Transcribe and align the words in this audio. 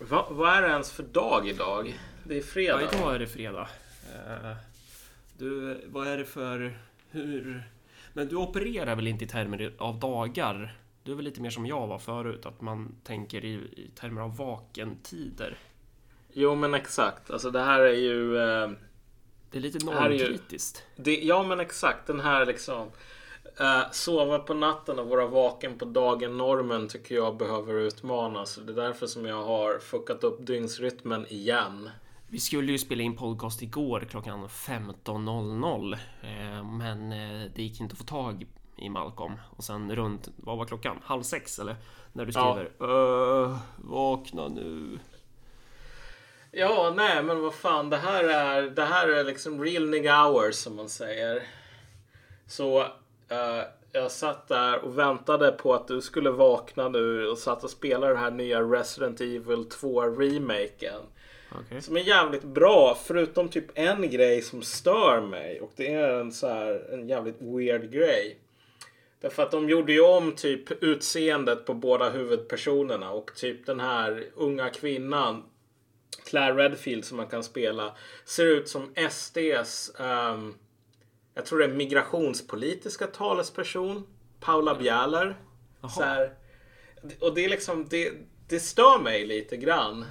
Va, 0.00 0.26
vad 0.30 0.56
är 0.56 0.62
det 0.62 0.68
ens 0.68 0.92
för 0.92 1.02
dag 1.02 1.48
idag? 1.48 1.98
Det 2.24 2.38
är 2.38 2.42
fredag. 2.42 2.80
Ja, 2.82 2.98
idag 2.98 3.14
är 3.14 3.18
det 3.18 3.26
fredag. 3.26 3.68
Eh, 4.14 4.52
Du, 5.38 5.80
vad 5.86 6.06
är 6.08 6.18
det 6.18 6.24
för... 6.24 6.78
Hur... 7.10 7.62
Men 8.12 8.28
du 8.28 8.36
opererar 8.36 8.96
väl 8.96 9.06
inte 9.06 9.24
i 9.24 9.28
termer 9.28 9.72
av 9.78 9.98
dagar? 9.98 10.76
Du 11.02 11.12
är 11.12 11.16
väl 11.16 11.24
lite 11.24 11.40
mer 11.40 11.50
som 11.50 11.66
jag 11.66 11.86
var 11.86 11.98
förut, 11.98 12.46
att 12.46 12.60
man 12.60 12.94
tänker 13.04 13.44
i, 13.44 13.52
i 13.54 13.90
termer 13.94 14.20
av 14.22 14.36
vakentider. 14.36 15.58
Jo 16.32 16.54
men 16.54 16.74
exakt. 16.74 17.30
Alltså 17.30 17.50
det 17.50 17.60
här 17.62 17.80
är 17.80 17.94
ju... 17.94 18.36
Eh, 18.38 18.70
Det 19.50 19.58
är 19.58 19.62
lite 19.62 19.86
här 19.92 20.10
är 20.10 20.10
ju- 20.10 20.18
normkritiskt. 20.18 20.84
det, 20.96 21.16
ja 21.24 21.42
men 21.42 21.60
exakt. 21.60 22.06
Den 22.06 22.20
här 22.20 22.46
liksom... 22.46 22.90
Eh, 23.60 23.90
sova 23.92 24.38
på 24.38 24.54
natten 24.54 24.98
och 24.98 25.08
vara 25.08 25.26
vaken 25.26 25.78
på 25.78 25.84
dagen 25.84 26.36
normen 26.38 26.88
tycker 26.88 27.14
jag 27.14 27.36
behöver 27.36 27.74
utmanas. 27.74 28.56
Det 28.66 28.72
är 28.72 28.76
därför 28.76 29.06
som 29.06 29.26
jag 29.26 29.42
har 29.42 29.78
fuckat 29.78 30.24
upp 30.24 30.46
dygnsrytmen 30.46 31.26
igen. 31.28 31.90
Vi 32.28 32.38
skulle 32.40 32.72
ju 32.72 32.78
spela 32.78 33.02
in 33.02 33.16
podcast 33.16 33.62
igår 33.62 34.06
klockan 34.10 34.48
15.00 34.48 35.92
eh, 36.22 36.64
Men 36.64 37.12
eh, 37.12 37.50
det 37.54 37.62
gick 37.62 37.80
inte 37.80 37.92
att 37.92 37.98
få 37.98 38.04
tag 38.04 38.46
i 38.76 38.88
Malcolm 38.88 39.32
Och 39.56 39.64
sen 39.64 39.96
runt, 39.96 40.28
vad 40.36 40.58
var 40.58 40.64
klockan? 40.64 40.96
Halv 41.04 41.22
sex 41.22 41.58
eller? 41.58 41.76
När 42.12 42.24
du 42.24 42.32
Ja. 42.34 42.54
skriver 42.54 42.92
"Öh, 43.44 43.56
Vakna 43.76 44.48
nu 44.48 44.98
Ja, 46.52 46.92
nej 46.96 47.22
men 47.22 47.40
vad 47.42 47.54
fan. 47.54 47.90
Det 47.90 47.96
här 47.96 48.24
är, 48.24 48.62
det 48.62 48.84
här 48.84 49.08
är 49.08 49.24
liksom 49.24 49.62
real 49.64 49.88
nigga 49.90 50.22
hours 50.24 50.54
som 50.54 50.76
man 50.76 50.88
säger. 50.88 51.42
Så 52.46 52.86
jag 53.92 54.10
satt 54.10 54.48
där 54.48 54.84
och 54.84 54.98
väntade 54.98 55.52
på 55.52 55.74
att 55.74 55.88
du 55.88 56.00
skulle 56.00 56.30
vakna 56.30 56.88
nu 56.88 57.26
och 57.26 57.38
satt 57.38 57.64
och 57.64 57.70
spelade 57.70 58.12
den 58.12 58.22
här 58.22 58.30
nya 58.30 58.60
Resident 58.60 59.20
Evil 59.20 59.64
2 59.64 60.02
remaken. 60.02 61.00
Okej 61.52 61.82
Som 61.82 61.96
är 61.96 62.00
jävligt 62.00 62.44
bra 62.44 62.98
förutom 63.04 63.48
typ 63.48 63.64
en 63.74 64.10
grej 64.10 64.42
som 64.42 64.62
stör 64.62 65.20
mig. 65.20 65.60
Och 65.60 65.72
det 65.76 65.94
är 65.94 66.10
en 66.10 66.32
så 66.32 66.48
här 66.48 66.92
en 66.92 67.08
jävligt 67.08 67.42
weird 67.42 67.90
grej. 67.90 68.38
Därför 69.20 69.42
att 69.42 69.50
de 69.50 69.68
gjorde 69.68 69.92
ju 69.92 70.00
om 70.00 70.32
typ 70.32 70.82
utseendet 70.82 71.66
på 71.66 71.74
båda 71.74 72.10
huvudpersonerna 72.10 73.10
och 73.10 73.30
typ 73.36 73.66
den 73.66 73.80
här 73.80 74.24
unga 74.34 74.70
kvinnan 74.70 75.42
Claire 76.24 76.54
Redfield 76.54 77.04
som 77.04 77.16
man 77.16 77.26
kan 77.26 77.44
spela 77.44 77.96
ser 78.24 78.46
ut 78.46 78.68
som 78.68 78.94
SDs 79.10 80.00
ehm, 80.00 80.54
jag 81.38 81.46
tror 81.46 81.58
det 81.58 81.64
är 81.64 81.68
migrationspolitiska 81.68 83.06
talesperson 83.06 84.06
Paula 84.40 84.74
Bjäller. 84.74 85.36
Så 85.94 86.02
här, 86.02 86.34
och 87.20 87.34
det 87.34 87.44
är 87.44 87.48
liksom 87.48 87.86
det, 87.88 88.12
det 88.48 88.60
stör 88.60 88.98
mig 88.98 89.26
lite 89.26 89.56
grann. 89.56 90.04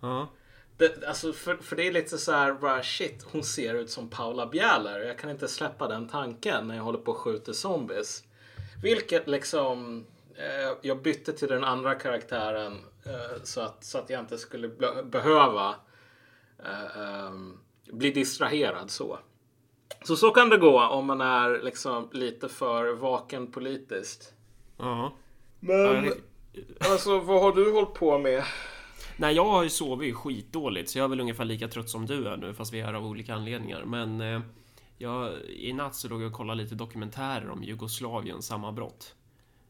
Ja. 0.00 0.28
Det, 0.76 1.04
alltså 1.06 1.32
för, 1.32 1.56
för 1.56 1.76
det 1.76 1.86
är 1.86 1.92
lite 1.92 2.18
så 2.18 2.32
här, 2.32 2.52
bara 2.52 2.82
shit, 2.82 3.26
hon 3.32 3.42
ser 3.42 3.74
ut 3.74 3.90
som 3.90 4.10
Paula 4.10 4.46
Bjäller. 4.46 5.00
Jag 5.00 5.18
kan 5.18 5.30
inte 5.30 5.48
släppa 5.48 5.88
den 5.88 6.08
tanken 6.08 6.68
när 6.68 6.76
jag 6.76 6.82
håller 6.82 6.98
på 6.98 7.10
och 7.10 7.18
skjuter 7.18 7.52
zombies. 7.52 8.24
Vilket 8.82 9.28
liksom, 9.28 10.06
eh, 10.36 10.76
jag 10.82 11.02
bytte 11.02 11.32
till 11.32 11.48
den 11.48 11.64
andra 11.64 11.94
karaktären 11.94 12.78
eh, 13.06 13.42
så, 13.42 13.60
att, 13.60 13.84
så 13.84 13.98
att 13.98 14.10
jag 14.10 14.20
inte 14.20 14.38
skulle 14.38 14.68
be- 14.68 15.02
behöva 15.04 15.74
eh, 16.64 16.98
ehm, 16.98 17.58
bli 17.92 18.10
distraherad 18.10 18.90
så. 18.90 19.18
Så 20.04 20.16
så 20.16 20.30
kan 20.30 20.48
det 20.48 20.58
gå 20.58 20.80
om 20.80 21.06
man 21.06 21.20
är 21.20 21.62
liksom 21.62 22.08
lite 22.12 22.48
för 22.48 22.94
vaken 22.94 23.52
politiskt. 23.52 24.34
Ja. 24.76 25.12
Men 25.60 26.12
alltså 26.90 27.20
vad 27.20 27.42
har 27.42 27.52
du 27.52 27.72
hållit 27.72 27.94
på 27.94 28.18
med? 28.18 28.44
Nej, 29.16 29.34
jag 29.34 29.44
har 29.44 29.62
ju 29.62 29.70
sovit 29.70 30.16
skitdåligt 30.16 30.90
så 30.90 30.98
jag 30.98 31.04
är 31.04 31.08
väl 31.08 31.20
ungefär 31.20 31.44
lika 31.44 31.68
trött 31.68 31.90
som 31.90 32.06
du 32.06 32.28
är 32.28 32.36
nu 32.36 32.54
fast 32.54 32.72
vi 32.72 32.80
är 32.80 32.94
av 32.94 33.06
olika 33.06 33.34
anledningar. 33.34 33.84
Men 33.84 34.20
eh, 34.20 34.40
jag, 34.98 35.32
i 35.42 35.72
natt 35.72 35.94
så 35.94 36.08
låg 36.08 36.22
jag 36.22 36.26
och 36.26 36.36
kollade 36.36 36.62
lite 36.62 36.74
dokumentärer 36.74 37.50
om 37.50 37.62
Jugoslaviens 37.62 38.46
sammanbrott. 38.46 39.14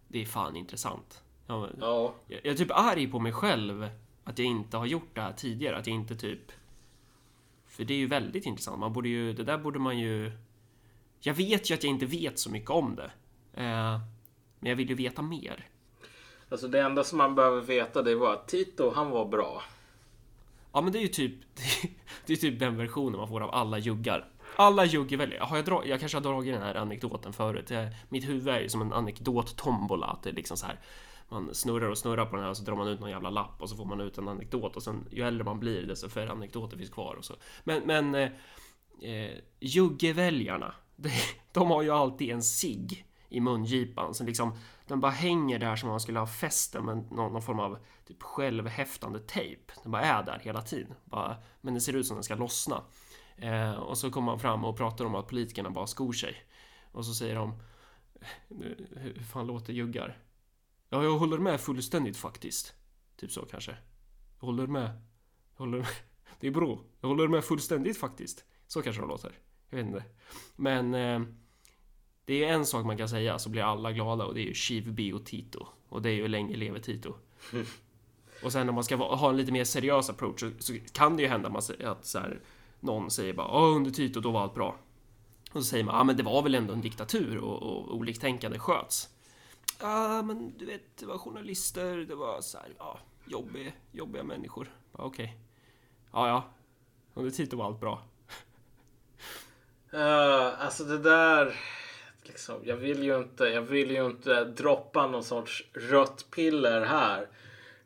Det 0.09 0.23
är 0.23 0.27
fan 0.27 0.57
intressant. 0.57 1.23
Jag, 1.47 1.69
Ja, 1.81 2.15
jag, 2.27 2.41
jag 2.45 2.53
är 2.53 2.57
typ 2.57 2.71
arg 2.71 3.07
på 3.07 3.19
mig 3.19 3.33
själv 3.33 3.89
att 4.25 4.39
jag 4.39 4.47
inte 4.47 4.77
har 4.77 4.87
gjort 4.87 5.15
det 5.15 5.21
här 5.21 5.33
tidigare. 5.33 5.77
Att 5.77 5.87
jag 5.87 5.97
inte 5.97 6.17
typ... 6.17 6.53
För 7.75 7.85
det 7.85 7.95
är 7.95 7.99
ju 7.99 8.07
väldigt 8.07 8.47
intressant. 8.47 8.79
Man 8.79 8.93
borde 8.93 9.09
ju... 9.09 9.33
Det 9.33 9.45
där 9.45 9.59
borde 9.59 9.79
man 9.79 9.99
ju... 9.99 10.33
Jag 11.21 11.35
vet 11.35 11.71
ju 11.71 11.75
att 11.75 11.85
jag 11.85 11.91
inte 11.91 12.07
vet 12.07 12.39
så 12.39 12.51
mycket 12.51 12.71
om 12.71 12.97
det. 12.97 13.11
Eh, 13.55 14.01
men 14.61 14.71
jag 14.71 14.77
vill 14.77 14.89
ju 14.89 14.95
veta 14.95 15.23
mer. 15.23 15.69
alltså 16.49 16.69
det 16.69 16.81
enda 16.81 17.05
som 17.05 17.19
man 17.19 17.35
behöver 17.35 17.61
veta 17.61 18.03
det 18.03 18.15
var 18.15 18.33
att 18.33 18.49
Tito, 18.49 18.93
han 18.95 19.11
var 19.11 19.27
bra. 19.27 19.63
Ja 20.73 20.81
men 20.81 20.93
det 20.93 20.99
är 20.99 21.03
ju 21.03 21.09
typ 21.09 21.35
Det 22.27 22.33
är 22.33 22.37
typ 22.37 22.59
den 22.59 22.77
versionen 22.77 23.19
man 23.19 23.29
får 23.29 23.41
av 23.41 23.55
alla 23.55 23.79
juggar 23.79 24.29
Alla 24.57 24.85
juggar 24.85 25.19
väljer 25.19 25.41
Har 25.41 25.57
jag, 25.57 25.65
dra, 25.65 25.87
jag 25.87 26.01
kanske 26.01 26.17
har 26.17 26.23
dragit 26.23 26.55
den 26.55 26.63
här 26.63 26.75
anekdoten 26.75 27.33
förut 27.33 27.71
jag, 27.71 27.89
Mitt 28.09 28.29
huvud 28.29 28.49
är 28.49 28.61
ju 28.61 28.69
som 28.69 28.83
en 28.83 28.93
anekdot-tombola 28.93 30.07
Att 30.07 30.23
det 30.23 30.31
är 30.31 30.35
liksom 30.35 30.57
så 30.57 30.67
här 30.67 30.81
man 31.29 31.55
snurrar 31.55 31.89
och 31.89 31.99
snurrar 31.99 32.27
på 32.27 32.37
den 32.37 32.43
här 32.43 32.51
och 32.51 32.57
så 32.57 32.65
drar 32.65 32.77
man 32.77 32.89
ut 32.89 33.01
någon 33.01 33.11
jävla 33.11 33.31
lapp 33.31 33.63
Och 33.63 33.69
så 33.71 33.77
får 33.77 33.85
man 33.85 34.01
ut 34.01 34.19
en 34.19 34.29
anekdot 34.29 34.77
och 34.77 34.83
sen 34.83 35.09
ju 35.11 35.23
äldre 35.23 35.45
man 35.45 35.61
blir 35.61 35.87
desto 35.87 36.09
färre 36.09 36.31
anekdoter 36.31 36.77
finns 36.77 36.91
kvar 36.91 37.15
och 37.15 37.25
så 37.25 37.35
Men, 37.65 37.83
men 37.83 38.15
eh, 38.15 38.31
eh, 39.11 39.39
Juggeväljarna 39.61 40.75
de, 40.97 41.11
de 41.53 41.71
har 41.71 41.83
ju 41.83 41.91
alltid 41.91 42.31
en 42.31 42.43
sig 42.43 43.07
i 43.29 43.41
mungipan 43.41 44.15
som 44.15 44.27
liksom 44.27 44.59
den 44.87 45.01
bara 45.01 45.13
hänger 45.13 45.59
där 45.59 45.77
som 45.77 45.89
om 45.89 45.93
man 45.93 46.01
skulle 46.01 46.19
ha 46.19 46.27
fäst 46.27 46.73
den 46.73 46.85
med 46.85 46.97
någon, 46.97 47.33
någon 47.33 47.43
form 47.43 47.61
av 47.61 47.79
typ 48.07 48.23
självhäftande 48.23 49.19
tejp. 49.19 49.73
Den 49.83 49.93
bara 49.93 50.03
är 50.03 50.23
där 50.23 50.41
hela 50.43 50.63
tiden. 50.63 50.95
Bara, 51.05 51.37
men 51.61 51.75
det 51.75 51.81
ser 51.81 51.97
ut 51.97 52.07
som 52.07 52.17
den 52.17 52.25
ska 52.25 52.35
lossna. 52.35 52.83
Eh, 53.37 53.73
och 53.73 53.99
så 53.99 54.11
kommer 54.11 54.27
man 54.27 54.41
fram 54.41 54.65
och 54.65 54.77
pratar 54.77 55.05
om 55.05 55.15
att 55.15 55.29
politikerna 55.29 55.71
bara 55.71 55.87
skor 55.87 56.13
sig. 56.13 56.37
Och 56.93 57.07
så 57.07 57.15
säger 57.15 57.35
de 57.35 57.51
eh, 58.51 59.01
Hur 59.01 59.23
fan 59.33 59.47
låter 59.47 59.73
juggar? 59.73 60.19
Ja, 60.95 61.05
jag 61.05 61.19
håller 61.19 61.39
med 61.39 61.61
fullständigt 61.61 62.17
faktiskt. 62.17 62.75
Typ 63.17 63.33
så 63.33 63.47
kanske. 63.47 63.77
Jag 64.41 64.47
håller 64.47 64.67
med. 64.67 64.91
Jag 65.57 65.65
håller 65.65 65.79
med. 65.79 65.87
Det 66.41 66.47
är 66.47 66.51
bra. 66.51 66.79
Jag 67.01 67.09
håller 67.09 67.29
med 67.29 67.45
fullständigt 67.45 67.99
faktiskt. 67.99 68.45
Så 68.67 68.83
kanske 68.83 69.03
de 69.03 69.09
låter. 69.09 69.33
Jag 69.71 69.77
vet 69.77 69.87
inte. 69.87 70.05
Men 70.57 70.95
eh, 70.95 71.21
det 72.25 72.45
är 72.45 72.53
en 72.53 72.67
sak 72.67 72.87
man 72.87 72.97
kan 72.97 73.09
säga 73.09 73.39
så 73.39 73.51
blir 73.51 73.63
alla 73.63 73.93
glada 73.93 74.25
och 74.25 74.35
det 74.35 74.41
är 74.41 74.47
ju 74.47 74.55
Shivbi 74.55 75.13
och 75.13 75.27
Tito. 75.27 75.67
Och 75.89 76.03
det 76.03 76.11
är 76.11 76.15
ju 76.15 76.29
länge 76.29 76.57
leve 76.57 76.81
Tito. 76.81 77.15
Och 78.43 78.53
sen 78.53 78.69
om 78.69 78.75
man 78.75 78.85
ska 78.85 78.97
ha 78.97 79.31
en 79.31 79.37
lite 79.37 79.53
mer 79.53 79.65
seriös 79.65 80.11
approach 80.11 80.41
så, 80.41 80.51
så 80.59 80.75
kan 80.93 81.17
det 81.17 81.23
ju 81.23 81.29
hända 81.29 81.49
att 81.85 82.07
så 82.07 82.19
här, 82.19 82.41
någon 82.81 83.11
säger 83.11 83.35
bara 83.35 83.49
Åh, 83.49 83.77
under 83.77 83.91
Tito 83.91 84.21
då 84.21 84.31
var 84.31 84.43
allt 84.43 84.55
bra. 84.55 84.77
Och 85.53 85.61
så 85.61 85.65
säger 85.65 85.85
man, 85.85 85.95
ja 85.95 86.05
men 86.05 86.17
det 86.17 86.23
var 86.23 86.43
väl 86.43 86.55
ändå 86.55 86.73
en 86.73 86.81
diktatur 86.81 87.39
och, 87.39 87.63
och 87.63 87.97
oliktänkande 87.97 88.59
sköts. 88.59 89.14
Ja 89.81 90.23
men 90.23 90.59
du 90.59 90.67
vet, 90.67 90.97
det 90.97 91.07
var 91.07 91.19
journalister, 91.19 91.97
det 91.97 92.15
var 92.15 92.41
så 92.41 92.59
här, 92.59 92.75
ja, 92.79 92.99
jobbiga, 93.27 93.73
jobbiga 93.93 94.23
människor. 94.23 94.75
Okej. 94.93 95.07
Okej. 95.07 95.39
Ja, 96.13 96.29
ja. 96.29 96.45
Under 97.15 97.31
tiden 97.31 97.59
var 97.59 97.67
allt 97.67 97.81
bra. 97.81 98.03
Uh, 99.95 100.65
alltså 100.65 100.85
det 100.85 100.99
där... 100.99 101.55
Liksom, 102.23 102.61
jag, 102.65 102.77
vill 102.77 103.03
ju 103.03 103.19
inte, 103.19 103.45
jag 103.45 103.63
vill 103.63 103.91
ju 103.91 104.07
inte 104.07 104.45
droppa 104.45 105.07
någon 105.07 105.25
sorts 105.25 105.65
rött 105.73 106.27
piller 106.31 106.81
här. 106.81 107.29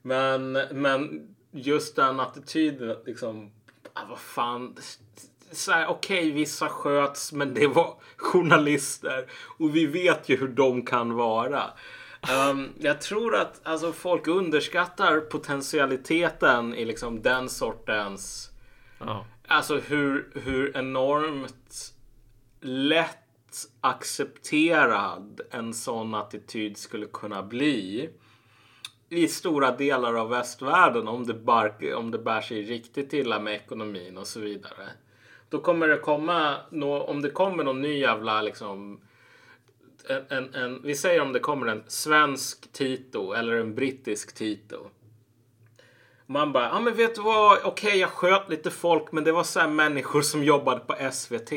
Men, 0.03 0.53
men 0.72 1.28
just 1.50 1.97
den 1.97 2.21
attityden, 2.21 2.97
liksom... 3.06 3.50
Ah, 3.93 4.05
vad 4.09 4.19
fan. 4.19 4.77
Så 5.53 5.72
här, 5.72 5.86
Okej, 5.86 6.31
vissa 6.31 6.69
sköts, 6.69 7.32
men 7.32 7.54
det 7.54 7.66
var 7.66 7.94
journalister. 8.16 9.26
Och 9.59 9.76
vi 9.76 9.86
vet 9.86 10.28
ju 10.28 10.36
hur 10.36 10.48
de 10.48 10.82
kan 10.82 11.14
vara. 11.14 11.62
Ehm, 12.28 12.69
jag 12.78 13.00
tror 13.00 13.36
att 13.36 13.60
alltså, 13.62 13.92
folk 13.92 14.27
underskattar 14.27 15.21
potentialiteten 15.21 16.74
i 16.74 16.84
liksom 16.84 17.22
den 17.22 17.48
sortens... 17.48 18.50
Ja. 18.98 19.27
Alltså 19.47 19.77
hur, 19.77 20.30
hur 20.34 20.77
enormt 20.77 21.94
lätt 22.60 23.18
accepterad 23.80 25.41
en 25.51 25.74
sån 25.74 26.15
attityd 26.15 26.77
skulle 26.77 27.06
kunna 27.06 27.42
bli 27.42 28.10
i 29.09 29.28
stora 29.28 29.77
delar 29.77 30.15
av 30.15 30.28
västvärlden 30.28 31.09
om 31.09 31.27
det, 31.27 31.34
bar, 31.34 31.94
om 31.94 32.10
det 32.10 32.18
bär 32.18 32.41
sig 32.41 32.62
riktigt 32.62 33.12
illa 33.12 33.41
med 33.41 33.54
ekonomin 33.54 34.18
och 34.18 34.27
så 34.27 34.41
vidare. 34.41 34.89
Då 35.50 35.59
kommer 35.60 35.89
det 35.89 35.98
komma, 35.98 36.56
nå, 36.71 37.03
om 37.03 37.22
det 37.22 37.30
kommer 37.30 37.65
någon 37.65 37.83
ny 37.83 37.98
jävla 37.98 38.42
liksom 38.42 39.00
en, 40.09 40.27
en, 40.28 40.54
en, 40.54 40.83
vi 40.83 40.95
säger 40.95 41.21
om 41.21 41.33
det 41.33 41.41
kommer 41.41 41.66
en 41.66 41.84
svensk 41.86 42.72
Tito 42.72 43.33
eller 43.33 43.53
en 43.53 43.74
brittisk 43.74 44.34
Tito. 44.34 44.91
Man 46.27 46.53
bara, 46.53 46.65
ja 46.65 46.80
men 46.80 46.97
vet 46.97 47.15
du 47.15 47.22
vad, 47.22 47.59
okej 47.65 47.98
jag 47.98 48.10
sköt 48.10 48.48
lite 48.48 48.71
folk 48.71 49.12
men 49.12 49.24
det 49.24 49.33
var 49.33 49.45
så 49.45 49.60
här 49.60 49.68
människor 49.68 50.22
som 50.22 50.45
jobbade 50.45 50.80
på 50.80 51.10
SVT. 51.12 51.53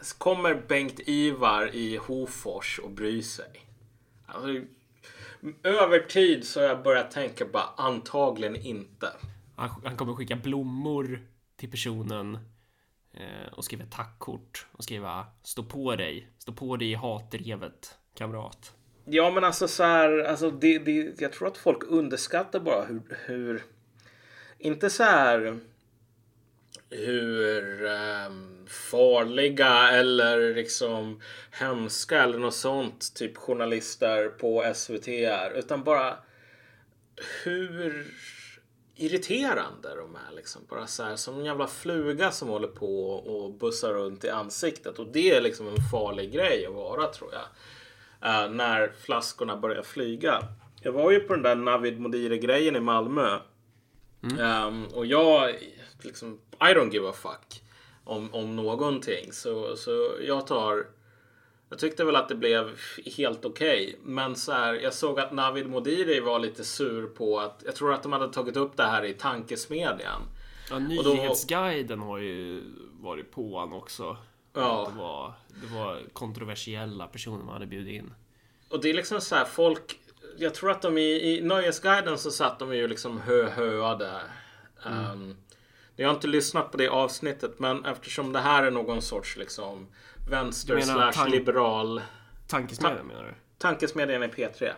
Så 0.00 0.18
kommer 0.18 0.62
Bengt 0.68 1.00
Ivar 1.06 1.74
i 1.74 1.96
Hofors 1.96 2.78
och 2.78 2.90
bryr 2.90 3.22
sig. 3.22 3.66
Alltså, 4.26 4.48
över 5.62 5.98
tid 6.00 6.46
så 6.46 6.60
har 6.60 6.66
jag 6.66 6.82
börjat 6.82 7.10
tänka 7.10 7.44
bara 7.52 7.68
antagligen 7.76 8.56
inte. 8.56 9.12
Han, 9.56 9.70
han 9.84 9.96
kommer 9.96 10.14
skicka 10.14 10.36
blommor 10.36 11.20
till 11.56 11.70
personen 11.70 12.38
eh, 13.12 13.52
och 13.52 13.64
skriva 13.64 13.84
tackkort 13.84 14.66
och 14.72 14.84
skriva 14.84 15.26
stå 15.42 15.62
på 15.62 15.96
dig, 15.96 16.28
stå 16.38 16.52
på 16.52 16.76
dig 16.76 16.90
i 16.90 16.94
hatdrevet 16.94 17.98
kamrat. 18.14 18.72
Ja, 19.04 19.30
men 19.30 19.44
alltså 19.44 19.68
så 19.68 19.84
här, 19.84 20.18
alltså 20.18 20.50
det, 20.50 20.78
det, 20.78 21.20
jag 21.20 21.32
tror 21.32 21.48
att 21.48 21.58
folk 21.58 21.82
underskattar 21.88 22.60
bara 22.60 22.84
hur, 22.84 23.02
hur 23.26 23.62
inte 24.58 24.90
så 24.90 25.02
här 25.02 25.58
hur 26.90 27.84
um, 27.84 28.66
farliga 28.66 29.90
eller 29.90 30.54
liksom 30.54 31.20
hemska 31.50 32.22
eller 32.22 32.38
något 32.38 32.54
sånt 32.54 33.14
typ 33.14 33.36
journalister 33.36 34.28
på 34.28 34.72
SVT 34.74 35.08
är. 35.08 35.58
Utan 35.58 35.84
bara 35.84 36.16
hur 37.44 38.06
irriterande 38.96 39.94
de 39.96 40.16
är. 40.16 40.36
Liksom. 40.36 40.62
Bara 40.68 40.86
så 40.86 41.02
här, 41.02 41.16
som 41.16 41.38
en 41.38 41.44
jävla 41.44 41.66
fluga 41.66 42.30
som 42.30 42.48
håller 42.48 42.68
på 42.68 43.10
och 43.10 43.52
bussar 43.52 43.92
runt 43.92 44.24
i 44.24 44.30
ansiktet. 44.30 44.98
Och 44.98 45.06
det 45.06 45.30
är 45.30 45.40
liksom 45.40 45.68
en 45.68 45.90
farlig 45.90 46.32
grej 46.32 46.66
att 46.66 46.74
vara 46.74 47.06
tror 47.06 47.30
jag. 47.32 47.42
Uh, 48.22 48.54
när 48.54 48.92
flaskorna 49.04 49.56
börjar 49.56 49.82
flyga. 49.82 50.42
Jag 50.82 50.92
var 50.92 51.10
ju 51.10 51.20
på 51.20 51.34
den 51.34 51.42
där 51.42 51.54
Navid 51.54 52.00
Modiri 52.00 52.38
grejen 52.38 52.76
i 52.76 52.80
Malmö. 52.80 53.38
Mm. 54.22 54.66
Um, 54.66 54.86
och 54.86 55.06
jag 55.06 55.54
liksom, 56.02 56.40
I 56.60 56.74
don't 56.74 56.92
give 56.92 57.08
a 57.08 57.12
fuck 57.12 57.62
om, 58.04 58.34
om 58.34 58.56
någonting. 58.56 59.32
Så, 59.32 59.76
så 59.76 60.16
jag 60.26 60.46
tar 60.46 60.86
jag 61.68 61.78
tyckte 61.78 62.04
väl 62.04 62.16
att 62.16 62.28
det 62.28 62.34
blev 62.34 62.78
helt 63.16 63.44
okej. 63.44 63.86
Okay. 63.86 63.96
Men 64.02 64.36
så 64.36 64.52
här, 64.52 64.74
jag 64.74 64.94
såg 64.94 65.20
att 65.20 65.32
Navid 65.32 65.68
Modiri 65.68 66.20
var 66.20 66.38
lite 66.38 66.64
sur 66.64 67.06
på 67.06 67.40
att 67.40 67.62
jag 67.66 67.74
tror 67.74 67.92
att 67.92 68.02
de 68.02 68.12
hade 68.12 68.32
tagit 68.32 68.56
upp 68.56 68.76
det 68.76 68.84
här 68.84 69.04
i 69.04 69.12
tankesmedjan. 69.12 70.22
Ja, 70.70 70.78
Nyhetsguiden 70.78 72.00
har 72.00 72.18
ju 72.18 72.62
varit 73.00 73.30
på 73.30 73.58
honom 73.58 73.72
också. 73.72 74.16
Ja. 74.52 74.90
Det 74.92 74.98
var, 74.98 75.32
det 75.48 75.74
var 75.74 76.02
kontroversiella 76.12 77.06
personer 77.06 77.44
man 77.44 77.52
hade 77.52 77.66
bjudit 77.66 77.94
in. 77.94 78.14
Och 78.68 78.80
det 78.80 78.90
är 78.90 78.94
liksom 78.94 79.20
så 79.20 79.34
här 79.34 79.44
folk. 79.44 80.00
Jag 80.38 80.54
tror 80.54 80.70
att 80.70 80.82
de 80.82 80.98
i, 80.98 81.36
i 81.36 81.40
Nöjesguiden 81.40 82.18
så 82.18 82.30
satt 82.30 82.58
de 82.58 82.76
ju 82.76 82.88
liksom 82.88 83.20
hö-höade. 83.20 84.20
Mm. 84.86 85.10
Um, 85.10 85.36
jag 85.96 86.08
har 86.08 86.14
inte 86.14 86.26
lyssnat 86.26 86.70
på 86.70 86.76
det 86.76 86.88
avsnittet 86.88 87.58
men 87.58 87.84
eftersom 87.84 88.32
det 88.32 88.40
här 88.40 88.62
är 88.62 88.70
någon 88.70 89.02
sorts 89.02 89.36
liksom 89.36 89.86
vänster 90.30 90.80
slash 90.80 91.28
liberal. 91.28 92.02
Tankesmedjan 92.46 93.06
menar 93.06 93.24
du? 93.24 93.34
Tankesmedjan 93.58 94.22
är 94.22 94.28
P3. 94.28 94.72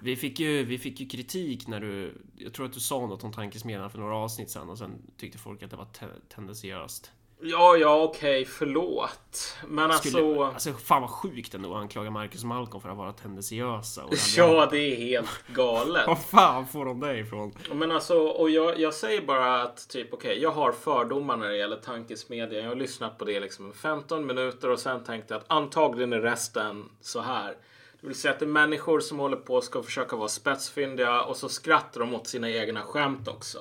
Vi 0.00 0.16
fick, 0.16 0.40
ju, 0.40 0.64
vi 0.64 0.78
fick 0.78 1.00
ju 1.00 1.08
kritik 1.08 1.68
när 1.68 1.80
du... 1.80 2.14
Jag 2.36 2.52
tror 2.52 2.66
att 2.66 2.72
du 2.72 2.80
sa 2.80 3.06
något 3.06 3.24
om 3.24 3.32
tankesmedjan 3.32 3.90
för 3.90 3.98
några 3.98 4.16
avsnitt 4.16 4.50
sen 4.50 4.68
och 4.68 4.78
sen 4.78 5.02
tyckte 5.16 5.38
folk 5.38 5.62
att 5.62 5.70
det 5.70 5.76
var 5.76 5.88
tendensiöst. 6.34 7.12
Ja, 7.44 7.76
ja, 7.76 8.02
okej, 8.02 8.30
okay, 8.30 8.44
förlåt. 8.44 9.56
Men 9.68 9.92
Skulle, 9.92 10.18
alltså... 10.18 10.42
Alltså, 10.42 10.72
fan 10.72 11.02
vad 11.02 11.10
sjukt 11.10 11.54
ändå 11.54 11.74
att 11.74 11.80
anklaga 11.80 12.10
Marcus 12.10 12.44
Malcolm 12.44 12.80
för 12.80 12.88
att 12.88 12.96
vara 12.96 13.12
tendensiösa. 13.12 14.04
Och 14.04 14.14
ja, 14.36 14.68
det 14.70 14.78
är 14.78 14.96
helt 14.96 15.46
galet. 15.54 16.06
Vad 16.06 16.22
fan 16.22 16.66
får 16.66 16.84
de 16.84 17.00
det 17.00 17.18
ifrån? 17.18 17.54
Men 17.72 17.92
alltså, 17.92 18.18
och 18.18 18.50
jag, 18.50 18.78
jag 18.80 18.94
säger 18.94 19.22
bara 19.22 19.62
att 19.62 19.88
typ, 19.88 20.12
okej, 20.12 20.30
okay, 20.30 20.42
jag 20.42 20.50
har 20.50 20.72
fördomar 20.72 21.36
när 21.36 21.48
det 21.48 21.56
gäller 21.56 21.76
tankesmedja. 21.76 22.60
Jag 22.60 22.68
har 22.68 22.76
lyssnat 22.76 23.18
på 23.18 23.24
det 23.24 23.40
liksom 23.40 23.72
15 23.72 24.26
minuter 24.26 24.70
och 24.70 24.78
sen 24.78 25.04
tänkte 25.04 25.34
jag 25.34 25.40
att 25.40 25.50
antagligen 25.50 26.12
är 26.12 26.20
resten 26.20 26.88
så 27.00 27.20
här. 27.20 27.56
Det 28.00 28.06
vill 28.06 28.16
säga 28.16 28.34
att 28.34 28.40
det 28.40 28.44
är 28.44 28.48
människor 28.48 29.00
som 29.00 29.18
håller 29.18 29.36
på 29.36 29.54
och 29.54 29.64
ska 29.64 29.82
försöka 29.82 30.16
vara 30.16 30.28
spetsfyndiga 30.28 31.22
och 31.22 31.36
så 31.36 31.48
skrattar 31.48 32.00
de 32.00 32.14
åt 32.14 32.26
sina 32.26 32.50
egna 32.50 32.82
skämt 32.82 33.28
också. 33.28 33.58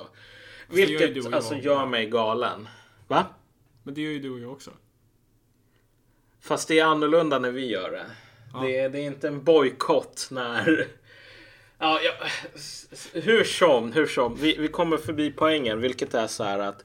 Vilket 0.67 1.15
gör 1.15 1.35
alltså 1.35 1.55
gör 1.55 1.85
mig 1.85 2.05
galen. 2.05 2.69
Va? 3.07 3.25
Men 3.83 3.93
det 3.93 4.01
gör 4.01 4.11
ju 4.11 4.19
du 4.19 4.29
och 4.29 4.39
jag 4.39 4.51
också. 4.51 4.71
Fast 6.41 6.67
det 6.67 6.79
är 6.79 6.85
annorlunda 6.85 7.39
när 7.39 7.51
vi 7.51 7.65
gör 7.65 7.91
det. 7.91 8.05
Ja. 8.53 8.59
Det, 8.59 8.77
är, 8.77 8.89
det, 8.89 8.99
är 8.99 9.05
inte 9.05 9.27
en 9.27 9.43
bojkott 9.43 10.27
när... 10.31 10.87
Ja, 11.77 11.99
ja, 12.03 12.13
hur 13.13 13.43
som, 13.43 13.91
hur 13.91 14.05
som. 14.05 14.35
Vi, 14.35 14.57
vi 14.57 14.67
kommer 14.67 14.97
förbi 14.97 15.31
poängen, 15.31 15.81
vilket 15.81 16.13
är 16.13 16.27
så 16.27 16.43
här 16.43 16.59
att 16.59 16.83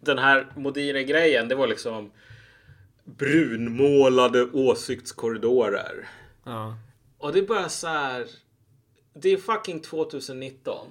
den 0.00 0.18
här 0.18 0.46
Modire-grejen, 0.56 1.48
det 1.48 1.54
var 1.54 1.66
liksom 1.66 2.10
brunmålade 3.04 4.44
åsiktskorridorer. 4.44 6.08
Ja. 6.44 6.76
Och 7.18 7.32
det 7.32 7.38
är 7.38 7.46
bara 7.46 7.68
så 7.68 7.86
här. 7.86 8.26
Det 9.14 9.28
är 9.28 9.36
fucking 9.36 9.80
2019. 9.80 10.86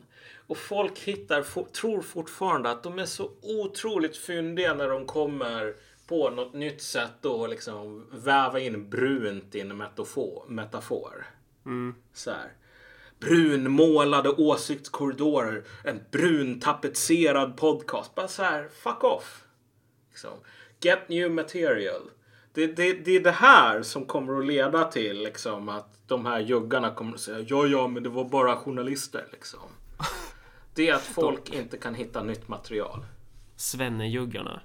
Och 0.47 0.57
folk 0.57 0.99
hittar, 0.99 1.43
for, 1.43 1.63
tror 1.63 2.01
fortfarande 2.01 2.71
att 2.71 2.83
de 2.83 2.99
är 2.99 3.05
så 3.05 3.31
otroligt 3.41 4.17
fyndiga 4.17 4.73
när 4.73 4.89
de 4.89 5.05
kommer 5.05 5.75
på 6.07 6.29
något 6.29 6.53
nytt 6.53 6.81
sätt 6.81 7.25
och 7.25 7.49
liksom 7.49 8.07
väva 8.11 8.59
in 8.59 8.89
brunt 8.89 9.55
i 9.55 9.59
en 9.59 9.77
metafor. 9.77 10.45
metafor. 10.47 11.25
Mm. 11.65 11.95
Så 12.13 12.31
här. 12.31 12.51
Brunmålade 13.19 14.29
åsiktskorridorer. 14.29 15.63
En 15.83 15.99
brun 16.11 16.59
tapetserad 16.59 17.57
podcast. 17.57 18.15
Bara 18.15 18.27
så 18.27 18.43
här, 18.43 18.69
fuck 18.83 19.03
off. 19.03 19.43
Liksom. 20.09 20.31
Get 20.81 21.09
new 21.09 21.31
material. 21.31 22.01
Det, 22.53 22.67
det, 22.67 22.93
det 22.93 23.15
är 23.15 23.19
det 23.19 23.31
här 23.31 23.81
som 23.81 24.05
kommer 24.05 24.39
att 24.39 24.45
leda 24.45 24.83
till 24.83 25.23
liksom, 25.23 25.69
att 25.69 26.07
de 26.07 26.25
här 26.25 26.39
juggarna 26.39 26.93
kommer 26.93 27.13
att 27.13 27.19
säga 27.19 27.45
ja, 27.47 27.67
ja, 27.67 27.87
men 27.87 28.03
det 28.03 28.09
var 28.09 28.25
bara 28.25 28.55
journalister. 28.55 29.25
Liksom. 29.31 29.59
Det 30.77 30.89
är 30.89 30.93
att 30.93 31.01
folk 31.01 31.53
inte 31.53 31.77
kan 31.77 31.95
hitta 31.95 32.23
nytt 32.23 32.47
material. 32.47 33.05
Svennejuggarna. 33.55 34.61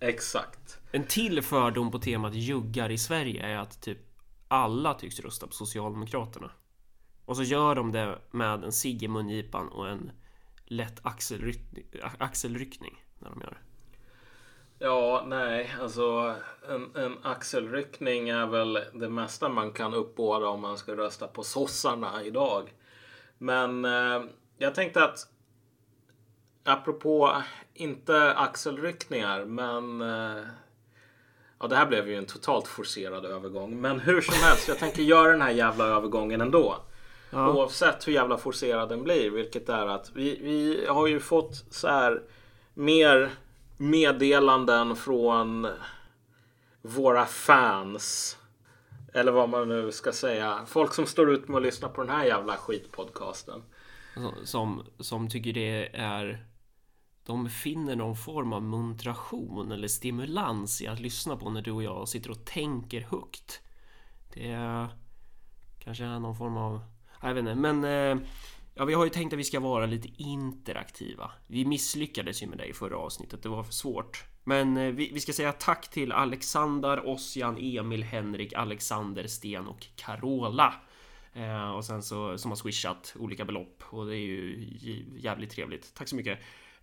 Exakt. 0.00 0.78
En 0.92 1.04
till 1.04 1.42
fördom 1.42 1.90
på 1.90 1.98
temat 1.98 2.34
juggar 2.34 2.90
i 2.90 2.98
Sverige 2.98 3.42
är 3.42 3.56
att 3.56 3.82
typ 3.82 3.98
alla 4.48 4.94
tycks 4.94 5.20
rösta 5.20 5.46
på 5.46 5.52
Socialdemokraterna. 5.52 6.50
Och 7.24 7.36
så 7.36 7.42
gör 7.42 7.74
de 7.74 7.92
det 7.92 8.18
med 8.30 8.64
en 8.64 8.72
cigg 8.72 9.02
i 9.02 9.08
mungipan 9.08 9.68
och 9.68 9.88
en 9.88 10.10
lätt 10.64 11.06
axelryckning, 11.06 11.84
axelryckning 12.18 13.04
när 13.18 13.30
de 13.30 13.40
gör 13.40 13.50
det. 13.50 13.60
Ja, 14.78 15.24
nej, 15.26 15.74
alltså 15.80 16.36
en, 16.68 16.96
en 16.96 17.16
axelryckning 17.22 18.28
är 18.28 18.46
väl 18.46 18.78
det 18.94 19.08
mesta 19.08 19.48
man 19.48 19.72
kan 19.72 19.94
uppbåda 19.94 20.48
om 20.48 20.60
man 20.60 20.78
ska 20.78 20.96
rösta 20.96 21.28
på 21.28 21.42
sossarna 21.42 22.22
idag. 22.24 22.72
Men 23.38 23.84
eh, 23.84 24.22
jag 24.58 24.74
tänkte 24.74 25.04
att 25.04 25.28
apropå, 26.68 27.42
inte 27.74 28.34
axelryckningar, 28.34 29.44
men 29.44 30.00
eh, 30.00 30.42
Ja, 31.60 31.66
det 31.66 31.76
här 31.76 31.86
blev 31.86 32.08
ju 32.08 32.14
en 32.14 32.26
totalt 32.26 32.68
forcerad 32.68 33.24
övergång. 33.24 33.80
Men 33.80 34.00
hur 34.00 34.20
som 34.20 34.34
helst, 34.34 34.68
jag 34.68 34.78
tänker 34.78 35.02
göra 35.02 35.32
den 35.32 35.42
här 35.42 35.50
jävla 35.50 35.84
övergången 35.84 36.40
ändå. 36.40 36.76
Ja. 37.30 37.52
Oavsett 37.52 38.08
hur 38.08 38.12
jävla 38.12 38.38
forcerad 38.38 38.88
den 38.88 39.02
blir. 39.02 39.30
Vilket 39.30 39.68
är 39.68 39.86
att 39.86 40.10
vi, 40.14 40.38
vi 40.42 40.86
har 40.88 41.06
ju 41.06 41.20
fått 41.20 41.64
så 41.70 41.88
här 41.88 42.22
mer 42.74 43.30
meddelanden 43.76 44.96
från 44.96 45.68
våra 46.82 47.26
fans. 47.26 48.38
Eller 49.14 49.32
vad 49.32 49.48
man 49.48 49.68
nu 49.68 49.92
ska 49.92 50.12
säga. 50.12 50.60
Folk 50.66 50.94
som 50.94 51.06
står 51.06 51.30
ut 51.30 51.48
med 51.48 51.56
att 51.56 51.62
lyssna 51.62 51.88
på 51.88 52.00
den 52.00 52.10
här 52.10 52.24
jävla 52.24 52.56
skitpodcasten. 52.56 53.62
Som, 54.44 54.86
som 54.98 55.28
tycker 55.28 55.52
det 55.52 55.96
är 55.96 56.44
de 57.28 57.48
finner 57.48 57.96
någon 57.96 58.16
form 58.16 58.52
av 58.52 58.62
muntration 58.62 59.72
eller 59.72 59.88
stimulans 59.88 60.82
i 60.82 60.86
att 60.86 61.00
lyssna 61.00 61.36
på 61.36 61.50
när 61.50 61.62
du 61.62 61.70
och 61.70 61.82
jag 61.82 62.08
sitter 62.08 62.30
och 62.30 62.44
tänker 62.44 63.00
högt. 63.00 63.60
Det 64.34 64.50
är 64.50 64.88
kanske 65.78 66.04
är 66.04 66.18
någon 66.18 66.36
form 66.36 66.56
av... 66.56 66.80
Jag 67.22 67.34
vet 67.34 67.40
inte, 67.40 67.54
men... 67.54 67.84
Eh, 67.84 68.26
ja, 68.74 68.84
vi 68.84 68.94
har 68.94 69.04
ju 69.04 69.10
tänkt 69.10 69.32
att 69.32 69.38
vi 69.38 69.44
ska 69.44 69.60
vara 69.60 69.86
lite 69.86 70.08
interaktiva. 70.22 71.30
Vi 71.46 71.64
misslyckades 71.64 72.42
ju 72.42 72.46
med 72.46 72.58
det 72.58 72.66
i 72.66 72.72
förra 72.72 72.96
avsnittet, 72.96 73.42
det 73.42 73.48
var 73.48 73.62
för 73.62 73.72
svårt. 73.72 74.24
Men 74.44 74.76
eh, 74.76 74.92
vi, 74.92 75.10
vi 75.12 75.20
ska 75.20 75.32
säga 75.32 75.52
tack 75.52 75.90
till 75.90 76.12
Alexander, 76.12 77.06
Ossian, 77.06 77.56
Emil, 77.60 78.04
Henrik, 78.04 78.52
Alexander, 78.52 79.26
Sten 79.26 79.66
och 79.66 79.86
Carola. 79.96 80.74
Eh, 81.32 81.70
och 81.70 81.84
sen 81.84 82.02
så 82.02 82.38
som 82.38 82.50
har 82.50 82.56
swishat 82.56 83.14
olika 83.18 83.44
belopp 83.44 83.82
och 83.84 84.06
det 84.06 84.16
är 84.16 84.26
ju 84.26 84.66
jävligt 85.16 85.50
trevligt. 85.50 85.94
Tack 85.94 86.08
så 86.08 86.16
mycket. 86.16 86.38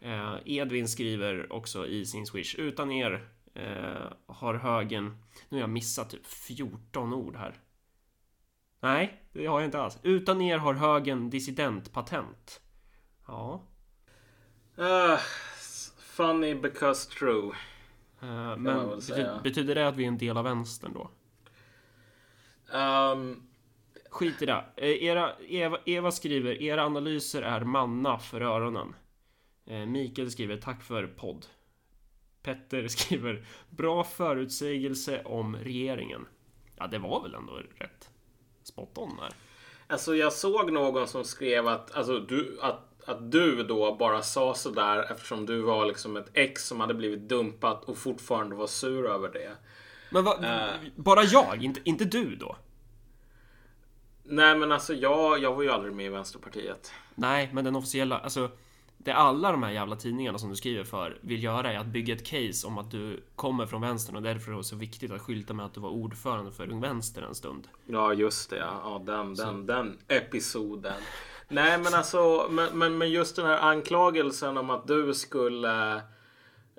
Eh, 0.05 0.37
Edvin 0.45 0.87
skriver 0.87 1.53
också 1.53 1.87
i 1.87 2.05
sin 2.05 2.27
swish. 2.27 2.55
Utan 2.59 2.91
er 2.91 3.27
eh, 3.53 4.11
har 4.27 4.53
högen... 4.53 5.17
Nu 5.49 5.57
har 5.57 5.61
jag 5.61 5.69
missat 5.69 6.09
typ 6.09 6.25
14 6.25 7.13
ord 7.13 7.35
här. 7.35 7.53
Nej, 8.79 9.21
det 9.31 9.45
har 9.45 9.59
jag 9.59 9.67
inte 9.67 9.79
alls. 9.79 9.99
Utan 10.03 10.41
er 10.41 10.57
har 10.57 10.73
högen 10.73 11.29
dissidentpatent. 11.29 12.61
Ja. 13.27 13.61
Uh, 14.79 15.17
funny 15.99 16.55
because 16.55 17.11
true. 17.11 17.51
Uh, 18.23 18.57
men 18.57 18.89
betyder, 18.89 19.41
betyder 19.43 19.75
det 19.75 19.87
att 19.87 19.95
vi 19.95 20.03
är 20.03 20.07
en 20.07 20.17
del 20.17 20.37
av 20.37 20.43
vänstern 20.43 20.93
då? 20.93 21.11
Um, 22.77 23.47
Skit 24.09 24.41
i 24.41 24.45
det. 24.45 24.65
Eh, 24.75 25.03
Era, 25.03 25.33
Eva, 25.47 25.77
Eva 25.85 26.11
skriver, 26.11 26.61
era 26.61 26.85
analyser 26.85 27.41
är 27.41 27.63
manna 27.63 28.19
för 28.19 28.41
öronen. 28.41 28.93
Eh, 29.65 29.85
Mikael 29.85 30.31
skriver, 30.31 30.57
tack 30.57 30.83
för 30.83 31.07
podd. 31.07 31.45
Petter 32.41 32.87
skriver, 32.87 33.45
bra 33.69 34.03
förutsägelse 34.03 35.21
om 35.23 35.55
regeringen. 35.55 36.27
Ja, 36.75 36.87
det 36.87 36.97
var 36.99 37.23
väl 37.23 37.33
ändå 37.35 37.61
rätt 37.75 38.09
spot 38.63 38.97
on 38.97 39.17
där. 39.17 39.29
Alltså 39.87 40.15
jag 40.15 40.33
såg 40.33 40.71
någon 40.71 41.07
som 41.07 41.23
skrev 41.23 41.67
att, 41.67 41.91
alltså, 41.91 42.19
du, 42.19 42.57
att, 42.61 43.09
att 43.09 43.31
du 43.31 43.63
då 43.63 43.95
bara 43.95 44.21
sa 44.21 44.53
sådär 44.53 45.11
eftersom 45.11 45.45
du 45.45 45.61
var 45.61 45.85
liksom 45.85 46.17
ett 46.17 46.29
ex 46.33 46.67
som 46.67 46.79
hade 46.79 46.93
blivit 46.93 47.29
dumpat 47.29 47.83
och 47.83 47.97
fortfarande 47.97 48.55
var 48.55 48.67
sur 48.67 49.05
över 49.09 49.29
det. 49.33 49.51
Men 50.09 50.23
va, 50.23 50.37
Eh. 50.43 50.89
bara 50.95 51.23
jag, 51.23 51.63
inte, 51.63 51.81
inte 51.83 52.05
du 52.05 52.35
då? 52.35 52.55
Nej 54.23 54.57
men 54.57 54.71
alltså 54.71 54.93
jag, 54.93 55.39
jag 55.39 55.55
var 55.55 55.63
ju 55.63 55.69
aldrig 55.69 55.93
med 55.93 56.05
i 56.05 56.09
Vänsterpartiet. 56.09 56.91
Nej, 57.15 57.49
men 57.53 57.65
den 57.65 57.75
officiella, 57.75 58.17
alltså 58.19 58.51
det 58.97 59.13
alla 59.13 59.51
de 59.51 59.63
här 59.63 59.71
jävla 59.71 59.95
tidningarna 59.95 60.37
som 60.37 60.49
du 60.49 60.55
skriver 60.55 60.83
för 60.83 61.17
vill 61.21 61.43
göra 61.43 61.73
är 61.73 61.77
att 61.77 61.85
bygga 61.85 62.13
ett 62.13 62.25
case 62.25 62.67
om 62.67 62.77
att 62.77 62.91
du 62.91 63.23
kommer 63.35 63.65
från 63.65 63.81
vänstern 63.81 64.15
och 64.15 64.21
därför 64.21 64.51
är 64.51 64.57
det 64.57 64.63
så 64.63 64.75
viktigt 64.75 65.11
att 65.11 65.21
skylta 65.21 65.53
med 65.53 65.65
att 65.65 65.73
du 65.73 65.79
var 65.79 65.89
ordförande 65.89 66.51
för 66.51 66.71
Ung 66.71 66.81
Vänster 66.81 67.21
en 67.21 67.35
stund. 67.35 67.67
Ja 67.85 68.13
just 68.13 68.49
det, 68.49 68.57
ja, 68.57 68.81
ja 68.83 69.01
den, 69.05 69.35
den, 69.35 69.65
den 69.65 69.97
episoden. 70.07 70.93
Nej 71.47 71.77
men 71.77 71.93
alltså, 71.93 72.47
men, 72.49 72.79
men, 72.79 72.97
men 72.97 73.11
just 73.11 73.35
den 73.35 73.45
här 73.45 73.59
anklagelsen 73.59 74.57
om 74.57 74.69
att 74.69 74.87
du 74.87 75.13
skulle 75.13 76.01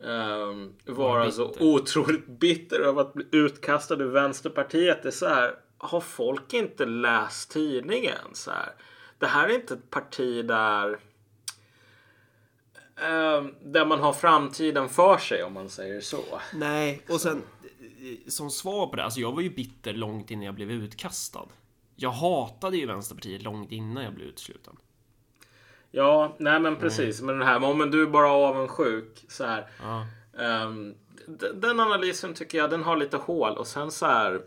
ehm, 0.02 0.73
vara 0.87 1.25
Var 1.25 1.30
så 1.30 1.54
otroligt 1.61 2.26
bitter 2.26 2.80
över 2.80 3.00
att 3.00 3.14
bli 3.14 3.25
utkastad 3.30 3.94
ur 3.94 4.11
Vänsterpartiet. 4.11 5.02
Det 5.02 5.08
är 5.08 5.11
så 5.11 5.28
här, 5.28 5.54
har 5.78 6.00
folk 6.00 6.54
inte 6.54 6.87
läst 6.87 7.50
tidningen? 7.50 8.28
Så 8.32 8.50
här, 8.50 8.73
det 9.18 9.26
här 9.26 9.49
är 9.49 9.54
inte 9.54 9.75
ett 9.75 9.90
parti 9.90 10.46
där 10.46 10.99
där 13.62 13.86
man 13.86 14.00
har 14.00 14.12
framtiden 14.12 14.88
för 14.88 15.18
sig 15.18 15.42
om 15.42 15.52
man 15.52 15.68
säger 15.68 16.00
så. 16.00 16.24
Nej, 16.54 17.02
och 17.08 17.20
sen 17.20 17.42
eh, 18.00 18.28
som 18.30 18.50
svar 18.50 18.86
på 18.86 18.96
det, 18.96 19.04
alltså 19.04 19.20
jag 19.20 19.32
var 19.32 19.40
ju 19.42 19.50
bitter 19.50 19.92
långt 19.92 20.30
innan 20.30 20.44
jag 20.44 20.54
blev 20.54 20.70
utkastad. 20.70 21.46
Jag 21.96 22.10
hatade 22.10 22.76
ju 22.76 22.86
Vänsterpartiet 22.86 23.42
långt 23.42 23.72
innan 23.72 24.04
jag 24.04 24.14
blev 24.14 24.28
utsluten. 24.28 24.76
Ja, 25.90 26.36
nej 26.38 26.60
men 26.60 26.76
precis. 26.76 27.22
Men 27.22 27.38
den 27.38 27.48
här, 27.48 27.64
om 27.64 27.90
du 27.90 28.02
är 28.02 28.06
bara 28.06 28.30
avundsjuk 28.30 29.24
så 29.28 29.44
här. 29.44 29.66
Ja. 29.82 30.06
Ehm, 30.42 30.94
d- 31.26 31.52
den 31.54 31.80
analysen 31.80 32.34
tycker 32.34 32.58
jag 32.58 32.70
den 32.70 32.82
har 32.82 32.96
lite 32.96 33.16
hål 33.16 33.56
och 33.56 33.66
sen 33.66 33.90
så 33.90 34.06
här. 34.06 34.40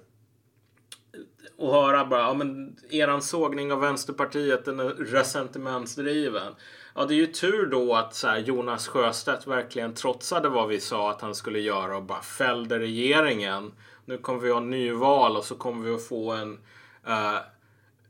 Och 1.58 1.74
höra 1.74 2.06
bara, 2.06 2.22
ja 2.22 2.34
men 2.34 2.78
eran 2.90 3.22
sågning 3.22 3.72
av 3.72 3.80
Vänsterpartiet 3.80 4.66
den 4.66 4.80
är 4.80 4.90
resentimentsdriven. 4.90 6.54
Ja 7.00 7.06
det 7.06 7.14
är 7.14 7.16
ju 7.16 7.28
tur 7.28 7.66
då 7.66 7.96
att 7.96 8.16
så 8.16 8.28
här, 8.28 8.38
Jonas 8.38 8.88
Sjöstedt 8.88 9.48
verkligen 9.48 9.94
trotsade 9.94 10.50
vad 10.50 10.68
vi 10.68 10.80
sa 10.80 11.12
att 11.12 11.22
han 11.22 11.36
skulle 11.36 11.60
göra 11.60 11.98
och 11.98 12.04
bara 12.04 12.22
fällde 12.22 12.80
regeringen. 12.80 13.72
Nu 14.06 14.18
kommer 14.18 14.40
vi 14.40 14.52
ha 14.52 14.60
nyval 14.60 15.38
och 15.38 15.46
så 15.46 15.56
kommer 15.56 15.86
vi 15.86 15.96
att 15.96 16.08
få 16.08 16.32
en 16.32 16.60
eh, 17.08 17.38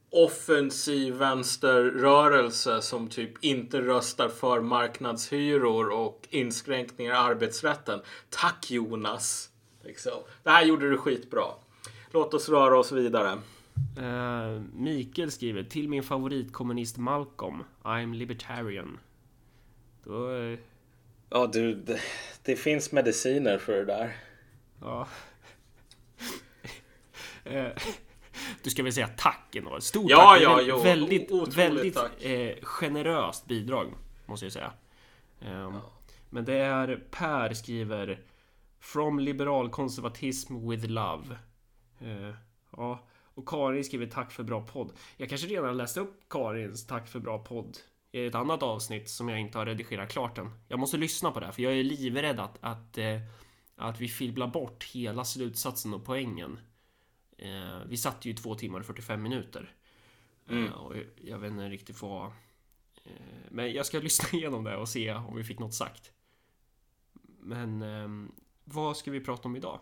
offensiv 0.09 1.13
vänsterrörelse 1.13 2.81
som 2.81 3.07
typ 3.07 3.43
inte 3.43 3.81
röstar 3.81 4.29
för 4.29 4.61
marknadshyror 4.61 5.89
och 5.89 6.27
inskränkningar 6.29 7.13
i 7.13 7.17
arbetsrätten. 7.17 8.01
Tack 8.29 8.71
Jonas! 8.71 9.49
Liksom. 9.83 10.21
Det 10.43 10.49
här 10.49 10.65
gjorde 10.65 10.89
du 10.89 10.97
skitbra. 10.97 11.45
Låt 12.11 12.33
oss 12.33 12.49
röra 12.49 12.79
oss 12.79 12.91
vidare. 12.91 13.37
Eh, 13.97 14.61
Mikael 14.73 15.31
skriver 15.31 15.63
till 15.63 15.89
min 15.89 16.03
favoritkommunist 16.03 16.97
Malcolm. 16.97 17.63
I'm 17.83 18.13
libertarian. 18.15 18.99
Då... 20.03 20.31
eh, 20.35 20.59
Ja 21.29 21.47
du, 21.47 21.75
det, 21.75 21.99
det 22.43 22.55
finns 22.55 22.91
mediciner 22.91 23.57
för 23.57 23.73
det 23.73 23.85
där. 23.85 24.15
Ja. 24.81 25.07
Eh, 27.43 27.67
Du 28.63 28.69
ska 28.69 28.83
väl 28.83 28.93
säga 28.93 29.07
tack 29.17 29.55
ändå. 29.55 29.81
Stort 29.81 30.09
Ja, 30.09 30.17
tack. 30.17 30.41
Ja, 30.41 30.61
jo. 30.61 30.79
Väldigt, 30.83 31.31
O- 31.31 31.45
väldigt 31.55 31.95
tack. 31.95 32.23
eh, 32.25 32.55
generöst 32.61 33.45
bidrag. 33.47 33.93
Måste 34.25 34.45
jag 34.45 34.53
säga. 34.53 34.71
Ehm, 35.41 35.77
Men 36.29 36.45
det 36.45 36.53
är 36.53 37.03
Per 37.11 37.53
skriver 37.53 38.19
From 38.79 39.19
liberal 39.19 39.69
konservatism 39.69 40.69
with 40.69 40.85
love. 40.87 41.37
Ja. 42.77 42.99
Och 43.39 43.47
Karin 43.49 43.83
skriver 43.83 44.05
tack 44.05 44.31
för 44.31 44.43
bra 44.43 44.61
podd. 44.67 44.91
Jag 45.17 45.29
kanske 45.29 45.47
redan 45.47 45.77
läste 45.77 45.99
upp 45.99 46.29
Karins 46.29 46.87
tack 46.87 47.07
för 47.07 47.19
bra 47.19 47.39
podd 47.43 47.77
i 48.11 48.25
ett 48.25 48.35
annat 48.35 48.63
avsnitt 48.63 49.09
som 49.09 49.29
jag 49.29 49.39
inte 49.39 49.57
har 49.57 49.65
redigerat 49.65 50.11
klart 50.11 50.37
än. 50.37 50.51
Jag 50.67 50.79
måste 50.79 50.97
lyssna 50.97 51.31
på 51.31 51.39
det 51.39 51.45
här 51.45 51.53
för 51.53 51.61
jag 51.61 51.73
är 51.73 51.83
livrädd 51.83 52.39
att, 52.39 52.57
att, 52.61 52.97
eh, 52.97 53.19
att 53.75 54.01
vi 54.01 54.07
fibblar 54.07 54.47
bort 54.47 54.83
hela 54.83 55.25
slutsatsen 55.25 55.93
och 55.93 56.05
poängen. 56.05 56.59
Eh, 57.37 57.79
vi 57.87 57.97
satt 57.97 58.25
ju 58.25 58.31
i 58.31 58.33
två 58.33 58.55
timmar 58.55 58.79
och 58.79 58.85
45 58.85 59.21
minuter. 59.23 59.73
Eh, 60.49 60.71
och 60.73 60.95
jag- 61.21 61.39
vet 61.39 61.51
inte 61.51 61.69
riktigt 61.69 62.01
vad... 62.01 62.31
Men 63.49 63.73
jag 63.73 63.85
ska 63.85 63.99
lyssna 63.99 64.39
igenom 64.39 64.63
det 64.63 64.75
och 64.77 64.89
se 64.89 65.13
om 65.13 65.35
vi 65.35 65.43
fick 65.43 65.59
något 65.59 65.73
sagt. 65.73 66.11
Men 67.39 68.31
vad 68.63 68.97
ska 68.97 69.11
vi 69.11 69.19
prata 69.19 69.47
om 69.47 69.55
idag? 69.55 69.79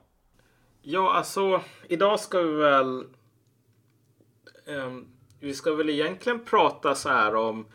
Ja, 0.82 1.14
alltså 1.14 1.62
idag 1.90 2.20
ska 2.20 2.42
vi 2.42 2.54
väl... 2.56 3.06
Ehm, 4.68 5.08
vi 5.40 5.54
ska 5.54 5.74
väl 5.74 5.90
egentligen 5.90 6.46
prata 6.46 6.96
så 6.96 7.10
här 7.10 7.36
om... 7.36 7.66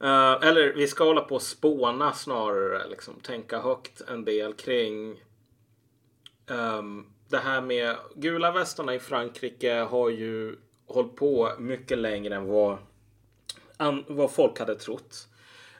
Eh, 0.00 0.32
eller 0.32 0.72
vi 0.72 0.88
ska 0.88 1.04
hålla 1.04 1.20
på 1.20 1.34
och 1.34 1.42
spåna 1.42 2.12
snarare. 2.12 2.88
Liksom, 2.88 3.14
tänka 3.20 3.58
högt 3.58 4.00
en 4.00 4.24
del 4.24 4.52
kring 4.52 5.20
ehm, 6.50 7.06
det 7.28 7.38
här 7.38 7.60
med 7.60 7.96
gula 8.14 8.52
västarna 8.52 8.94
i 8.94 8.98
Frankrike 8.98 9.74
har 9.74 10.10
ju 10.10 10.56
hållit 10.86 11.16
på 11.16 11.52
mycket 11.58 11.98
längre 11.98 12.36
än 12.36 12.46
vad, 12.46 12.78
an, 13.76 14.04
vad 14.08 14.30
folk 14.30 14.58
hade 14.58 14.74
trott. 14.74 15.28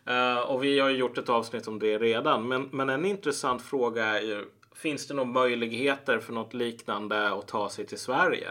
Eh, 0.06 0.38
och 0.38 0.64
vi 0.64 0.78
har 0.78 0.88
ju 0.88 0.96
gjort 0.96 1.18
ett 1.18 1.28
avsnitt 1.28 1.68
om 1.68 1.78
det 1.78 1.98
redan. 1.98 2.48
Men, 2.48 2.68
men 2.72 2.88
en 2.88 3.04
intressant 3.04 3.62
fråga 3.62 4.04
är 4.04 4.20
ju, 4.20 4.44
finns 4.74 5.06
det 5.06 5.14
några 5.14 5.30
möjligheter 5.30 6.18
för 6.18 6.32
något 6.32 6.54
liknande 6.54 7.28
att 7.28 7.48
ta 7.48 7.68
sig 7.68 7.86
till 7.86 7.98
Sverige? 7.98 8.50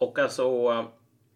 Och 0.00 0.18
alltså, 0.18 0.44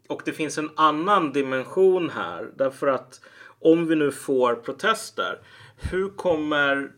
och 0.09 0.23
det 0.25 0.33
finns 0.33 0.59
en 0.59 0.71
annan 0.77 1.33
dimension 1.33 2.11
här. 2.11 2.51
Därför 2.57 2.87
att 2.87 3.21
om 3.61 3.87
vi 3.87 3.97
nu 3.97 4.13
får 4.13 4.55
protester, 4.55 5.39
hur 5.77 6.09
kommer 6.09 6.93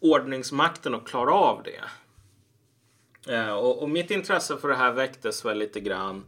ordningsmakten 0.00 0.94
att 0.94 1.08
klara 1.08 1.32
av 1.32 1.62
det? 1.62 1.82
Eh, 3.28 3.52
och, 3.52 3.82
och 3.82 3.90
mitt 3.90 4.10
intresse 4.10 4.56
för 4.56 4.68
det 4.68 4.74
här 4.74 4.92
väcktes 4.92 5.44
väl 5.44 5.58
lite 5.58 5.80
grann 5.80 6.24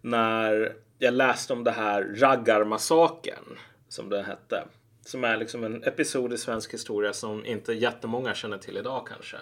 när 0.00 0.76
jag 0.98 1.14
läste 1.14 1.52
om 1.52 1.64
det 1.64 1.70
här 1.70 2.14
raggarmassakern 2.16 3.58
som 3.88 4.08
det 4.08 4.22
hette. 4.22 4.64
Som 5.04 5.24
är 5.24 5.36
liksom 5.36 5.64
en 5.64 5.84
episod 5.84 6.32
i 6.32 6.38
svensk 6.38 6.74
historia 6.74 7.12
som 7.12 7.46
inte 7.46 7.72
jättemånga 7.72 8.34
känner 8.34 8.58
till 8.58 8.76
idag 8.76 9.06
kanske. 9.06 9.36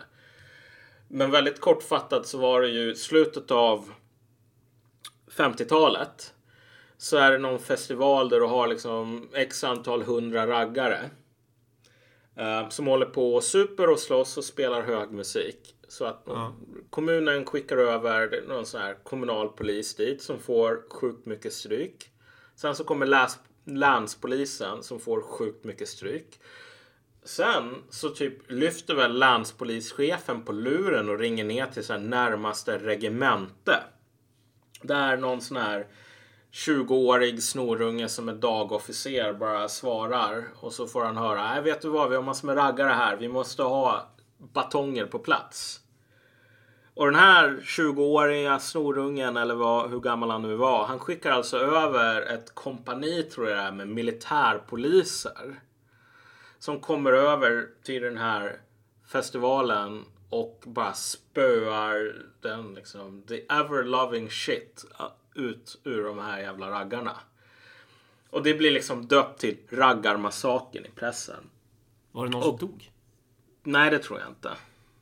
Men 1.09 1.31
väldigt 1.31 1.61
kortfattat 1.61 2.27
så 2.27 2.39
var 2.39 2.61
det 2.61 2.69
ju 2.69 2.95
slutet 2.95 3.51
av 3.51 3.93
50-talet. 5.39 6.35
Så 6.97 7.17
är 7.17 7.31
det 7.33 7.39
någon 7.39 7.59
festival 7.59 8.29
där 8.29 8.41
du 8.41 8.47
har 8.47 8.67
liksom 8.67 9.29
x 9.35 9.65
antal 9.65 10.03
hundra 10.03 10.47
raggare. 10.47 11.11
Eh, 12.37 12.69
som 12.69 12.87
håller 12.87 13.07
på 13.07 13.35
och 13.35 13.45
super 13.45 13.91
och 13.91 13.99
slåss 13.99 14.37
och 14.37 14.45
spelar 14.45 14.83
hög 14.83 15.11
musik. 15.11 15.75
Så 15.89 16.05
att 16.05 16.23
Ja. 16.27 16.53
kommunen 16.91 17.45
skickar 17.47 17.77
över 17.77 18.43
någon 18.49 18.67
sån 18.67 18.81
här 18.81 18.97
kommunal 19.05 19.49
polis 19.49 19.95
dit 19.95 20.23
som 20.23 20.39
får 20.39 20.83
sjukt 20.91 21.27
mycket 21.27 21.53
stryk. 21.53 22.11
Sen 22.57 22.75
så 22.75 22.85
kommer 22.85 23.07
läs- 23.07 23.39
länspolisen 23.65 24.83
som 24.83 25.01
får 25.01 25.21
sjukt 25.23 25.65
mycket 25.65 25.89
stryk. 25.89 26.41
Sen 27.25 27.75
så 27.91 28.09
typ 28.09 28.51
lyfter 28.51 28.95
väl 28.95 29.19
länspolischefen 29.19 30.45
på 30.45 30.53
luren 30.53 31.09
och 31.09 31.19
ringer 31.19 31.45
ner 31.45 31.67
till 31.67 31.85
så 31.85 31.93
här 31.93 32.01
närmaste 32.01 32.79
regemente. 32.79 33.83
Där 34.83 35.17
någon 35.17 35.41
sån 35.41 35.57
här 35.57 35.87
20-årig 36.53 37.43
snorunge 37.43 38.09
som 38.09 38.29
är 38.29 38.35
dagofficer 38.35 39.33
bara 39.33 39.69
svarar 39.69 40.45
och 40.61 40.73
så 40.73 40.87
får 40.87 41.05
han 41.05 41.17
höra. 41.17 41.43
Nej, 41.43 41.63
vet 41.63 41.83
du 41.83 41.89
vad? 41.89 42.11
Vi 42.11 42.17
har 42.17 42.23
massor 42.23 42.47
med 42.47 42.57
raggare 42.57 42.93
här. 42.93 43.17
Vi 43.17 43.29
måste 43.29 43.63
ha 43.63 44.09
batonger 44.39 45.07
på 45.07 45.19
plats. 45.19 45.81
Och 46.95 47.07
den 47.07 47.15
här 47.15 47.61
20-åriga 47.63 48.59
snorungen 48.59 49.37
eller 49.37 49.55
vad, 49.55 49.91
hur 49.91 50.01
gammal 50.01 50.31
han 50.31 50.43
nu 50.43 50.55
var. 50.55 50.87
Han 50.87 50.99
skickar 50.99 51.31
alltså 51.31 51.59
över 51.59 52.23
ett 52.23 52.55
kompani 52.55 53.23
tror 53.23 53.49
jag 53.49 53.59
det 53.59 53.63
är 53.63 53.73
med 53.73 53.89
militärpoliser. 53.89 55.61
Som 56.59 56.81
kommer 56.81 57.13
över 57.13 57.69
till 57.83 58.03
den 58.03 58.19
här 58.19 58.61
festivalen 59.07 60.05
och 60.31 60.63
bara 60.67 60.93
spöar 60.95 62.23
den 62.41 62.75
liksom 62.75 63.23
the 63.23 63.47
ever 63.49 63.85
loving 63.85 64.31
shit 64.31 64.85
ut 65.35 65.81
ur 65.85 66.05
de 66.05 66.19
här 66.19 66.41
jävla 66.41 66.71
raggarna. 66.71 67.17
Och 68.31 68.43
det 68.43 68.55
blir 68.55 68.71
liksom 68.71 69.07
döpt 69.07 69.41
till 69.41 69.57
raggarmassakern 69.71 70.87
i 70.87 70.91
pressen. 70.91 71.51
Var 72.13 72.25
det 72.25 72.31
någon 72.31 72.43
som 72.43 72.57
dog? 72.57 72.91
Nej, 73.63 73.91
det 73.91 73.99
tror 73.99 74.21
jag 74.21 74.29
inte. 74.29 74.51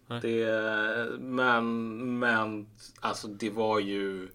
Nej. 0.07 0.21
Det, 0.21 1.19
men, 1.19 2.19
men 2.19 2.67
alltså 3.01 3.29
det 3.29 3.51
var 3.51 3.81
ju... 3.81 4.29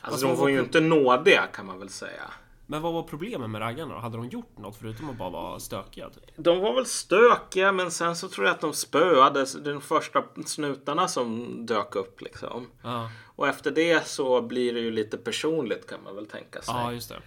Alltså 0.00 0.26
Fast 0.26 0.36
de 0.36 0.36
var 0.36 0.48
ju 0.48 0.60
inte 0.60 0.80
nådiga 0.80 1.46
kan 1.46 1.66
man 1.66 1.78
väl 1.78 1.88
säga. 1.88 2.30
Men 2.68 2.82
vad 2.82 2.92
var 2.92 3.02
problemen 3.02 3.50
med 3.50 3.60
raggarna 3.60 3.94
då? 3.94 4.00
Hade 4.00 4.16
de 4.16 4.28
gjort 4.28 4.58
något 4.58 4.76
förutom 4.76 5.10
att 5.10 5.18
bara 5.18 5.30
vara 5.30 5.60
stökiga? 5.60 6.10
Typ? 6.10 6.24
De 6.36 6.60
var 6.60 6.74
väl 6.74 6.86
stökiga 6.86 7.72
men 7.72 7.90
sen 7.90 8.16
så 8.16 8.28
tror 8.28 8.46
jag 8.46 8.54
att 8.54 8.60
de 8.60 8.72
spöade 8.72 9.46
de 9.64 9.80
första 9.80 10.24
snutarna 10.46 11.08
som 11.08 11.56
dök 11.66 11.96
upp 11.96 12.20
liksom. 12.20 12.66
Ja, 12.82 13.10
Och 13.24 13.48
efter 13.48 13.70
det 13.70 14.06
så 14.06 14.42
blir 14.42 14.74
det 14.74 14.80
ju 14.80 14.90
lite 14.90 15.16
personligt 15.18 15.86
kan 15.90 16.02
man 16.04 16.14
väl 16.14 16.26
tänka 16.26 16.62
sig. 16.62 16.74
ja 16.74 16.92
just 16.92 17.08
det. 17.12 17.18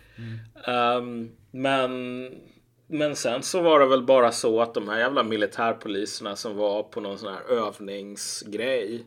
Ehm, 0.72 1.32
men, 1.52 2.22
men 2.88 3.16
sen 3.16 3.44
så 3.44 3.62
var 3.62 3.80
det 3.80 3.86
väl 3.86 4.04
bara 4.04 4.32
så 4.32 4.62
att 4.62 4.74
de 4.74 4.90
här 4.90 5.00
jävla 5.00 5.24
militärpoliserna 5.24 6.36
som 6.36 6.56
var 6.58 6.84
på 6.84 7.02
någon 7.02 7.18
sån 7.18 7.34
här 7.34 7.42
övningsgrej. 7.50 9.06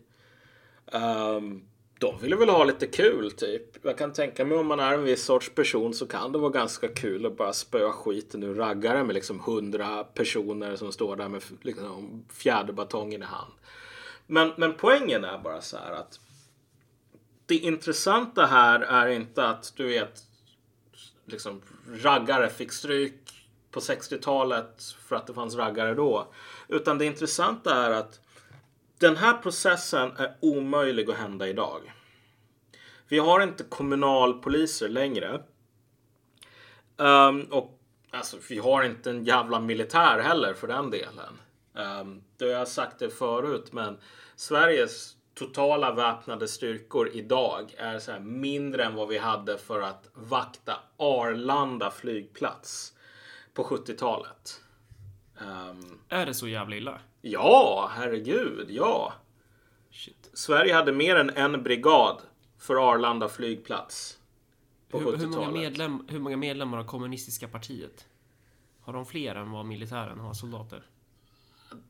ehm, 0.93 1.63
de 2.03 2.19
ville 2.19 2.37
väl 2.37 2.49
ha 2.49 2.65
lite 2.65 2.87
kul 2.87 3.31
typ. 3.31 3.85
Jag 3.85 3.99
kan 3.99 4.13
tänka 4.13 4.45
mig 4.45 4.59
om 4.59 4.67
man 4.67 4.81
är 4.81 4.95
en 4.95 5.05
viss 5.05 5.25
sorts 5.25 5.51
person 5.55 5.95
så 5.95 6.07
kan 6.07 6.33
det 6.33 6.39
vara 6.39 6.51
ganska 6.51 6.89
kul 6.89 7.27
att 7.27 7.37
bara 7.37 7.53
spöa 7.53 7.93
skiten 7.93 8.43
ur 8.43 8.55
raggare 8.55 9.05
med 9.05 9.15
liksom 9.15 9.41
hundra 9.41 10.05
personer 10.05 10.77
som 10.77 10.93
står 10.93 11.17
där 11.17 11.29
med 11.29 11.43
liksom 11.61 12.25
fjäderbatongen 12.29 13.23
i 13.23 13.25
hand. 13.25 13.53
Men, 14.27 14.53
men 14.57 14.75
poängen 14.75 15.25
är 15.25 15.39
bara 15.39 15.61
så 15.61 15.77
här 15.77 15.93
att 15.93 16.21
det 17.47 17.55
intressanta 17.55 18.47
här 18.47 18.81
är 18.81 19.09
inte 19.09 19.45
att 19.49 19.73
du 19.77 19.87
vet 19.87 20.23
liksom 21.25 21.63
raggare 21.93 22.49
fick 22.49 22.73
stryk 22.73 23.47
på 23.71 23.81
60-talet 23.81 24.83
för 25.07 25.17
att 25.17 25.27
det 25.27 25.35
fanns 25.35 25.55
raggare 25.55 25.95
då. 25.95 26.33
Utan 26.69 26.99
det 26.99 27.05
intressanta 27.05 27.75
är 27.75 27.91
att 27.91 28.21
den 29.03 29.17
här 29.17 29.35
processen 29.35 30.17
är 30.17 30.37
omöjlig 30.41 31.11
att 31.11 31.17
hända 31.17 31.49
idag. 31.49 31.93
Vi 33.09 33.19
har 33.19 33.41
inte 33.41 33.65
kommunalpoliser 33.65 34.89
längre. 34.89 35.43
Um, 36.97 37.43
och 37.43 37.79
alltså, 38.11 38.37
vi 38.49 38.59
har 38.59 38.83
inte 38.83 39.11
en 39.11 39.25
jävla 39.25 39.61
militär 39.61 40.19
heller 40.19 40.55
för 40.55 40.69
den 40.69 40.91
delen. 40.91 41.41
Um, 41.75 42.23
det 42.37 42.45
har 42.45 42.53
jag 42.53 42.69
sagt 42.69 42.99
det 42.99 43.11
förut, 43.11 43.73
men 43.73 43.99
Sveriges 44.37 45.17
totala 45.35 45.93
väpnade 45.93 46.49
styrkor 46.49 47.09
idag 47.13 47.75
är 47.79 47.99
så 47.99 48.13
här 48.13 48.21
mindre 48.21 48.85
än 48.85 48.95
vad 48.95 49.09
vi 49.09 49.19
hade 49.19 49.59
för 49.59 49.81
att 49.81 50.09
vakta 50.15 50.81
Arlanda 50.97 51.91
flygplats 51.91 52.93
på 53.55 53.65
70-talet. 53.65 54.61
Um, 55.39 55.49
ehm. 55.49 55.99
Är 56.09 56.27
det 56.27 56.35
så 56.35 56.49
jävla 56.49 56.77
illa? 56.77 57.01
Ja, 57.23 57.91
herregud, 57.95 58.71
ja. 58.71 59.13
Shit. 59.91 60.31
Sverige 60.33 60.75
hade 60.75 60.93
mer 60.93 61.17
än 61.17 61.31
en 61.31 61.63
brigad 61.63 62.21
för 62.59 62.93
Arlanda 62.93 63.29
flygplats 63.29 64.19
på 64.91 64.99
Hur, 64.99 65.17
hur, 65.17 65.27
många 65.27 65.29
70-talet. 65.29 65.61
medlem, 65.61 66.07
hur 66.09 66.19
många 66.19 66.37
medlemmar 66.37 66.79
har 66.79 66.85
kommunistiska 66.85 67.49
partiet? 67.49 68.07
Har 68.81 68.93
de 68.93 69.07
fler 69.07 69.35
än 69.35 69.51
vad 69.51 69.67
militären 69.67 70.21
har 70.21 70.35
soldater? 70.35 70.83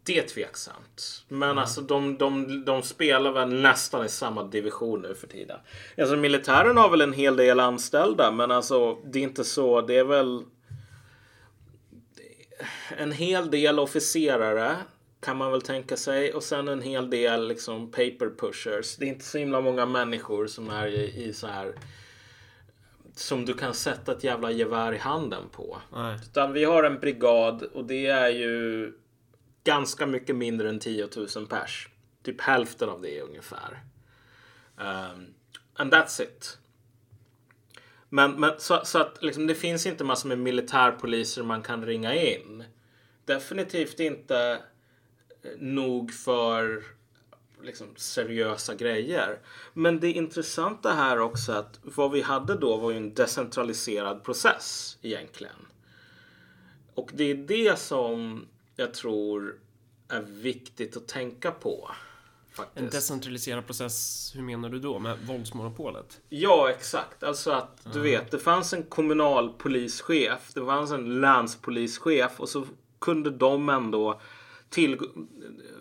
Det 0.03 0.19
är 0.19 0.29
tveksamt. 0.29 1.25
Men 1.29 1.59
alltså 1.59 1.81
de, 1.81 2.19
de, 2.19 2.65
de 2.65 2.83
spelar 2.83 3.33
väl 3.33 3.55
nästan 3.55 4.07
i 4.07 4.09
samma 4.09 4.45
division 4.45 5.03
nu 5.03 5.15
för 5.15 5.27
tiden. 5.27 5.59
Alltså 5.99 6.17
militären 6.17 6.77
har 6.77 6.91
väl 6.91 7.01
en 7.01 7.13
hel 7.13 7.37
del 7.37 7.61
anställda 7.61 8.31
men 8.31 8.51
alltså 8.51 8.95
det 9.05 9.19
är 9.19 9.23
inte 9.23 9.45
så. 9.45 9.81
Det 9.81 9.99
är 9.99 10.05
väl 10.05 10.45
en 12.99 13.13
hel 13.13 13.51
del 13.51 13.79
officerare 13.79 14.77
kan 15.23 15.37
man 15.37 15.53
väl 15.53 15.63
tänka 15.63 15.97
sig 15.97 16.35
och 16.35 16.43
sen 16.43 16.69
en 16.69 16.83
hel 16.83 17.11
del 17.11 17.49
liksom 17.49 17.91
paper 17.91 18.37
pushers. 18.39 18.97
Det 18.97 19.05
är 19.05 19.09
inte 19.09 19.25
så 19.25 19.39
himla 19.39 19.61
många 19.61 19.87
människor 19.87 20.47
som 20.47 20.71
är 20.71 20.87
i, 20.87 21.25
i 21.25 21.33
så 21.33 21.47
här 21.47 21.75
som 23.15 23.45
du 23.45 23.55
kan 23.55 23.75
sätta 23.75 24.13
ett 24.13 24.25
jävla 24.25 24.51
gevär 24.51 24.93
i 24.93 24.99
handen 24.99 25.43
på. 25.53 25.79
Nej. 25.93 26.19
Utan 26.23 26.53
vi 26.53 26.65
har 26.65 26.85
en 26.85 27.01
brigad 27.01 27.63
och 27.63 27.85
det 27.85 28.07
är 28.07 28.29
ju 28.29 28.93
ganska 29.65 30.07
mycket 30.07 30.37
mindre 30.37 30.69
än 30.69 30.79
10 30.79 31.09
000 31.37 31.47
pers. 31.47 31.89
Typ 32.23 32.41
hälften 32.41 32.89
av 32.89 33.03
det 33.03 33.21
ungefär. 33.21 33.83
Um, 34.77 35.35
and 35.75 35.95
that's 35.95 36.23
it. 36.23 36.59
Men, 38.09 38.41
men 38.41 38.53
så, 38.59 38.81
så 38.85 38.99
att 38.99 39.23
liksom, 39.23 39.47
det 39.47 39.55
finns 39.55 39.87
inte 39.87 40.05
massor 40.05 40.29
med 40.29 40.39
militärpoliser 40.39 41.43
man 41.43 41.63
kan 41.63 41.87
ringa 41.87 42.15
in. 42.15 42.65
Definitivt 43.25 44.01
inte 44.01 44.63
nog 45.59 46.13
för 46.13 46.85
liksom, 47.63 47.87
seriösa 47.97 48.75
grejer. 48.75 49.39
Men 49.73 50.01
det 50.01 50.13
intressanta 50.13 50.93
här 50.93 51.19
också 51.19 51.53
att 51.53 51.81
vad 51.83 52.11
vi 52.11 52.21
hade 52.23 52.55
då 52.55 52.77
var 52.77 52.91
ju 52.91 52.97
en 52.97 53.15
decentraliserad 53.15 54.25
process 54.25 54.99
egentligen. 55.03 55.67
Och 56.95 57.11
det 57.15 57.25
är 57.25 57.35
det 57.35 57.79
som 57.79 58.47
jag 58.77 58.95
tror 58.95 59.59
är 60.09 60.21
viktigt 60.21 60.97
att 60.97 61.09
tänka 61.09 61.51
på. 61.51 61.91
En 61.91 62.57
Faktiskt. 62.57 62.93
decentraliserad 62.93 63.67
process, 63.67 64.31
hur 64.35 64.43
menar 64.43 64.69
du 64.69 64.79
då? 64.79 64.99
Med 64.99 65.19
våldsmonopolet? 65.27 66.21
Ja, 66.29 66.71
exakt. 66.71 67.23
Alltså 67.23 67.51
att 67.51 67.87
du 67.93 68.01
vet, 68.01 68.31
det 68.31 68.39
fanns 68.39 68.73
en 68.73 68.83
kommunalpolischef, 68.83 70.51
det 70.55 70.65
fanns 70.65 70.91
en 70.91 71.21
länspolischef 71.21 72.41
och 72.41 72.49
så 72.49 72.67
kunde 72.99 73.31
de 73.31 73.69
ändå 73.69 74.21
till, 74.73 74.99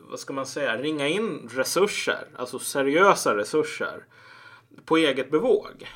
vad 0.09 0.19
ska 0.19 0.33
man 0.33 0.45
säga, 0.45 0.77
ringa 0.81 1.07
in 1.07 1.49
resurser, 1.51 2.27
alltså 2.35 2.59
seriösa 2.59 3.37
resurser 3.37 4.05
på 4.85 4.97
eget 4.97 5.31
bevåg. 5.31 5.87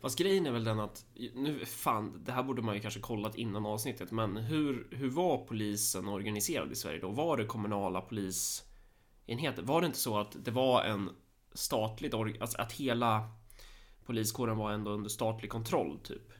Fast 0.00 0.18
grejen 0.18 0.46
är 0.46 0.50
väl 0.52 0.64
den 0.64 0.80
att, 0.80 1.04
nu 1.34 1.64
fan, 1.64 2.22
det 2.24 2.32
här 2.32 2.42
borde 2.42 2.62
man 2.62 2.74
ju 2.74 2.80
kanske 2.80 3.00
kollat 3.00 3.34
innan 3.34 3.66
avsnittet, 3.66 4.10
men 4.10 4.36
hur, 4.36 4.86
hur 4.90 5.10
var 5.10 5.38
polisen 5.38 6.08
organiserad 6.08 6.72
i 6.72 6.74
Sverige 6.74 7.00
då? 7.00 7.08
Var 7.08 7.36
det 7.36 7.44
kommunala 7.44 8.00
polisenheter? 8.00 9.62
Var 9.62 9.80
det 9.80 9.86
inte 9.86 9.98
så 9.98 10.18
att 10.18 10.36
det 10.44 10.50
var 10.50 10.82
en 10.84 11.10
statligt, 11.52 12.14
alltså 12.14 12.58
att 12.60 12.72
hela 12.72 13.28
poliskåren 14.06 14.56
var 14.56 14.72
ändå 14.72 14.90
under 14.90 15.08
statlig 15.10 15.50
kontroll 15.50 15.98
typ? 16.04 16.32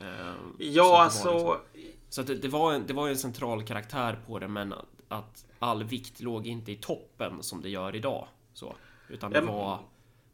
Eh, 0.00 0.06
så 0.34 0.54
Ja, 0.58 0.88
var 0.88 1.00
alltså. 1.00 1.60
liksom- 1.74 1.92
Så 2.08 2.20
att 2.20 2.26
det, 2.26 2.34
det, 2.34 2.48
var 2.48 2.72
en, 2.72 2.86
det 2.86 2.92
var 2.92 3.06
ju 3.06 3.10
en 3.12 3.18
central 3.18 3.62
karaktär 3.64 4.20
på 4.26 4.38
det, 4.38 4.48
men 4.48 4.74
att, 5.08 5.46
all 5.58 5.84
vikt 5.84 6.20
låg 6.20 6.46
inte 6.46 6.72
i 6.72 6.76
toppen 6.76 7.42
som 7.42 7.62
det 7.62 7.68
gör 7.68 7.96
idag. 7.96 8.28
Så, 8.52 8.74
utan 9.08 9.30
det 9.30 9.40
var, 9.40 9.80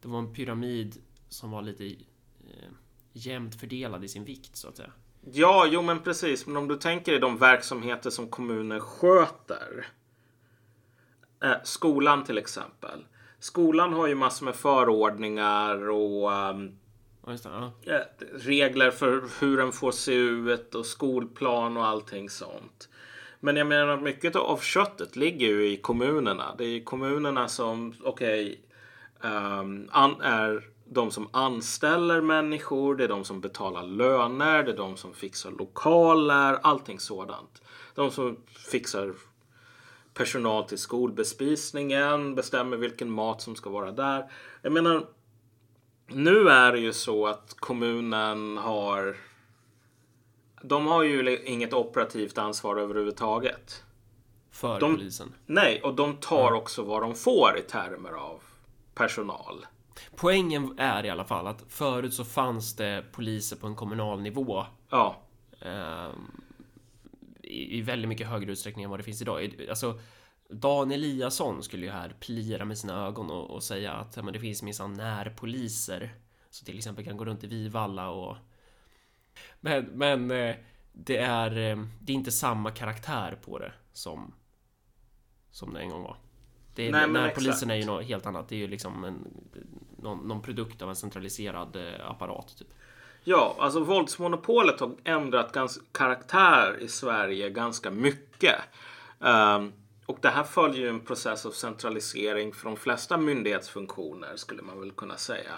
det 0.01 0.07
var 0.07 0.19
en 0.19 0.33
pyramid 0.33 1.01
som 1.29 1.51
var 1.51 1.61
lite 1.61 1.85
eh, 1.85 2.69
jämnt 3.13 3.59
fördelad 3.59 4.03
i 4.03 4.07
sin 4.07 4.25
vikt 4.25 4.55
så 4.55 4.67
att 4.67 4.77
säga. 4.77 4.91
Ja, 5.31 5.67
jo 5.69 5.81
men 5.81 5.99
precis. 5.99 6.47
Men 6.47 6.57
om 6.57 6.67
du 6.67 6.75
tänker 6.75 7.11
dig 7.11 7.21
de 7.21 7.37
verksamheter 7.37 8.09
som 8.09 8.27
kommuner 8.27 8.79
sköter. 8.79 9.87
Eh, 11.43 11.55
skolan 11.63 12.23
till 12.23 12.37
exempel. 12.37 13.05
Skolan 13.39 13.93
har 13.93 14.07
ju 14.07 14.15
massor 14.15 14.45
med 14.45 14.55
förordningar 14.55 15.89
och 15.89 16.31
just 17.27 17.43
det. 17.43 17.49
Ja. 17.49 17.93
eh, 17.93 18.27
regler 18.33 18.91
för 18.91 19.23
hur 19.39 19.57
den 19.57 19.71
får 19.71 19.91
se 19.91 20.13
ut 20.13 20.75
och 20.75 20.85
skolplan 20.85 21.77
och 21.77 21.85
allting 21.85 22.29
sånt. 22.29 22.89
Men 23.45 23.55
jag 23.55 23.67
menar 23.67 23.97
mycket 23.97 24.35
av 24.35 24.57
köttet 24.57 25.15
ligger 25.15 25.47
ju 25.47 25.67
i 25.67 25.77
kommunerna. 25.77 26.55
Det 26.57 26.63
är 26.63 26.83
kommunerna 26.83 27.47
som, 27.47 27.93
okej, 28.03 28.61
ehm, 29.23 29.89
an- 29.91 30.21
är 30.21 30.63
de 30.85 31.11
som 31.11 31.29
anställer 31.33 32.21
människor, 32.21 32.95
det 32.95 33.03
är 33.03 33.07
de 33.07 33.23
som 33.23 33.41
betalar 33.41 33.83
löner, 33.83 34.63
det 34.63 34.71
är 34.71 34.77
de 34.77 34.97
som 34.97 35.13
fixar 35.13 35.51
lokaler, 35.51 36.59
allting 36.63 36.99
sådant. 36.99 37.61
De 37.95 38.11
som 38.11 38.37
fixar 38.71 39.13
personal 40.13 40.63
till 40.63 40.77
skolbespisningen, 40.77 42.35
bestämmer 42.35 42.77
vilken 42.77 43.11
mat 43.11 43.41
som 43.41 43.55
ska 43.55 43.69
vara 43.69 43.91
där. 43.91 44.31
Jag 44.61 44.71
menar, 44.71 45.05
nu 46.07 46.49
är 46.49 46.71
det 46.71 46.79
ju 46.79 46.93
så 46.93 47.27
att 47.27 47.55
kommunen 47.59 48.57
har 48.57 49.15
de 50.67 50.87
har 50.87 51.03
ju 51.03 51.43
inget 51.45 51.73
operativt 51.73 52.37
ansvar 52.37 52.77
överhuvudtaget. 52.77 53.83
För 54.51 54.79
De- 54.79 54.95
polisen. 54.95 55.33
Nej, 55.45 55.81
och 55.81 55.95
de 55.95 56.17
tar 56.17 56.51
också 56.51 56.83
vad 56.83 57.01
de 57.01 57.15
får 57.15 57.57
i 57.59 57.61
termer 57.61 58.11
av 58.11 58.41
personal. 58.93 59.65
Poängen 60.15 60.79
är 60.79 61.05
i 61.05 61.09
alla 61.09 61.25
fall 61.25 61.47
att 61.47 61.63
förut 61.69 62.13
så 62.13 62.25
fanns 62.25 62.75
det 62.75 63.03
poliser 63.11 63.55
på 63.55 63.67
en 63.67 63.75
kommunal 63.75 64.21
nivå 64.21 64.65
Ja, 64.89 65.15
ehm, 65.61 66.31
i, 67.43 67.77
i 67.77 67.81
väldigt 67.81 68.09
mycket 68.09 68.27
högre 68.27 68.51
utsträckning 68.51 68.83
än 68.83 68.89
vad 68.89 68.99
det 68.99 69.03
finns 69.03 69.21
idag. 69.21 69.55
Alltså, 69.69 69.99
Dan 70.49 70.91
Eliasson 70.91 71.63
skulle 71.63 71.85
ju 71.85 71.91
här 71.91 72.15
plira 72.19 72.65
med 72.65 72.77
sina 72.77 73.05
ögon 73.07 73.31
och, 73.31 73.49
och 73.49 73.63
säga 73.63 73.93
att 73.93 74.15
ja, 74.15 74.23
men 74.23 74.33
det 74.33 74.39
finns 74.39 74.63
minsann 74.63 74.93
närpoliser 74.93 76.15
Så 76.49 76.65
till 76.65 76.77
exempel 76.77 77.05
kan 77.05 77.17
gå 77.17 77.25
runt 77.25 77.43
i 77.43 77.47
Vivalla 77.47 78.09
och... 78.09 78.37
Men, 79.65 79.85
men 79.85 80.31
eh, 80.31 80.55
det 80.93 81.17
är, 81.17 81.51
eh, 81.51 81.77
det 81.99 82.11
är 82.11 82.15
inte 82.15 82.31
samma 82.31 82.71
karaktär 82.71 83.37
på 83.45 83.59
det 83.59 83.71
som, 83.93 84.33
som 85.51 85.73
det 85.73 85.79
en 85.79 85.89
gång 85.89 86.03
var. 86.03 86.17
Det 86.75 86.87
är, 86.87 86.91
Nej, 86.91 87.01
men 87.01 87.13
när 87.13 87.27
exakt. 87.27 87.37
polisen 87.45 87.69
är 87.69 87.75
ju 87.75 87.85
något 87.85 88.05
helt 88.05 88.25
annat. 88.25 88.49
Det 88.49 88.55
är 88.55 88.59
ju 88.59 88.67
liksom 88.67 89.03
en, 89.03 89.27
någon, 89.97 90.27
någon 90.27 90.41
produkt 90.41 90.81
av 90.81 90.89
en 90.89 90.95
centraliserad 90.95 91.75
eh, 91.75 92.09
apparat. 92.09 92.57
Typ. 92.57 92.67
Ja, 93.23 93.55
alltså 93.59 93.79
våldsmonopolet 93.79 94.79
har 94.79 94.95
ändrat 95.03 95.53
gans- 95.53 95.81
karaktär 95.91 96.77
i 96.79 96.87
Sverige 96.87 97.49
ganska 97.49 97.91
mycket. 97.91 98.59
Ehm, 99.21 99.73
och 100.05 100.17
det 100.21 100.29
här 100.29 100.43
följer 100.43 100.81
ju 100.81 100.89
en 100.89 100.99
process 100.99 101.45
av 101.45 101.51
centralisering 101.51 102.53
för 102.53 102.65
de 102.69 102.77
flesta 102.77 103.17
myndighetsfunktioner 103.17 104.35
skulle 104.35 104.61
man 104.61 104.79
väl 104.79 104.91
kunna 104.91 105.17
säga. 105.17 105.53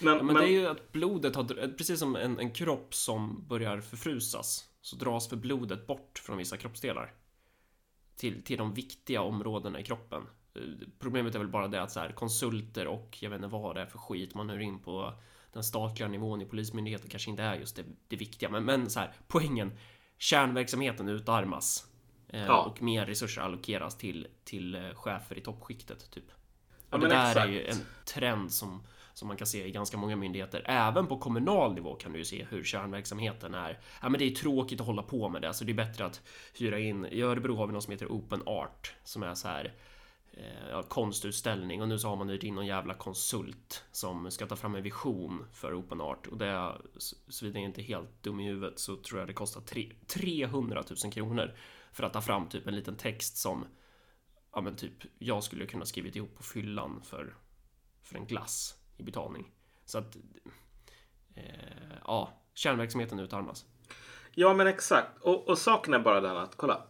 Men, 0.00 0.16
Ja, 0.16 0.22
men, 0.22 0.26
men- 0.26 0.36
det 0.36 0.48
är 0.48 0.52
ju 0.60 0.66
att 0.66 0.92
blodet 0.92 1.36
har, 1.36 1.44
precis 1.76 1.98
som 1.98 2.16
en, 2.16 2.38
en 2.38 2.50
kropp 2.50 2.94
som 2.94 3.44
börjar 3.48 3.80
förfrusas, 3.80 4.68
så 4.80 4.96
dras 4.96 5.28
för 5.28 5.36
blodet 5.36 5.86
bort 5.86 6.18
från 6.26 6.38
vissa 6.38 6.56
kroppsdelar. 6.56 7.12
Till, 8.16 8.42
till 8.42 8.58
de 8.58 8.74
viktiga 8.74 9.22
områdena 9.22 9.80
i 9.80 9.84
kroppen. 9.84 10.22
Eh, 10.54 10.60
Problemet 10.98 11.34
är 11.34 11.38
väl 11.38 11.48
bara 11.48 11.68
det 11.68 11.82
att 11.82 11.92
så 11.92 12.00
här, 12.00 12.12
konsulter 12.12 12.86
och 12.86 13.18
jag 13.20 13.30
vet 13.30 13.36
inte 13.36 13.48
vad 13.48 13.76
det 13.76 13.82
är 13.82 13.86
för 13.86 13.98
skit 13.98 14.34
man 14.34 14.50
hör 14.50 14.58
in 14.60 14.78
på 14.78 15.12
den 15.52 15.64
statliga 15.64 16.08
nivån 16.08 16.42
i 16.42 16.46
polismyndigheten 16.46 17.08
kanske 17.10 17.30
inte 17.30 17.42
är 17.42 17.54
just 17.54 17.76
det, 17.76 17.84
det 18.08 18.16
viktiga. 18.16 18.48
Men, 18.50 18.64
men 18.64 18.90
så 18.90 19.00
här, 19.00 19.12
poängen, 19.28 19.72
kärnverksamheten 20.18 21.08
utarmas. 21.08 21.86
Eh, 22.28 22.44
Ja. 22.46 22.62
Och 22.64 22.82
mer 22.82 23.06
resurser 23.06 23.42
allokeras 23.42 23.96
till, 23.98 24.26
till 24.44 24.74
eh, 24.74 24.94
chefer 24.94 25.38
i 25.38 25.40
toppskiktet, 25.40 26.10
typ. 26.10 26.24
Ja, 26.90 26.96
Och 26.96 27.00
det 27.00 27.08
där 27.08 27.28
exakt. 27.30 27.46
är 27.46 27.50
ju 27.52 27.66
en 27.66 27.76
trend 28.04 28.52
som, 28.52 28.82
som 29.18 29.28
man 29.28 29.36
kan 29.36 29.46
se 29.46 29.66
i 29.66 29.70
ganska 29.70 29.96
många 29.96 30.16
myndigheter. 30.16 30.62
Även 30.66 31.06
på 31.06 31.18
kommunal 31.18 31.74
nivå 31.74 31.94
kan 31.94 32.12
du 32.12 32.18
ju 32.18 32.24
se 32.24 32.46
hur 32.50 32.64
kärnverksamheten 32.64 33.54
är. 33.54 33.80
Ja, 34.02 34.08
men 34.08 34.18
det 34.18 34.24
är 34.24 34.30
tråkigt 34.30 34.80
att 34.80 34.86
hålla 34.86 35.02
på 35.02 35.28
med 35.28 35.42
det, 35.42 35.54
så 35.54 35.64
det 35.64 35.72
är 35.72 35.74
bättre 35.74 36.04
att 36.06 36.22
hyra 36.58 36.78
in. 36.78 37.06
I 37.06 37.22
Örebro 37.22 37.56
har 37.56 37.66
vi 37.66 37.72
något 37.72 37.84
som 37.84 37.92
heter 37.92 38.06
Open 38.06 38.42
Art 38.46 38.94
som 39.04 39.22
är 39.22 39.34
så 39.34 39.48
här 39.48 39.74
eh, 40.32 40.68
ja, 40.70 40.82
konstutställning 40.82 41.82
och 41.82 41.88
nu 41.88 41.98
så 41.98 42.08
har 42.08 42.16
man 42.16 42.28
hyrt 42.28 42.42
in 42.42 42.54
någon 42.54 42.66
jävla 42.66 42.94
konsult 42.94 43.84
som 43.92 44.30
ska 44.30 44.46
ta 44.46 44.56
fram 44.56 44.74
en 44.74 44.82
vision 44.82 45.44
för 45.52 45.80
Open 45.80 46.00
Art 46.00 46.26
och 46.26 46.38
det 46.38 46.72
såvida 47.28 47.58
jag 47.58 47.68
inte 47.68 47.80
är 47.80 47.84
helt 47.84 48.22
dum 48.22 48.40
i 48.40 48.46
huvudet 48.46 48.78
så 48.78 48.96
tror 48.96 49.20
jag 49.20 49.28
det 49.28 49.34
kostar 49.34 49.60
tre, 49.60 49.92
300 50.06 50.84
000 51.04 51.12
kronor 51.12 51.54
för 51.92 52.04
att 52.04 52.12
ta 52.12 52.20
fram 52.20 52.48
typ 52.48 52.66
en 52.66 52.76
liten 52.76 52.96
text 52.96 53.36
som 53.36 53.66
ja 54.52 54.60
men 54.60 54.76
typ 54.76 54.94
jag 55.18 55.44
skulle 55.44 55.66
kunna 55.66 55.84
skrivit 55.84 56.16
ihop 56.16 56.36
på 56.36 56.42
fyllan 56.42 57.02
för, 57.04 57.34
för 58.02 58.16
en 58.16 58.26
glass 58.26 58.77
i 58.98 59.02
betalning. 59.02 59.50
Så 59.84 59.98
att 59.98 60.16
eh, 61.34 61.42
ja, 62.04 62.42
kärnverksamheten 62.54 63.18
utarmas. 63.18 63.64
Ja, 64.34 64.54
men 64.54 64.66
exakt. 64.66 65.22
Och, 65.22 65.48
och 65.48 65.58
saken 65.58 65.94
är 65.94 65.98
bara 65.98 66.20
den 66.20 66.36
att, 66.36 66.56
kolla. 66.56 66.82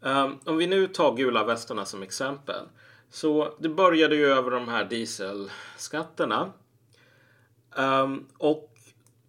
Um, 0.00 0.38
om 0.44 0.56
vi 0.56 0.66
nu 0.66 0.86
tar 0.86 1.16
gula 1.16 1.44
västarna 1.44 1.84
som 1.84 2.02
exempel. 2.02 2.66
Så 3.10 3.56
det 3.58 3.68
började 3.68 4.16
ju 4.16 4.26
över 4.26 4.50
de 4.50 4.68
här 4.68 4.84
dieselskatterna. 4.84 6.52
Um, 7.76 8.28
och 8.38 8.72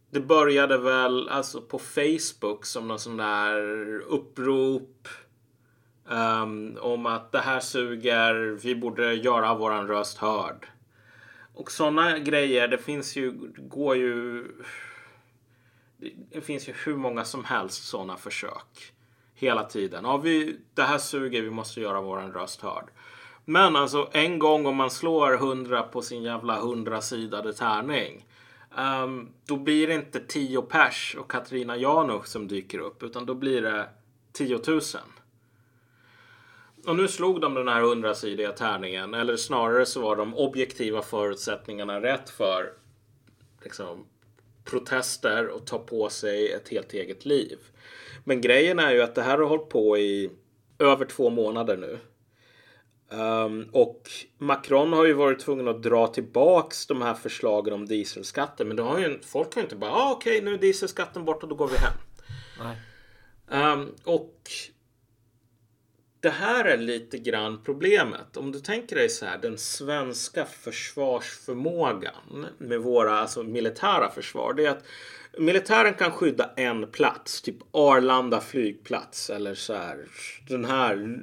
det 0.10 0.20
började 0.20 0.78
väl 0.78 1.30
alltså 1.30 1.62
på 1.62 1.80
Facebook 1.80 2.66
som 2.66 2.88
någon 2.88 3.00
sån 3.00 3.18
där 3.18 3.62
upprop. 4.00 5.08
um, 6.06 6.78
om 6.82 7.06
att 7.06 7.32
det 7.32 7.40
här 7.40 7.60
suger, 7.60 8.34
vi 8.64 8.76
borde 8.76 9.14
göra 9.14 9.56
våran 9.56 9.88
röst 9.88 10.18
hörd. 10.18 10.68
Och 11.58 11.72
sådana 11.72 12.20
grejer, 12.20 12.68
det 12.68 12.78
finns 12.78 13.16
ju, 13.16 13.32
det 13.32 13.62
går 13.62 13.96
ju 13.96 14.46
det 16.32 16.42
finns 16.42 16.70
ju 16.70 16.74
hur 16.86 16.96
många 16.96 17.26
som 17.26 17.44
helst 17.44 17.88
sådana 17.88 18.18
försök. 18.18 18.94
Hela 19.34 19.64
tiden. 19.64 20.04
Ja, 20.04 20.18
vi, 20.18 20.58
det 20.74 20.82
här 20.82 20.98
suger, 20.98 21.42
vi 21.42 21.50
måste 21.50 21.82
göra 21.82 22.02
våran 22.02 22.34
röst 22.34 22.62
hörd. 22.62 22.90
Men 23.46 23.76
alltså 23.76 24.10
en 24.12 24.40
gång 24.40 24.66
om 24.66 24.76
man 24.76 24.92
slår 24.92 25.34
100 25.34 25.84
på 25.84 26.02
sin 26.02 26.24
jävla 26.24 26.60
100-sidade 26.60 27.54
tärning. 27.54 28.26
Um, 28.78 29.30
då 29.46 29.56
blir 29.56 29.88
det 29.88 29.94
inte 29.94 30.20
10 30.20 30.62
pers 30.62 31.16
och 31.20 31.32
Katarina 31.32 31.78
Janouch 31.78 32.26
som 32.26 32.48
dyker 32.48 32.80
upp. 32.80 33.04
Utan 33.04 33.26
då 33.26 33.34
blir 33.34 33.62
det 33.62 33.90
10 34.32 34.60
000. 34.68 34.82
Och 36.86 36.96
nu 36.96 37.08
slog 37.08 37.42
de 37.42 37.54
den 37.54 37.68
här 37.68 37.82
100-sidiga 37.82 38.52
tärningen. 38.52 39.14
Eller 39.14 39.36
snarare 39.36 39.86
så 39.86 40.02
var 40.02 40.16
de 40.16 40.36
objektiva 40.36 41.02
förutsättningarna 41.02 42.02
rätt 42.02 42.30
för 42.30 42.74
liksom, 43.64 44.06
protester 44.64 45.48
och 45.48 45.66
ta 45.66 45.80
på 45.80 46.10
sig 46.10 46.52
ett 46.52 46.70
helt 46.70 46.94
eget 46.94 47.26
liv. 47.26 47.58
Men 48.24 48.42
grejen 48.42 48.80
är 48.80 48.92
ju 48.92 49.02
att 49.02 49.16
det 49.16 49.22
här 49.22 49.38
har 49.38 49.46
hållit 49.46 49.70
på 49.70 49.98
i 49.98 50.32
över 50.80 51.06
två 51.06 51.30
månader 51.30 51.78
nu. 51.78 52.00
Ehm, 53.10 53.70
och 53.72 54.10
Macron 54.38 54.94
har 54.94 55.06
ju 55.06 55.14
varit 55.14 55.40
tvungen 55.40 55.68
att 55.68 55.84
dra 55.84 56.08
tillbaks 56.08 56.88
de 56.88 57.02
här 57.02 57.14
förslagen 57.14 57.74
om 57.74 57.86
dieselskatten. 57.86 58.68
Men 58.68 58.78
då 58.78 58.84
har 58.84 59.00
ju, 59.00 59.20
folk 59.22 59.56
har 59.56 59.62
ju 59.62 59.66
inte 59.66 59.76
bara, 59.76 59.92
ah, 59.92 60.12
okej 60.12 60.42
nu 60.42 60.54
är 60.54 60.58
dieselskatten 60.58 61.26
borta, 61.26 61.48
då 61.48 61.56
går 61.56 61.68
vi 61.68 61.78
hem. 61.78 61.94
Nej. 62.60 62.78
Ehm, 63.52 63.92
och 64.04 64.34
det 66.28 66.32
här 66.32 66.66
är 66.66 66.78
lite 66.78 67.18
grann 67.18 67.62
problemet. 67.66 68.38
Om 68.38 68.52
du 68.52 68.60
tänker 68.60 68.96
dig 68.96 69.10
så 69.10 69.26
här, 69.26 69.38
den 69.38 69.58
svenska 69.58 70.46
försvarsförmågan 70.46 72.48
med 72.58 72.80
våra 72.80 73.20
alltså, 73.20 73.44
militära 73.44 74.12
försvar. 74.12 74.54
Det 74.54 74.66
är 74.66 74.70
att 74.70 74.84
militären 75.38 75.94
kan 75.94 76.12
skydda 76.12 76.50
en 76.56 76.92
plats, 76.92 77.42
typ 77.42 77.56
Arlanda 77.72 78.42
flygplats 78.42 79.30
eller 79.30 79.56
så 79.56 79.74
här. 79.74 80.06
Den 80.50 80.66
här 80.66 81.20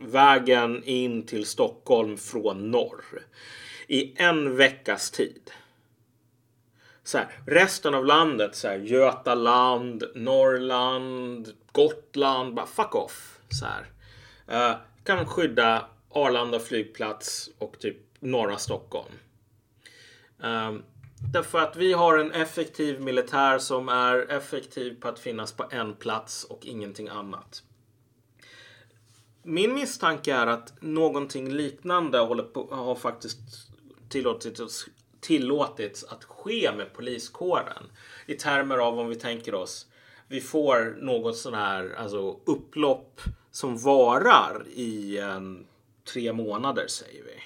vägen 0.00 0.84
in 0.84 1.26
till 1.26 1.46
Stockholm 1.46 2.16
från 2.16 2.70
norr. 2.70 3.04
I 3.86 4.22
en 4.22 4.56
veckas 4.56 5.10
tid. 5.10 5.50
Så 7.04 7.18
här, 7.18 7.28
resten 7.46 7.94
av 7.94 8.06
landet, 8.06 8.56
så 8.56 8.68
här, 8.68 8.78
Götaland, 8.78 10.04
Norrland, 10.14 11.52
Gotland, 11.72 12.54
bara 12.54 12.66
fuck 12.66 12.94
off. 12.94 13.38
Så 13.48 13.64
här. 13.64 13.92
Eh, 14.46 14.74
kan 15.04 15.26
skydda 15.26 15.86
Arlanda 16.08 16.58
flygplats 16.58 17.50
och 17.58 17.78
typ 17.78 17.96
norra 18.20 18.58
Stockholm. 18.58 19.12
Um, 20.38 20.82
därför 21.32 21.58
att 21.58 21.76
vi 21.76 21.92
har 21.92 22.18
en 22.18 22.32
effektiv 22.32 23.00
militär 23.00 23.58
som 23.58 23.88
är 23.88 24.30
effektiv 24.30 25.00
på 25.00 25.08
att 25.08 25.18
finnas 25.18 25.52
på 25.52 25.66
en 25.70 25.94
plats 25.94 26.44
och 26.44 26.66
ingenting 26.66 27.08
annat. 27.08 27.62
Min 29.42 29.74
misstanke 29.74 30.34
är 30.34 30.46
att 30.46 30.82
någonting 30.82 31.52
liknande 31.52 32.18
håller 32.18 32.42
på, 32.42 32.74
har 32.74 32.94
faktiskt 32.94 33.38
tillåtits, 34.08 34.86
tillåtits 35.20 36.04
att 36.04 36.24
ske 36.24 36.72
med 36.76 36.92
poliskåren. 36.92 37.84
I 38.26 38.34
termer 38.34 38.78
av 38.78 38.98
om 38.98 39.08
vi 39.08 39.14
tänker 39.14 39.54
oss 39.54 39.86
vi 40.32 40.40
får 40.40 40.96
något 41.00 41.36
sån 41.36 41.54
här 41.54 41.94
alltså, 41.98 42.36
upplopp 42.44 43.20
som 43.52 43.78
varar 43.78 44.64
i 44.74 45.18
en, 45.18 45.66
tre 46.12 46.32
månader 46.32 46.86
säger 46.86 47.24
vi. 47.24 47.42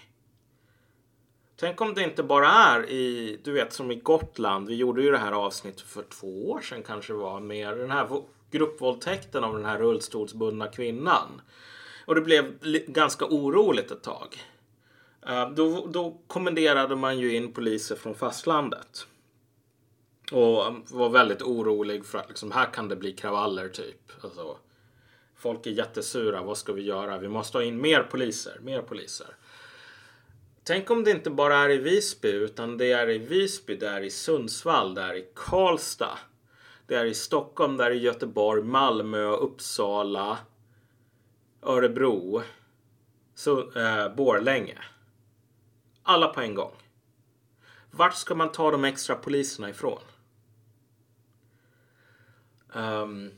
Tänk 1.56 1.80
om 1.80 1.94
det 1.94 2.02
inte 2.02 2.22
bara 2.22 2.48
är 2.48 2.90
i, 2.90 3.38
du 3.44 3.52
vet 3.52 3.72
som 3.72 3.90
i 3.90 3.94
Gotland. 3.94 4.68
Vi 4.68 4.74
gjorde 4.74 5.02
ju 5.02 5.10
det 5.10 5.18
här 5.18 5.32
avsnittet 5.32 5.80
för 5.80 6.02
två 6.02 6.50
år 6.50 6.60
sedan 6.60 6.82
kanske 6.82 7.12
det 7.12 7.16
var 7.16 7.40
med 7.40 7.78
den 7.78 7.90
här 7.90 8.22
gruppvåldtäkten 8.50 9.44
av 9.44 9.54
den 9.54 9.64
här 9.64 9.78
rullstolsbundna 9.78 10.66
kvinnan. 10.66 11.40
Och 12.06 12.14
det 12.14 12.20
blev 12.20 12.58
ganska 12.86 13.24
oroligt 13.24 13.90
ett 13.90 14.02
tag. 14.02 14.36
Eh, 15.26 15.50
då, 15.50 15.86
då 15.86 16.18
kommenderade 16.26 16.96
man 16.96 17.18
ju 17.18 17.36
in 17.36 17.52
poliser 17.52 17.96
från 17.96 18.14
fastlandet. 18.14 19.06
Och 20.32 20.66
um, 20.66 20.84
var 20.90 21.08
väldigt 21.08 21.42
orolig 21.42 22.06
för 22.06 22.18
att 22.18 22.28
liksom, 22.28 22.52
här 22.52 22.72
kan 22.72 22.88
det 22.88 22.96
bli 22.96 23.12
kravaller 23.12 23.68
typ. 23.68 24.12
Alltså, 24.20 24.56
folk 25.36 25.66
är 25.66 25.70
jättesura. 25.70 26.42
Vad 26.42 26.58
ska 26.58 26.72
vi 26.72 26.82
göra? 26.82 27.18
Vi 27.18 27.28
måste 27.28 27.58
ha 27.58 27.62
in 27.62 27.80
mer 27.80 28.02
poliser. 28.02 28.58
Mer 28.62 28.82
poliser. 28.82 29.36
Tänk 30.64 30.90
om 30.90 31.04
det 31.04 31.10
inte 31.10 31.30
bara 31.30 31.56
är 31.56 31.70
i 31.70 31.78
Visby 31.78 32.28
utan 32.28 32.78
det 32.78 32.92
är 32.92 33.10
i 33.10 33.18
Visby, 33.18 33.76
det 33.76 33.88
är 33.88 34.00
i 34.00 34.10
Sundsvall, 34.10 34.94
det 34.94 35.02
är 35.02 35.14
i 35.14 35.28
Karlstad. 35.34 36.18
Det 36.86 36.94
är 36.94 37.04
i 37.04 37.14
Stockholm, 37.14 37.76
det 37.76 37.84
är 37.84 37.90
i 37.90 37.98
Göteborg, 37.98 38.62
Malmö, 38.62 39.26
Uppsala, 39.26 40.38
Örebro, 41.62 42.42
så, 43.34 43.72
eh, 43.72 44.14
Borlänge. 44.14 44.78
Alla 46.02 46.28
på 46.28 46.40
en 46.40 46.54
gång. 46.54 46.74
Vart 47.90 48.14
ska 48.14 48.34
man 48.34 48.52
ta 48.52 48.70
de 48.70 48.84
extra 48.84 49.16
poliserna 49.16 49.70
ifrån? 49.70 50.02
Um, 52.72 53.30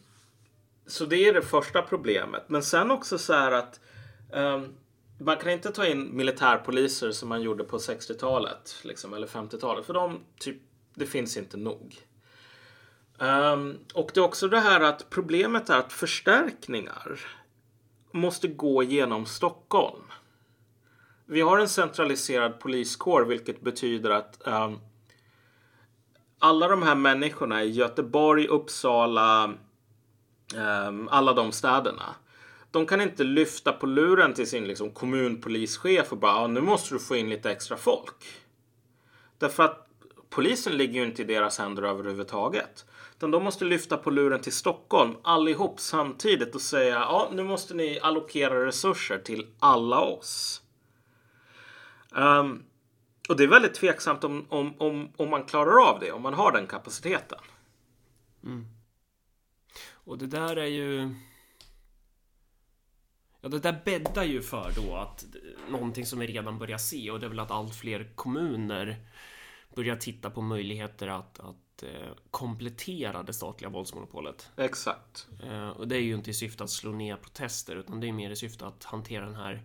så 0.89 1.05
det 1.07 1.29
är 1.29 1.33
det 1.33 1.43
första 1.43 1.83
problemet. 1.83 2.45
Men 2.47 2.63
sen 2.63 2.91
också 2.91 3.19
så 3.19 3.33
här 3.33 3.53
att 3.53 3.81
um, 4.33 4.75
man 5.19 5.37
kan 5.37 5.51
inte 5.51 5.73
ta 5.73 5.87
in 5.87 6.17
militärpoliser 6.17 7.11
som 7.13 7.29
man 7.29 7.43
gjorde 7.43 7.65
på 7.65 7.79
60-talet 7.79 8.77
liksom, 8.83 9.15
eller 9.15 9.27
50-talet. 9.27 9.87
För 9.87 9.95
de, 9.95 10.21
typ, 10.39 10.57
det 10.95 11.07
finns 11.07 11.37
inte 11.37 11.57
nog. 11.57 11.97
Um, 13.19 13.79
och 13.95 14.11
det 14.15 14.21
är 14.21 14.25
också 14.25 14.49
det 14.49 14.61
här 14.61 14.81
att 14.81 15.11
problemet 15.11 15.71
är 15.71 15.79
att 15.79 15.93
förstärkningar 15.93 17.21
måste 18.13 18.49
gå 18.49 18.83
genom 18.83 19.27
Stockholm. 19.27 20.03
Vi 21.27 21.41
har 21.41 21.59
en 21.59 21.69
centraliserad 21.69 22.61
poliskår 22.61 23.25
vilket 23.25 23.61
betyder 23.61 24.11
att 24.11 24.43
um, 24.47 24.79
alla 26.39 26.69
de 26.69 26.83
här 26.83 26.95
människorna 26.95 27.65
i 27.65 27.71
Göteborg, 27.71 28.47
Uppsala, 28.47 29.55
Ehm, 30.57 31.09
alla 31.09 31.33
de 31.33 31.53
städerna. 31.53 32.15
De 32.71 32.87
kan 32.87 33.01
inte 33.01 33.25
lyfta 33.25 33.73
på 33.73 33.87
luren 33.87 34.35
till 34.35 34.47
sin 34.47 34.65
liksom, 34.65 34.91
kommunpolischef 34.91 36.13
och 36.13 36.19
bara 36.19 36.33
ah, 36.33 36.47
nu 36.47 36.61
måste 36.61 36.95
du 36.95 36.99
få 36.99 37.17
in 37.17 37.31
lite 37.31 37.51
extra 37.51 37.77
folk. 37.77 38.25
Därför 39.39 39.63
att 39.63 39.89
polisen 40.31 40.77
ligger 40.77 41.01
ju 41.01 41.07
inte 41.07 41.23
i 41.23 41.25
deras 41.25 41.59
händer 41.59 41.83
överhuvudtaget. 41.83 42.85
Utan 43.17 43.31
de 43.31 43.45
måste 43.45 43.65
lyfta 43.65 43.97
på 43.97 44.11
luren 44.11 44.41
till 44.41 44.53
Stockholm 44.53 45.17
allihop 45.23 45.81
samtidigt 45.81 46.55
och 46.55 46.61
säga 46.61 46.95
ja, 46.95 47.29
nu 47.33 47.45
måste 47.45 47.75
ni 47.75 48.01
allokera 48.03 48.67
resurser 48.67 49.19
till 49.19 49.47
alla 49.59 50.01
oss. 50.01 50.63
Um, 52.11 52.63
och 53.29 53.37
det 53.37 53.45
är 53.45 53.49
väldigt 53.49 53.75
tveksamt 53.75 54.25
om, 54.25 54.47
om, 54.49 54.75
om, 54.79 55.13
om 55.17 55.31
man 55.31 55.45
klarar 55.45 55.89
av 55.89 56.01
det, 56.01 56.13
om 56.13 56.23
man 56.23 56.35
har 56.35 56.53
den 56.53 56.67
kapaciteten. 56.67 57.39
Mm. 58.45 58.67
Och 60.09 60.19
det 60.19 60.27
där 60.27 60.57
är 60.57 60.67
ju... 60.67 61.15
Ja, 63.41 63.49
det 63.49 63.59
där 63.59 63.81
bäddar 63.85 64.25
ju 64.25 64.43
för 64.43 64.73
då 64.77 64.97
att 64.97 65.25
någonting 65.71 66.07
som 66.07 66.19
vi 66.19 66.27
redan 66.27 66.59
börjar 66.59 66.79
se 66.79 67.11
och 67.11 67.21
det 67.21 67.27
är 67.27 67.31
väl 67.31 67.41
att 67.41 67.51
allt 67.51 67.75
fler 67.75 68.13
kommuner 68.15 69.07
börjar 69.75 69.97
titta 69.97 70.31
på 70.31 70.43
möjligheter 70.43 71.09
att, 71.09 71.41
att 71.41 71.83
eh, 71.83 72.13
komplettera 72.31 73.23
det 73.23 73.33
statliga 73.33 73.71
våldsmonopolet. 73.71 74.51
Exakt. 74.57 75.29
Eh, 75.43 75.69
och 75.69 75.89
det 75.89 75.97
är 75.97 76.01
ju 76.01 76.15
inte 76.15 76.31
i 76.31 76.35
syfte 76.35 76.65
att 76.65 76.71
slå 76.71 76.93
ner 76.93 77.17
protester 77.17 77.77
utan 77.77 78.01
det 78.01 78.09
är 78.09 78.13
mer 78.13 78.31
i 78.31 78.37
syfte 78.37 78.67
att 78.67 78.85
hantera 78.85 79.25
den 79.25 79.37
här 79.37 79.63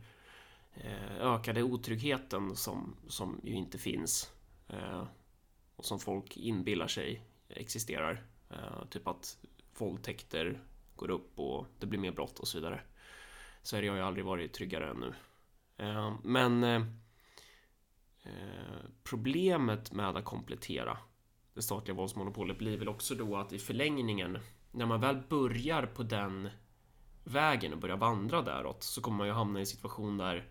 eh, 0.74 1.18
ökade 1.20 1.64
otryggheten 1.64 2.56
som, 2.56 2.96
som 3.08 3.42
ju 3.44 3.54
inte 3.54 3.78
finns. 3.78 4.32
Och 5.76 5.86
som 5.86 6.00
folk 6.00 6.38
inbillar 6.38 6.88
sig 6.88 7.22
existerar. 7.50 8.24
Typ 8.90 9.08
att 9.08 9.38
våldtäkter 9.78 10.62
går 10.96 11.10
upp 11.10 11.40
och 11.40 11.66
det 11.80 11.86
blir 11.86 12.00
mer 12.00 12.12
brott 12.12 12.40
och 12.40 12.48
så 12.48 12.58
vidare. 12.58 12.82
Sverige 13.62 13.90
har 13.90 13.98
ju 13.98 14.04
aldrig 14.04 14.26
varit 14.26 14.54
tryggare 14.54 14.90
än 14.90 14.98
nu. 14.98 15.14
Eh, 15.78 16.16
men 16.24 16.64
eh, 16.64 16.82
eh, 18.24 18.86
problemet 19.04 19.92
med 19.92 20.18
att 20.18 20.26
komplettera 20.26 20.98
det 21.54 21.62
statliga 21.62 21.96
våldsmonopolet 21.96 22.58
blir 22.58 22.78
väl 22.78 22.90
också 22.90 23.16
då 23.16 23.38
att 23.38 23.54
i 23.54 23.60
förlängningen 23.60 24.38
när 24.72 24.86
man 24.86 25.02
väl 25.02 25.24
börjar 25.30 25.86
på 25.86 26.04
den 26.04 26.50
vägen 27.24 27.74
och 27.74 27.80
börjar 27.80 27.98
vandra 27.98 28.42
däråt 28.42 28.84
så 28.84 29.02
kommer 29.02 29.18
man 29.18 29.28
ju 29.28 29.34
hamna 29.34 29.60
i 29.60 29.62
en 29.62 29.66
situation 29.66 30.18
där 30.18 30.48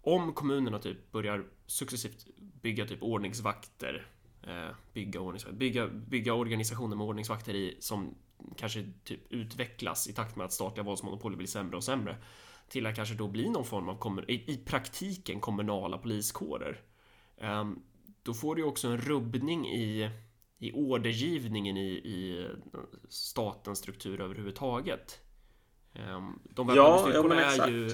om 0.00 0.32
kommunerna 0.32 0.78
typ 0.78 1.12
börjar 1.12 1.44
successivt 1.66 2.26
bygga 2.36 2.86
typ 2.86 3.02
ordningsvakter 3.02 4.06
bygga, 4.92 5.20
ordningsvakter, 5.20 5.58
bygga, 5.58 5.86
bygga 5.86 6.34
organisationer 6.34 6.96
med 6.96 7.06
ordningsvakter 7.06 7.54
i 7.54 7.76
som 7.80 8.14
kanske 8.56 8.92
typ 9.04 9.32
utvecklas 9.32 10.08
i 10.08 10.12
takt 10.12 10.36
med 10.36 10.44
att 10.44 10.52
statliga 10.52 10.84
våldsmonopolet 10.84 11.38
blir 11.38 11.48
sämre 11.48 11.76
och 11.76 11.84
sämre 11.84 12.16
till 12.68 12.86
att 12.86 12.96
kanske 12.96 13.14
då 13.14 13.28
bli 13.28 13.48
någon 13.48 13.64
form 13.64 13.88
av 13.88 14.24
i, 14.30 14.52
i 14.52 14.56
praktiken 14.56 15.40
kommunala 15.40 15.98
poliskårer. 15.98 16.80
Um, 17.36 17.82
då 18.22 18.34
får 18.34 18.54
du 18.54 18.64
också 18.64 18.88
en 18.88 18.98
rubbning 18.98 19.68
i, 19.68 20.10
i 20.58 20.72
ordergivningen 20.72 21.76
i, 21.76 21.90
i 21.90 22.48
statens 23.08 23.78
struktur 23.78 24.20
överhuvudtaget. 24.20 25.20
Um, 25.94 26.40
de 26.50 26.66
väpnade 26.66 26.88
ja, 26.88 26.98
styrkorna 26.98 27.40
ja, 27.40 27.66
är 27.66 27.70
ju 27.70 27.90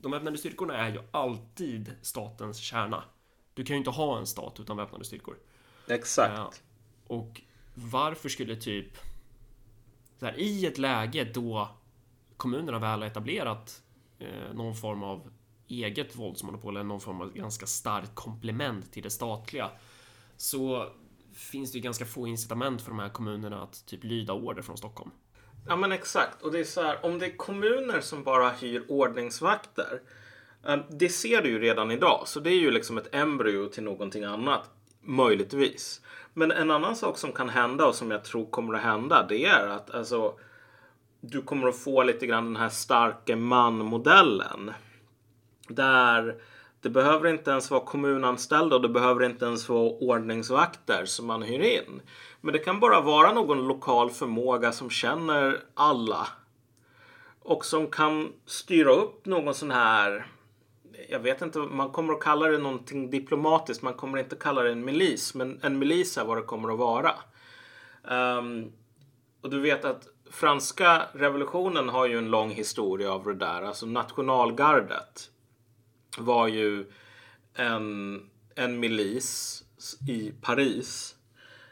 De 0.00 0.12
väpnade 0.12 0.38
styrkorna 0.38 0.76
är 0.76 0.92
ju 0.92 0.98
alltid 1.10 1.92
statens 2.02 2.58
kärna. 2.58 3.04
Du 3.54 3.64
kan 3.64 3.76
ju 3.76 3.78
inte 3.78 3.90
ha 3.90 4.18
en 4.18 4.26
stat 4.26 4.60
utan 4.60 4.76
väpnade 4.76 5.04
styrkor. 5.04 5.36
Exakt. 5.88 6.38
Uh, 6.38 6.50
och 7.06 7.40
varför 7.74 8.28
skulle 8.28 8.56
typ 8.56 8.98
så 10.18 10.26
här, 10.26 10.40
i 10.40 10.66
ett 10.66 10.78
läge 10.78 11.24
då 11.24 11.68
kommunerna 12.36 12.78
väl 12.78 13.00
har 13.00 13.06
etablerat 13.06 13.82
eh, 14.18 14.54
någon 14.54 14.74
form 14.74 15.02
av 15.02 15.30
eget 15.68 16.16
våldsmonopol 16.16 16.76
eller 16.76 16.84
någon 16.84 17.00
form 17.00 17.20
av 17.20 17.32
ganska 17.32 17.66
starkt 17.66 18.14
komplement 18.14 18.92
till 18.92 19.02
det 19.02 19.10
statliga 19.10 19.70
så 20.36 20.88
finns 21.34 21.72
det 21.72 21.78
ju 21.78 21.82
ganska 21.82 22.04
få 22.04 22.26
incitament 22.26 22.82
för 22.82 22.88
de 22.90 22.98
här 22.98 23.08
kommunerna 23.08 23.62
att 23.62 23.86
typ 23.86 24.04
lyda 24.04 24.32
order 24.32 24.62
från 24.62 24.76
Stockholm. 24.76 25.10
Ja 25.68 25.76
men 25.76 25.92
exakt 25.92 26.42
och 26.42 26.52
det 26.52 26.60
är 26.60 26.64
så 26.64 26.82
här 26.82 27.04
om 27.04 27.18
det 27.18 27.26
är 27.26 27.36
kommuner 27.36 28.00
som 28.00 28.24
bara 28.24 28.50
hyr 28.50 28.84
ordningsvakter. 28.88 30.00
Eh, 30.66 30.78
det 30.90 31.08
ser 31.08 31.42
du 31.42 31.48
ju 31.48 31.58
redan 31.58 31.90
idag 31.90 32.22
så 32.26 32.40
det 32.40 32.50
är 32.50 32.60
ju 32.60 32.70
liksom 32.70 32.98
ett 32.98 33.14
embryo 33.14 33.68
till 33.68 33.82
någonting 33.82 34.24
annat 34.24 34.70
möjligtvis. 35.02 36.00
Men 36.34 36.50
en 36.50 36.70
annan 36.70 36.96
sak 36.96 37.18
som 37.18 37.32
kan 37.32 37.48
hända 37.48 37.86
och 37.86 37.94
som 37.94 38.10
jag 38.10 38.24
tror 38.24 38.46
kommer 38.50 38.74
att 38.74 38.82
hända 38.82 39.26
det 39.28 39.44
är 39.44 39.66
att 39.66 39.94
alltså 39.94 40.34
du 41.20 41.42
kommer 41.42 41.68
att 41.68 41.78
få 41.78 42.02
lite 42.02 42.26
grann 42.26 42.44
den 42.44 42.56
här 42.56 42.68
starke 42.68 43.36
man-modellen. 43.36 44.70
Där 45.68 46.36
det 46.80 46.90
behöver 46.90 47.28
inte 47.28 47.50
ens 47.50 47.70
vara 47.70 47.84
kommunanställda 47.84 48.76
och 48.76 48.82
det 48.82 48.88
behöver 48.88 49.24
inte 49.24 49.44
ens 49.44 49.68
vara 49.68 49.90
ordningsvakter 49.90 51.04
som 51.04 51.26
man 51.26 51.42
hyr 51.42 51.60
in. 51.60 52.02
Men 52.40 52.52
det 52.52 52.58
kan 52.58 52.80
bara 52.80 53.00
vara 53.00 53.32
någon 53.32 53.68
lokal 53.68 54.10
förmåga 54.10 54.72
som 54.72 54.90
känner 54.90 55.60
alla. 55.74 56.28
Och 57.42 57.64
som 57.64 57.86
kan 57.86 58.32
styra 58.46 58.92
upp 58.92 59.26
någon 59.26 59.54
sån 59.54 59.70
här 59.70 60.26
jag 61.08 61.20
vet 61.20 61.42
inte, 61.42 61.58
man 61.58 61.90
kommer 61.90 62.12
att 62.12 62.20
kalla 62.20 62.48
det 62.48 62.58
någonting 62.58 63.10
diplomatiskt. 63.10 63.82
Man 63.82 63.94
kommer 63.94 64.18
inte 64.18 64.36
kalla 64.36 64.62
det 64.62 64.72
en 64.72 64.84
milis, 64.84 65.34
men 65.34 65.60
en 65.62 65.78
milis 65.78 66.18
är 66.18 66.24
vad 66.24 66.36
det 66.36 66.42
kommer 66.42 66.72
att 66.72 66.78
vara. 66.78 67.14
Um, 68.38 68.72
och 69.40 69.50
du 69.50 69.60
vet 69.60 69.84
att 69.84 70.08
franska 70.30 71.02
revolutionen 71.12 71.88
har 71.88 72.06
ju 72.06 72.18
en 72.18 72.30
lång 72.30 72.50
historia 72.50 73.12
av 73.12 73.24
det 73.24 73.34
där. 73.34 73.62
Alltså 73.62 73.86
nationalgardet 73.86 75.30
var 76.18 76.48
ju 76.48 76.86
en, 77.54 78.20
en 78.54 78.80
milis 78.80 79.62
i 80.08 80.32
Paris 80.40 81.16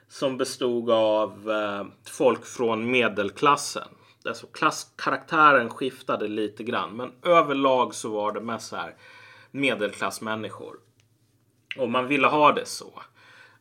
som 0.09 0.37
bestod 0.37 0.91
av 0.91 1.51
eh, 1.51 1.87
folk 2.11 2.47
från 2.47 2.91
medelklassen. 2.91 3.89
Alltså 4.25 4.47
klasskaraktären 4.47 5.71
skiftade 5.71 6.29
lite 6.29 6.63
grann 6.63 6.97
men 6.97 7.13
överlag 7.23 7.95
så 7.95 8.11
var 8.11 8.33
det 8.33 8.41
mest 8.41 8.69
så 8.69 8.77
här 8.77 8.95
medelklassmänniskor. 9.51 10.77
Och 11.77 11.91
man 11.91 12.09
ville 12.09 12.27
ha 12.27 12.53
det 12.53 12.67
så. 12.67 13.03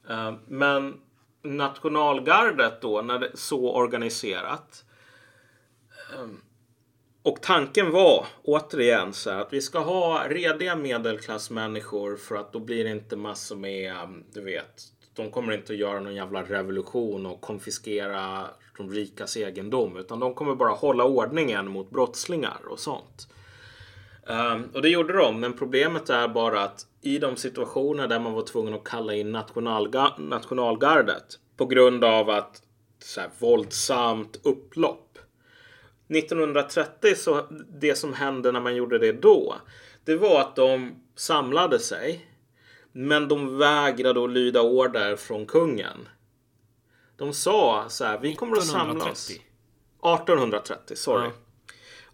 Eh, 0.10 0.34
men 0.48 1.02
nationalgardet 1.42 2.82
då, 2.82 3.02
när 3.02 3.20
det 3.20 3.32
så 3.34 3.76
organiserat 3.76 4.86
ehm, 6.16 6.42
och 7.24 7.42
tanken 7.42 7.92
var 7.92 8.26
återigen 8.44 9.14
så 9.14 9.32
här 9.32 9.42
att 9.42 9.54
vi 9.54 9.62
ska 9.62 9.80
ha 9.80 10.28
rediga 10.30 10.76
medelklassmänniskor 10.76 12.16
för 12.16 12.36
att 12.36 12.54
då 12.54 12.60
blir 12.60 12.84
det 12.84 12.90
inte 12.90 13.16
massor 13.16 13.56
med, 13.56 13.92
ehm, 13.92 14.24
du 14.34 14.42
vet, 14.42 14.84
de 15.16 15.32
kommer 15.32 15.54
inte 15.54 15.74
att 15.74 15.80
göra 15.80 16.00
någon 16.00 16.16
jävla 16.16 16.44
revolution 16.44 17.26
och 17.26 17.42
konfiskera 17.42 18.48
de 18.80 18.92
rikas 18.92 19.38
egendom 19.38 19.98
utan 19.98 20.20
de 20.20 20.34
kommer 20.34 20.56
bara 20.56 20.74
hålla 20.74 21.04
ordningen 21.04 21.72
mot 21.72 21.90
brottslingar 21.90 22.60
och 22.70 22.80
sånt. 22.80 23.28
Um, 24.28 24.70
och 24.74 24.82
det 24.82 24.90
gjorde 24.90 25.14
de, 25.14 25.40
men 25.40 25.58
problemet 25.58 26.10
är 26.10 26.28
bara 26.28 26.62
att 26.62 26.88
i 27.02 27.18
de 27.18 27.36
situationer 27.36 28.08
där 28.08 28.20
man 28.20 28.34
var 28.34 28.42
tvungen 28.42 28.74
att 28.74 28.84
kalla 28.84 29.14
in 29.14 29.32
nationalga 29.32 30.12
nationalgardet 30.18 31.40
på 31.58 31.66
grund 31.66 32.04
av 32.04 32.30
att 32.30 32.62
så 33.04 33.22
här, 33.22 33.30
våldsamt 33.40 34.40
upplopp 34.44 35.20
1930 36.10 37.16
så 37.16 37.46
det 37.80 37.96
som 37.96 38.14
hände 38.14 38.52
när 38.52 38.60
man 38.60 38.76
gjorde 38.76 39.00
det 39.00 39.12
då. 39.12 39.56
Det 40.06 40.16
var 40.16 40.42
att 40.42 40.56
de 40.56 40.96
samlade 41.16 41.80
sig. 41.80 42.26
Men 42.92 43.28
de 43.28 43.58
vägrade 43.58 44.24
att 44.24 44.30
lyda 44.30 44.62
order 44.62 45.16
från 45.16 45.46
kungen. 45.46 46.08
De 47.20 47.34
sa 47.34 47.86
så 47.90 48.06
här, 48.06 48.20
vi 48.20 48.36
kommer 48.36 48.58
att 48.58 48.66
samla 48.66 49.12
oss. 49.12 49.30
1830, 49.30 50.96
sorry. 50.96 51.24
Ja. 51.24 51.32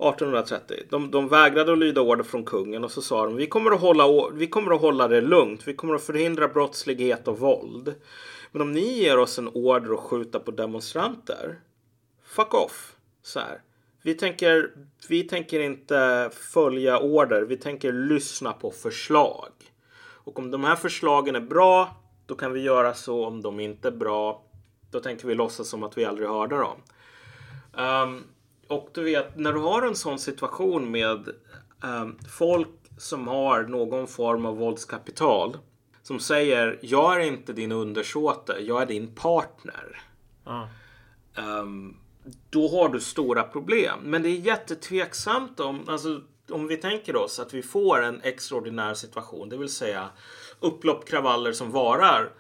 1830. 0.10 0.78
De, 0.90 1.12
de 1.12 1.28
vägrade 1.28 1.72
att 1.72 1.78
lyda 1.78 2.02
order 2.02 2.24
från 2.24 2.46
kungen 2.46 2.84
och 2.84 2.92
så 2.92 3.02
sa 3.02 3.26
de 3.26 3.36
vi 3.36 3.48
kommer, 3.48 3.72
att 3.72 3.82
hålla, 3.82 4.30
vi 4.34 4.48
kommer 4.48 4.76
att 4.76 4.82
hålla 4.82 5.08
det 5.08 5.22
lugnt. 5.22 5.68
Vi 5.68 5.74
kommer 5.74 5.96
att 5.96 6.04
förhindra 6.04 6.48
brottslighet 6.48 7.28
och 7.28 7.40
våld. 7.40 7.96
Men 8.52 8.62
om 8.62 8.72
ni 8.72 8.94
ger 9.00 9.18
oss 9.18 9.40
en 9.40 9.48
order 9.48 9.94
att 9.94 10.00
skjuta 10.00 10.40
på 10.40 10.52
demonstranter. 10.52 11.60
Fuck 12.24 12.54
off. 12.54 12.96
Så 13.24 13.40
här. 13.40 13.62
Vi 14.02 14.14
tänker, 14.14 14.72
vi 15.10 15.24
tänker 15.24 15.60
inte 15.60 16.30
följa 16.34 17.00
order. 17.00 17.42
Vi 17.42 17.58
tänker 17.58 17.92
lyssna 17.94 18.54
på 18.54 18.72
förslag. 18.72 19.52
Och 19.98 20.40
om 20.40 20.52
de 20.52 20.64
här 20.64 20.76
förslagen 20.76 21.36
är 21.36 21.40
bra, 21.40 21.96
då 22.26 22.36
kan 22.36 22.54
vi 22.54 22.62
göra 22.62 22.94
så. 22.94 23.26
Om 23.26 23.42
de 23.42 23.60
inte 23.60 23.88
är 23.88 23.92
bra, 23.92 24.44
då 24.96 25.02
tänker 25.02 25.28
vi 25.28 25.36
låtsas 25.36 25.70
som 25.70 25.84
att 25.84 25.98
vi 25.98 26.06
aldrig 26.06 26.30
hörde 26.30 26.58
dem. 26.58 26.78
Um, 27.74 28.24
och 28.68 28.90
du 28.94 29.04
vet, 29.04 29.38
när 29.38 29.54
du 29.54 29.60
har 29.60 29.82
en 29.82 29.96
sån 29.96 30.20
situation 30.20 30.92
med 30.92 31.30
um, 31.84 32.20
folk 32.38 32.70
som 32.98 33.28
har 33.28 33.64
någon 33.64 34.08
form 34.08 34.46
av 34.46 34.58
våldskapital 34.58 35.58
som 36.04 36.20
säger 36.20 36.80
jag 36.82 37.16
är 37.16 37.20
inte 37.20 37.54
din 37.54 37.72
undersåte, 37.72 38.58
jag 38.60 38.82
är 38.82 38.86
din 38.86 39.16
partner. 39.16 40.02
Ja. 40.46 40.70
Um, 41.38 41.98
då 42.50 42.68
har 42.68 42.90
du 42.90 43.00
stora 43.00 43.44
problem. 43.44 44.00
Men 44.04 44.24
det 44.24 44.30
är 44.30 44.40
jättetveksamt 44.40 45.60
om, 45.60 45.90
alltså, 45.90 46.22
om 46.50 46.68
vi 46.68 46.78
tänker 46.78 47.16
oss 47.16 47.40
att 47.40 47.54
vi 47.54 47.62
får 47.62 48.04
en 48.04 48.22
extraordinär 48.22 48.94
situation, 48.94 49.50
det 49.50 49.58
vill 49.58 49.70
säga 49.70 50.10
upplopp, 50.60 51.08
kravaller 51.08 51.52
som 51.52 51.72
varar 51.72 52.32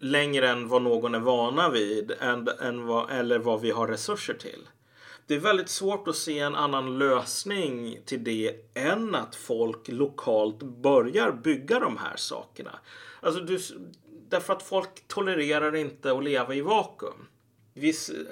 längre 0.00 0.48
än 0.48 0.68
vad 0.68 0.82
någon 0.82 1.14
är 1.14 1.20
vana 1.20 1.70
vid 1.70 2.12
än, 2.20 2.48
än 2.60 2.86
vad, 2.86 3.10
eller 3.10 3.38
vad 3.38 3.60
vi 3.60 3.70
har 3.70 3.86
resurser 3.86 4.34
till. 4.34 4.68
Det 5.26 5.34
är 5.34 5.40
väldigt 5.40 5.68
svårt 5.68 6.08
att 6.08 6.16
se 6.16 6.38
en 6.38 6.54
annan 6.54 6.98
lösning 6.98 8.00
till 8.04 8.24
det 8.24 8.54
än 8.74 9.14
att 9.14 9.36
folk 9.36 9.88
lokalt 9.88 10.62
börjar 10.62 11.32
bygga 11.32 11.80
de 11.80 11.96
här 11.96 12.16
sakerna. 12.16 12.78
Alltså 13.20 13.40
du, 13.40 13.58
därför 14.28 14.52
att 14.52 14.62
folk 14.62 15.08
tolererar 15.08 15.76
inte 15.76 16.12
att 16.12 16.24
leva 16.24 16.54
i 16.54 16.60
vakuum. 16.60 17.26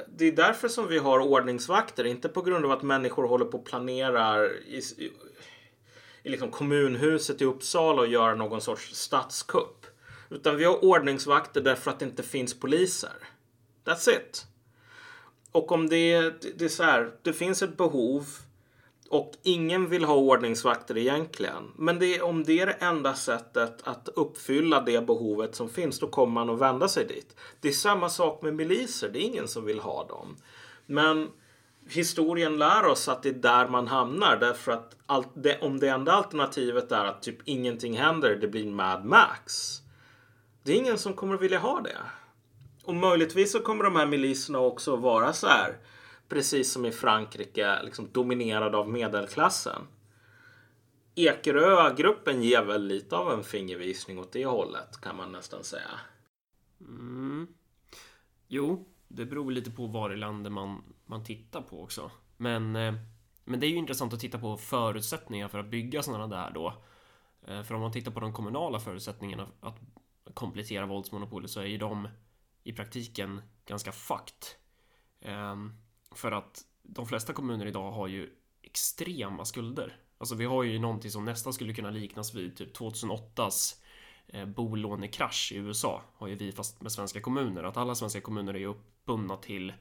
det 0.08 0.24
är 0.24 0.32
därför 0.32 0.68
som 0.68 0.88
vi 0.88 0.98
har 0.98 1.20
ordningsvakter, 1.20 2.04
inte 2.04 2.28
på 2.28 2.42
grund 2.42 2.64
av 2.64 2.70
att 2.70 2.82
människor 2.82 3.28
håller 3.28 3.44
på 3.44 3.58
och 3.58 3.66
planerar 3.66 4.52
i, 4.66 4.76
i, 4.76 5.12
i 6.22 6.28
liksom 6.28 6.50
kommunhuset 6.50 7.42
i 7.42 7.44
Uppsala 7.44 8.02
och 8.02 8.08
gör 8.08 8.34
någon 8.34 8.60
sorts 8.60 8.94
statskupp. 8.94 9.77
Utan 10.30 10.56
vi 10.56 10.64
har 10.64 10.84
ordningsvakter 10.84 11.60
därför 11.60 11.90
att 11.90 11.98
det 11.98 12.04
inte 12.04 12.22
finns 12.22 12.60
poliser. 12.60 13.16
That's 13.84 14.10
it. 14.10 14.46
Och 15.52 15.72
om 15.72 15.88
det, 15.88 16.20
det 16.58 16.64
är 16.64 16.68
så 16.68 16.82
här, 16.82 17.10
det 17.22 17.32
finns 17.32 17.62
ett 17.62 17.76
behov 17.76 18.26
och 19.10 19.32
ingen 19.42 19.88
vill 19.88 20.04
ha 20.04 20.14
ordningsvakter 20.14 20.98
egentligen. 20.98 21.72
Men 21.76 21.98
det, 21.98 22.20
om 22.20 22.44
det 22.44 22.60
är 22.60 22.66
det 22.66 22.72
enda 22.72 23.14
sättet 23.14 23.80
att 23.84 24.08
uppfylla 24.16 24.80
det 24.80 25.06
behovet 25.06 25.54
som 25.54 25.68
finns, 25.68 25.98
då 25.98 26.06
kommer 26.06 26.32
man 26.32 26.50
att 26.50 26.60
vända 26.60 26.88
sig 26.88 27.06
dit. 27.06 27.36
Det 27.60 27.68
är 27.68 27.72
samma 27.72 28.08
sak 28.08 28.42
med 28.42 28.54
miliser. 28.54 29.08
Det 29.08 29.18
är 29.18 29.26
ingen 29.26 29.48
som 29.48 29.64
vill 29.64 29.80
ha 29.80 30.06
dem. 30.06 30.36
Men 30.86 31.28
historien 31.88 32.58
lär 32.58 32.86
oss 32.86 33.08
att 33.08 33.22
det 33.22 33.28
är 33.28 33.32
där 33.32 33.68
man 33.68 33.88
hamnar. 33.88 34.36
Därför 34.36 34.72
att 34.72 34.96
allt 35.06 35.28
det, 35.34 35.60
om 35.60 35.80
det 35.80 35.88
enda 35.88 36.12
alternativet 36.12 36.92
är 36.92 37.04
att 37.04 37.22
typ 37.22 37.38
ingenting 37.44 37.96
händer, 37.96 38.36
det 38.36 38.48
blir 38.48 38.66
Mad 38.66 39.04
Max. 39.04 39.78
Det 40.68 40.74
är 40.74 40.76
ingen 40.76 40.98
som 40.98 41.14
kommer 41.14 41.36
vilja 41.36 41.58
ha 41.58 41.80
det. 41.80 41.96
Och 42.84 42.94
möjligtvis 42.94 43.52
så 43.52 43.60
kommer 43.60 43.84
de 43.84 43.96
här 43.96 44.06
miliserna 44.06 44.58
också 44.58 44.96
vara 44.96 45.32
så 45.32 45.46
här. 45.46 45.76
Precis 46.28 46.72
som 46.72 46.86
i 46.86 46.92
Frankrike, 46.92 47.82
liksom 47.82 48.08
dominerade 48.12 48.76
av 48.76 48.88
medelklassen. 48.88 49.82
Ekerö-gruppen 51.14 52.42
ger 52.42 52.64
väl 52.64 52.86
lite 52.86 53.16
av 53.16 53.32
en 53.32 53.44
fingervisning 53.44 54.18
åt 54.18 54.32
det 54.32 54.46
hållet 54.46 55.00
kan 55.00 55.16
man 55.16 55.32
nästan 55.32 55.64
säga. 55.64 55.90
Mm. 56.80 57.46
Jo, 58.48 58.88
det 59.08 59.24
beror 59.24 59.50
lite 59.50 59.70
på 59.70 59.86
var 59.86 60.12
i 60.12 60.16
landet 60.16 60.52
man, 60.52 60.82
man 61.06 61.24
tittar 61.24 61.60
på 61.60 61.82
också. 61.82 62.10
Men, 62.36 62.76
eh, 62.76 62.94
men 63.44 63.60
det 63.60 63.66
är 63.66 63.70
ju 63.70 63.76
intressant 63.76 64.12
att 64.12 64.20
titta 64.20 64.38
på 64.38 64.56
förutsättningar 64.56 65.48
för 65.48 65.58
att 65.58 65.70
bygga 65.70 66.02
sådana 66.02 66.26
där 66.26 66.50
då. 66.54 66.74
Eh, 67.46 67.62
för 67.62 67.74
om 67.74 67.80
man 67.80 67.92
tittar 67.92 68.12
på 68.12 68.20
de 68.20 68.32
kommunala 68.32 68.80
förutsättningarna 68.80 69.48
att 69.60 69.80
komplettera 70.34 70.86
våldsmonopolet 70.86 71.50
så 71.50 71.60
är 71.60 71.64
ju 71.64 71.78
de 71.78 72.08
i 72.64 72.72
praktiken 72.72 73.42
ganska 73.66 73.92
fucked. 73.92 74.44
Um, 75.24 75.74
för 76.14 76.32
att 76.32 76.64
de 76.82 77.06
flesta 77.06 77.32
kommuner 77.32 77.66
idag 77.66 77.90
har 77.90 78.06
ju 78.06 78.30
extrema 78.62 79.44
skulder. 79.44 79.96
Alltså 80.18 80.34
vi 80.34 80.44
har 80.44 80.62
ju 80.62 80.78
någonting 80.78 81.10
som 81.10 81.24
nästan 81.24 81.52
skulle 81.52 81.74
kunna 81.74 81.90
liknas 81.90 82.34
vid 82.34 82.56
typ 82.56 82.76
2008s 82.76 83.74
eh, 84.26 84.46
bolånekrasch 84.46 85.52
i 85.52 85.56
USA 85.56 86.02
har 86.14 86.26
ju 86.28 86.34
vi 86.34 86.52
fast 86.52 86.82
med 86.82 86.92
svenska 86.92 87.20
kommuner. 87.20 87.64
Att 87.64 87.76
alla 87.76 87.94
svenska 87.94 88.20
kommuner 88.20 88.54
är 88.54 88.58
ju 88.58 88.66
uppbundna 88.66 89.36
till 89.36 89.72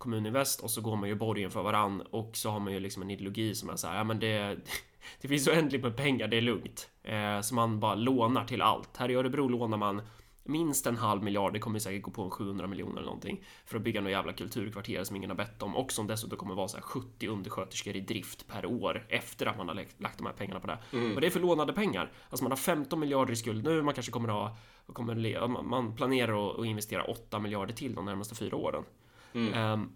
Kommuninvest 0.00 0.60
och 0.60 0.70
så 0.70 0.80
går 0.80 0.96
man 0.96 1.08
ju 1.08 1.14
borgen 1.14 1.50
för 1.50 1.62
varann 1.62 2.00
och 2.00 2.36
så 2.36 2.50
har 2.50 2.60
man 2.60 2.72
ju 2.72 2.80
liksom 2.80 3.02
en 3.02 3.10
ideologi 3.10 3.54
som 3.54 3.70
är 3.70 3.76
så 3.76 3.86
här, 3.86 3.96
ja 3.96 4.04
men 4.04 4.18
det, 4.18 4.56
det 5.20 5.28
finns 5.28 5.48
oändligt 5.48 5.82
med 5.82 5.96
pengar, 5.96 6.28
det 6.28 6.36
är 6.36 6.40
lugnt. 6.40 6.90
Eh, 7.02 7.40
så 7.40 7.54
man 7.54 7.80
bara 7.80 7.94
lånar 7.94 8.44
till 8.44 8.62
allt. 8.62 8.96
Här 8.96 9.10
i 9.10 9.14
Örebro 9.14 9.48
lånar 9.48 9.76
man 9.78 10.02
minst 10.44 10.86
en 10.86 10.96
halv 10.96 11.22
miljard, 11.22 11.52
det 11.52 11.58
kommer 11.58 11.78
säkert 11.78 12.02
gå 12.02 12.10
på 12.10 12.22
en 12.22 12.30
700 12.30 12.66
miljoner 12.66 12.96
eller 12.96 13.06
någonting 13.06 13.44
för 13.64 13.76
att 13.76 13.82
bygga 13.82 14.00
några 14.00 14.10
jävla 14.10 14.32
kulturkvarter 14.32 15.04
som 15.04 15.16
ingen 15.16 15.30
har 15.30 15.36
bett 15.36 15.62
om 15.62 15.76
och 15.76 15.92
som 15.92 16.06
dessutom 16.06 16.38
kommer 16.38 16.54
vara 16.54 16.68
så 16.68 16.76
här 16.76 16.84
70 16.84 17.28
undersköterskor 17.28 17.96
i 17.96 18.00
drift 18.00 18.48
per 18.48 18.66
år 18.66 19.06
efter 19.08 19.46
att 19.46 19.56
man 19.56 19.68
har 19.68 19.74
lagt 19.74 20.18
de 20.18 20.26
här 20.26 20.32
pengarna 20.32 20.60
på 20.60 20.66
det. 20.66 20.78
Mm. 20.92 21.14
Och 21.14 21.20
det 21.20 21.26
är 21.26 21.30
för 21.30 21.40
lånade 21.40 21.72
pengar. 21.72 22.12
Alltså 22.30 22.44
man 22.44 22.52
har 22.52 22.56
15 22.56 23.00
miljarder 23.00 23.32
i 23.32 23.36
skuld 23.36 23.64
nu, 23.64 23.82
man 23.82 23.94
kanske 23.94 24.12
kommer 24.12 24.28
att 24.28 24.34
ha, 24.34 24.56
kommer, 24.92 25.62
man 25.62 25.96
planerar 25.96 26.60
att 26.60 26.66
investera 26.66 27.04
8 27.04 27.38
miljarder 27.38 27.74
till 27.74 27.94
de 27.94 28.04
närmaste 28.04 28.34
fyra 28.34 28.56
åren. 28.56 28.84
Mm. 29.32 29.72
Um, 29.72 29.92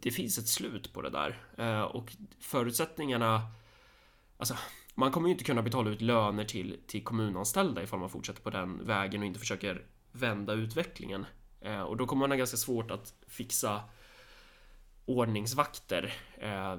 det 0.00 0.10
finns 0.10 0.38
ett 0.38 0.48
slut 0.48 0.92
på 0.92 1.02
det 1.02 1.10
där 1.10 1.38
uh, 1.58 1.82
och 1.82 2.12
förutsättningarna 2.40 3.42
Alltså, 4.40 4.54
man 4.94 5.10
kommer 5.10 5.28
ju 5.28 5.32
inte 5.32 5.44
kunna 5.44 5.62
betala 5.62 5.90
ut 5.90 6.00
löner 6.00 6.44
till, 6.44 6.76
till 6.86 7.04
kommunanställda 7.04 7.82
ifall 7.82 7.98
man 7.98 8.10
fortsätter 8.10 8.42
på 8.42 8.50
den 8.50 8.86
vägen 8.86 9.20
och 9.20 9.26
inte 9.26 9.40
försöker 9.40 9.84
vända 10.12 10.52
utvecklingen. 10.52 11.26
Eh, 11.60 11.82
och 11.82 11.96
då 11.96 12.06
kommer 12.06 12.20
man 12.20 12.30
ha 12.30 12.36
ganska 12.36 12.56
svårt 12.56 12.90
att 12.90 13.14
fixa 13.28 13.80
ordningsvakter 15.06 16.12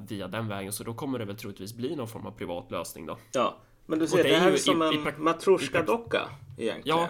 via 0.07 0.27
den 0.27 0.47
vägen, 0.47 0.73
så 0.73 0.83
då 0.83 0.93
kommer 0.93 1.19
det 1.19 1.25
väl 1.25 1.37
troligtvis 1.37 1.73
bli 1.73 1.95
någon 1.95 2.07
form 2.07 2.25
av 2.25 2.31
privat 2.31 2.71
lösning 2.71 3.05
då. 3.05 3.17
Ja, 3.31 3.57
men 3.85 3.99
du 3.99 4.07
ser, 4.07 4.23
det, 4.23 4.29
det 4.29 4.35
här 4.35 4.51
är 4.51 4.57
som 4.57 4.83
i, 4.83 4.95
en 4.95 5.23
matrosjka-docka 5.23 6.29
egentligen. 6.57 6.97
Ja, 6.97 7.09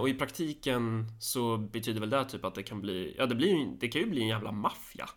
och 0.00 0.08
i 0.08 0.14
praktiken 0.14 1.06
så 1.20 1.56
betyder 1.56 2.00
väl 2.00 2.10
det 2.10 2.24
typ 2.24 2.44
att 2.44 2.54
det 2.54 2.62
kan 2.62 2.80
bli, 2.80 3.14
ja 3.18 3.26
det 3.26 3.34
blir 3.34 3.76
det 3.80 3.88
kan 3.88 4.00
ju 4.00 4.06
bli 4.06 4.22
en 4.22 4.28
jävla 4.28 4.52
maffia. 4.52 5.08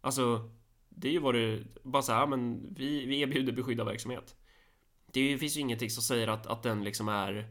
Alltså, 0.00 0.50
det 0.88 1.08
är 1.08 1.12
ju 1.12 1.18
vad 1.18 1.34
det, 1.34 1.62
bara 1.82 2.02
så 2.02 2.12
här, 2.12 2.26
men 2.26 2.74
vi, 2.74 3.06
vi 3.06 3.20
erbjuder 3.20 3.52
beskyddad 3.52 3.86
verksamhet. 3.86 4.36
Det 5.12 5.38
finns 5.38 5.56
ju 5.56 5.60
ingenting 5.60 5.90
som 5.90 6.02
säger 6.02 6.28
att, 6.28 6.46
att 6.46 6.62
den 6.62 6.84
liksom 6.84 7.08
är, 7.08 7.48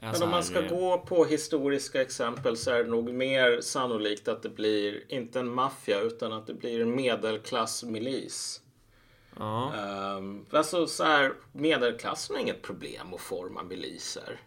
Men 0.00 0.22
om 0.22 0.30
man 0.30 0.44
ska 0.44 0.62
eh, 0.62 0.68
gå 0.68 0.98
på 0.98 1.24
historiska 1.24 2.02
exempel 2.02 2.56
så 2.56 2.70
är 2.70 2.84
det 2.84 2.90
nog 2.90 3.14
mer 3.14 3.60
sannolikt 3.60 4.28
att 4.28 4.42
det 4.42 4.48
blir 4.48 5.12
inte 5.12 5.40
en 5.40 5.48
maffia 5.48 6.00
utan 6.00 6.32
att 6.32 6.46
det 6.46 6.54
blir 6.54 6.80
en 6.80 6.96
medelklassmilis. 6.96 8.62
Ja. 9.38 9.72
Um, 10.18 10.46
alltså 10.50 10.86
så 10.86 11.04
här, 11.04 11.32
medelklassen 11.52 12.36
har 12.36 12.42
inget 12.42 12.62
problem 12.62 13.14
att 13.14 13.20
forma 13.20 13.62
miliser. 13.62 14.40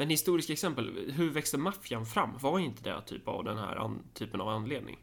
Men 0.00 0.10
historiska 0.10 0.52
exempel, 0.52 1.12
hur 1.16 1.30
växte 1.30 1.58
maffian 1.58 2.06
fram? 2.06 2.38
Var 2.38 2.58
inte 2.58 2.82
det 2.82 3.02
typ 3.06 3.28
av 3.28 3.44
den 3.44 3.58
här 3.58 3.90
typen 4.14 4.40
av 4.40 4.48
anledning? 4.48 4.98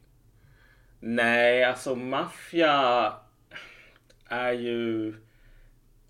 Nej, 1.00 1.64
alltså 1.64 1.96
maffia 1.96 3.14
är 4.26 4.52
ju 4.52 5.16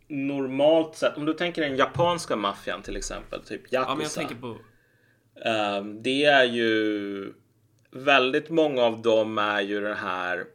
normalt 0.08 0.96
sett, 0.96 1.18
om 1.18 1.26
du 1.26 1.34
tänker 1.34 1.62
den 1.62 1.78
japanska 1.78 2.36
maffian 2.36 2.82
till 2.82 2.96
exempel, 2.96 3.42
typ 3.44 3.74
Yakuza. 3.74 3.90
Ja, 3.90 3.96
men 3.96 4.04
jag 4.04 4.12
tänker 4.12 4.36
på... 4.36 4.58
Um, 5.50 6.04
det 6.04 6.26
är 6.26 6.46
ju 6.46 7.34
väldigt 7.92 8.50
många 8.50 8.82
av 8.82 9.02
dem 9.02 9.38
är 9.38 9.62
ju 9.62 9.82
den 9.82 9.98
här 9.98 10.46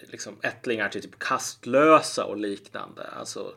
liksom 0.00 0.36
ättlingar 0.42 0.88
till 0.88 1.02
typ 1.02 1.18
kastlösa 1.18 2.24
och 2.24 2.36
liknande. 2.36 3.06
Alltså, 3.06 3.54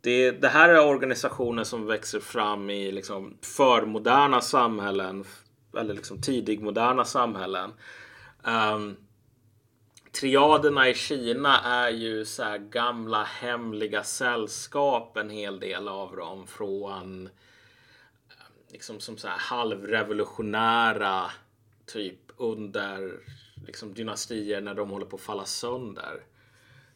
det, 0.00 0.30
det 0.30 0.48
här 0.48 0.68
är 0.68 0.86
organisationer 0.86 1.64
som 1.64 1.86
växer 1.86 2.20
fram 2.20 2.70
i 2.70 2.92
liksom 2.92 3.38
förmoderna 3.42 4.40
samhällen 4.40 5.24
eller 5.76 5.94
liksom 5.94 6.20
tidigmoderna 6.20 7.04
samhällen 7.04 7.72
Um, 8.44 8.96
triaderna 10.12 10.88
i 10.88 10.94
Kina 10.94 11.60
är 11.60 11.90
ju 11.90 12.24
så 12.24 12.42
här 12.42 12.58
gamla 12.58 13.24
hemliga 13.24 14.04
sällskap, 14.04 15.16
en 15.16 15.30
hel 15.30 15.60
del 15.60 15.88
av 15.88 16.16
dem 16.16 16.46
från 16.46 17.26
ehm, 17.26 17.32
liksom 18.68 19.00
som 19.00 19.16
så 19.16 19.28
här 19.28 19.38
halvrevolutionära 19.38 21.30
typ 21.86 22.20
under 22.36 23.20
liksom 23.66 23.94
dynastier 23.94 24.60
när 24.60 24.74
de 24.74 24.90
håller 24.90 25.06
på 25.06 25.16
att 25.16 25.22
falla 25.22 25.44
sönder. 25.44 26.22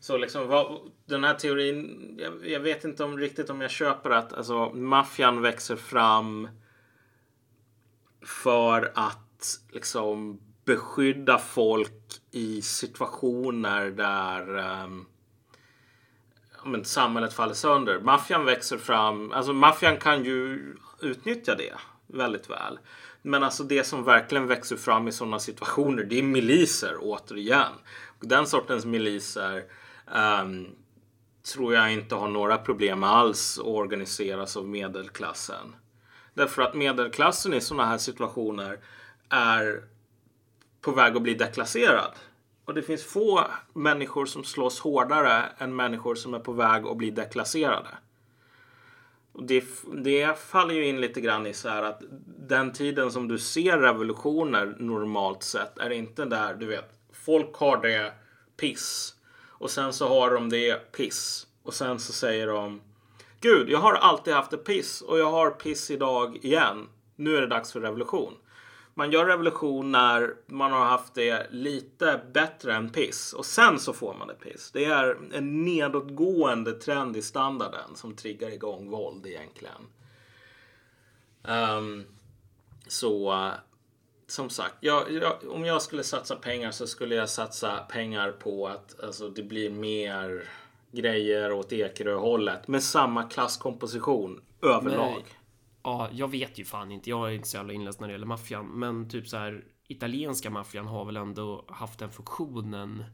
Så 0.03 0.17
liksom 0.17 0.49
vad, 0.49 0.79
den 1.07 1.25
här 1.25 1.35
teorin, 1.35 2.15
jag, 2.19 2.49
jag, 2.49 2.61
vet 2.61 2.85
inte 2.85 3.05
om 3.05 3.19
riktigt 3.19 3.51
om 3.51 3.61
jag 3.61 3.71
köper 3.71 4.11
att 4.11 4.33
alltså 4.33 4.71
maffian 4.71 5.43
växer 5.43 5.77
fram 5.77 6.49
för 8.23 8.93
att 8.95 9.59
liksom 9.73 10.41
beskydda 10.65 11.39
folk 11.39 12.21
i 12.31 12.63
situationer 12.63 13.91
där 13.91 14.59
um, 14.85 15.07
men 16.65 16.85
samhället 16.85 17.35
faller 17.35 17.55
sönder. 17.55 18.01
Maffian 18.01 18.45
växer 18.45 18.79
fram. 18.79 19.33
Alltså 19.33 19.53
maffian 19.53 19.97
kan 19.97 20.25
ju 20.25 20.75
utnyttja 21.01 21.55
det 21.55 21.75
väldigt 22.07 22.51
väl. 22.51 22.79
Men 23.23 23.43
alltså 23.43 23.65
det 23.65 23.85
som 23.85 24.05
verkligen 24.05 24.47
växer 24.47 24.77
fram 24.77 25.09
i 25.09 25.13
sådana 25.13 25.39
situationer 25.39 26.05
det 26.05 26.19
är 26.19 26.23
miliser 26.23 26.97
återigen. 27.01 27.73
Den 28.21 28.47
sortens 28.47 28.85
miliser 28.85 29.65
um, 30.15 30.77
tror 31.55 31.75
jag 31.75 31.93
inte 31.93 32.15
har 32.15 32.29
några 32.29 32.59
problem 32.59 33.03
alls 33.03 33.59
att 33.59 33.65
organiseras 33.65 34.57
av 34.57 34.69
medelklassen. 34.69 35.77
Därför 36.35 36.63
att 36.63 36.75
medelklassen 36.75 37.55
i 37.55 37.61
sådana 37.61 37.89
här 37.89 37.99
situationer 37.99 38.79
är 39.29 39.85
på 40.81 40.93
väg 40.93 41.17
att 41.17 41.23
bli 41.23 41.35
deklasserad. 41.35 42.13
Och 42.65 42.75
det 42.75 42.83
finns 42.83 43.05
få 43.05 43.45
människor 43.73 44.27
som 44.27 44.45
slåss 44.45 44.81
hårdare 44.81 45.45
än 45.59 45.77
människor 45.77 46.15
som 46.15 46.35
är 46.35 46.39
på 46.39 46.53
väg 46.53 46.87
att 46.87 46.97
bli 46.97 47.11
deklasserade. 47.11 47.89
Och 49.33 49.45
det, 49.45 49.65
det 49.93 50.39
faller 50.39 50.75
ju 50.75 50.87
in 50.87 51.01
lite 51.01 51.21
grann 51.21 51.47
i 51.47 51.55
så 51.55 51.69
här 51.69 51.83
att 51.83 52.03
den 52.49 52.73
tiden 52.73 53.11
som 53.11 53.29
du 53.29 53.39
ser 53.39 53.79
revolutioner 53.79 54.77
normalt 54.79 55.43
sett 55.43 55.79
är 55.79 55.91
inte 55.91 56.25
där, 56.25 56.55
du 56.55 56.67
vet, 56.67 56.93
folk 57.13 57.55
har 57.55 57.83
det 57.83 58.13
piss 58.57 59.12
och 59.63 59.71
sen 59.71 59.93
så 59.93 60.09
har 60.09 60.31
de 60.31 60.49
det 60.49 60.93
piss 60.93 61.47
och 61.63 61.75
sen 61.75 62.01
så 62.01 62.13
säger 62.13 62.47
de 62.47 62.81
Gud, 63.41 63.71
jag 63.71 63.79
har 63.79 63.95
alltid 63.95 64.35
haft 64.35 64.51
det 64.51 64.57
piss 64.57 65.01
och 65.01 65.19
jag 65.19 65.31
har 65.31 65.51
piss 65.51 65.91
idag 65.91 66.39
igen. 66.43 66.89
Nu 67.17 67.37
är 67.37 67.41
det 67.41 67.47
dags 67.47 67.73
för 67.73 67.81
revolution 67.81 68.35
man 68.95 69.13
gör 69.13 69.27
revolution 69.27 69.93
när 69.93 70.35
man 70.47 70.73
har 70.73 70.85
haft 70.85 71.15
det 71.15 71.47
lite 71.51 72.21
bättre 72.33 72.75
än 72.75 72.91
piss 72.91 73.33
och 73.33 73.47
sen 73.47 73.79
så 73.79 73.93
får 73.93 74.15
man 74.15 74.29
det 74.29 74.35
piss. 74.35 74.71
Det 74.73 74.85
är 74.85 75.19
en 75.33 75.65
nedåtgående 75.65 76.73
trend 76.73 77.17
i 77.17 77.23
standarden 77.23 77.95
som 77.95 78.17
triggar 78.17 78.51
igång 78.51 78.91
våld 78.91 79.27
egentligen. 79.27 79.87
Um, 81.43 82.05
så 82.87 83.51
som 84.33 84.51
sagt, 84.51 84.75
jag, 84.81 85.13
jag, 85.13 85.35
om 85.51 85.65
jag 85.65 85.83
skulle 85.83 86.05
satsa 86.05 86.37
pengar 86.37 86.71
så 86.71 86.87
skulle 86.87 87.15
jag 87.15 87.29
satsa 87.29 87.77
pengar 87.77 88.33
på 88.33 88.69
att 88.69 89.01
alltså, 89.01 89.29
det 89.29 89.43
blir 89.43 89.71
mer 89.71 90.49
grejer 90.93 91.53
åt 91.53 91.73
Ekerö-hållet 91.73 92.69
med 92.69 92.83
samma 92.83 93.23
klasskomposition 93.23 94.41
överlag. 94.63 95.13
Nej 95.13 95.39
ja, 95.83 96.09
jag 96.13 96.31
vet 96.31 96.59
ju 96.59 96.65
fan 96.65 96.93
inte. 96.93 97.11
Jag 97.11 97.29
är 97.29 97.33
inte 97.33 97.49
så 97.49 97.57
jävla 97.57 97.73
inläst 97.73 98.01
när 98.01 98.09
det 98.09 98.13
gäller 98.13 98.27
maffian, 98.27 98.67
men 98.67 99.09
typ 99.09 99.29
så 99.29 99.37
här 99.37 99.65
italienska 99.89 100.51
maffian 100.51 100.87
har 100.87 101.05
väl 101.05 101.17
ändå 101.17 101.65
haft 101.69 101.99
den 101.99 102.11
funktionen 102.11 103.05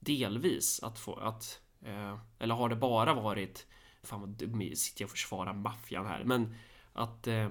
delvis 0.00 0.82
att 0.82 0.98
få 0.98 1.14
att 1.14 1.60
eh, 1.84 2.18
eller 2.38 2.54
har 2.54 2.68
det 2.68 2.76
bara 2.76 3.14
varit 3.14 3.66
fan 4.02 4.20
vad 4.20 4.28
dum 4.28 4.60
sitter 4.74 5.02
jag 5.02 5.06
och 5.06 5.10
försvarar 5.10 5.52
maffian 5.52 6.06
här, 6.06 6.24
men 6.24 6.54
att 6.92 7.26
eh, 7.26 7.50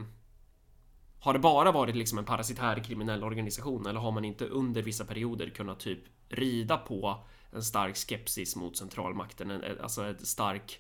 har 1.24 1.34
det 1.34 1.40
bara 1.40 1.72
varit 1.72 1.96
liksom 1.96 2.18
en 2.18 2.26
parasitär 2.26 2.84
kriminell 2.84 3.24
organisation 3.24 3.86
eller 3.86 4.00
har 4.00 4.12
man 4.12 4.26
inte 4.26 4.46
under 4.46 4.82
vissa 4.82 5.06
perioder 5.06 5.50
kunnat 5.50 5.80
typ 5.80 6.00
rida 6.30 6.78
på 6.78 7.24
en 7.54 7.64
stark 7.64 7.96
skepsis 7.96 8.56
mot 8.56 8.78
centralmakten, 8.78 9.52
en, 9.52 9.64
alltså 9.82 10.06
ett 10.06 10.28
stark 10.28 10.80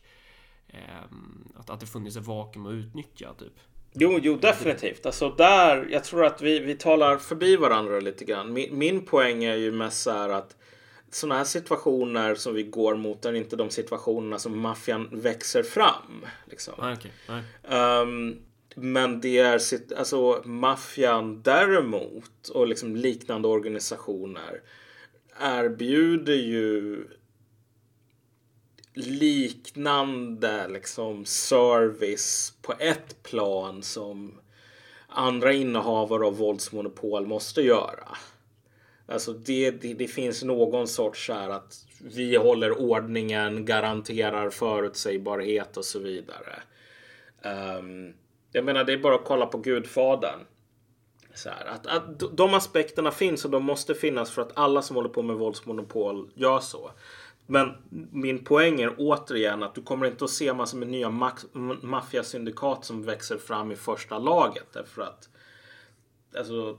eh, 0.67 1.03
att, 1.55 1.69
att 1.69 1.79
det 1.79 1.85
funnits 1.85 2.17
ett 2.17 2.25
vakuum 2.25 2.65
att 2.65 2.73
utnyttja 2.73 3.33
typ. 3.33 3.53
Jo, 3.93 4.19
jo 4.21 4.35
definitivt. 4.35 5.05
Alltså 5.05 5.29
där, 5.29 5.87
jag 5.91 6.03
tror 6.03 6.25
att 6.25 6.41
vi, 6.41 6.59
vi 6.59 6.75
talar 6.75 7.17
förbi 7.17 7.55
varandra 7.55 7.99
lite 7.99 8.25
grann. 8.25 8.53
Min, 8.53 8.77
min 8.77 9.05
poäng 9.05 9.43
är 9.43 9.55
ju 9.55 9.71
mest 9.71 10.01
så 10.01 10.11
här 10.11 10.29
att 10.29 10.55
sådana 11.11 11.35
här 11.35 11.45
situationer 11.45 12.35
som 12.35 12.53
vi 12.53 12.63
går 12.63 12.95
mot 12.95 13.25
är 13.25 13.33
inte 13.33 13.55
de 13.55 13.69
situationerna 13.69 14.39
som 14.39 14.59
maffian 14.59 15.09
växer 15.11 15.63
fram. 15.63 16.25
Liksom. 16.45 16.73
Ah, 16.77 16.93
okay. 16.93 17.11
um, 18.03 18.43
men 18.75 19.21
det 19.21 19.37
är 19.37 19.53
alltså 19.97 20.41
maffian 20.45 21.41
däremot 21.41 22.47
och 22.53 22.67
liksom 22.67 22.95
liknande 22.95 23.47
organisationer 23.47 24.61
erbjuder 25.41 26.35
ju 26.35 27.07
liknande 28.93 30.67
liksom 30.67 31.25
service 31.25 32.53
på 32.61 32.73
ett 32.79 33.23
plan 33.23 33.83
som 33.83 34.39
andra 35.07 35.53
innehavare 35.53 36.25
av 36.25 36.37
våldsmonopol 36.37 37.27
måste 37.27 37.61
göra. 37.61 38.17
Alltså 39.05 39.33
det, 39.33 39.71
det, 39.71 39.93
det 39.93 40.07
finns 40.07 40.43
någon 40.43 40.87
sorts 40.87 41.25
så 41.25 41.33
här 41.33 41.49
att 41.49 41.85
vi 42.01 42.35
håller 42.35 42.79
ordningen, 42.79 43.65
garanterar 43.65 44.49
förutsägbarhet 44.49 45.77
och 45.77 45.85
så 45.85 45.99
vidare. 45.99 46.61
Um, 47.77 48.13
jag 48.53 48.65
menar, 48.65 48.83
det 48.83 48.93
är 48.93 48.97
bara 48.97 49.15
att 49.15 49.25
kolla 49.25 49.45
på 49.45 49.57
Gudfadern. 49.57 50.39
Så 51.33 51.49
här, 51.49 51.65
att, 51.65 51.87
att 51.87 52.37
de 52.37 52.53
aspekterna 52.53 53.11
finns 53.11 53.45
och 53.45 53.51
de 53.51 53.63
måste 53.63 53.95
finnas 53.95 54.31
för 54.31 54.41
att 54.41 54.51
alla 54.57 54.81
som 54.81 54.95
håller 54.95 55.09
på 55.09 55.21
med 55.21 55.35
våldsmonopol 55.35 56.29
gör 56.33 56.59
så. 56.59 56.91
Men 57.45 57.71
min 58.11 58.43
poäng 58.43 58.81
är 58.81 58.95
återigen 58.97 59.63
att 59.63 59.75
du 59.75 59.81
kommer 59.83 60.05
inte 60.05 60.25
att 60.25 60.31
se 60.31 60.53
massor 60.53 60.77
med 60.77 60.87
nya 60.87 61.09
maffiasyndikat 61.81 62.85
som 62.85 63.03
växer 63.03 63.37
fram 63.37 63.71
i 63.71 63.75
första 63.75 64.19
laget. 64.19 64.65
Därför 64.73 65.01
att 65.01 65.29
alltså, 66.37 66.77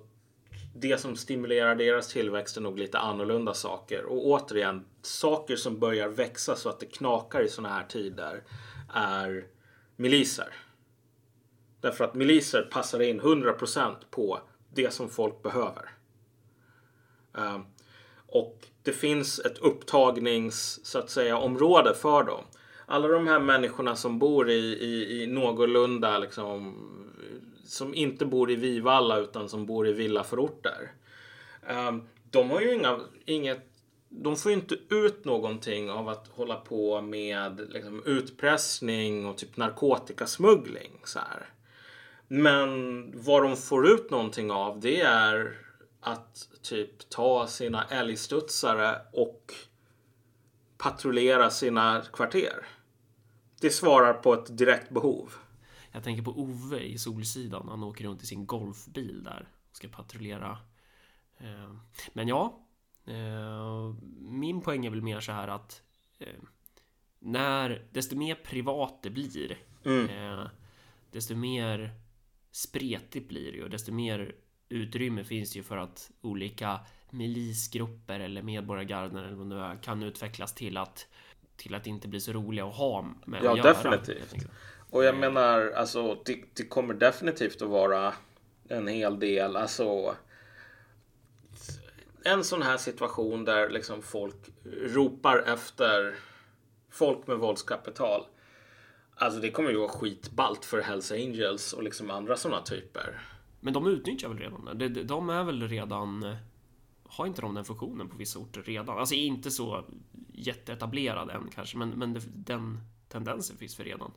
det 0.74 1.00
som 1.00 1.16
stimulerar 1.16 1.74
deras 1.74 2.08
tillväxt 2.08 2.56
är 2.56 2.60
nog 2.60 2.78
lite 2.78 2.98
annorlunda 2.98 3.54
saker. 3.54 4.04
Och 4.04 4.26
återigen, 4.26 4.84
saker 5.02 5.56
som 5.56 5.78
börjar 5.78 6.08
växa 6.08 6.56
så 6.56 6.68
att 6.68 6.80
det 6.80 6.86
knakar 6.86 7.42
i 7.42 7.48
sådana 7.48 7.74
här 7.74 7.84
tider 7.84 8.42
är 8.94 9.44
miliser. 9.96 10.48
Därför 11.84 12.04
att 12.04 12.14
miliser 12.14 12.62
passar 12.62 13.02
in 13.02 13.20
100% 13.20 13.94
på 14.10 14.40
det 14.74 14.92
som 14.92 15.08
folk 15.08 15.42
behöver. 15.42 15.90
Um, 17.32 17.66
och 18.26 18.66
det 18.82 18.92
finns 18.92 19.38
ett 19.38 19.58
upptagnings 19.58 20.86
så 20.86 20.98
att 20.98 21.10
säga 21.10 21.38
område 21.38 21.94
för 21.94 22.24
dem. 22.24 22.44
Alla 22.86 23.08
de 23.08 23.26
här 23.26 23.40
människorna 23.40 23.96
som 23.96 24.18
bor 24.18 24.50
i, 24.50 24.78
i, 24.80 25.22
i 25.22 25.26
någorlunda 25.26 26.18
liksom 26.18 26.74
som 27.64 27.94
inte 27.94 28.26
bor 28.26 28.50
i 28.50 28.56
Vivalla 28.56 29.18
utan 29.18 29.48
som 29.48 29.66
bor 29.66 29.88
i 29.88 29.92
villaförorter. 29.92 30.92
Um, 31.68 31.76
ehm, 31.76 32.02
de 32.30 32.50
har 32.50 32.60
ju 32.60 32.74
inga, 32.74 33.00
inget 33.24 33.70
de 34.08 34.36
får 34.36 34.52
ju 34.52 34.58
inte 34.58 34.76
ut 34.88 35.24
någonting 35.24 35.90
av 35.90 36.08
att 36.08 36.28
hålla 36.28 36.56
på 36.56 37.00
med 37.00 37.66
liksom, 37.70 38.02
utpressning 38.06 39.26
och 39.26 39.36
typ 39.36 39.56
narkotikasmuggling. 39.56 41.00
Så 41.04 41.18
här. 41.18 41.53
Men 42.34 43.12
vad 43.24 43.42
de 43.42 43.56
får 43.56 43.86
ut 43.86 44.10
någonting 44.10 44.50
av 44.50 44.80
det 44.80 45.00
är 45.00 45.58
att 46.00 46.48
typ 46.62 47.10
ta 47.10 47.46
sina 47.46 47.84
älgstudsare 47.84 48.96
och 49.12 49.54
patrullera 50.76 51.50
sina 51.50 52.02
kvarter. 52.12 52.66
Det 53.60 53.70
svarar 53.70 54.14
på 54.14 54.34
ett 54.34 54.58
direkt 54.58 54.90
behov. 54.90 55.32
Jag 55.92 56.04
tänker 56.04 56.22
på 56.22 56.40
Ove 56.40 56.78
i 56.78 56.98
Solsidan. 56.98 57.68
Han 57.68 57.82
åker 57.82 58.04
runt 58.04 58.22
i 58.22 58.26
sin 58.26 58.46
golfbil 58.46 59.24
där 59.24 59.48
och 59.70 59.76
ska 59.76 59.88
patrullera. 59.88 60.58
Eh, 61.38 61.74
men 62.12 62.28
ja, 62.28 62.66
eh, 63.06 63.94
min 64.18 64.60
poäng 64.60 64.86
är 64.86 64.90
väl 64.90 65.02
mer 65.02 65.20
så 65.20 65.32
här 65.32 65.48
att 65.48 65.82
eh, 66.18 66.42
när 67.18 67.86
desto 67.92 68.16
mer 68.16 68.34
privat 68.34 69.02
det 69.02 69.10
blir, 69.10 69.58
mm. 69.84 70.48
desto 71.10 71.34
mer 71.34 72.03
spretigt 72.54 73.28
blir 73.28 73.52
det 73.52 73.62
och 73.62 73.70
desto 73.70 73.92
mer 73.92 74.34
utrymme 74.68 75.24
finns 75.24 75.52
det 75.52 75.58
ju 75.58 75.62
för 75.62 75.76
att 75.76 76.10
olika 76.20 76.80
milisgrupper 77.10 78.20
eller 78.20 78.42
medborgargarden 78.42 79.16
eller 79.16 79.36
vad 79.36 79.50
det 79.50 79.56
är 79.56 79.82
kan 79.82 80.02
utvecklas 80.02 80.54
till 80.54 80.76
att 80.76 81.06
till 81.56 81.74
att 81.74 81.86
inte 81.86 82.08
bli 82.08 82.20
så 82.20 82.32
roliga 82.32 82.66
att 82.66 82.76
ha 82.76 83.02
med 83.02 83.44
ja, 83.44 83.50
att 83.50 83.58
göra. 83.58 83.68
definitivt. 83.68 84.46
Och 84.90 85.04
jag 85.04 85.16
menar, 85.16 85.72
alltså 85.76 86.18
det, 86.24 86.44
det, 86.54 86.64
kommer 86.64 86.94
definitivt 86.94 87.62
att 87.62 87.68
vara 87.68 88.14
en 88.68 88.88
hel 88.88 89.18
del, 89.20 89.56
alltså 89.56 90.16
en 92.24 92.44
sån 92.44 92.62
här 92.62 92.76
situation 92.76 93.44
där 93.44 93.70
liksom 93.70 94.02
folk 94.02 94.36
ropar 94.64 95.38
efter 95.38 96.14
folk 96.90 97.26
med 97.26 97.36
våldskapital. 97.36 98.26
Alltså 99.24 99.40
det 99.40 99.50
kommer 99.50 99.70
ju 99.70 99.76
vara 99.76 99.88
skitballt 99.88 100.64
för 100.64 100.80
Hells 100.80 101.12
Angels 101.12 101.72
och 101.72 101.82
liksom 101.82 102.10
andra 102.10 102.36
sådana 102.36 102.62
typer. 102.62 103.20
Men 103.60 103.72
de 103.72 103.86
utnyttjar 103.86 104.28
väl 104.28 104.38
redan 104.38 104.78
det? 104.78 104.88
De 104.88 105.30
är 105.30 105.44
väl 105.44 105.68
redan... 105.68 106.36
Har 107.04 107.26
inte 107.26 107.40
de 107.40 107.54
den 107.54 107.64
funktionen 107.64 108.08
på 108.08 108.16
vissa 108.16 108.38
orter 108.38 108.62
redan? 108.62 108.98
Alltså 108.98 109.14
inte 109.14 109.50
så 109.50 109.84
jätteetablerad 110.32 111.30
än 111.30 111.50
kanske, 111.54 111.78
men, 111.78 111.90
men 111.90 112.20
den 112.34 112.80
tendensen 113.08 113.56
finns 113.56 113.76
för 113.76 113.84
redan. 113.84 114.12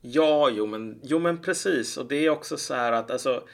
Ja, 0.00 0.50
jo 0.50 0.66
men, 0.66 1.00
jo 1.02 1.18
men 1.18 1.38
precis. 1.38 1.96
Och 1.96 2.08
det 2.08 2.26
är 2.26 2.30
också 2.30 2.56
så 2.56 2.74
här 2.74 2.92
att 2.92 3.10
alltså 3.10 3.44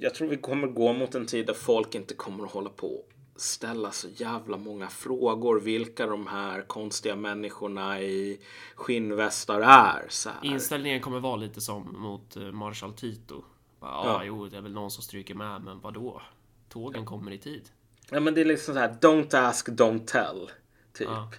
jag 0.00 0.14
tror 0.14 0.28
vi 0.28 0.36
kommer 0.36 0.68
gå 0.68 0.92
mot 0.92 1.14
en 1.14 1.26
tid 1.26 1.46
där 1.46 1.54
folk 1.54 1.94
inte 1.94 2.14
kommer 2.14 2.44
att 2.44 2.52
hålla 2.52 2.70
på 2.70 3.04
ställa 3.42 3.90
så 3.90 4.08
jävla 4.08 4.56
många 4.56 4.88
frågor. 4.88 5.60
Vilka 5.60 6.06
de 6.06 6.26
här 6.26 6.62
konstiga 6.62 7.16
människorna 7.16 8.00
i 8.00 8.40
skinnvästar 8.74 9.60
är. 9.60 10.06
Så 10.08 10.28
här. 10.30 10.38
Inställningen 10.42 11.00
kommer 11.00 11.20
vara 11.20 11.36
lite 11.36 11.60
som 11.60 11.96
mot 11.98 12.36
eh, 12.36 12.42
Marshall 12.42 12.92
Tito. 12.92 13.44
Ja, 13.80 14.02
Ja. 14.06 14.24
jo, 14.24 14.46
det 14.46 14.56
är 14.56 14.60
väl 14.60 14.72
någon 14.72 14.90
som 14.90 15.02
stryker 15.02 15.34
med, 15.34 15.62
men 15.64 15.80
vad 15.80 15.94
då? 15.94 16.22
Tågen 16.68 17.04
kommer 17.06 17.30
i 17.30 17.38
tid. 17.38 17.62
Ja 18.10 18.20
men 18.20 18.34
det 18.34 18.40
är 18.40 18.44
liksom 18.44 18.74
så 18.74 18.80
här, 18.80 18.96
don't 19.00 19.48
ask, 19.48 19.68
don't 19.68 20.04
tell. 20.06 20.50
Typ. 20.92 21.08
Ja. 21.08 21.30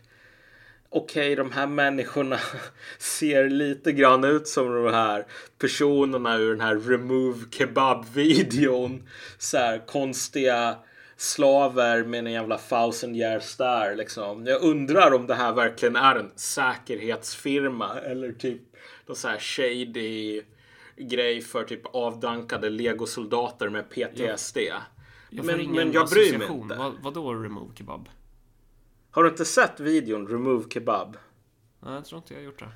Okej, 0.90 1.36
de 1.36 1.52
här 1.52 1.68
människorna 1.68 2.40
ser 3.00 3.50
lite 3.50 3.92
grann 3.92 4.24
ut 4.24 4.48
som 4.48 4.84
de 4.84 4.94
här 4.94 5.26
personerna 5.58 6.38
ur 6.38 6.50
den 6.52 6.62
här 6.62 6.76
Remove 6.76 7.40
Kebab-videon. 7.52 9.08
Så 9.38 9.58
här 9.58 9.86
konstiga 9.88 10.76
slaver 11.18 12.04
med 12.04 12.20
en 12.20 12.32
jävla 12.32 12.58
thousand 12.58 13.16
years 13.16 13.44
star 13.44 13.96
liksom. 13.96 14.46
Jag 14.46 14.62
undrar 14.62 15.14
om 15.14 15.28
det 15.28 15.36
här 15.36 15.54
verkligen 15.54 15.96
är 15.96 16.16
en 16.16 16.32
säkerhetsfirma 16.36 18.00
eller 18.00 18.32
typ 18.32 18.62
någon 19.06 19.16
så 19.16 19.28
här 19.28 19.40
shady 19.40 20.42
grej 20.98 21.42
för 21.42 21.64
typ 21.64 21.96
avdankade 21.96 22.70
legosoldater 22.70 23.70
med 23.70 23.90
PTSD. 23.90 24.58
Jag 25.30 25.46
får 25.46 25.58
Men, 25.58 25.72
men 25.72 25.92
jag 25.92 26.10
bryr 26.10 26.38
mig 26.38 26.48
inte. 26.48 26.76
Vad, 26.76 26.94
vadå 27.02 27.34
remove 27.34 27.76
kebab? 27.76 28.10
Har 29.14 29.24
du 29.24 29.30
inte 29.30 29.46
sett 29.46 29.80
videon 29.80 30.28
Remove 30.28 30.70
Kebab? 30.70 31.18
Nej, 31.80 31.94
jag 31.94 32.06
tror 32.06 32.18
inte 32.18 32.34
jag 32.34 32.42
har 32.42 32.46
gjort 32.46 32.60
det. 32.60 32.70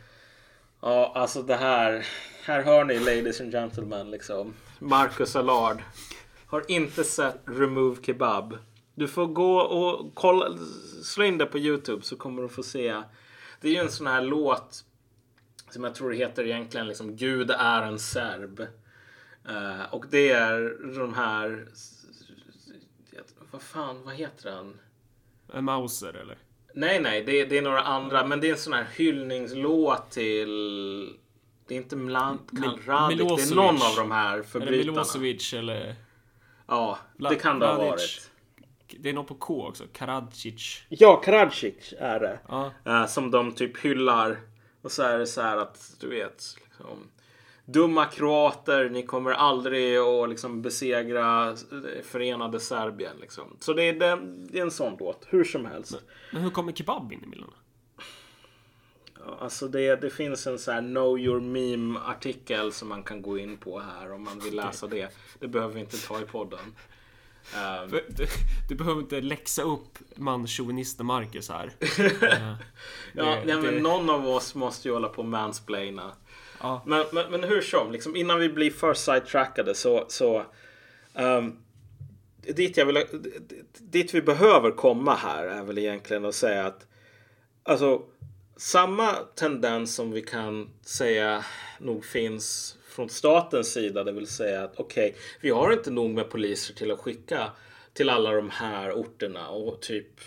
Ja, 0.81 1.13
alltså 1.15 1.41
det 1.41 1.55
här. 1.55 2.07
Här 2.43 2.63
hör 2.63 2.83
ni 2.83 2.99
ladies 2.99 3.41
and 3.41 3.51
gentlemen 3.51 4.11
liksom. 4.11 4.53
Marcus 4.79 5.35
Allard. 5.35 5.81
Har 6.47 6.71
inte 6.71 7.03
sett 7.03 7.41
Remove 7.45 7.97
Kebab. 8.03 8.57
Du 8.95 9.07
får 9.07 9.27
gå 9.27 9.57
och 9.59 10.15
kolla, 10.15 10.57
slå 11.03 11.23
in 11.23 11.37
det 11.37 11.45
på 11.45 11.57
Youtube 11.59 12.01
så 12.01 12.15
kommer 12.15 12.41
du 12.41 12.49
få 12.49 12.63
se. 12.63 13.03
Det 13.61 13.67
är 13.67 13.71
ju 13.71 13.77
en 13.77 13.91
sån 13.91 14.07
här 14.07 14.21
låt 14.21 14.83
som 15.69 15.83
jag 15.83 15.95
tror 15.95 16.11
heter 16.11 16.45
egentligen 16.45 16.87
liksom 16.87 17.15
Gud 17.15 17.51
är 17.51 17.81
en 17.81 17.99
serb. 17.99 18.59
Eh, 19.49 19.93
och 19.93 20.05
det 20.09 20.29
är 20.29 20.77
de 20.99 21.13
här... 21.13 21.67
Vad 23.51 23.61
fan, 23.61 24.03
vad 24.03 24.13
heter 24.13 24.51
han? 24.51 24.79
En 25.53 25.63
Mauser 25.63 26.13
eller? 26.13 26.37
Nej, 26.73 27.01
nej, 27.01 27.23
det, 27.23 27.45
det 27.45 27.57
är 27.57 27.61
några 27.61 27.81
andra. 27.81 28.27
Men 28.27 28.41
det 28.41 28.47
är 28.47 28.51
en 28.51 28.57
sån 28.57 28.73
här 28.73 28.87
hyllningslåt 28.95 30.11
till... 30.11 31.17
Det 31.67 31.73
är 31.73 31.77
inte 31.77 31.95
Mil- 31.95 32.15
Karadzic. 32.15 33.17
Det 33.17 33.53
är 33.53 33.55
någon 33.55 33.75
av 33.75 33.95
de 33.97 34.11
här 34.11 34.41
förbrytarna. 34.41 34.91
Milosevic 34.91 35.53
eller... 35.53 35.95
Ja, 36.67 36.97
det 37.17 37.35
kan 37.35 37.59
det 37.59 37.67
ha 37.67 37.77
varit. 37.77 38.31
Det 38.99 39.09
är 39.09 39.13
något 39.13 39.27
på 39.27 39.35
K 39.35 39.67
också. 39.67 39.83
Karadzic. 39.93 40.83
Ja, 40.89 41.15
Karadzic 41.15 41.93
är 41.99 42.19
det. 42.19 42.39
Ja. 42.47 42.71
Eh, 42.85 43.05
som 43.05 43.31
de 43.31 43.51
typ 43.51 43.77
hyllar. 43.77 44.39
Och 44.81 44.91
så 44.91 45.03
är 45.03 45.19
det 45.19 45.27
så 45.27 45.41
här 45.41 45.57
att 45.57 45.95
du 45.99 46.09
vet. 46.09 46.43
Liksom, 46.63 47.09
Dumma 47.65 48.05
kroater, 48.05 48.89
ni 48.89 49.03
kommer 49.03 49.31
aldrig 49.31 49.97
att 49.97 50.29
liksom 50.29 50.61
besegra 50.61 51.55
förenade 52.03 52.59
Serbien. 52.59 53.17
Liksom. 53.21 53.57
Så 53.59 53.73
det 53.73 53.83
är, 53.83 53.93
det, 53.93 54.19
det 54.49 54.59
är 54.59 54.63
en 54.63 54.71
sån 54.71 54.97
låt, 54.99 55.27
hur 55.29 55.43
som 55.43 55.65
helst. 55.65 55.95
Men 56.31 56.41
hur 56.41 56.49
kommer 56.49 56.71
kebab 56.71 57.13
in 57.13 57.23
i 57.23 57.27
bilden? 57.27 57.49
Alltså 59.39 59.67
det, 59.67 59.95
det 59.95 60.09
finns 60.09 60.47
en 60.47 60.59
så 60.59 60.71
här 60.71 60.81
Know 60.81 61.19
Your 61.19 61.39
Meme 61.41 61.99
artikel 61.99 62.73
som 62.73 62.87
man 62.89 63.03
kan 63.03 63.21
gå 63.21 63.37
in 63.37 63.57
på 63.57 63.79
här 63.79 64.11
om 64.11 64.23
man 64.23 64.39
vill 64.39 64.55
läsa 64.55 64.87
det. 64.87 65.09
Det 65.39 65.47
behöver 65.47 65.73
vi 65.73 65.79
inte 65.79 66.07
ta 66.07 66.21
i 66.21 66.25
podden. 66.25 66.59
Ehm, 67.55 67.89
Du, 67.89 68.05
du, 68.69 68.75
behöver 68.75 69.01
inte 69.01 69.21
läxa 69.21 69.61
upp 69.61 69.97
manschauvinisten 70.15 71.05
Marcus 71.05 71.49
här. 71.49 71.71
Eh, 71.99 73.23
ja, 73.25 73.25
det- 73.25 73.45
nej, 73.45 73.55
men 73.55 73.73
det- 73.73 73.79
någon 73.81 74.09
av 74.09 74.27
oss 74.27 74.55
måste 74.55 74.87
ju 74.87 74.93
hålla 74.93 75.09
på 75.09 75.21
och 75.21 75.27
mansplaina. 75.27 76.11
Ja. 76.61 76.81
Men, 76.85 77.05
men, 77.13 77.31
men 77.31 77.43
hur 77.43 77.61
som, 77.61 77.91
liksom, 77.91 78.15
innan 78.15 78.39
vi 78.39 78.49
blir 78.49 78.71
för 78.71 78.93
sidetrackade 78.93 79.75
så, 79.75 80.05
så 80.07 80.45
ehm, 81.13 81.57
dit, 82.41 82.77
jag 82.77 82.85
vill, 82.85 83.03
dit 83.79 84.13
vi 84.13 84.21
behöver 84.21 84.71
komma 84.71 85.15
här 85.15 85.43
är 85.47 85.63
väl 85.63 85.77
egentligen 85.77 86.25
att 86.25 86.35
säga 86.35 86.65
att 86.65 86.87
alltså 87.63 88.01
samma 88.57 89.13
tendens 89.35 89.95
som 89.95 90.11
vi 90.11 90.21
kan 90.21 90.69
säga 90.81 91.45
nog 91.79 92.05
finns 92.05 92.77
från 92.89 93.09
statens 93.09 93.73
sida, 93.73 94.03
det 94.03 94.11
vill 94.11 94.27
säga 94.27 94.63
att 94.63 94.79
okej, 94.79 95.15
vi 95.41 95.49
har 95.49 95.73
inte 95.73 95.91
nog 95.91 96.09
med 96.09 96.29
poliser 96.29 96.73
till 96.73 96.91
att 96.91 96.99
skicka 96.99 97.51
till 97.93 98.09
alla 98.09 98.31
de 98.31 98.49
här 98.49 98.91
orterna 98.91 99.47
och 99.47 99.81
typ 99.81 100.21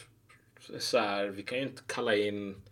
så 0.78 0.98
här, 0.98 1.26
vi 1.26 1.42
kan 1.42 1.58
ju 1.58 1.64
inte 1.64 1.82
kalla 1.86 2.14
in 2.14 2.62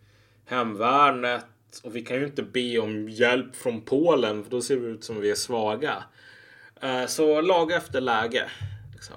hemvärnet 0.45 1.45
och 1.83 1.95
vi 1.95 2.01
kan 2.01 2.17
ju 2.17 2.25
inte 2.25 2.43
be 2.43 2.79
om 2.79 3.09
hjälp 3.09 3.55
från 3.55 3.81
Polen 3.81 4.43
för 4.43 4.51
då 4.51 4.61
ser 4.61 4.75
vi 4.75 4.87
ut 4.87 5.03
som 5.03 5.21
vi 5.21 5.31
är 5.31 5.35
svaga. 5.35 6.03
Eh, 6.81 7.05
så 7.05 7.41
laga 7.41 7.77
efter 7.77 8.01
läge. 8.01 8.49
Liksom. 8.93 9.15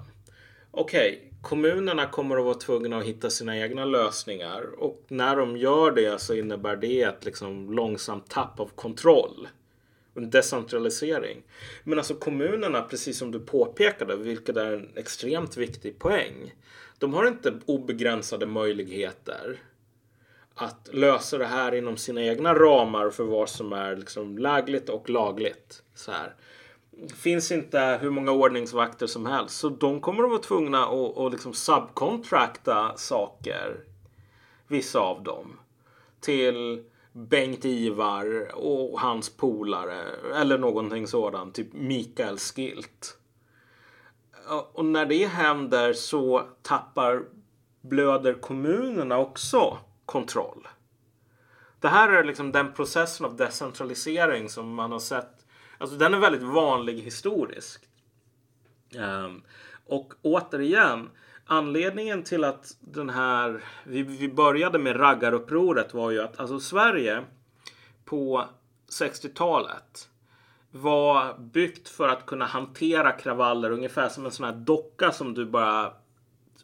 Okej, 0.71 1.32
kommunerna 1.43 2.07
kommer 2.07 2.37
att 2.37 2.45
vara 2.45 2.55
tvungna 2.55 2.99
att 2.99 3.05
hitta 3.05 3.31
sina 3.31 3.59
egna 3.59 3.85
lösningar 3.85 4.63
och 4.79 5.05
när 5.09 5.37
de 5.37 5.57
gör 5.57 5.91
det 5.91 6.21
så 6.21 6.35
innebär 6.35 6.77
det 6.77 7.03
ett 7.03 7.25
liksom 7.25 7.73
långsamt 7.73 8.31
tapp 8.31 8.61
av 8.61 8.71
kontroll. 8.75 9.49
En 10.15 10.31
decentralisering. 10.31 11.43
Men 11.85 11.99
alltså 11.99 12.15
kommunerna, 12.15 12.83
precis 12.83 13.19
som 13.19 13.31
du 13.31 13.41
påpekade, 13.41 14.17
vilket 14.17 14.57
är 14.57 14.73
en 14.73 14.89
extremt 14.97 15.57
viktig 15.57 15.99
poäng. 15.99 16.55
De 16.99 17.15
har 17.15 17.27
inte 17.27 17.53
obegränsade 17.67 18.47
möjligheter 18.47 19.61
att 20.55 20.89
lösa 20.93 21.39
det 21.39 21.47
här 21.47 21.75
inom 21.75 21.97
sina 21.97 22.23
egna 22.23 22.55
ramar 22.55 23.11
för 23.11 23.25
vad 23.25 23.49
som 23.49 23.73
är 23.73 23.97
liksom 23.97 24.39
lägligt 24.39 24.89
och 24.89 25.11
lagligt. 25.11 25.83
Så 25.95 26.13
här. 26.13 26.35
Det 26.97 27.15
finns 27.15 27.53
inte 27.53 27.99
hur 28.01 28.11
många 28.11 28.33
ordningsvakter 28.33 29.07
som 29.07 29.27
helst. 29.27 29.57
Så 29.57 29.69
de 29.69 30.01
kommer 30.01 30.25
att 30.25 30.31
vara 30.31 30.41
tvungna 30.41 30.87
att, 30.87 31.19
att 31.19 31.33
liksom 31.33 31.53
subkontrakta 31.55 32.97
saker. 32.97 33.81
Vissa 34.69 34.99
av 34.99 35.23
dem. 35.23 35.59
Till 36.21 36.85
Bengt-Ivar 37.13 38.55
och 38.55 39.01
hans 39.01 39.31
polare. 39.37 40.03
Eller 40.35 40.59
någonting 40.59 41.07
sådant. 41.07 41.55
Typ 41.55 41.73
Mikael 41.73 42.39
Skilt. 42.39 43.19
Och 44.73 44.85
när 44.85 45.07
det 45.07 45.27
händer 45.27 45.93
så 45.93 46.43
tappar 46.63 47.23
blöder 47.81 48.35
kommunerna 48.35 49.19
också 49.19 49.79
kontroll. 50.07 50.69
Det 51.81 51.89
här 51.89 52.09
är 52.09 52.25
liksom 52.25 52.53
den 52.53 52.73
processen 52.73 53.27
av 53.27 53.37
decentralisering 53.37 54.49
som 54.49 54.75
man 54.75 54.93
har 54.93 54.99
sett. 54.99 55.42
Alltså 55.83 55.97
den 55.97 56.15
är 56.15 56.19
väldigt 56.19 56.43
vanlig 56.43 57.01
historiskt. 57.01 57.89
Um, 58.99 59.43
och 59.87 60.15
återigen, 60.23 61.11
anledningen 61.47 62.23
till 62.23 62.45
att 62.45 62.77
den 62.81 63.11
här, 63.11 63.65
vi, 63.85 64.03
vi 64.03 64.29
började 64.29 64.79
med 64.79 65.01
raggarupproret 65.01 65.95
var 65.95 66.11
ju 66.11 66.21
att 66.23 66.41
alltså 66.41 66.61
Sverige 66.61 67.25
på 68.05 68.45
60-talet 69.01 70.09
var 70.71 71.39
byggt 71.39 71.89
för 71.89 72.09
att 72.09 72.27
kunna 72.27 72.45
hantera 72.45 73.13
kravaller 73.13 73.71
ungefär 73.71 74.09
som 74.09 74.25
en 74.25 74.33
sån 74.33 74.47
här 74.47 74.53
docka 74.53 75.13
som 75.13 75.35
du 75.35 75.47
bara 75.47 75.93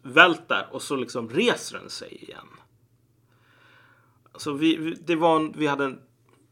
välter 0.03 0.67
och 0.71 0.83
så 0.83 0.97
liksom 0.97 1.31
reser 1.31 1.79
den 1.79 1.91
sig 1.91 2.15
igen. 2.15 2.49
Alltså, 4.33 4.51
så 4.51 4.53
vi, 4.53 4.99
det 5.07 5.17
var, 5.17 5.37
en- 5.37 5.55
vi 5.57 5.67
hade 5.67 5.97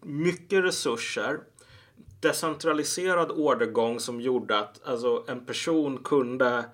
mycket 0.01 0.65
resurser, 0.65 1.41
decentraliserad 2.21 3.31
ordergång 3.31 4.01
som 4.01 4.21
gjorde 4.21 4.59
att 4.59 4.87
alltså, 4.87 5.25
en 5.29 5.47
person 5.47 5.99
kunde 6.05 6.65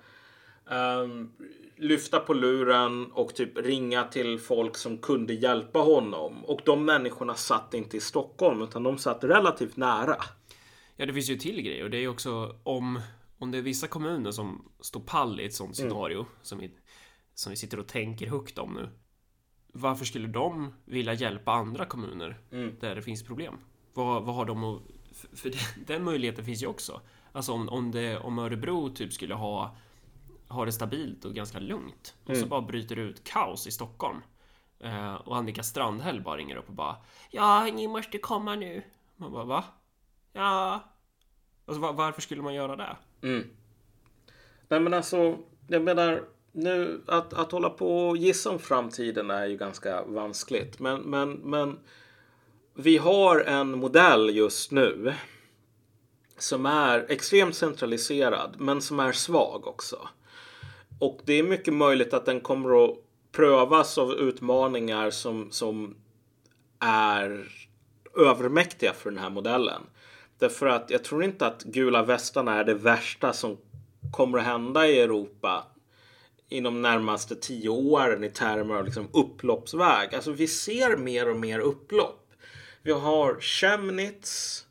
ehm, 0.69 1.31
lyfta 1.75 2.19
på 2.19 2.33
luren 2.33 3.11
och 3.11 3.35
typ 3.35 3.57
ringa 3.57 4.03
till 4.03 4.39
folk 4.39 4.77
som 4.77 4.97
kunde 4.97 5.33
hjälpa 5.33 5.79
honom. 5.79 6.45
Och 6.45 6.61
de 6.65 6.85
människorna 6.85 7.35
satt 7.35 7.73
inte 7.73 7.97
i 7.97 7.99
Stockholm 7.99 8.61
utan 8.61 8.83
de 8.83 8.97
satt 8.97 9.23
relativt 9.23 9.77
nära. 9.77 10.15
Ja, 10.95 11.05
det 11.05 11.13
finns 11.13 11.29
ju 11.29 11.35
till 11.35 11.61
grej 11.61 11.83
och 11.83 11.89
det 11.89 11.97
är 11.97 12.01
ju 12.01 12.07
också 12.07 12.59
om, 12.63 12.99
om 13.37 13.51
det 13.51 13.57
är 13.57 13.61
vissa 13.61 13.87
kommuner 13.87 14.31
som 14.31 14.71
står 14.79 14.99
pall 14.99 15.39
i 15.39 15.45
ett 15.45 15.53
sånt 15.53 15.75
scenario 15.75 16.25
som, 16.41 16.59
vi, 16.59 16.71
som 17.33 17.49
vi 17.49 17.55
sitter 17.55 17.79
och 17.79 17.87
tänker 17.87 18.27
högt 18.27 18.57
om 18.57 18.73
nu. 18.73 18.89
Varför 19.73 20.05
skulle 20.05 20.27
de 20.27 20.73
vilja 20.85 21.13
hjälpa 21.13 21.51
andra 21.51 21.85
kommuner 21.85 22.41
där 22.79 22.95
det 22.95 23.01
finns 23.01 23.23
problem? 23.23 23.57
Vad, 23.93 24.23
vad 24.23 24.35
har 24.35 24.45
de 24.45 24.63
att... 24.63 24.81
För, 25.13 25.49
den, 25.49 25.85
den 25.87 26.03
möjligheten 26.03 26.45
finns 26.45 26.63
ju 26.63 26.67
också. 26.67 27.01
Alltså 27.31 27.51
om, 27.51 27.69
om, 27.69 27.91
det, 27.91 28.17
om 28.17 28.39
Örebro 28.39 28.89
typ 28.89 29.13
skulle 29.13 29.33
ha, 29.33 29.75
ha 30.47 30.65
det 30.65 30.71
stabilt 30.71 31.25
och 31.25 31.33
ganska 31.33 31.59
lugnt 31.59 32.15
och 32.25 32.37
så 32.37 32.45
bara 32.45 32.61
bryter 32.61 32.95
det 32.95 33.01
ut 33.01 33.23
kaos 33.23 33.67
i 33.67 33.71
Stockholm. 33.71 34.21
Eh, 34.79 35.13
och 35.13 35.37
Annika 35.37 35.63
Strandhäll 35.63 36.21
bara 36.21 36.37
ringer 36.37 36.55
upp 36.55 36.67
och 36.67 36.75
bara 36.75 36.95
Ja, 37.31 37.63
ni 37.73 37.87
måste 37.87 38.17
komma 38.17 38.55
nu. 38.55 38.83
Man 39.15 39.31
bara 39.31 39.45
va? 39.45 39.63
Ja, 40.33 40.81
Alltså, 41.65 41.81
var, 41.81 41.93
varför 41.93 42.21
skulle 42.21 42.41
man 42.41 42.53
göra 42.53 42.75
det? 42.75 42.97
Mm. 43.21 43.49
Nej 44.67 44.79
men 44.79 44.93
alltså, 44.93 45.37
jag 45.67 45.81
menar 45.81 46.23
nu 46.51 47.01
att, 47.07 47.33
att 47.33 47.51
hålla 47.51 47.69
på 47.69 48.07
och 48.07 48.17
gissa 48.17 48.49
om 48.49 48.59
framtiden 48.59 49.31
är 49.31 49.45
ju 49.45 49.57
ganska 49.57 50.03
vanskligt. 50.05 50.79
Men, 50.79 51.01
men, 51.01 51.31
men 51.31 51.79
vi 52.75 52.97
har 52.97 53.39
en 53.39 53.77
modell 53.77 54.35
just 54.35 54.71
nu 54.71 55.13
som 56.37 56.65
är 56.65 57.05
extremt 57.09 57.55
centraliserad 57.55 58.55
men 58.57 58.81
som 58.81 58.99
är 58.99 59.11
svag 59.11 59.67
också. 59.67 60.07
Och 60.99 61.19
det 61.25 61.33
är 61.33 61.43
mycket 61.43 61.73
möjligt 61.73 62.13
att 62.13 62.25
den 62.25 62.39
kommer 62.39 62.85
att 62.85 62.97
prövas 63.31 63.97
av 63.97 64.13
utmaningar 64.13 65.09
som, 65.09 65.51
som 65.51 65.95
är 66.79 67.47
övermäktiga 68.17 68.93
för 68.93 69.11
den 69.11 69.19
här 69.19 69.29
modellen. 69.29 69.81
Därför 70.39 70.67
att 70.67 70.89
jag 70.89 71.03
tror 71.03 71.23
inte 71.23 71.47
att 71.47 71.63
gula 71.63 72.03
västarna 72.03 72.59
är 72.59 72.63
det 72.63 72.73
värsta 72.73 73.33
som 73.33 73.57
kommer 74.11 74.37
att 74.37 74.45
hända 74.45 74.87
i 74.87 74.99
Europa 74.99 75.63
inom 76.49 76.81
närmaste 76.81 77.35
tio 77.35 77.69
åren 77.69 78.23
i 78.23 78.29
termer 78.29 78.75
av 78.75 78.85
liksom 78.85 79.07
upploppsväg. 79.13 80.15
Alltså 80.15 80.31
vi 80.31 80.47
ser 80.47 80.97
mer 80.97 81.29
och 81.29 81.37
mer 81.37 81.59
upplopp. 81.59 82.22
Vi 82.85 82.91
har 82.91 83.39
Chemnitz 83.39 84.65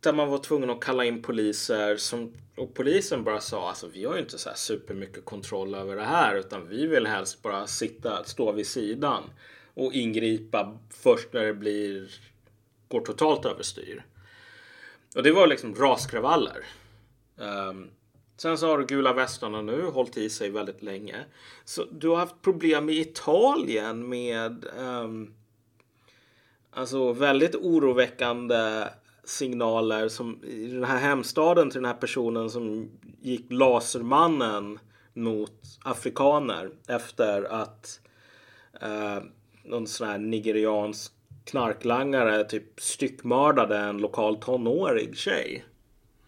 där 0.00 0.12
man 0.12 0.28
var 0.28 0.38
tvungen 0.38 0.70
att 0.70 0.80
kalla 0.80 1.04
in 1.04 1.22
poliser 1.22 1.96
som, 1.96 2.32
och 2.56 2.74
polisen 2.74 3.24
bara 3.24 3.40
sa 3.40 3.68
alltså 3.68 3.88
vi 3.88 4.04
har 4.04 4.14
ju 4.14 4.20
inte 4.20 4.38
så 4.38 4.48
här 4.48 4.56
supermycket 4.56 5.24
kontroll 5.24 5.74
över 5.74 5.96
det 5.96 6.04
här 6.04 6.36
utan 6.36 6.68
vi 6.68 6.86
vill 6.86 7.06
helst 7.06 7.42
bara 7.42 7.66
sitta, 7.66 8.24
stå 8.24 8.52
vid 8.52 8.66
sidan 8.66 9.22
och 9.74 9.92
ingripa 9.92 10.78
först 10.90 11.32
när 11.32 11.44
det 11.44 11.54
blir 11.54 12.10
går 12.88 13.00
totalt 13.00 13.44
överstyr. 13.44 14.04
Och 15.16 15.22
det 15.22 15.32
var 15.32 15.46
liksom 15.46 15.74
raskravaller. 15.74 16.64
Um, 17.36 17.90
sen 18.36 18.58
så 18.58 18.66
har 18.66 18.78
du 18.78 18.86
gula 18.86 19.12
västarna 19.12 19.62
nu 19.62 19.82
hållit 19.82 20.16
i 20.16 20.30
sig 20.30 20.50
väldigt 20.50 20.82
länge. 20.82 21.24
Så 21.64 21.84
du 21.84 22.08
har 22.08 22.16
haft 22.16 22.42
problem 22.42 22.90
i 22.90 23.00
Italien 23.00 24.08
med 24.08 24.66
um, 24.78 25.34
alltså 26.76 27.12
väldigt 27.12 27.54
oroväckande 27.54 28.84
signaler 29.24 30.08
som 30.08 30.44
i 30.44 30.66
den 30.66 30.84
här 30.84 30.98
hemstaden 30.98 31.70
till 31.70 31.82
den 31.82 31.90
här 31.90 32.00
personen 32.00 32.50
som 32.50 32.90
gick 33.20 33.46
lasermannen 33.52 34.78
mot 35.12 35.62
afrikaner 35.84 36.70
efter 36.88 37.42
att 37.42 38.00
eh, 38.80 39.18
någon 39.64 39.86
sån 39.86 40.08
här 40.08 40.18
nigeriansk 40.18 41.12
knarklangare 41.44 42.44
typ 42.44 42.80
styckmördade 42.80 43.78
en 43.78 43.98
lokal 43.98 44.36
tonårig 44.36 45.16
tjej. 45.16 45.64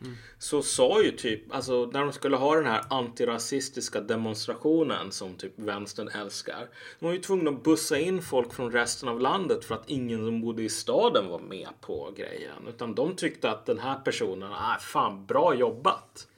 Mm. 0.01 0.17
Så 0.39 0.63
sa 0.63 1.03
ju 1.03 1.11
typ, 1.11 1.55
alltså 1.55 1.91
när 1.93 2.01
de 2.01 2.13
skulle 2.13 2.37
ha 2.37 2.55
den 2.55 2.67
här 2.67 2.85
antirasistiska 2.91 4.01
demonstrationen 4.01 5.13
som 5.13 5.35
typ 5.35 5.53
vänstern 5.57 6.09
älskar. 6.09 6.69
De 6.99 7.07
var 7.07 7.13
ju 7.13 7.19
tvungna 7.19 7.51
att 7.51 7.63
bussa 7.63 7.99
in 7.99 8.23
folk 8.23 8.55
från 8.55 8.73
resten 8.73 9.09
av 9.09 9.21
landet 9.21 9.65
för 9.65 9.75
att 9.75 9.91
ingen 9.91 10.25
som 10.25 10.41
bodde 10.41 10.63
i 10.63 10.69
staden 10.69 11.29
var 11.29 11.39
med 11.39 11.69
på 11.81 12.13
grejen. 12.17 12.69
Utan 12.69 12.95
de 12.95 13.17
tyckte 13.17 13.51
att 13.51 13.67
den 13.67 13.79
här 13.79 13.99
personen, 13.99 14.53
äh, 14.53 14.79
fan 14.81 15.27
bra 15.27 15.55
jobbat. 15.55 16.29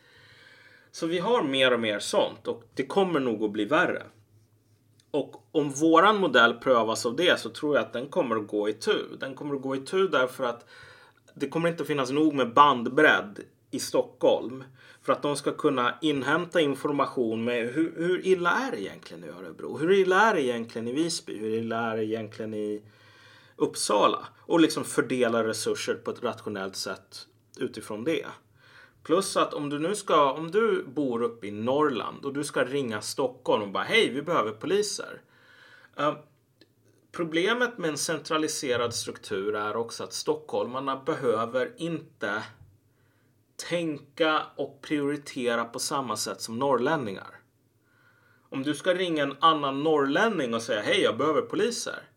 Så 0.93 1.07
vi 1.07 1.19
har 1.19 1.43
mer 1.43 1.73
och 1.73 1.81
mer 1.81 1.99
sånt 1.99 2.49
och 2.49 2.63
det 2.75 2.87
kommer 2.87 3.21
nog 3.21 3.45
att 3.45 3.53
bli 3.53 3.65
värre. 3.65 4.03
Och 5.11 5.49
om 5.53 5.71
våran 5.71 6.17
modell 6.17 6.55
prövas 6.55 7.07
av 7.07 7.17
det 7.17 7.41
så 7.41 7.51
tror 7.51 7.77
jag 7.77 7.85
att 7.85 7.93
den 7.93 8.07
kommer 8.07 8.37
att 8.37 8.49
gå 8.49 8.69
i 8.69 8.73
tur. 8.73 9.17
Den 9.21 9.35
kommer 9.35 9.55
att 9.55 9.63
gå 9.63 9.77
i 9.77 9.81
tur 9.81 10.09
därför 10.09 10.45
att 10.45 10.67
det 11.35 11.49
kommer 11.49 11.69
inte 11.69 11.83
att 11.83 11.87
finnas 11.87 12.11
nog 12.11 12.35
med 12.35 12.55
bandbredd 12.55 13.41
i 13.71 13.79
Stockholm 13.79 14.65
för 15.03 15.13
att 15.13 15.23
de 15.23 15.37
ska 15.37 15.53
kunna 15.53 15.99
inhämta 16.01 16.61
information 16.61 17.45
med 17.45 17.69
hur, 17.69 17.95
hur 17.97 18.27
illa 18.27 18.51
är 18.51 18.71
det 18.71 18.83
egentligen 18.83 19.25
i 19.25 19.29
Örebro? 19.29 19.79
Hur 19.79 19.93
illa 19.93 20.23
är 20.23 20.35
det 20.35 20.43
egentligen 20.43 20.89
i 20.89 20.93
Visby? 20.93 21.39
Hur 21.39 21.51
illa 21.51 21.93
är 21.93 21.97
det 21.97 22.05
egentligen 22.05 22.55
i 22.55 22.83
Uppsala? 23.57 24.27
Och 24.39 24.61
liksom 24.61 24.85
fördela 24.85 25.45
resurser 25.45 25.95
på 25.95 26.11
ett 26.11 26.23
rationellt 26.23 26.77
sätt 26.77 27.27
utifrån 27.59 28.05
det. 28.05 28.27
Plus 29.03 29.37
att 29.37 29.55
om 29.55 29.71
du 29.71 29.79
nu 29.79 29.95
ska, 29.95 30.33
om 30.33 30.51
du 30.51 30.85
bor 30.85 31.23
uppe 31.23 31.47
i 31.47 31.51
Norrland 31.51 32.25
och 32.25 32.33
du 32.33 32.45
ska 32.45 32.65
ringa 32.65 33.01
Stockholm 33.01 33.63
och 33.63 33.69
bara 33.69 33.85
hej, 33.85 34.11
vi 34.11 34.23
behöver 34.23 34.51
poliser. 34.51 35.21
Uh, 36.01 36.15
problemet 37.13 37.79
med 37.79 37.91
en 37.91 37.99
centraliserad 37.99 38.95
struktur 38.95 39.55
är 39.55 39.77
också 39.77 40.05
att 40.05 40.13
stockholmarna 40.13 40.97
behöver 40.97 41.73
inte 41.77 42.43
tänka 43.69 44.43
och 44.57 44.83
prioritera 44.83 45.65
på 45.65 45.79
samma 45.79 46.17
sätt 46.17 46.41
som 46.41 46.59
norrlänningar. 46.59 47.41
Om 48.49 48.63
du 48.63 48.75
ska 48.75 48.95
ringa 48.95 49.23
en 49.23 49.37
annan 49.41 49.83
norrlänning 49.83 50.55
och 50.55 50.63
säga 50.63 50.83
hej, 50.83 51.01
jag 51.01 51.17
behöver 51.17 51.43
poliser 51.43 52.11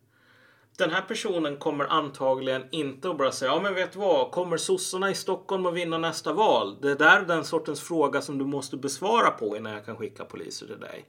den 0.78 0.92
här 0.92 1.02
personen 1.02 1.58
kommer 1.58 1.86
antagligen 1.86 2.64
inte 2.72 3.10
att 3.10 3.18
bara 3.18 3.32
säga 3.32 3.52
ja 3.52 3.62
men 3.62 3.76
vet 3.76 3.92
du 3.92 4.00
vad, 4.00 4.32
kommer 4.32 4.58
sossarna 4.58 5.12
i 5.12 5.16
Stockholm 5.16 5.66
att 5.66 5.74
vinna 5.74 5.98
nästa 5.98 6.34
val? 6.34 6.78
Det 6.82 6.96
där 6.96 7.22
är 7.22 7.26
den 7.26 7.46
sortens 7.46 7.82
fråga 7.82 8.22
som 8.22 8.38
du 8.38 8.46
måste 8.46 8.78
besvara 8.78 9.32
på 9.32 9.58
innan 9.58 9.74
jag 9.74 9.86
kan 9.86 9.96
skicka 9.96 10.26
poliser 10.26 10.68
till 10.68 10.80
dig. 10.80 11.06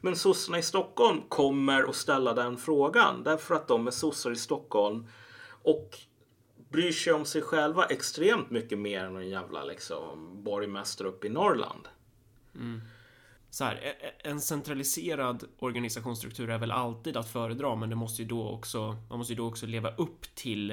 Men 0.00 0.16
sossarna 0.16 0.58
i 0.58 0.62
Stockholm 0.62 1.22
kommer 1.28 1.82
att 1.90 1.96
ställa 1.96 2.34
den 2.34 2.56
frågan 2.56 3.22
därför 3.22 3.54
att 3.54 3.68
de 3.68 3.86
är 3.86 3.90
sossar 3.90 4.30
i 4.30 4.36
Stockholm 4.36 5.06
och 5.62 5.98
bryr 6.72 6.92
sig 6.92 7.12
om 7.12 7.24
sig 7.24 7.42
själva 7.42 7.84
extremt 7.84 8.50
mycket 8.50 8.78
mer 8.78 9.04
än 9.04 9.16
en 9.16 9.28
jävla 9.28 9.64
liksom 9.64 10.42
borgmästare 10.42 11.08
uppe 11.08 11.26
i 11.26 11.30
Norrland. 11.30 11.88
Mm 12.54 12.80
så 13.52 13.64
här, 13.64 13.74
e, 13.82 13.88
e, 13.88 14.12
en 14.18 14.40
centraliserad 14.40 15.44
organisationsstruktur 15.58 16.50
är 16.50 16.58
väl 16.58 16.70
alltid 16.70 17.16
att 17.16 17.28
föredra, 17.28 17.74
men 17.76 17.90
det 17.90 17.96
måste 17.96 18.22
ju 18.22 18.28
då 18.28 18.48
också, 18.48 18.96
man 19.08 19.18
måste 19.18 19.32
ju 19.32 19.36
då 19.36 19.46
också 19.46 19.66
leva 19.66 19.94
upp 19.96 20.34
till, 20.34 20.70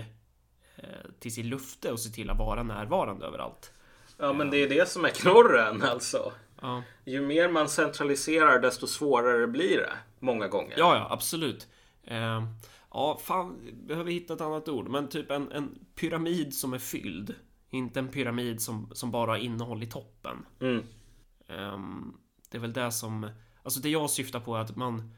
eh, 0.75 0.83
till 1.19 1.33
sin 1.33 1.49
lufte 1.49 1.91
och 1.91 1.99
se 1.99 2.09
till 2.09 2.29
att 2.29 2.37
vara 2.37 2.63
närvarande 2.63 3.25
överallt. 3.25 3.71
Ja, 4.17 4.33
men 4.33 4.49
det 4.49 4.57
är 4.57 4.69
det 4.69 4.89
som 4.89 5.05
är 5.05 5.09
knorren 5.09 5.81
alltså. 5.83 6.31
Ja. 6.61 6.83
Ju 7.05 7.21
mer 7.21 7.49
man 7.49 7.69
centraliserar, 7.69 8.59
desto 8.59 8.87
svårare 8.87 9.47
blir 9.47 9.77
det 9.77 9.93
många 10.19 10.47
gånger. 10.47 10.75
Ja, 10.77 10.95
ja, 10.95 11.07
absolut. 11.09 11.67
Ja, 12.91 13.19
fan, 13.23 13.57
behöver 13.87 14.11
hitta 14.11 14.33
ett 14.33 14.41
annat 14.41 14.69
ord, 14.69 14.89
men 14.89 15.09
typ 15.09 15.31
en, 15.31 15.51
en 15.51 15.79
pyramid 15.95 16.53
som 16.53 16.73
är 16.73 16.79
fylld. 16.79 17.35
Inte 17.69 17.99
en 17.99 18.07
pyramid 18.07 18.61
som, 18.61 18.89
som 18.93 19.11
bara 19.11 19.31
har 19.31 19.37
innehåll 19.37 19.83
i 19.83 19.87
toppen. 19.87 20.45
Mm. 20.61 20.83
Um, 21.47 22.17
det 22.49 22.57
är 22.57 22.61
väl 22.61 22.73
det 22.73 22.91
som, 22.91 23.29
alltså 23.63 23.79
det 23.79 23.89
jag 23.89 24.09
syftar 24.09 24.39
på 24.39 24.55
är 24.55 24.59
att 24.59 24.75
man, 24.75 25.15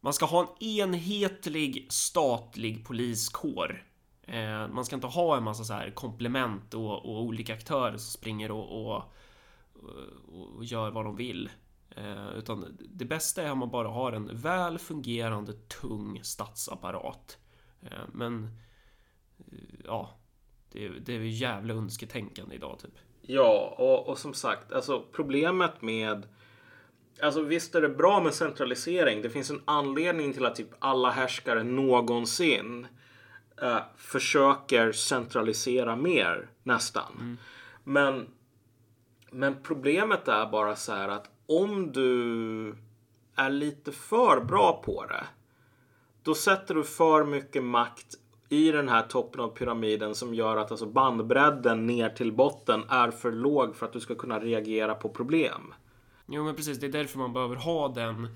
man 0.00 0.12
ska 0.12 0.26
ha 0.26 0.40
en 0.40 0.68
enhetlig 0.68 1.86
statlig 1.90 2.86
poliskår. 2.86 3.84
Eh, 4.22 4.68
man 4.68 4.84
ska 4.84 4.94
inte 4.94 5.06
ha 5.06 5.36
en 5.36 5.42
massa 5.42 5.64
så 5.64 5.72
här 5.72 5.90
komplement 5.90 6.74
och, 6.74 7.04
och 7.04 7.22
olika 7.22 7.54
aktörer 7.54 7.96
som 7.96 8.10
springer 8.10 8.50
och, 8.50 8.86
och, 8.86 9.02
och 10.56 10.64
gör 10.64 10.90
vad 10.90 11.04
de 11.04 11.16
vill. 11.16 11.50
Eh, 11.96 12.38
utan 12.38 12.78
det 12.80 13.04
bästa 13.04 13.42
är 13.42 13.52
om 13.52 13.58
man 13.58 13.70
bara 13.70 13.88
har 13.88 14.12
en 14.12 14.36
väl 14.36 14.78
fungerande 14.78 15.52
tung 15.52 16.20
statsapparat. 16.22 17.38
Eh, 17.82 17.98
men 18.12 18.50
ja, 19.84 20.10
det, 20.72 20.88
det 20.88 21.14
är 21.14 21.18
ju 21.18 21.28
jävla 21.28 21.74
önsketänkande 21.74 22.54
idag 22.54 22.78
typ. 22.78 22.94
Ja, 23.22 23.74
och, 23.78 24.08
och 24.08 24.18
som 24.18 24.34
sagt, 24.34 24.72
alltså 24.72 25.04
problemet 25.12 25.82
med 25.82 26.26
Alltså 27.22 27.42
visst 27.42 27.74
är 27.74 27.80
det 27.80 27.88
bra 27.88 28.20
med 28.20 28.34
centralisering. 28.34 29.22
Det 29.22 29.30
finns 29.30 29.50
en 29.50 29.62
anledning 29.64 30.32
till 30.32 30.46
att 30.46 30.54
typ 30.54 30.70
alla 30.78 31.10
härskare 31.10 31.62
någonsin 31.62 32.86
uh, 33.62 33.78
försöker 33.96 34.92
centralisera 34.92 35.96
mer 35.96 36.48
nästan. 36.62 37.12
Mm. 37.20 37.36
Men, 37.84 38.28
men 39.30 39.62
problemet 39.62 40.28
är 40.28 40.46
bara 40.46 40.76
så 40.76 40.92
här 40.92 41.08
att 41.08 41.30
om 41.46 41.92
du 41.92 42.74
är 43.34 43.50
lite 43.50 43.92
för 43.92 44.44
bra 44.44 44.82
på 44.84 45.06
det. 45.06 45.24
Då 46.22 46.34
sätter 46.34 46.74
du 46.74 46.84
för 46.84 47.24
mycket 47.24 47.64
makt 47.64 48.14
i 48.48 48.70
den 48.70 48.88
här 48.88 49.02
toppen 49.02 49.40
av 49.40 49.48
pyramiden 49.48 50.14
som 50.14 50.34
gör 50.34 50.56
att 50.56 50.70
alltså 50.70 50.86
bandbredden 50.86 51.86
ner 51.86 52.08
till 52.08 52.32
botten 52.32 52.84
är 52.88 53.10
för 53.10 53.32
låg 53.32 53.76
för 53.76 53.86
att 53.86 53.92
du 53.92 54.00
ska 54.00 54.14
kunna 54.14 54.40
reagera 54.40 54.94
på 54.94 55.08
problem. 55.08 55.74
Jo 56.26 56.44
men 56.44 56.54
precis, 56.54 56.80
det 56.80 56.86
är 56.86 56.92
därför 56.92 57.18
man 57.18 57.32
behöver 57.32 57.56
ha 57.56 57.88
den 57.88 58.28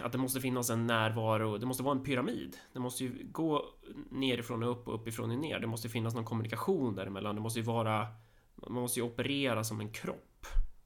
att 0.00 0.12
det 0.12 0.18
måste 0.18 0.40
finnas 0.40 0.70
en 0.70 0.86
närvaro, 0.86 1.58
det 1.58 1.66
måste 1.66 1.82
vara 1.82 1.98
en 1.98 2.04
pyramid. 2.04 2.56
Det 2.72 2.80
måste 2.80 3.04
ju 3.04 3.26
gå 3.32 3.64
nerifrån 4.10 4.62
och 4.62 4.70
upp 4.70 4.88
och 4.88 4.94
uppifrån 4.94 5.30
och 5.30 5.38
ner. 5.38 5.58
Det 5.58 5.66
måste 5.66 5.88
finnas 5.88 6.14
någon 6.14 6.24
kommunikation 6.24 6.94
däremellan. 6.94 7.34
Det 7.34 7.40
måste 7.40 7.60
ju 7.60 7.66
vara, 7.66 8.06
man 8.54 8.82
måste 8.82 9.00
ju 9.00 9.06
operera 9.06 9.64
som 9.64 9.80
en 9.80 9.92
kropp. 9.92 10.29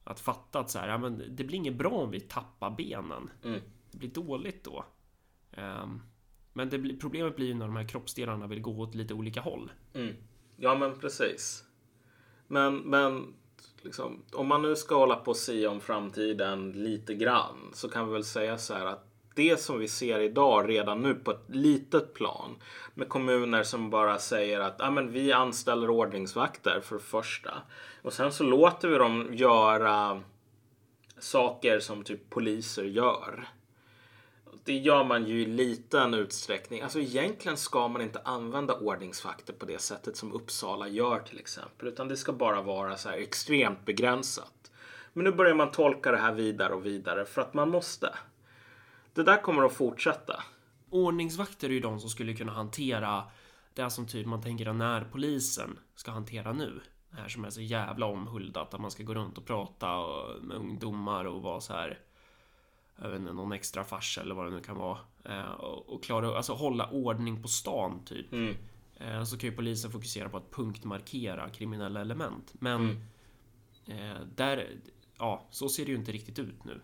Att 0.05 0.21
fatta 0.21 0.59
att 0.59 0.71
så 0.71 0.79
här, 0.79 0.89
ja, 0.89 0.99
men 0.99 1.23
det 1.37 1.45
blir 1.45 1.59
inget 1.59 1.75
bra 1.75 1.91
om 1.91 2.11
vi 2.11 2.21
tappar 2.21 2.71
benen. 2.71 3.31
Mm. 3.45 3.61
Det 3.91 3.99
blir 3.99 4.11
dåligt 4.11 4.65
då. 4.65 4.85
Um, 5.57 6.03
men 6.53 6.69
blir, 6.69 6.97
problemet 6.97 7.37
blir 7.37 7.47
ju 7.47 7.55
när 7.55 7.67
de 7.67 7.77
här 7.77 7.89
kroppsdelarna 7.89 8.47
vill 8.47 8.61
gå 8.61 8.81
åt 8.81 8.95
lite 8.95 9.15
olika 9.15 9.41
håll. 9.41 9.73
Mm. 9.95 10.15
Ja 10.57 10.75
men 10.75 10.99
precis. 10.99 11.65
Men, 12.47 12.77
men 12.77 13.35
liksom, 13.83 14.23
om 14.33 14.47
man 14.47 14.63
nu 14.63 14.77
ska 14.77 14.99
hålla 14.99 15.17
på 15.17 15.31
och 15.31 15.37
säga 15.37 15.71
om 15.71 15.81
framtiden 15.81 16.73
lite 16.73 17.15
grann 17.15 17.71
så 17.73 17.89
kan 17.89 18.07
vi 18.07 18.13
väl 18.13 18.25
säga 18.25 18.59
så 18.59 18.75
här 18.75 18.87
att 18.87 19.14
det 19.35 19.61
som 19.61 19.79
vi 19.79 19.89
ser 19.89 20.21
idag 20.21 20.69
redan 20.69 21.03
nu 21.03 21.15
på 21.15 21.31
ett 21.31 21.45
litet 21.49 22.15
plan 22.15 22.57
med 22.95 23.09
kommuner 23.09 23.63
som 23.63 23.91
bara 23.91 24.19
säger 24.19 24.61
att 24.61 24.81
ah, 24.81 24.91
men 24.91 25.13
vi 25.13 25.33
anställer 25.33 25.91
ordningsvakter 25.91 26.81
för 26.81 26.97
det 26.97 27.03
första 27.03 27.53
och 28.03 28.13
sen 28.13 28.33
så 28.33 28.45
låter 28.45 28.89
vi 28.89 28.99
dem 28.99 29.29
göra 29.33 30.23
saker 31.19 31.81
som 31.81 32.05
typ 32.05 32.31
poliser 32.31 32.85
gör. 32.85 33.49
Det 34.65 34.77
gör 34.77 35.05
man 35.05 35.27
ju 35.27 35.43
i 35.43 35.47
liten 35.47 36.15
utsträckning. 36.15 36.81
Alltså 36.81 36.99
egentligen 37.01 37.57
ska 37.57 37.89
man 37.89 38.03
inte 38.03 38.21
använda 38.25 38.75
ordningsvakter 38.75 39.53
på 39.53 39.67
det 39.67 39.81
sättet 39.81 40.17
som 40.17 40.33
Uppsala 40.33 40.89
gör 40.89 41.21
till 41.21 41.39
exempel. 41.39 41.89
Utan 41.89 42.09
det 42.09 42.17
ska 42.17 42.33
bara 42.33 42.63
vara 42.63 42.97
så 42.97 43.09
här 43.09 43.19
extremt 43.19 43.85
begränsat. 43.85 44.73
Men 45.13 45.25
nu 45.25 45.33
börjar 45.33 45.55
man 45.55 45.71
tolka 45.71 46.11
det 46.11 46.17
här 46.17 46.33
vidare 46.33 46.75
och 46.75 46.87
vidare 46.87 47.25
för 47.25 47.43
att 47.43 47.55
man 47.55 47.71
måste. 47.71 48.15
Det 49.15 49.23
där 49.23 49.43
kommer 49.43 49.63
att 49.63 49.73
fortsätta. 49.73 50.43
Ordningsvakter 50.91 51.69
är 51.69 51.73
ju 51.73 51.81
de 51.81 52.01
som 52.01 52.11
skulle 52.11 52.35
kunna 52.35 52.53
hantera 52.53 53.25
det 53.75 53.91
som 53.91 54.07
typ 54.07 54.27
man 54.27 54.43
tänker 54.43 54.67
att 54.67 54.77
närpolisen 54.77 55.79
ska 55.95 56.11
hantera 56.11 56.53
nu. 56.53 56.81
Det 57.11 57.17
här 57.17 57.29
som 57.29 57.45
är 57.45 57.51
så 57.51 57.61
jävla 57.61 58.07
omhuldat 58.07 58.75
att 58.75 58.81
man 58.81 58.91
ska 58.91 59.03
gå 59.03 59.15
runt 59.15 59.39
och 59.39 59.45
prata 59.45 59.87
med 60.43 60.57
ungdomar 60.57 61.25
och 61.25 61.43
vara 61.43 61.61
så 61.61 61.73
här 61.73 61.99
jag 63.03 63.11
vet 63.11 63.21
inte, 63.21 63.33
någon 63.33 63.53
extra 63.53 63.85
fars 63.85 64.19
eller 64.19 64.35
vad 64.35 64.47
det 64.47 64.51
nu 64.51 64.61
kan 64.61 64.77
vara. 64.77 64.99
Eh, 65.25 65.51
och 65.51 66.05
klara, 66.05 66.37
alltså 66.37 66.53
hålla 66.53 66.91
ordning 66.91 67.43
på 67.43 67.49
stan 67.49 68.05
typ. 68.05 68.33
Mm. 68.33 68.57
Eh, 68.97 69.25
så 69.25 69.39
kan 69.39 69.51
ju 69.51 69.57
polisen 69.57 69.91
fokusera 69.91 70.29
på 70.29 70.37
att 70.37 70.51
punktmarkera 70.51 71.51
kriminella 71.51 72.01
element. 72.01 72.55
Men 72.59 72.81
mm. 72.81 73.03
Eh, 73.87 74.21
där, 74.35 74.71
ja, 75.19 75.47
så 75.51 75.69
ser 75.69 75.85
det 75.85 75.91
ju 75.91 75.97
inte 75.97 76.13
riktigt 76.13 76.39
ut 76.39 76.65
nu. 76.65 76.81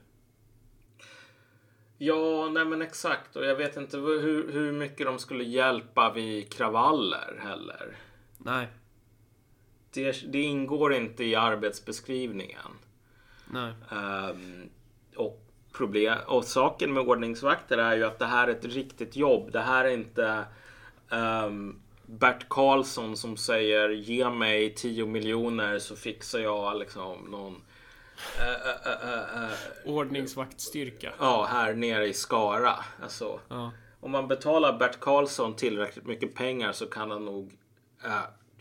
Ja, 2.03 2.49
nej 2.49 2.65
men 2.65 2.83
exakt. 2.83 3.37
Och 3.37 3.45
jag 3.45 3.57
vet 3.57 3.77
inte 3.77 3.97
hur, 3.97 4.53
hur 4.53 4.73
mycket 4.73 5.07
de 5.07 5.19
skulle 5.19 5.45
hjälpa 5.45 6.13
vid 6.13 6.53
kravaller 6.53 7.41
heller. 7.41 7.97
Nej. 8.39 8.69
Det, 9.93 10.33
det 10.33 10.43
ingår 10.43 10.95
inte 10.95 11.25
i 11.25 11.35
arbetsbeskrivningen. 11.35 12.71
Nej. 13.51 13.73
Um, 13.91 14.71
och, 15.17 15.47
problem, 15.73 16.19
och 16.27 16.45
saken 16.45 16.93
med 16.93 17.09
ordningsvakter 17.09 17.79
är 17.79 17.97
ju 17.97 18.05
att 18.05 18.19
det 18.19 18.27
här 18.27 18.49
är 18.49 18.53
ett 18.53 18.65
riktigt 18.65 19.17
jobb. 19.17 19.53
Det 19.53 19.61
här 19.61 19.85
är 19.85 19.91
inte 19.91 20.45
um, 21.11 21.81
Bert 22.07 22.49
Karlsson 22.49 23.17
som 23.17 23.37
säger 23.37 23.89
ge 23.89 24.31
mig 24.31 24.75
10 24.75 25.07
miljoner 25.07 25.79
så 25.79 25.97
fixar 25.97 26.39
jag 26.39 26.79
liksom 26.79 27.19
någon 27.31 27.63
Uh, 28.41 28.93
uh, 28.93 29.45
uh, 29.45 29.95
Ordningsvaktstyrka. 29.97 31.12
Ja, 31.18 31.45
här 31.51 31.75
nere 31.75 32.07
i 32.07 32.12
Skara. 32.12 32.75
Alltså. 33.03 33.41
Om 34.01 34.11
man 34.11 34.29
betalar 34.29 34.79
Bert 34.79 35.01
Karlsson 35.01 35.57
tillräckligt 35.57 36.07
mycket 36.07 36.35
pengar 36.35 36.73
så 36.73 36.87
kan 36.87 37.11
han 37.11 37.25
nog, 37.25 37.53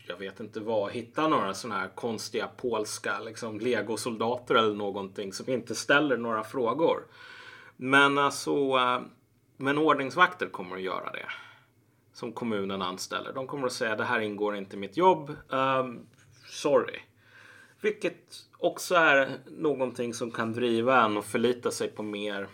jag 0.08 0.16
vet 0.16 0.40
inte 0.40 0.60
vad, 0.60 0.92
hitta 0.92 1.28
några 1.28 1.54
sådana 1.54 1.80
här 1.80 1.88
konstiga 1.88 2.48
polska 2.56 3.20
liksom, 3.20 3.60
legosoldater 3.60 4.54
eller 4.54 4.74
någonting 4.74 5.32
som 5.32 5.50
inte 5.50 5.74
ställer 5.74 6.16
några 6.16 6.44
frågor. 6.44 7.04
Men 7.76 8.18
alltså, 8.18 8.54
men 9.56 9.78
ordningsvakter 9.78 10.46
kommer 10.46 10.76
att 10.76 10.82
göra 10.82 11.12
det. 11.12 11.26
Som 12.12 12.32
kommunen 12.32 12.82
anställer. 12.82 13.32
De 13.32 13.46
kommer 13.46 13.66
att 13.66 13.72
säga 13.72 13.96
det 13.96 14.04
här 14.04 14.20
ingår 14.20 14.56
inte 14.56 14.76
i 14.76 14.78
mitt 14.78 14.96
jobb. 14.96 15.36
Um, 15.48 16.06
sorry. 16.46 17.00
Vilket 17.80 18.46
också 18.58 18.94
är 18.94 19.38
någonting 19.46 20.14
som 20.14 20.30
kan 20.30 20.52
driva 20.52 21.04
en 21.04 21.16
och 21.16 21.24
förlita 21.24 21.70
sig 21.70 21.88
på 21.88 22.02
mer 22.02 22.48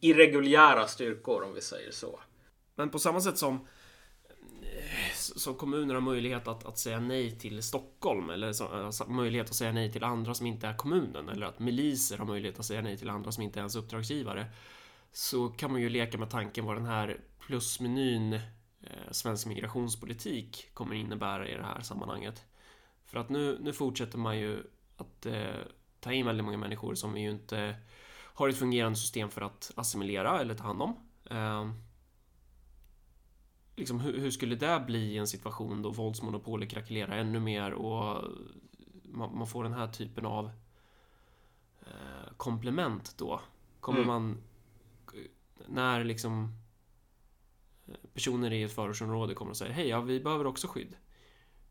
irreguljära 0.00 0.86
styrkor 0.86 1.42
om 1.42 1.54
vi 1.54 1.60
säger 1.60 1.90
så. 1.90 2.20
Men 2.74 2.90
på 2.90 2.98
samma 2.98 3.20
sätt 3.20 3.38
som 3.38 3.54
eh, 4.62 5.14
som 5.14 5.54
kommuner 5.54 5.94
har 5.94 6.00
möjlighet 6.00 6.48
att, 6.48 6.66
att 6.66 6.78
säga 6.78 7.00
nej 7.00 7.38
till 7.38 7.62
Stockholm 7.62 8.30
eller 8.30 8.52
så, 8.52 8.66
alltså, 8.66 9.10
möjlighet 9.10 9.48
att 9.48 9.56
säga 9.56 9.72
nej 9.72 9.92
till 9.92 10.04
andra 10.04 10.34
som 10.34 10.46
inte 10.46 10.66
är 10.66 10.76
kommunen 10.76 11.28
eller 11.28 11.46
att 11.46 11.58
miliser 11.58 12.18
har 12.18 12.26
möjlighet 12.26 12.58
att 12.58 12.66
säga 12.66 12.80
nej 12.80 12.98
till 12.98 13.10
andra 13.10 13.32
som 13.32 13.42
inte 13.42 13.58
är 13.58 13.60
ens 13.60 13.76
uppdragsgivare 13.76 14.46
så 15.12 15.48
kan 15.48 15.72
man 15.72 15.80
ju 15.80 15.88
leka 15.88 16.18
med 16.18 16.30
tanken 16.30 16.64
vad 16.64 16.76
den 16.76 16.86
här 16.86 17.20
plusmenyn 17.46 18.32
eh, 18.32 19.10
svensk 19.10 19.46
migrationspolitik 19.46 20.70
kommer 20.74 20.94
innebära 20.94 21.48
i 21.48 21.54
det 21.54 21.62
här 21.62 21.80
sammanhanget. 21.80 22.44
För 23.08 23.18
att 23.18 23.28
nu, 23.28 23.58
nu 23.60 23.72
fortsätter 23.72 24.18
man 24.18 24.38
ju 24.38 24.62
att 24.96 25.26
eh, 25.26 25.56
ta 26.00 26.12
in 26.12 26.26
väldigt 26.26 26.44
många 26.44 26.58
människor 26.58 26.94
som 26.94 27.12
vi 27.12 27.20
ju 27.20 27.30
inte 27.30 27.76
har 28.10 28.48
ett 28.48 28.58
fungerande 28.58 28.98
system 28.98 29.30
för 29.30 29.40
att 29.40 29.72
assimilera 29.74 30.40
eller 30.40 30.54
ta 30.54 30.64
hand 30.64 30.82
om. 30.82 30.96
Eh, 31.24 31.70
liksom, 33.76 34.00
hur, 34.00 34.18
hur, 34.18 34.30
skulle 34.30 34.54
det 34.54 34.84
bli 34.86 35.12
i 35.12 35.18
en 35.18 35.26
situation 35.26 35.82
då 35.82 35.90
våldsmonopolet 35.90 36.70
krackelerar 36.70 37.16
ännu 37.18 37.40
mer 37.40 37.72
och 37.72 38.24
man, 39.02 39.38
man 39.38 39.46
får 39.46 39.64
den 39.64 39.72
här 39.72 39.88
typen 39.88 40.26
av 40.26 40.50
eh, 41.80 42.32
komplement 42.36 43.14
då? 43.18 43.40
Kommer 43.80 44.02
mm. 44.02 44.08
man 44.08 44.42
när 45.66 46.04
liksom 46.04 46.54
eh, 47.86 47.94
personer 48.14 48.52
i 48.52 48.62
ett 48.62 48.74
förortsområde 48.74 49.34
kommer 49.34 49.50
och 49.50 49.56
säger 49.56 49.72
hej, 49.72 49.88
ja, 49.88 50.00
vi 50.00 50.20
behöver 50.20 50.46
också 50.46 50.68
skydd. 50.68 50.96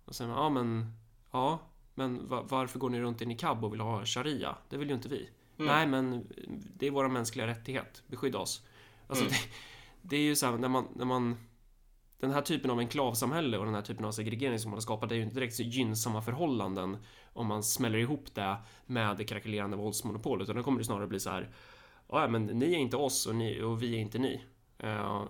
Och 0.05 0.15
sen, 0.15 0.29
ja 0.29 0.49
men 0.49 0.93
Ja, 1.31 1.59
men 1.95 2.27
varför 2.27 2.79
går 2.79 2.89
ni 2.89 3.01
runt 3.01 3.21
i 3.21 3.25
niqab 3.25 3.65
och 3.65 3.73
vill 3.73 3.81
ha 3.81 4.05
sharia? 4.05 4.55
Det 4.69 4.77
vill 4.77 4.89
ju 4.89 4.95
inte 4.95 5.09
vi. 5.09 5.29
Mm. 5.59 5.75
Nej, 5.75 5.87
men 5.87 6.27
det 6.75 6.87
är 6.87 6.91
våra 6.91 7.07
mänskliga 7.07 7.47
rättighet. 7.47 8.03
Beskydda 8.07 8.39
oss. 8.39 8.67
Alltså, 9.07 9.25
mm. 9.25 9.33
det, 9.33 10.09
det, 10.09 10.15
är 10.15 10.21
ju 10.21 10.35
så 10.35 10.45
här, 10.45 10.57
när 10.57 10.67
man, 10.67 10.87
när 10.95 11.05
man... 11.05 11.37
Den 12.19 12.31
här 12.31 12.41
typen 12.41 12.71
av 12.71 12.79
enklavsamhälle 12.79 13.57
och 13.57 13.65
den 13.65 13.75
här 13.75 13.81
typen 13.81 14.05
av 14.05 14.11
segregering 14.11 14.59
som 14.59 14.71
man 14.71 14.75
har 14.75 14.81
skapat 14.81 15.11
är 15.11 15.15
ju 15.15 15.21
inte 15.21 15.35
direkt 15.35 15.55
så 15.55 15.63
gynnsamma 15.63 16.21
förhållanden 16.21 16.97
om 17.33 17.47
man 17.47 17.63
smäller 17.63 17.99
ihop 17.99 18.35
det 18.35 18.55
med 18.85 19.17
det 19.17 19.23
krackelerande 19.23 19.77
våldsmonopolet. 19.77 20.43
Utan 20.43 20.55
då 20.55 20.63
kommer 20.63 20.79
det 20.79 20.85
snarare 20.85 21.07
bli 21.07 21.19
så 21.19 21.29
här. 21.29 21.51
Ja, 22.09 22.27
men 22.27 22.45
ni 22.45 22.73
är 22.73 22.77
inte 22.77 22.97
oss 22.97 23.25
och, 23.25 23.35
ni, 23.35 23.61
och 23.61 23.83
vi 23.83 23.95
är 23.95 23.99
inte 23.99 24.19
ni. 24.19 24.43
Uh, 24.83 25.23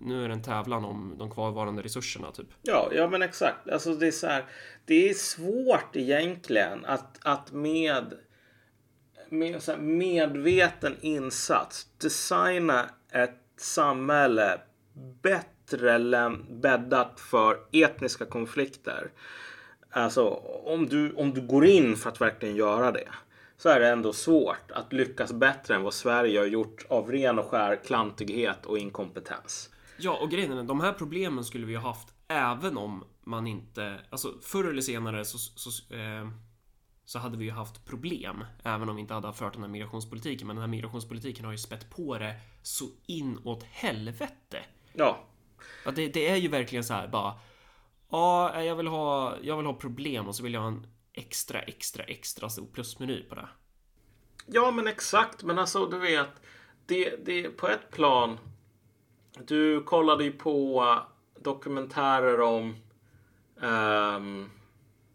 nu 0.00 0.24
är 0.24 0.28
det 0.28 0.34
en 0.34 0.42
tävlan 0.42 0.84
om 0.84 1.14
de 1.18 1.30
kvarvarande 1.30 1.82
resurserna 1.82 2.32
typ. 2.32 2.46
Ja, 2.62 2.88
ja 2.92 3.08
men 3.08 3.22
exakt. 3.22 3.68
Alltså 3.68 3.94
det 3.94 4.06
är 4.06 4.10
så 4.10 4.26
här. 4.26 4.44
Det 4.84 5.10
är 5.10 5.14
svårt 5.14 5.96
egentligen 5.96 6.84
att, 6.84 7.18
att 7.22 7.52
med, 7.52 8.14
med 9.28 9.62
så 9.62 9.76
medveten 9.76 10.96
insats 11.00 11.86
designa 11.98 12.90
ett 13.12 13.40
samhälle 13.56 14.60
bättre 15.22 16.30
bäddat 16.50 17.20
för 17.20 17.58
etniska 17.72 18.24
konflikter. 18.24 19.10
Alltså 19.90 20.28
om 20.64 20.86
du, 20.86 21.12
om 21.12 21.34
du 21.34 21.40
går 21.40 21.66
in 21.66 21.96
för 21.96 22.10
att 22.10 22.20
verkligen 22.20 22.56
göra 22.56 22.92
det 22.92 23.08
så 23.56 23.68
är 23.68 23.80
det 23.80 23.88
ändå 23.88 24.12
svårt 24.12 24.70
att 24.70 24.92
lyckas 24.92 25.32
bättre 25.32 25.74
än 25.74 25.82
vad 25.82 25.94
Sverige 25.94 26.38
har 26.38 26.46
gjort 26.46 26.86
av 26.88 27.12
ren 27.12 27.38
och 27.38 27.46
skär 27.46 27.76
klantighet 27.84 28.66
och 28.66 28.78
inkompetens. 28.78 29.70
Ja, 29.98 30.18
och 30.22 30.30
grejen 30.30 30.52
är 30.52 30.62
de 30.62 30.80
här 30.80 30.92
problemen 30.92 31.44
skulle 31.44 31.66
vi 31.66 31.74
ha 31.74 31.88
haft 31.88 32.14
även 32.28 32.76
om 32.76 33.04
man 33.20 33.46
inte, 33.46 34.00
alltså 34.10 34.34
förr 34.42 34.64
eller 34.70 34.82
senare 34.82 35.24
så, 35.24 35.38
så, 35.38 35.94
eh, 35.94 36.28
så 37.04 37.18
hade 37.18 37.36
vi 37.36 37.44
ju 37.44 37.50
haft 37.50 37.84
problem 37.84 38.44
även 38.62 38.88
om 38.88 38.96
vi 38.96 39.02
inte 39.02 39.14
hade 39.14 39.32
fört 39.32 39.52
den 39.52 39.62
här 39.62 39.70
migrationspolitiken. 39.70 40.46
Men 40.46 40.56
den 40.56 40.60
här 40.60 40.70
migrationspolitiken 40.70 41.44
har 41.44 41.52
ju 41.52 41.58
spett 41.58 41.90
på 41.90 42.18
det 42.18 42.34
så 42.62 42.84
inåt 43.06 43.62
helvete. 43.62 44.58
Ja. 44.92 45.24
ja 45.84 45.90
det, 45.90 46.08
det 46.08 46.28
är 46.28 46.36
ju 46.36 46.48
verkligen 46.48 46.84
så 46.84 46.94
här 46.94 47.08
bara. 47.08 47.34
Ja, 48.10 48.62
jag 48.62 48.76
vill 48.76 48.86
ha, 48.86 49.34
jag 49.42 49.56
vill 49.56 49.66
ha 49.66 49.74
problem 49.74 50.28
och 50.28 50.34
så 50.34 50.42
vill 50.42 50.54
jag 50.54 50.60
ha 50.60 50.68
en 50.68 50.86
extra, 51.14 51.60
extra, 51.60 52.04
extra 52.04 52.48
stor 52.48 52.66
plusmeny 52.66 53.22
på 53.22 53.34
det. 53.34 53.48
Ja, 54.46 54.70
men 54.70 54.86
exakt. 54.86 55.42
Men 55.42 55.58
alltså, 55.58 55.86
du 55.86 55.98
vet. 55.98 56.30
Det, 56.86 57.24
det 57.24 57.42
på 57.42 57.68
ett 57.68 57.90
plan. 57.90 58.38
Du 59.46 59.82
kollade 59.82 60.24
ju 60.24 60.32
på 60.32 60.98
dokumentärer 61.40 62.40
om 62.40 62.76
um, 63.56 64.50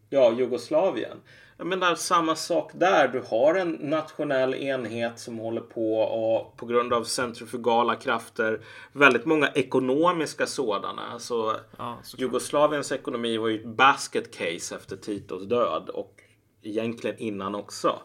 ja, 0.09 0.31
Jugoslavien. 0.31 1.17
Jag 1.59 1.67
menar 1.67 1.95
samma 1.95 2.35
sak 2.35 2.71
där. 2.73 3.07
Du 3.07 3.23
har 3.29 3.55
en 3.55 3.71
nationell 3.71 4.53
enhet 4.53 5.19
som 5.19 5.37
håller 5.37 5.61
på 5.61 5.93
och 5.99 6.57
på 6.57 6.65
grund 6.65 6.93
av 6.93 7.03
centrifugala 7.03 7.95
krafter 7.95 8.61
väldigt 8.91 9.25
många 9.25 9.47
ekonomiska 9.47 10.45
sådana. 10.45 11.01
Alltså, 11.13 11.59
ja, 11.77 11.97
Jugoslaviens 12.17 12.91
ekonomi 12.91 13.37
var 13.37 13.47
ju 13.47 13.59
ett 13.59 13.65
basket 13.65 14.33
case 14.37 14.75
efter 14.75 14.95
Titos 14.95 15.43
död 15.43 15.89
och 15.89 16.21
egentligen 16.61 17.17
innan 17.17 17.55
också. 17.55 17.99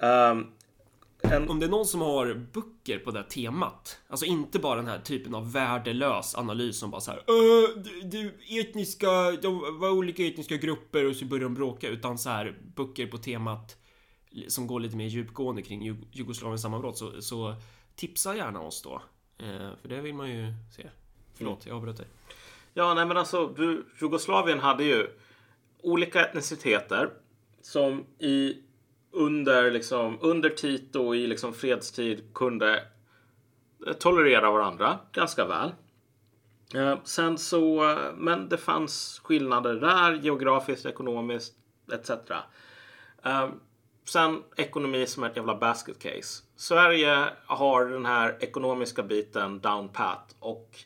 Um, 0.00 0.52
en, 1.22 1.48
Om 1.48 1.60
det 1.60 1.66
är 1.66 1.70
någon 1.70 1.86
som 1.86 2.00
har 2.00 2.34
böcker 2.52 2.98
på 2.98 3.10
det 3.10 3.18
här 3.18 3.26
temat, 3.26 3.98
alltså 4.08 4.26
inte 4.26 4.58
bara 4.58 4.76
den 4.76 4.88
här 4.88 4.98
typen 4.98 5.34
av 5.34 5.52
värdelös 5.52 6.34
analys 6.34 6.78
som 6.78 6.90
bara 6.90 7.00
så 7.00 7.10
här, 7.10 7.18
"Äh, 7.18 7.82
du, 7.84 8.00
du, 8.02 8.34
etniska, 8.60 9.30
de 9.42 9.78
var 9.80 9.90
olika 9.90 10.26
etniska 10.26 10.56
grupper 10.56 11.04
och 11.10 11.16
så 11.16 11.24
börjar 11.24 11.42
de 11.44 11.54
bråka, 11.54 11.88
utan 11.88 12.18
så 12.18 12.30
här 12.30 12.58
böcker 12.76 13.06
på 13.06 13.18
temat 13.18 13.76
som 14.48 14.66
går 14.66 14.80
lite 14.80 14.96
mer 14.96 15.06
djupgående 15.06 15.62
kring 15.62 15.82
Ju- 15.82 16.04
Jugoslaviens 16.12 16.62
sammanbrott, 16.62 16.98
så, 16.98 17.22
så 17.22 17.54
tipsa 17.96 18.36
gärna 18.36 18.60
oss 18.60 18.82
då. 18.82 19.02
Eh, 19.38 19.70
för 19.82 19.88
det 19.88 20.00
vill 20.00 20.14
man 20.14 20.30
ju 20.30 20.54
se. 20.76 20.88
Förlåt, 21.34 21.66
jag 21.66 21.76
avbröt 21.76 21.96
dig. 21.96 22.06
Ja, 22.74 22.94
nej 22.94 23.06
men 23.06 23.16
alltså 23.16 23.46
du, 23.56 23.86
Jugoslavien 24.00 24.60
hade 24.60 24.84
ju 24.84 25.08
olika 25.82 26.26
etniciteter 26.26 27.10
som 27.62 28.04
i 28.18 28.56
under, 29.12 29.70
liksom, 29.70 30.18
under 30.20 30.50
Tito 30.50 31.06
och 31.06 31.16
i 31.16 31.26
liksom 31.26 31.54
fredstid 31.54 32.34
kunde 32.34 32.84
eh, 33.86 33.92
tolerera 33.92 34.50
varandra 34.50 34.98
ganska 35.12 35.46
väl. 35.46 35.72
Eh, 36.74 36.98
sen 37.04 37.38
så, 37.38 37.90
eh, 37.90 37.98
men 38.16 38.48
det 38.48 38.58
fanns 38.58 39.20
skillnader 39.24 39.74
där 39.74 40.12
geografiskt, 40.12 40.86
ekonomiskt 40.86 41.54
etc. 41.92 42.10
Sen 44.04 44.42
ekonomi 44.56 45.06
som 45.06 45.22
är 45.22 45.30
ett 45.30 45.36
jävla 45.36 45.56
basket 45.56 45.98
case. 45.98 46.42
Sverige 46.56 47.28
har 47.46 47.84
den 47.84 48.06
här 48.06 48.36
ekonomiska 48.40 49.02
biten 49.02 49.60
down 49.60 49.88
pat 49.88 50.36
och 50.38 50.84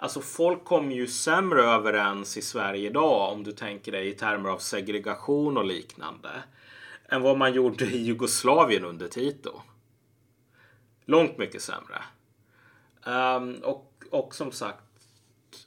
Alltså 0.00 0.20
folk 0.20 0.64
kommer 0.64 0.94
ju 0.94 1.06
sämre 1.06 1.62
överens 1.62 2.36
i 2.36 2.42
Sverige 2.42 2.86
idag 2.86 3.32
om 3.32 3.44
du 3.44 3.52
tänker 3.52 3.92
dig 3.92 4.08
i 4.08 4.14
termer 4.14 4.48
av 4.48 4.58
segregation 4.58 5.56
och 5.56 5.64
liknande. 5.64 6.30
Än 7.08 7.22
vad 7.22 7.38
man 7.38 7.52
gjorde 7.52 7.84
i 7.84 8.02
Jugoslavien 8.02 8.84
under 8.84 9.08
Tito. 9.08 9.62
Långt 11.04 11.38
mycket 11.38 11.62
sämre. 11.62 12.02
Ehm, 13.06 13.54
och, 13.54 14.04
och 14.10 14.34
som 14.34 14.52
sagt 14.52 14.84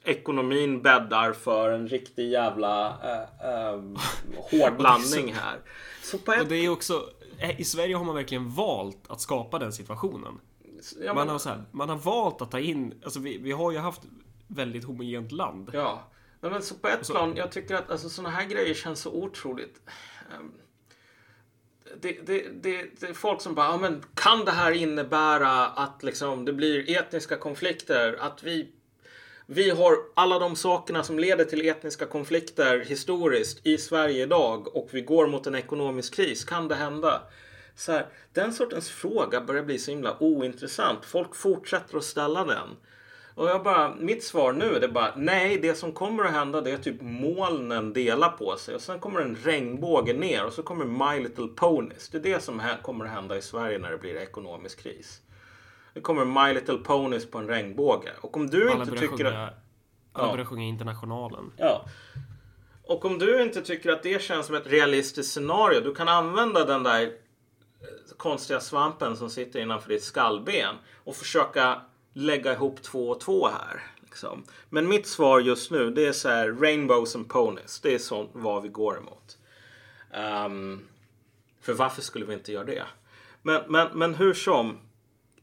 ekonomin 0.04 0.82
bäddar 0.82 1.32
för 1.32 1.70
en 1.70 1.88
riktig 1.88 2.30
jävla 2.30 2.88
uh, 2.90 3.98
hård 4.36 4.82
landning 4.82 5.32
här. 5.34 5.58
Så 6.02 6.18
på 6.18 6.30
Och 6.32 6.36
ett, 6.38 6.48
det 6.48 6.56
är 6.56 6.68
också, 6.68 7.10
eh, 7.38 7.60
i 7.60 7.64
Sverige 7.64 7.96
har 7.96 8.04
man 8.04 8.14
verkligen 8.14 8.50
valt 8.50 9.10
att 9.10 9.20
skapa 9.20 9.58
den 9.58 9.72
situationen. 9.72 10.40
ja, 11.04 11.14
Man 11.14 11.28
har, 11.28 11.38
så 11.38 11.48
här, 11.48 11.64
man 11.70 11.88
har 11.88 11.96
valt 11.96 12.42
att 12.42 12.50
ta 12.50 12.58
in, 12.58 13.00
alltså 13.04 13.20
vi, 13.20 13.38
vi 13.38 13.52
har 13.52 13.72
ju 13.72 13.78
haft 13.78 14.02
väldigt 14.46 14.84
homogent 14.84 15.32
land. 15.32 15.70
Ja, 15.72 16.02
Nej, 16.40 16.52
men 16.52 16.62
så 16.62 16.74
på 16.74 16.88
ett 16.88 17.08
plan, 17.08 17.36
jag 17.36 17.52
tycker 17.52 17.74
att 17.74 17.90
alltså, 17.90 18.08
såna 18.08 18.30
här 18.30 18.44
grejer 18.44 18.74
känns 18.74 19.00
så 19.00 19.12
otroligt. 19.12 19.80
ehm, 20.34 20.52
det, 22.00 22.26
det, 22.26 22.48
det, 22.62 23.00
det 23.00 23.06
är 23.06 23.14
folk 23.14 23.40
som 23.40 23.54
bara, 23.54 23.66
ja, 23.66 23.76
men 23.76 24.04
kan 24.14 24.44
det 24.44 24.50
här 24.50 24.72
innebära 24.72 25.66
att 25.66 26.02
liksom, 26.02 26.44
det 26.44 26.52
blir 26.52 26.98
etniska 26.98 27.36
konflikter? 27.36 28.16
Att 28.20 28.42
vi, 28.42 28.68
vi 29.46 29.70
har 29.70 29.94
alla 30.14 30.38
de 30.38 30.56
sakerna 30.56 31.04
som 31.04 31.18
leder 31.18 31.44
till 31.44 31.68
etniska 31.68 32.06
konflikter 32.06 32.78
historiskt 32.78 33.66
i 33.66 33.78
Sverige 33.78 34.22
idag 34.22 34.76
och 34.76 34.88
vi 34.92 35.00
går 35.00 35.26
mot 35.26 35.46
en 35.46 35.54
ekonomisk 35.54 36.14
kris. 36.14 36.44
Kan 36.44 36.68
det 36.68 36.74
hända? 36.74 37.22
Så 37.74 37.92
här, 37.92 38.06
den 38.32 38.52
sortens 38.52 38.90
fråga 38.90 39.40
börjar 39.40 39.62
bli 39.62 39.78
så 39.78 39.90
himla 39.90 40.22
ointressant. 40.22 41.04
Folk 41.04 41.36
fortsätter 41.36 41.96
att 41.96 42.04
ställa 42.04 42.44
den. 42.44 42.68
Och 43.34 43.48
jag 43.48 43.62
bara, 43.62 43.94
mitt 43.94 44.24
svar 44.24 44.52
nu 44.52 44.74
är 44.76 44.80
det 44.80 44.88
bara 44.88 45.12
nej, 45.16 45.58
det 45.58 45.74
som 45.74 45.92
kommer 45.92 46.24
att 46.24 46.32
hända 46.32 46.60
det 46.60 46.70
är 46.70 46.76
typ 46.78 47.00
molnen 47.00 47.92
delar 47.92 48.28
på 48.28 48.56
sig 48.56 48.74
och 48.74 48.80
sen 48.80 49.00
kommer 49.00 49.20
en 49.20 49.36
regnbåge 49.36 50.12
ner 50.12 50.44
och 50.44 50.52
så 50.52 50.62
kommer 50.62 50.84
My 50.84 51.22
Little 51.22 51.48
Ponies. 51.48 52.08
Det 52.08 52.18
är 52.18 52.22
det 52.22 52.42
som 52.42 52.62
kommer 52.82 53.04
att 53.04 53.10
hända 53.10 53.36
i 53.36 53.42
Sverige 53.42 53.78
när 53.78 53.90
det 53.90 53.98
blir 53.98 54.16
ekonomisk 54.16 54.82
kris. 54.82 55.20
Det 55.94 56.00
kommer 56.00 56.24
My 56.24 56.54
Little 56.54 56.78
Ponies 56.78 57.30
på 57.30 57.38
en 57.38 57.48
regnbåge. 57.48 58.10
Och 58.20 58.36
om 58.36 58.50
du 58.50 58.70
Alla 58.70 58.84
inte 58.84 58.96
tycker 58.98 59.24
att... 59.24 59.32
sjunga, 59.32 59.50
alla 60.12 60.26
Ja. 60.26 60.32
börjar 60.32 60.44
sjunga 60.44 60.64
Internationalen. 60.64 61.52
Ja. 61.56 61.84
Och 62.86 63.04
om 63.04 63.18
du 63.18 63.42
inte 63.42 63.62
tycker 63.62 63.90
att 63.92 64.02
det 64.02 64.22
känns 64.22 64.46
som 64.46 64.54
ett 64.54 64.66
realistiskt 64.66 65.32
scenario, 65.32 65.80
du 65.80 65.94
kan 65.94 66.08
använda 66.08 66.64
den 66.64 66.82
där 66.82 67.02
eh, 67.02 67.08
konstiga 68.16 68.60
svampen 68.60 69.16
som 69.16 69.30
sitter 69.30 69.60
innanför 69.60 69.88
ditt 69.88 70.02
skallben 70.02 70.74
och 71.04 71.16
försöka 71.16 71.80
lägga 72.12 72.52
ihop 72.52 72.82
två 72.82 73.10
och 73.10 73.20
två 73.20 73.48
här. 73.48 73.82
Liksom. 74.00 74.44
Men 74.68 74.88
mitt 74.88 75.06
svar 75.06 75.40
just 75.40 75.70
nu 75.70 75.90
det 75.90 76.06
är 76.06 76.12
så 76.12 76.28
här 76.28 76.48
rainbows 76.48 77.16
and 77.16 77.28
ponies. 77.28 77.80
Det 77.80 77.94
är 77.94 77.98
så 77.98 78.28
vad 78.32 78.62
vi 78.62 78.68
går 78.68 78.98
emot. 78.98 79.38
Um, 80.46 80.88
för 81.60 81.72
varför 81.72 82.02
skulle 82.02 82.26
vi 82.26 82.34
inte 82.34 82.52
göra 82.52 82.64
det? 82.64 82.84
Men, 83.42 83.62
men, 83.68 83.98
men 83.98 84.14
hur 84.14 84.34
som. 84.34 84.78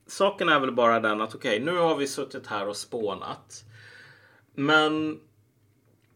Saken 0.07 0.49
är 0.49 0.59
väl 0.59 0.71
bara 0.71 0.99
den 0.99 1.21
att 1.21 1.35
okej, 1.35 1.59
nu 1.59 1.77
har 1.77 1.95
vi 1.95 2.07
suttit 2.07 2.47
här 2.47 2.67
och 2.67 2.77
spånat. 2.77 3.63
Men 4.53 5.19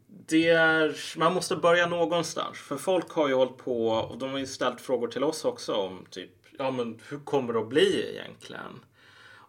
det 0.08 0.50
är, 0.50 1.18
man 1.18 1.34
måste 1.34 1.56
börja 1.56 1.88
någonstans. 1.88 2.58
För 2.58 2.78
folk 2.78 3.10
har 3.10 3.28
ju 3.28 3.34
hållit 3.34 3.58
på 3.58 3.88
och 3.88 4.18
de 4.18 4.32
har 4.32 4.40
ju 4.40 4.48
ställt 4.48 4.82
frågor 4.82 5.08
till 5.08 5.24
oss 5.24 5.46
också 5.46 5.74
om 5.74 6.06
typ, 6.10 6.32
ja 6.58 6.72
men 6.72 7.00
hur 7.10 7.20
kommer 7.20 7.54
det 7.54 7.60
att 7.60 7.70
bli 7.70 8.12
egentligen? 8.12 8.86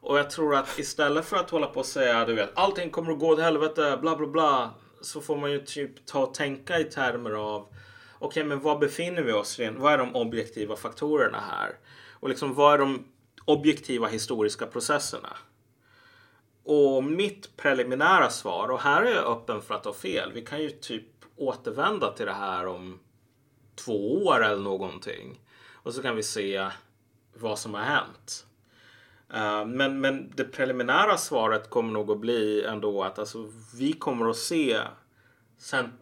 Och 0.05 0.19
jag 0.19 0.31
tror 0.31 0.55
att 0.55 0.79
istället 0.79 1.25
för 1.25 1.37
att 1.37 1.51
hålla 1.51 1.67
på 1.67 1.81
och 1.81 1.87
säga, 1.87 2.25
du 2.25 2.35
vet, 2.35 2.51
allting 2.55 2.91
kommer 2.91 3.13
att 3.13 3.19
gå 3.19 3.29
åt 3.29 3.41
helvete, 3.41 3.99
bla 4.01 4.17
bla 4.17 4.27
bla. 4.27 4.75
Så 5.01 5.21
får 5.21 5.37
man 5.37 5.51
ju 5.53 5.59
typ 5.65 6.07
ta 6.07 6.23
och 6.23 6.35
tänka 6.35 6.79
i 6.79 6.85
termer 6.85 7.31
av, 7.31 7.67
okej 8.19 8.45
men 8.45 8.61
var 8.61 8.79
befinner 8.79 9.23
vi 9.23 9.33
oss? 9.33 9.61
Vad 9.77 9.93
är 9.93 9.99
de 9.99 10.17
objektiva 10.17 10.77
faktorerna 10.77 11.41
här? 11.41 11.77
Och 12.13 12.29
liksom 12.29 12.55
vad 12.55 12.75
är 12.75 12.79
de 12.79 13.05
objektiva 13.45 14.07
historiska 14.07 14.67
processerna? 14.67 15.37
Och 16.65 17.05
mitt 17.05 17.57
preliminära 17.57 18.31
svar, 18.31 18.69
och 18.69 18.81
här 18.81 19.03
är 19.03 19.15
jag 19.15 19.25
öppen 19.25 19.63
för 19.63 19.75
att 19.75 19.85
ha 19.85 19.93
fel. 19.93 20.33
Vi 20.33 20.43
kan 20.43 20.63
ju 20.63 20.71
typ 20.71 21.07
återvända 21.37 22.13
till 22.13 22.27
det 22.27 22.33
här 22.33 22.67
om 22.67 23.01
två 23.75 24.25
år 24.25 24.45
eller 24.45 24.63
någonting. 24.63 25.41
Och 25.73 25.95
så 25.95 26.03
kan 26.03 26.17
vi 26.17 26.23
se 26.23 26.69
vad 27.35 27.59
som 27.59 27.75
har 27.75 27.83
hänt. 27.83 28.47
Eh, 29.33 29.67
men, 29.67 30.01
men 30.01 30.33
det 30.37 30.45
preliminära 30.45 31.17
svaret 31.17 31.71
kommer 31.71 31.93
nog 31.93 32.11
att 32.11 32.21
bli 32.21 32.65
ändå 32.65 33.03
att 33.03 33.19
alltså, 33.19 33.49
vi 33.75 33.93
kommer 33.93 34.31
att 34.31 34.37
se 34.37 34.81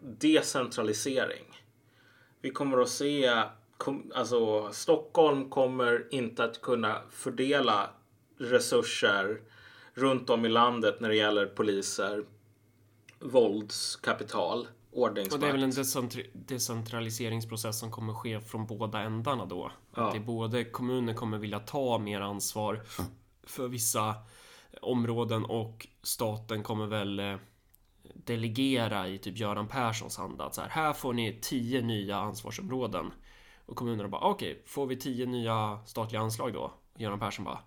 decentralisering. 0.01 1.61
Vi 2.41 2.49
kommer 2.49 2.77
att 2.77 2.89
se, 2.89 3.43
alltså 4.13 4.71
Stockholm 4.71 5.49
kommer 5.49 6.07
inte 6.09 6.43
att 6.43 6.61
kunna 6.61 7.01
fördela 7.09 7.89
resurser 8.37 9.41
runt 9.93 10.29
om 10.29 10.45
i 10.45 10.49
landet 10.49 10.99
när 10.99 11.09
det 11.09 11.15
gäller 11.15 11.45
poliser, 11.45 12.23
våldskapital, 13.19 14.67
och 14.93 15.01
ordningsmakt. 15.01 15.41
det 15.41 15.47
är 15.47 15.51
väl 15.51 15.63
en 15.63 15.71
decentri- 15.71 16.29
decentraliseringsprocess 16.33 17.79
som 17.79 17.91
kommer 17.91 18.13
ske 18.13 18.41
från 18.41 18.65
båda 18.65 18.99
ändarna 19.01 19.45
då. 19.45 19.71
Ja. 19.95 20.05
Att 20.07 20.11
det 20.13 20.17
är 20.17 20.23
både 20.23 20.63
kommuner 20.63 21.13
kommer 21.13 21.37
vilja 21.37 21.59
ta 21.59 21.97
mer 21.97 22.21
ansvar 22.21 22.81
för 23.43 23.67
vissa 23.67 24.15
områden 24.81 25.45
och 25.45 25.87
staten 26.01 26.63
kommer 26.63 26.85
väl 26.87 27.19
eh, 27.19 27.35
delegera 28.13 29.07
i 29.07 29.17
typ 29.17 29.37
Göran 29.37 29.67
Perssons 29.67 30.19
anda. 30.19 30.45
Att 30.45 30.55
så 30.55 30.61
här, 30.61 30.69
här 30.69 30.93
får 30.93 31.13
ni 31.13 31.39
tio 31.41 31.81
nya 31.81 32.17
ansvarsområden. 32.17 33.13
Och 33.65 33.75
kommunerna 33.75 34.09
bara, 34.09 34.21
okej, 34.21 34.63
får 34.65 34.85
vi 34.87 34.95
tio 34.97 35.25
nya 35.25 35.79
statliga 35.85 36.21
anslag 36.21 36.53
då? 36.53 36.73
Och 36.93 37.01
Göran 37.01 37.19
Persson 37.19 37.45
bara, 37.45 37.59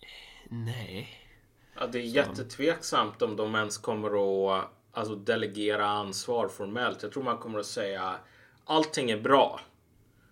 "Eh, 0.00 0.08
nej. 0.48 1.08
Ja, 1.74 1.86
det 1.86 1.98
är 1.98 2.02
jättetveksamt 2.02 3.22
om 3.22 3.36
de 3.36 3.54
ens 3.54 3.78
kommer 3.78 4.08
att 4.58 4.64
alltså, 4.92 5.14
delegera 5.14 5.86
ansvar 5.86 6.48
formellt. 6.48 7.02
Jag 7.02 7.12
tror 7.12 7.22
man 7.22 7.38
kommer 7.38 7.58
att 7.58 7.66
säga 7.66 8.14
allting 8.64 9.10
är 9.10 9.20
bra. 9.20 9.60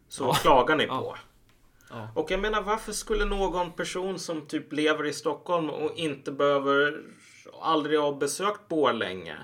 Så 0.08 0.24
vad 0.24 0.36
klagar 0.36 0.76
ni 0.76 0.86
på? 0.86 1.16
Ja. 1.90 2.08
Och 2.14 2.30
jag 2.30 2.40
menar 2.40 2.62
varför 2.62 2.92
skulle 2.92 3.24
någon 3.24 3.72
person 3.72 4.18
som 4.18 4.46
typ 4.46 4.72
lever 4.72 5.06
i 5.06 5.12
Stockholm 5.12 5.70
och 5.70 5.96
inte 5.96 6.32
behöver 6.32 7.02
aldrig 7.61 8.00
ha 8.00 8.12
besökt 8.12 8.68
Borlänge 8.68 9.36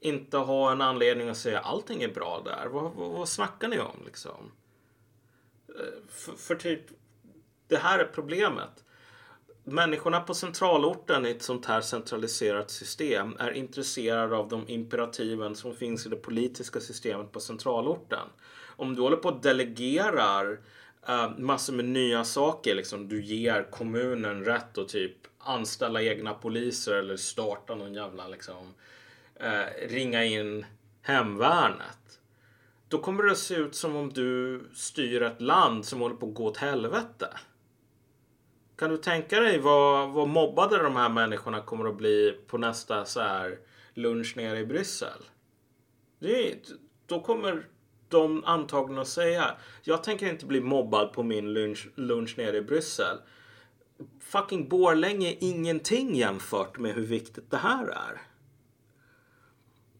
inte 0.00 0.36
ha 0.36 0.72
en 0.72 0.80
anledning 0.80 1.28
att 1.28 1.36
säga 1.36 1.58
allting 1.58 2.02
är 2.02 2.08
bra 2.08 2.42
där. 2.44 2.66
Vad, 2.66 2.92
vad, 2.92 3.10
vad 3.10 3.28
snackar 3.28 3.68
ni 3.68 3.78
om 3.78 4.02
liksom? 4.06 4.52
Eh, 5.68 6.08
För, 6.08 6.32
för 6.32 6.54
typ 6.54 6.82
det 7.66 7.76
här 7.76 7.98
är 7.98 8.04
problemet. 8.04 8.84
Människorna 9.70 10.20
på 10.20 10.34
centralorten 10.34 11.26
i 11.26 11.30
ett 11.30 11.42
sånt 11.42 11.66
här 11.66 11.80
centraliserat 11.80 12.70
system 12.70 13.36
är 13.38 13.50
intresserade 13.50 14.36
av 14.36 14.48
de 14.48 14.68
imperativen 14.68 15.56
som 15.56 15.74
finns 15.74 16.06
i 16.06 16.08
det 16.08 16.16
politiska 16.16 16.80
systemet 16.80 17.32
på 17.32 17.40
centralorten. 17.40 18.28
Om 18.76 18.94
du 18.94 19.02
håller 19.02 19.16
på 19.16 19.28
och 19.28 19.40
delegerar 19.40 20.52
uh, 21.08 21.38
massor 21.38 21.72
med 21.72 21.84
nya 21.84 22.24
saker, 22.24 22.74
liksom 22.74 23.08
du 23.08 23.22
ger 23.22 23.70
kommunen 23.70 24.44
rätt 24.44 24.78
att 24.78 24.88
typ 24.88 25.16
anställa 25.38 26.02
egna 26.02 26.34
poliser 26.34 26.94
eller 26.94 27.16
starta 27.16 27.74
någon 27.74 27.94
jävla 27.94 28.28
liksom 28.28 28.74
uh, 29.42 29.88
ringa 29.88 30.24
in 30.24 30.66
hemvärnet. 31.02 32.20
Då 32.88 32.98
kommer 32.98 33.22
det 33.22 33.32
att 33.32 33.38
se 33.38 33.54
ut 33.54 33.74
som 33.74 33.96
om 33.96 34.12
du 34.12 34.60
styr 34.74 35.22
ett 35.22 35.40
land 35.40 35.84
som 35.84 36.00
håller 36.00 36.16
på 36.16 36.26
att 36.26 36.34
gå 36.34 36.44
åt 36.44 36.56
helvete. 36.56 37.28
Kan 38.80 38.90
du 38.90 38.96
tänka 38.96 39.40
dig 39.40 39.58
vad, 39.58 40.10
vad 40.10 40.28
mobbade 40.28 40.82
de 40.82 40.96
här 40.96 41.08
människorna 41.08 41.60
kommer 41.60 41.88
att 41.88 41.96
bli 41.96 42.38
på 42.46 42.58
nästa 42.58 43.04
så 43.04 43.20
här 43.20 43.58
lunch 43.94 44.36
nere 44.36 44.58
i 44.58 44.66
Bryssel? 44.66 45.22
Det 46.18 46.54
då 47.06 47.20
kommer 47.20 47.66
de 48.08 48.44
antagligen 48.44 49.00
att 49.00 49.08
säga 49.08 49.56
jag 49.82 50.04
tänker 50.04 50.28
inte 50.28 50.46
bli 50.46 50.60
mobbad 50.60 51.12
på 51.12 51.22
min 51.22 51.52
lunch, 51.52 51.88
lunch 51.94 52.38
nere 52.38 52.56
i 52.56 52.62
Bryssel. 52.62 53.16
Fucking 54.20 54.68
Borlänge 54.68 55.28
är 55.28 55.36
ingenting 55.40 56.14
jämfört 56.14 56.78
med 56.78 56.94
hur 56.94 57.06
viktigt 57.06 57.50
det 57.50 57.56
här 57.56 57.86
är. 57.86 58.20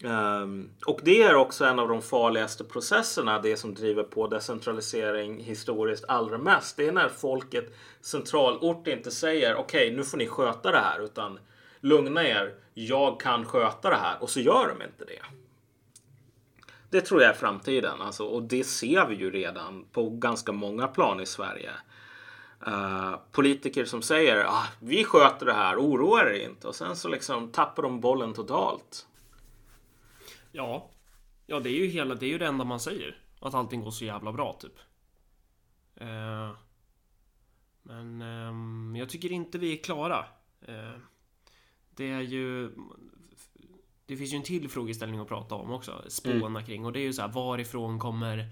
Um, 0.04 0.70
och 0.86 1.00
det 1.02 1.22
är 1.22 1.34
också 1.34 1.64
en 1.64 1.78
av 1.78 1.88
de 1.88 2.02
farligaste 2.02 2.64
processerna, 2.64 3.38
det 3.38 3.56
som 3.56 3.74
driver 3.74 4.02
på 4.02 4.26
decentralisering 4.26 5.40
historiskt 5.40 6.04
allra 6.08 6.38
mest. 6.38 6.76
Det 6.76 6.86
är 6.86 6.92
när 6.92 7.08
folket 7.08 7.74
centralort 8.00 8.86
inte 8.86 9.10
säger 9.10 9.54
okej, 9.54 9.86
okay, 9.86 9.96
nu 9.96 10.04
får 10.04 10.18
ni 10.18 10.26
sköta 10.26 10.70
det 10.70 10.78
här, 10.78 11.00
utan 11.04 11.38
lugna 11.80 12.28
er, 12.28 12.54
jag 12.74 13.20
kan 13.20 13.44
sköta 13.44 13.90
det 13.90 13.96
här 13.96 14.22
och 14.22 14.30
så 14.30 14.40
gör 14.40 14.68
de 14.68 14.84
inte 14.84 15.04
det. 15.04 15.22
Det 16.90 17.00
tror 17.00 17.22
jag 17.22 17.30
är 17.30 17.34
framtiden 17.34 18.00
alltså, 18.00 18.24
och 18.24 18.42
det 18.42 18.64
ser 18.64 19.06
vi 19.06 19.14
ju 19.14 19.30
redan 19.30 19.84
på 19.92 20.10
ganska 20.10 20.52
många 20.52 20.88
plan 20.88 21.20
i 21.20 21.26
Sverige. 21.26 21.70
Uh, 22.66 23.14
politiker 23.32 23.84
som 23.84 24.02
säger 24.02 24.44
ah, 24.44 24.66
vi 24.80 25.04
sköter 25.04 25.46
det 25.46 25.52
här, 25.52 25.76
oroa 25.76 26.20
er 26.20 26.48
inte 26.48 26.68
och 26.68 26.74
sen 26.74 26.96
så 26.96 27.08
liksom 27.08 27.48
tappar 27.48 27.82
de 27.82 28.00
bollen 28.00 28.34
totalt. 28.34 29.06
Ja. 30.52 30.90
Ja, 31.46 31.60
det 31.60 31.70
är 31.70 31.78
ju 31.78 31.86
hela, 31.86 32.14
det 32.14 32.26
är 32.26 32.30
ju 32.30 32.38
det 32.38 32.46
enda 32.46 32.64
man 32.64 32.80
säger. 32.80 33.18
Att 33.40 33.54
allting 33.54 33.80
går 33.80 33.90
så 33.90 34.04
jävla 34.04 34.32
bra, 34.32 34.58
typ. 34.60 34.78
Uh, 36.00 36.56
men 37.82 38.22
um, 38.22 38.96
jag 38.96 39.08
tycker 39.08 39.32
inte 39.32 39.58
vi 39.58 39.78
är 39.78 39.82
klara. 39.82 40.18
Uh, 40.68 40.98
det 41.90 42.10
är 42.10 42.20
ju... 42.20 42.70
Det 44.06 44.16
finns 44.16 44.32
ju 44.32 44.36
en 44.36 44.42
till 44.42 44.68
frågeställning 44.68 45.20
att 45.20 45.28
prata 45.28 45.54
om 45.54 45.72
också. 45.72 46.04
Spåna 46.08 46.46
mm. 46.46 46.64
kring. 46.64 46.84
Och 46.84 46.92
det 46.92 47.00
är 47.00 47.04
ju 47.04 47.12
så 47.12 47.22
här, 47.22 47.28
varifrån 47.28 47.98
kommer... 47.98 48.50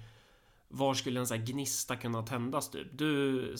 Var 0.68 0.94
skulle 0.94 1.20
en 1.20 1.26
sån 1.26 1.38
här 1.38 1.46
gnista 1.46 1.96
kunna 1.96 2.22
tändas, 2.22 2.70
typ? 2.70 2.86
Du 2.92 3.54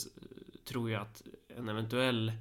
tror 0.64 0.90
ju 0.90 0.96
att 0.96 1.22
en 1.48 1.68
eventuell 1.68 2.32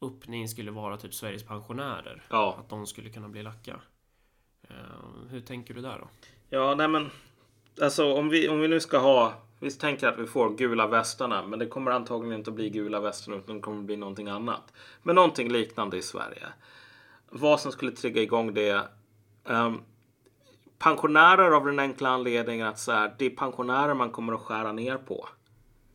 öppning 0.00 0.48
skulle 0.48 0.70
vara 0.70 0.96
typ 0.96 1.14
Sveriges 1.14 1.46
pensionärer. 1.46 2.22
Ja. 2.30 2.56
Att 2.60 2.68
de 2.68 2.86
skulle 2.86 3.10
kunna 3.10 3.28
bli 3.28 3.42
lacka. 3.42 3.80
Eh, 4.72 5.30
hur 5.30 5.40
tänker 5.40 5.74
du 5.74 5.80
där 5.80 5.98
då? 5.98 6.08
Ja, 6.48 6.74
nej 6.74 6.88
men 6.88 7.10
alltså 7.80 8.12
om 8.14 8.28
vi, 8.28 8.48
om 8.48 8.60
vi 8.60 8.68
nu 8.68 8.80
ska 8.80 8.98
ha 8.98 9.34
vi 9.62 9.70
tänker 9.70 10.08
att 10.08 10.18
vi 10.18 10.26
får 10.26 10.50
gula 10.50 10.86
västarna, 10.86 11.46
men 11.46 11.58
det 11.58 11.66
kommer 11.66 11.90
antagligen 11.90 12.38
inte 12.38 12.50
att 12.50 12.56
bli 12.56 12.70
gula 12.70 13.00
västarna 13.00 13.36
utan 13.36 13.56
det 13.56 13.62
kommer 13.62 13.78
att 13.78 13.84
bli 13.84 13.96
någonting 13.96 14.28
annat. 14.28 14.72
Men 15.02 15.14
någonting 15.14 15.52
liknande 15.52 15.96
i 15.96 16.02
Sverige. 16.02 16.46
Vad 17.30 17.60
som 17.60 17.72
skulle 17.72 17.92
trigga 17.92 18.22
igång 18.22 18.54
det. 18.54 18.82
Um, 19.44 19.82
pensionärer 20.78 21.50
av 21.50 21.66
den 21.66 21.78
enkla 21.78 22.08
anledningen 22.08 22.66
att 22.66 22.78
så 22.78 22.92
här, 22.92 23.14
det 23.18 23.24
är 23.24 23.30
pensionärer 23.30 23.94
man 23.94 24.10
kommer 24.10 24.32
att 24.32 24.40
skära 24.40 24.72
ner 24.72 24.96
på. 24.96 25.28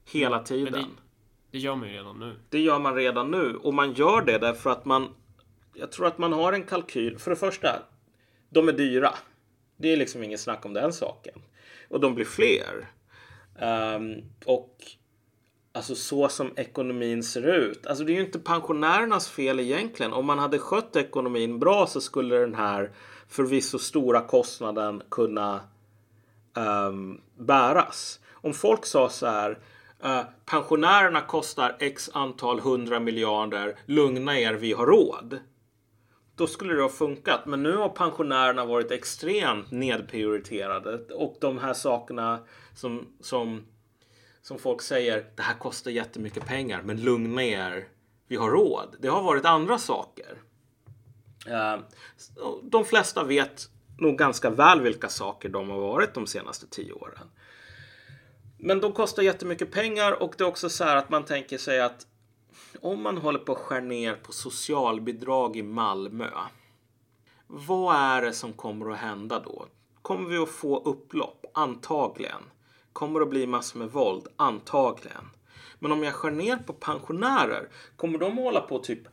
Hela 0.06 0.40
tiden. 0.40 0.74
Det, 0.74 0.88
det, 1.52 1.58
gör 1.58 1.76
man 1.76 1.88
ju 1.88 1.94
redan 1.94 2.20
nu. 2.20 2.36
Det 2.50 2.60
gör 2.60 2.80
man 2.80 2.96
redan 2.96 3.32
nu 3.32 3.56
och 3.56 3.74
man 3.74 3.94
gör 3.94 4.22
det 4.22 4.38
därför 4.38 4.70
att 4.70 4.86
man. 4.86 5.10
Jag 5.74 5.92
tror 5.92 6.08
att 6.08 6.18
man 6.18 6.34
har 6.34 6.54
en 6.54 6.64
kalkyl. 6.64 7.20
För 7.20 7.32
det 7.32 7.38
första, 7.38 7.70
de 8.58 8.68
är 8.68 8.74
dyra. 8.74 9.14
Det 9.78 9.94
är 9.94 9.98
liksom 9.98 10.24
inget 10.24 10.40
snack 10.40 10.66
om 10.66 10.74
den 10.74 10.94
saken. 10.94 11.42
Och 11.90 12.00
de 12.00 12.16
blir 12.16 12.26
fler. 12.26 12.88
Um, 13.62 14.24
och 14.46 14.76
alltså 15.72 15.96
så 15.96 16.30
som 16.30 16.54
ekonomin 16.56 17.24
ser 17.24 17.48
ut. 17.48 17.88
Alltså 17.88 18.04
det 18.04 18.12
är 18.12 18.16
ju 18.16 18.26
inte 18.26 18.40
pensionärernas 18.40 19.30
fel 19.30 19.60
egentligen. 19.60 20.14
Om 20.14 20.26
man 20.26 20.40
hade 20.40 20.60
skött 20.60 20.96
ekonomin 20.96 21.60
bra 21.60 21.88
så 21.88 22.02
skulle 22.02 22.36
den 22.36 22.56
här 22.56 22.92
förvisso 23.28 23.80
stora 23.80 24.22
kostnaden 24.22 25.04
kunna 25.12 25.60
um, 26.88 27.22
bäras. 27.38 28.20
Om 28.34 28.54
folk 28.54 28.86
sa 28.86 29.10
så 29.10 29.26
här. 29.26 29.60
Uh, 30.06 30.22
pensionärerna 30.46 31.22
kostar 31.22 31.76
x 31.80 32.10
antal 32.14 32.60
hundra 32.60 33.00
miljarder. 33.00 33.76
Lugna 33.86 34.40
er, 34.40 34.54
vi 34.54 34.74
har 34.74 34.86
råd 34.86 35.40
då 36.38 36.48
skulle 36.48 36.74
det 36.74 36.82
ha 36.82 36.90
funkat. 36.90 37.46
Men 37.46 37.64
nu 37.64 37.76
har 37.76 37.90
pensionärerna 37.90 38.66
varit 38.66 38.92
extremt 38.92 39.72
nedprioriterade 39.72 41.14
och 41.14 41.38
de 41.40 41.58
här 41.58 41.74
sakerna 41.74 42.40
som, 42.76 43.08
som, 43.20 43.66
som 44.42 44.60
folk 44.60 44.82
säger, 44.82 45.26
det 45.36 45.42
här 45.42 45.60
kostar 45.60 45.92
jättemycket 45.92 46.46
pengar, 46.46 46.82
men 46.82 47.02
lugna 47.02 47.44
er, 47.44 47.88
vi 48.28 48.36
har 48.36 48.50
råd. 48.50 48.96
Det 49.00 49.08
har 49.08 49.24
varit 49.24 49.46
andra 49.46 49.78
saker. 49.78 50.38
Eh, 51.48 51.80
de 52.64 52.86
flesta 52.86 53.24
vet 53.24 53.70
nog 54.00 54.18
ganska 54.18 54.50
väl 54.50 54.82
vilka 54.82 55.10
saker 55.10 55.50
de 55.50 55.70
har 55.70 55.80
varit 55.80 56.14
de 56.14 56.28
senaste 56.28 56.68
tio 56.68 56.94
åren. 56.94 57.30
Men 58.60 58.82
de 58.82 58.92
kostar 58.92 59.24
jättemycket 59.24 59.72
pengar 59.72 60.24
och 60.24 60.36
det 60.38 60.44
är 60.44 60.48
också 60.48 60.70
så 60.70 60.84
här 60.84 60.96
att 60.96 61.10
man 61.10 61.26
tänker 61.26 61.58
sig 61.58 61.82
att 61.82 62.08
om 62.82 63.02
man 63.02 63.18
håller 63.18 63.40
på 63.40 63.52
att 63.52 63.58
skära 63.58 63.80
ner 63.80 64.16
på 64.16 64.32
socialbidrag 64.32 65.58
i 65.58 65.64
Malmö. 65.64 66.30
Vad 67.48 67.96
är 67.96 68.22
det 68.22 68.34
som 68.34 68.54
kommer 68.54 68.92
att 68.92 68.98
hända 68.98 69.40
då? 69.40 69.66
Kommer 70.02 70.30
vi 70.30 70.38
att 70.38 70.50
få 70.50 70.80
upplopp? 70.80 71.46
Antagligen. 71.54 72.44
Kommer 72.94 73.20
det 73.20 73.24
att 73.24 73.30
bli 73.30 73.48
massor 73.48 73.80
med 73.80 73.92
våld? 73.92 74.28
Antagligen. 74.36 75.30
Men 75.80 75.92
om 75.92 76.04
jag 76.04 76.14
skär 76.14 76.32
ner 76.32 76.58
på 76.58 76.74
pensionärer, 76.74 77.70
kommer 77.96 78.20
de 78.20 78.32
att 78.38 78.44
hålla 78.44 78.62
på 78.62 78.80
typ 78.80 79.08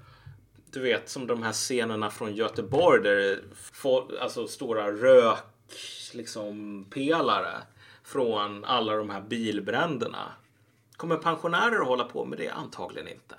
du 0.74 0.80
vet 0.80 1.08
som 1.08 1.26
de 1.26 1.42
här 1.42 1.52
scenerna 1.52 2.10
från 2.10 2.34
Göteborg 2.34 3.02
där 3.02 3.16
det 3.16 3.40
får, 3.72 4.18
alltså 4.20 4.46
stora 4.46 4.92
rök 4.92 5.38
liksom 6.14 6.86
pelare 6.90 7.62
från 8.04 8.64
alla 8.64 8.96
de 8.96 9.10
här 9.10 9.20
bilbränderna. 9.20 10.32
Kommer 10.96 11.16
pensionärer 11.16 11.80
att 11.80 11.86
hålla 11.86 12.04
på 12.04 12.24
med 12.24 12.38
det? 12.38 12.48
Antagligen 12.48 13.08
inte. 13.08 13.34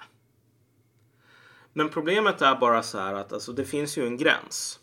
Men 1.78 1.90
problemet 1.90 2.42
är 2.42 2.56
bara 2.56 2.84
så 2.84 3.00
här 3.00 3.14
att 3.14 3.34
alltså, 3.34 3.54
det 3.54 3.66
finns 3.66 3.98
ju 3.98 4.08
en 4.08 4.18
gräns. 4.18 4.80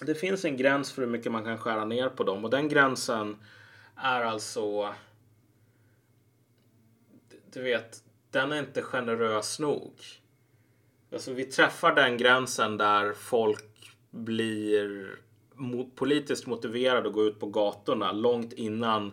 Det 0.00 0.14
finns 0.14 0.44
en 0.44 0.56
gräns 0.56 0.92
för 0.92 1.02
hur 1.02 1.08
mycket 1.08 1.32
man 1.32 1.44
kan 1.44 1.58
skära 1.58 1.84
ner 1.84 2.08
på 2.08 2.24
dem 2.24 2.44
och 2.44 2.50
den 2.50 2.68
gränsen 2.68 3.36
är 3.96 4.20
alltså. 4.20 4.94
Du 7.52 7.62
vet, 7.62 8.02
den 8.30 8.52
är 8.52 8.58
inte 8.58 8.82
generös 8.82 9.58
nog. 9.58 9.92
Alltså 11.12 11.32
vi 11.32 11.44
träffar 11.44 11.94
den 11.94 12.16
gränsen 12.16 12.76
där 12.76 13.12
folk 13.12 13.94
blir 14.10 15.10
politiskt 15.94 16.46
motiverade 16.46 17.08
att 17.08 17.14
gå 17.14 17.24
ut 17.24 17.40
på 17.40 17.46
gatorna 17.46 18.12
långt 18.12 18.52
innan 18.52 19.12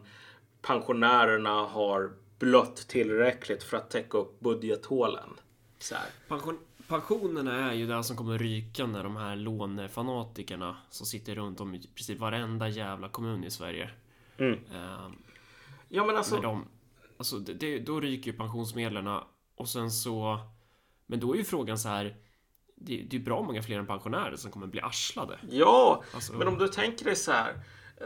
pensionärerna 0.62 1.66
har 1.66 2.12
blött 2.40 2.76
tillräckligt 2.76 3.64
för 3.64 3.78
att 3.78 3.90
täcka 3.90 4.18
upp 4.18 4.40
budgethålen. 4.40 5.30
Så 5.80 5.96
Pension, 6.28 6.60
pensionerna 6.94 7.72
är 7.72 7.74
ju 7.74 7.88
det 7.88 8.04
som 8.04 8.18
kommer 8.18 8.38
ryka 8.38 8.86
när 8.86 9.04
de 9.04 9.16
här 9.16 9.36
lånefanatikerna 9.36 10.78
som 10.90 11.06
sitter 11.06 11.36
runt 11.36 11.60
om 11.60 11.76
i 11.76 11.88
princip 11.96 12.20
varenda 12.20 12.70
jävla 12.70 13.10
kommun 13.10 13.44
i 13.44 13.52
Sverige. 13.52 13.90
Mm. 14.38 14.54
Uh, 14.54 15.12
ja 15.90 16.06
men 16.06 16.18
alltså. 16.18 16.42
De, 16.42 16.66
alltså 17.18 17.38
det, 17.38 17.54
det, 17.54 17.80
då 17.80 18.00
ryker 18.00 18.32
ju 18.32 18.38
pensionsmedlen 18.38 19.20
och 19.56 19.70
sen 19.70 19.92
så. 19.92 20.40
Men 21.06 21.20
då 21.20 21.34
är 21.34 21.38
ju 21.38 21.44
frågan 21.44 21.80
så 21.80 21.90
här. 21.90 22.16
Det, 22.76 23.06
det 23.10 23.18
är 23.18 23.22
bra 23.22 23.42
många 23.42 23.64
fler 23.64 23.80
än 23.80 23.88
pensionärer 23.88 24.36
som 24.36 24.52
kommer 24.52 24.68
bli 24.68 24.82
arslade. 24.82 25.40
Ja, 25.50 26.04
alltså, 26.14 26.34
men 26.34 26.48
om 26.48 26.58
du 26.58 26.68
tänker 26.68 27.06
dig 27.06 27.16
så 27.16 27.32
här. 27.32 27.54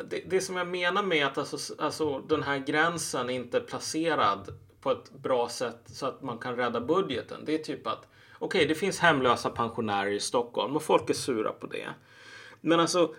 Det, 0.09 0.23
det 0.29 0.41
som 0.41 0.57
jag 0.57 0.67
menar 0.67 1.03
med 1.03 1.27
att 1.27 1.37
alltså, 1.37 1.75
alltså, 1.79 2.19
den 2.19 2.43
här 2.43 2.57
gränsen 2.57 3.29
inte 3.29 3.57
är 3.57 3.61
placerad 3.61 4.59
på 4.81 4.91
ett 4.91 5.11
bra 5.11 5.49
sätt 5.49 5.81
så 5.85 6.05
att 6.05 6.21
man 6.21 6.37
kan 6.37 6.55
rädda 6.55 6.81
budgeten. 6.81 7.43
Det 7.45 7.53
är 7.53 7.63
typ 7.63 7.87
att 7.87 8.07
okej, 8.39 8.59
okay, 8.59 8.67
det 8.67 8.75
finns 8.75 8.99
hemlösa 8.99 9.49
pensionärer 9.49 10.11
i 10.11 10.19
Stockholm 10.19 10.75
och 10.75 10.83
folk 10.83 11.09
är 11.09 11.13
sura 11.13 11.51
på 11.51 11.67
det. 11.67 11.87
Men 12.61 12.79
alltså, 12.79 13.15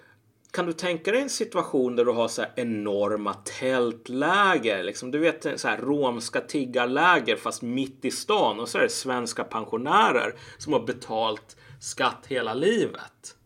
kan 0.50 0.66
du 0.66 0.72
tänka 0.72 1.12
dig 1.12 1.22
en 1.22 1.30
situation 1.30 1.96
där 1.96 2.04
du 2.04 2.12
har 2.12 2.28
så 2.28 2.42
här 2.42 2.52
enorma 2.56 3.34
tältläger? 3.34 4.82
Liksom, 4.82 5.10
du 5.10 5.18
vet 5.18 5.60
så 5.60 5.68
här 5.68 5.78
romska 5.78 6.40
tiggarläger 6.40 7.36
fast 7.36 7.62
mitt 7.62 8.04
i 8.04 8.10
stan 8.10 8.60
och 8.60 8.68
så 8.68 8.78
är 8.78 8.82
det 8.82 8.88
svenska 8.88 9.44
pensionärer 9.44 10.34
som 10.58 10.72
har 10.72 10.80
betalt 10.80 11.56
skatt 11.80 12.26
hela 12.28 12.54
livet. 12.54 13.36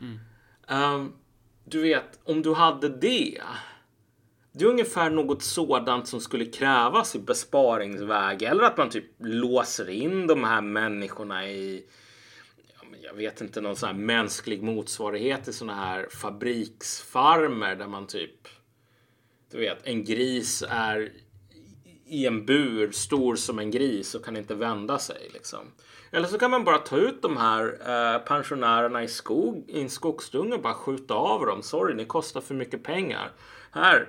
Mm. 0.00 0.18
Um, 0.94 1.12
du 1.64 1.82
vet, 1.82 2.20
om 2.24 2.42
du 2.42 2.54
hade 2.54 2.88
det. 2.88 3.40
Det 4.56 4.64
är 4.64 4.68
ungefär 4.68 5.10
något 5.10 5.42
sådant 5.42 6.08
som 6.08 6.20
skulle 6.20 6.44
krävas 6.44 7.16
i 7.16 7.18
besparingsväg. 7.18 8.42
Eller 8.42 8.62
att 8.62 8.76
man 8.76 8.90
typ 8.90 9.04
låser 9.18 9.90
in 9.90 10.26
de 10.26 10.44
här 10.44 10.60
människorna 10.60 11.48
i 11.48 11.84
jag 13.02 13.14
vet 13.14 13.40
inte, 13.40 13.60
någon 13.60 13.76
sån 13.76 13.86
här 13.86 13.96
mänsklig 13.96 14.62
motsvarighet 14.62 15.44
till 15.44 15.54
såna 15.54 15.74
här 15.74 16.08
fabriksfarmer 16.10 17.76
där 17.76 17.86
man 17.86 18.06
typ, 18.06 18.48
du 19.50 19.58
vet, 19.58 19.86
en 19.86 20.04
gris 20.04 20.64
är 20.68 21.12
i 22.06 22.26
en 22.26 22.46
bur, 22.46 22.90
stor 22.90 23.36
som 23.36 23.58
en 23.58 23.70
gris 23.70 24.14
och 24.14 24.24
kan 24.24 24.36
inte 24.36 24.54
vända 24.54 24.98
sig. 24.98 25.30
Liksom. 25.32 25.60
Eller 26.10 26.28
så 26.28 26.38
kan 26.38 26.50
man 26.50 26.64
bara 26.64 26.78
ta 26.78 26.96
ut 26.96 27.22
de 27.22 27.36
här 27.36 27.64
eh, 27.64 28.18
pensionärerna 28.18 29.02
i, 29.02 29.08
skog, 29.08 29.64
i 29.68 29.82
en 29.82 29.90
skogsdunge 29.90 30.54
och 30.54 30.62
bara 30.62 30.74
skjuta 30.74 31.14
av 31.14 31.46
dem. 31.46 31.62
Sorry, 31.62 31.94
ni 31.94 32.04
kostar 32.04 32.40
för 32.40 32.54
mycket 32.54 32.82
pengar. 32.82 33.32
Här 33.70 34.08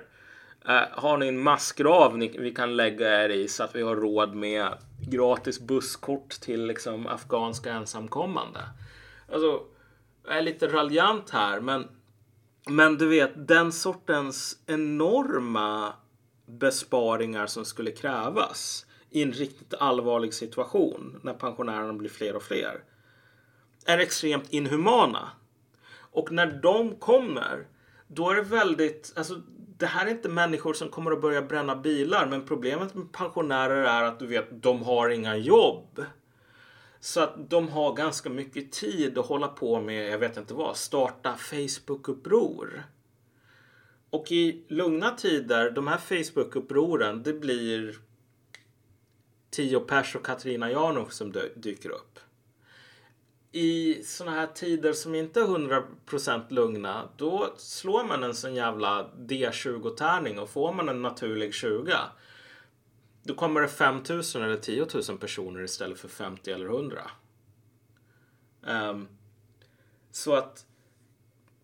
Eh, 0.68 0.82
har 0.92 1.18
ni 1.18 1.28
en 1.28 1.42
massgrav 1.42 2.18
ni, 2.18 2.38
vi 2.38 2.54
kan 2.54 2.76
lägga 2.76 3.24
er 3.24 3.28
i 3.28 3.48
så 3.48 3.62
att 3.62 3.76
vi 3.76 3.82
har 3.82 3.96
råd 3.96 4.34
med 4.34 4.68
gratis 5.08 5.60
busskort 5.60 6.30
till 6.30 6.66
liksom, 6.66 7.06
afghanska 7.06 7.72
ensamkommande. 7.72 8.60
Alltså, 9.32 9.62
jag 10.26 10.38
är 10.38 10.42
lite 10.42 10.68
raljant 10.68 11.30
här, 11.30 11.60
men, 11.60 11.88
men 12.68 12.98
du 12.98 13.08
vet 13.08 13.48
den 13.48 13.72
sortens 13.72 14.58
enorma 14.66 15.92
besparingar 16.46 17.46
som 17.46 17.64
skulle 17.64 17.90
krävas 17.90 18.86
i 19.10 19.22
en 19.22 19.32
riktigt 19.32 19.74
allvarlig 19.74 20.34
situation 20.34 21.20
när 21.22 21.34
pensionärerna 21.34 21.92
blir 21.92 22.10
fler 22.10 22.36
och 22.36 22.42
fler 22.42 22.82
är 23.86 23.98
extremt 23.98 24.52
inhumana. 24.52 25.30
Och 25.98 26.32
när 26.32 26.46
de 26.62 26.96
kommer, 26.96 27.66
då 28.06 28.30
är 28.30 28.34
det 28.34 28.42
väldigt, 28.42 29.12
alltså 29.16 29.42
det 29.78 29.86
här 29.86 30.06
är 30.06 30.10
inte 30.10 30.28
människor 30.28 30.74
som 30.74 30.88
kommer 30.88 31.10
att 31.10 31.20
börja 31.20 31.42
bränna 31.42 31.76
bilar, 31.76 32.26
men 32.26 32.46
problemet 32.46 32.94
med 32.94 33.12
pensionärer 33.12 33.84
är 33.84 34.02
att 34.02 34.18
du 34.18 34.26
vet, 34.26 34.62
de 34.62 34.82
har 34.82 35.08
inga 35.08 35.36
jobb. 35.36 36.04
Så 37.00 37.20
att 37.20 37.50
de 37.50 37.68
har 37.68 37.92
ganska 37.92 38.28
mycket 38.28 38.72
tid 38.72 39.18
att 39.18 39.26
hålla 39.26 39.48
på 39.48 39.80
med, 39.80 40.10
jag 40.10 40.18
vet 40.18 40.36
inte 40.36 40.54
vad, 40.54 40.76
starta 40.76 41.36
Facebook-uppror. 41.36 42.82
Och 44.10 44.32
i 44.32 44.64
lugna 44.68 45.10
tider, 45.10 45.70
de 45.70 45.86
här 45.86 45.98
Facebook-upproren, 45.98 47.22
det 47.22 47.32
blir 47.32 47.98
Tio 49.50 49.80
Pers 49.80 50.16
och 50.16 50.26
Katarina 50.26 50.70
Janouch 50.70 51.12
som 51.12 51.34
dyker 51.56 51.90
upp. 51.90 52.18
I 53.56 54.02
såna 54.04 54.30
här 54.30 54.46
tider 54.46 54.92
som 54.92 55.14
inte 55.14 55.40
är 55.40 55.44
100% 55.44 56.42
lugna, 56.48 57.08
då 57.16 57.54
slår 57.56 58.04
man 58.04 58.22
en 58.22 58.34
sån 58.34 58.54
jävla 58.54 59.10
D20-tärning 59.18 60.38
och 60.38 60.50
får 60.50 60.72
man 60.72 60.88
en 60.88 61.02
naturlig 61.02 61.54
20 61.54 61.92
då 63.22 63.34
kommer 63.34 63.60
det 63.60 63.68
5000 63.68 64.42
eller 64.42 64.56
10 64.56 64.86
000 65.08 65.18
personer 65.18 65.62
istället 65.62 65.98
för 65.98 66.08
50 66.08 66.50
eller 66.50 66.66
100. 66.66 67.00
Um, 68.62 68.70
ehm, 68.70 69.08
så 70.10 70.34
att 70.34 70.66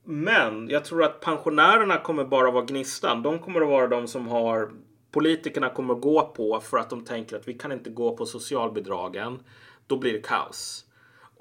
men 0.05 0.69
jag 0.69 0.85
tror 0.85 1.05
att 1.05 1.21
pensionärerna 1.21 1.99
kommer 1.99 2.25
bara 2.25 2.51
vara 2.51 2.65
gnistan. 2.65 3.23
De 3.23 3.39
kommer 3.39 3.61
att 3.61 3.69
vara 3.69 3.87
de 3.87 4.09
som 4.09 4.29
har 4.29 4.71
politikerna 5.11 5.71
kommer 5.71 5.95
att 5.95 6.01
gå 6.01 6.33
på 6.37 6.61
för 6.61 6.79
att 6.79 6.91
de 6.91 7.05
tänker 7.05 7.37
att 7.37 7.49
vi 7.49 7.55
kan 7.55 7.73
inte 7.73 7.91
gå 7.91 8.17
på 8.17 8.27
socialbidragen. 8.27 9.39
Då 9.87 9.97
blir 9.97 10.13
det 10.13 10.21
kaos. 10.21 10.87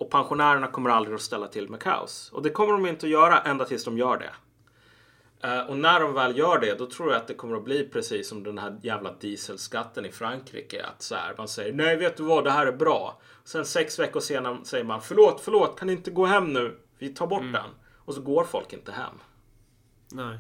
Och 0.02 0.10
pensionärerna 0.10 0.68
kommer 0.68 0.90
aldrig 0.90 1.16
att 1.16 1.22
ställa 1.22 1.48
till 1.48 1.70
med 1.70 1.80
kaos. 1.80 2.32
Och 2.34 2.42
det 2.42 2.50
kommer 2.50 2.74
de 2.74 2.86
inte 2.86 3.06
att 3.06 3.12
göra 3.12 3.40
ända 3.40 3.66
tills 3.66 3.86
de 3.86 3.98
gör 3.98 4.18
det. 4.18 4.34
Uh, 5.48 5.70
och 5.70 5.78
när 5.78 6.00
de 6.00 6.14
väl 6.14 6.38
gör 6.38 6.60
det, 6.60 6.76
då 6.80 6.86
tror 6.86 7.12
jag 7.12 7.18
att 7.22 7.28
det 7.28 7.34
kommer 7.34 7.58
att 7.58 7.64
bli 7.64 7.90
precis 7.90 8.30
som 8.30 8.44
den 8.44 8.58
här 8.58 8.80
jävla 8.84 9.14
dieselskatten 9.14 10.06
i 10.06 10.12
Frankrike. 10.12 10.86
Att 10.86 11.02
så 11.02 11.16
här, 11.16 11.36
man 11.38 11.48
säger 11.48 11.74
nej, 11.74 11.98
vet 11.98 12.18
du 12.18 12.24
vad, 12.24 12.44
det 12.44 12.52
här 12.52 12.68
är 12.68 12.72
bra. 12.72 13.22
Sen 13.44 13.66
sex 13.66 14.00
veckor 14.00 14.20
senare 14.20 14.58
säger 14.64 14.84
man 14.84 15.02
förlåt, 15.02 15.42
förlåt, 15.42 15.80
kan 15.80 15.88
ni 15.88 15.94
inte 15.94 16.12
gå 16.12 16.26
hem 16.26 16.54
nu? 16.54 16.80
Vi 16.98 17.10
tar 17.10 17.28
bort 17.28 17.42
mm. 17.42 17.52
den. 17.52 17.70
Och 17.98 18.14
så 18.14 18.22
går 18.22 18.44
folk 18.44 18.74
inte 18.74 18.92
hem. 18.92 19.16
Nej. 20.12 20.38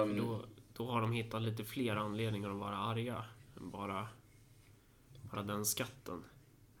Um, 0.00 0.16
då, 0.16 0.40
då 0.76 0.90
har 0.90 1.00
de 1.00 1.12
hittat 1.12 1.42
lite 1.42 1.64
fler 1.64 1.96
anledningar 1.96 2.50
att 2.50 2.56
vara 2.56 2.76
arga. 2.76 3.24
Än 3.56 3.70
bara, 3.70 4.08
bara 5.22 5.42
den 5.42 5.64
skatten. 5.64 6.24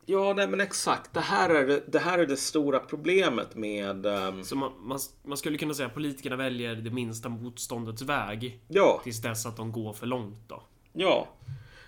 Ja, 0.08 0.32
nej 0.32 0.48
men 0.48 0.60
exakt. 0.60 1.14
Det 1.14 1.20
här 1.20 1.50
är 1.50 1.66
det, 1.66 1.82
det, 1.86 1.98
här 1.98 2.18
är 2.18 2.26
det 2.26 2.36
stora 2.36 2.78
problemet 2.78 3.54
med... 3.54 4.06
Um... 4.06 4.44
Så 4.44 4.56
man, 4.56 4.72
man, 4.78 4.98
man, 5.22 5.36
skulle 5.36 5.58
kunna 5.58 5.74
säga 5.74 5.86
att 5.86 5.94
politikerna 5.94 6.36
väljer 6.36 6.74
det 6.74 6.90
minsta 6.90 7.28
motståndets 7.28 8.02
väg. 8.02 8.60
Ja. 8.68 9.00
Tills 9.04 9.22
dess 9.22 9.46
att 9.46 9.56
de 9.56 9.72
går 9.72 9.92
för 9.92 10.06
långt 10.06 10.48
då. 10.48 10.62
Ja. 10.92 11.28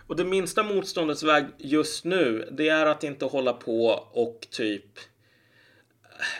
Och 0.06 0.16
det 0.16 0.24
minsta 0.24 0.62
motståndets 0.62 1.22
väg 1.22 1.44
just 1.58 2.04
nu, 2.04 2.48
det 2.52 2.68
är 2.68 2.86
att 2.86 3.04
inte 3.04 3.24
hålla 3.24 3.52
på 3.52 3.86
och 4.12 4.46
typ 4.50 4.98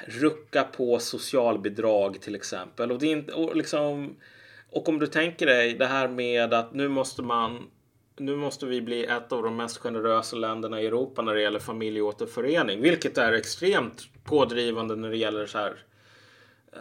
rucka 0.06 0.64
på 0.64 0.98
socialbidrag 0.98 2.20
till 2.20 2.34
exempel. 2.34 2.92
Och, 2.92 2.98
det 2.98 3.06
är 3.06 3.12
inte, 3.12 3.32
och, 3.32 3.56
liksom, 3.56 4.16
och 4.70 4.88
om 4.88 4.98
du 4.98 5.06
tänker 5.06 5.46
dig 5.46 5.74
det 5.74 5.86
här 5.86 6.08
med 6.08 6.54
att 6.54 6.74
nu 6.74 6.88
måste 6.88 7.22
man 7.22 7.70
nu 8.20 8.36
måste 8.36 8.66
vi 8.66 8.82
bli 8.82 9.04
ett 9.04 9.32
av 9.32 9.42
de 9.42 9.56
mest 9.56 9.78
generösa 9.78 10.36
länderna 10.36 10.80
i 10.80 10.86
Europa 10.86 11.22
när 11.22 11.34
det 11.34 11.42
gäller 11.42 11.58
familjeåterförening, 11.58 12.80
vilket 12.80 13.18
är 13.18 13.32
extremt 13.32 14.24
pådrivande 14.24 14.96
när 14.96 15.10
det 15.10 15.16
gäller 15.16 15.46
så 15.46 15.58
här, 15.58 15.84
eh, 16.72 16.80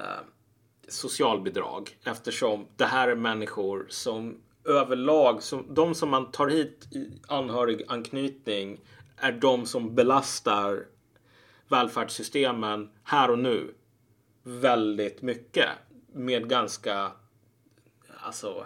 socialbidrag 0.87 1.97
eftersom 2.03 2.67
det 2.75 2.85
här 2.85 3.07
är 3.07 3.15
människor 3.15 3.85
som 3.89 4.41
överlag, 4.65 5.43
som, 5.43 5.73
de 5.73 5.95
som 5.95 6.09
man 6.09 6.31
tar 6.31 6.47
hit 6.47 6.87
i 6.91 7.21
anhöriganknytning 7.27 8.79
är 9.17 9.31
de 9.31 9.65
som 9.65 9.95
belastar 9.95 10.85
välfärdssystemen 11.67 12.89
här 13.03 13.31
och 13.31 13.39
nu 13.39 13.73
väldigt 14.43 15.21
mycket 15.21 15.69
med 16.13 16.49
ganska 16.49 17.11
alltså 18.19 18.65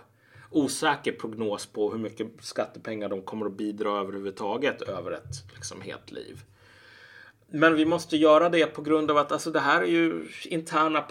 osäker 0.52 1.12
prognos 1.12 1.66
på 1.66 1.92
hur 1.92 2.00
mycket 2.00 2.28
skattepengar 2.40 3.10
de 3.10 3.22
kommer 3.22 3.46
att 3.46 3.58
bidra 3.58 4.00
överhuvudtaget 4.00 4.82
över 4.82 5.12
ett 5.12 5.54
liksom, 5.56 5.82
helt 5.82 6.12
liv. 6.12 6.44
Men 7.54 7.76
vi 7.76 7.86
måste 7.86 8.18
göra 8.18 8.50
det 8.50 8.66
på 8.66 8.82
grund 8.82 9.12
av 9.12 9.18
att 9.18 9.32
alltså, 9.32 9.52
det 9.52 9.60
här 9.60 9.82
är 9.82 9.88
ju 9.88 10.28
interna 10.46 11.02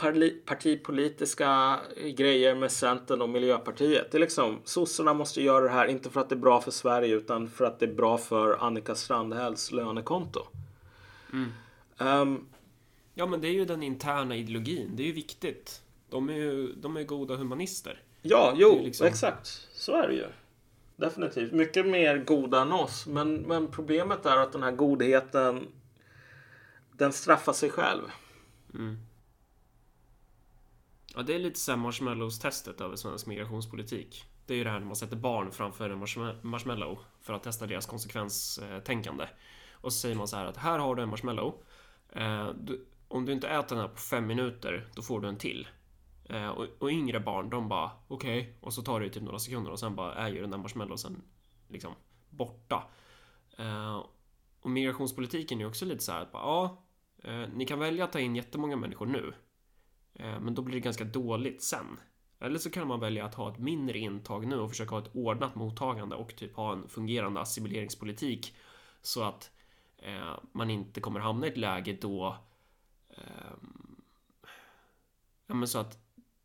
partipolitiska 0.45 1.81
grejer 2.17 2.55
med 2.55 2.73
Centern 2.73 3.23
och 3.23 3.29
Miljöpartiet. 3.29 4.11
Det 4.11 4.19
är 4.19 4.21
liksom, 4.21 4.59
sossarna 4.65 5.15
måste 5.15 5.43
göra 5.43 5.65
det 5.65 5.71
här, 5.71 5.87
inte 5.87 6.11
för 6.11 6.21
att 6.21 6.29
det 6.29 6.35
är 6.35 6.41
bra 6.41 6.61
för 6.61 6.71
Sverige 6.71 7.15
utan 7.15 7.49
för 7.49 7.65
att 7.65 7.79
det 7.79 7.87
är 7.87 7.95
bra 7.95 8.19
för 8.19 8.65
Annika 8.65 8.95
Strandhälls 8.95 9.73
lönekonto. 9.73 10.47
Mm. 11.33 11.53
Um, 11.99 12.47
ja, 13.15 13.27
men 13.27 13.41
det 13.41 13.49
är 13.49 13.53
ju 13.53 13.65
den 13.65 13.83
interna 13.83 14.37
ideologin. 14.37 14.91
Det 14.97 15.03
är 15.03 15.07
ju 15.07 15.13
viktigt. 15.13 15.83
De 16.11 16.29
är 16.29 16.35
ju 16.35 16.73
de 16.73 16.97
är 16.97 17.03
goda 17.03 17.37
humanister. 17.37 18.03
Ja, 18.23 18.53
jo, 18.57 18.81
liksom... 18.85 19.07
exakt. 19.07 19.69
Så 19.73 19.97
är 20.03 20.09
det 20.09 20.15
ju. 20.15 20.27
Definitivt. 20.97 21.53
Mycket 21.53 21.87
mer 21.87 22.19
goda 22.19 22.61
än 22.61 22.73
oss. 22.73 23.07
Men, 23.07 23.35
men 23.35 23.71
problemet 23.71 24.27
är 24.27 24.37
att 24.37 24.53
den 24.53 24.63
här 24.63 24.73
godheten 24.73 25.69
den 26.93 27.13
straffar 27.13 27.53
sig 27.53 27.71
själv. 27.71 28.03
Mm. 28.75 28.99
Ja, 31.15 31.23
det 31.23 31.35
är 31.35 31.39
lite 31.39 31.59
såhär 31.59 31.79
marshmallows-testet 31.79 32.81
över 32.81 32.97
svensk 32.97 33.27
migrationspolitik. 33.27 34.25
Det 34.47 34.55
är 34.55 34.59
ju 34.59 34.65
det 34.65 34.71
här 34.71 34.79
när 34.79 34.87
man 34.87 34.97
sätter 34.97 35.17
barn 35.17 35.53
framför 35.53 35.91
en 35.91 35.99
marshmallow 36.43 36.99
för 37.21 37.33
att 37.33 37.43
testa 37.43 37.67
deras 37.67 37.87
konsekvenstänkande. 37.87 39.27
Och 39.73 39.93
så 39.93 39.99
säger 39.99 40.17
man 40.17 40.29
så 40.29 40.37
här 40.37 40.47
att 40.47 40.57
här 40.57 40.79
har 40.79 40.95
du 40.95 41.03
en 41.03 41.09
marshmallow. 41.09 41.55
Eh, 42.13 42.49
du, 42.49 42.87
om 43.09 43.27
du 43.27 43.33
inte 43.33 43.49
äter 43.49 43.77
den 43.77 43.85
här 43.85 43.89
på 43.89 44.01
fem 44.01 44.27
minuter, 44.27 44.89
då 44.95 45.03
får 45.03 45.21
du 45.21 45.29
en 45.29 45.39
till. 45.39 45.69
Eh, 46.31 46.49
och, 46.49 46.67
och, 46.79 46.91
yngre 46.91 47.21
barn, 47.21 47.51
de 47.51 47.69
bara 47.69 47.91
okej. 48.09 48.41
Okay. 48.41 48.53
Och 48.61 48.75
så 48.75 48.83
tar 48.83 49.01
det 49.01 49.07
ju 49.07 49.13
typ 49.13 49.23
några 49.23 49.39
sekunder 49.39 49.71
och 49.71 49.81
sen 49.81 49.97
bara 49.97 50.15
är 50.15 50.29
ju 50.29 50.41
den 50.41 50.51
där 50.51 50.59
marshmallowsen 50.59 51.23
liksom 51.69 51.95
borta. 52.29 52.85
Eh, 53.59 54.05
och 54.61 54.71
migrationspolitiken 54.71 55.61
är 55.61 55.67
också 55.67 55.85
lite 55.85 56.05
så 56.05 56.13
här 56.13 56.21
att 56.21 56.33
bara, 56.33 56.43
ja, 56.43 56.85
eh, 57.25 57.49
ni 57.55 57.65
kan 57.67 57.79
välja 57.79 58.05
att 58.05 58.13
ta 58.13 58.21
in 58.21 58.37
jättemånga 58.37 58.77
människor 58.77 59.07
nu. 59.07 59.35
Eh, 60.15 60.41
men 60.41 60.55
då 60.55 60.63
blir 60.63 60.75
det 60.75 60.81
ganska 60.81 61.05
dåligt 61.05 61.63
sen. 61.63 62.01
Eller 62.41 62.59
så 62.59 62.71
kan 62.71 62.89
man 62.89 63.01
välja 63.01 63.25
att 63.25 63.35
ha 63.35 63.53
ett 63.53 63.59
mindre 63.59 63.99
intag 63.99 64.47
nu 64.47 64.59
och 64.59 64.71
försöka 64.71 64.95
ha 64.95 65.03
ett 65.03 65.15
ordnat 65.15 65.55
mottagande 65.55 66.17
och 66.17 66.37
typ 66.37 66.57
ha 66.57 66.73
en 66.73 66.89
fungerande 66.89 67.41
assimileringspolitik 67.41 68.57
så 69.03 69.23
att 69.23 69.51
eh, 69.97 70.39
man 70.53 70.71
inte 70.71 71.01
kommer 71.01 71.21
hamna 71.21 71.47
i 71.47 71.51
ett 71.51 71.57
läge 71.57 71.99
då 72.01 72.37
eh, 73.09 73.55
ja, 75.47 75.55
men 75.55 75.69
så 75.69 75.79
att 75.79 75.99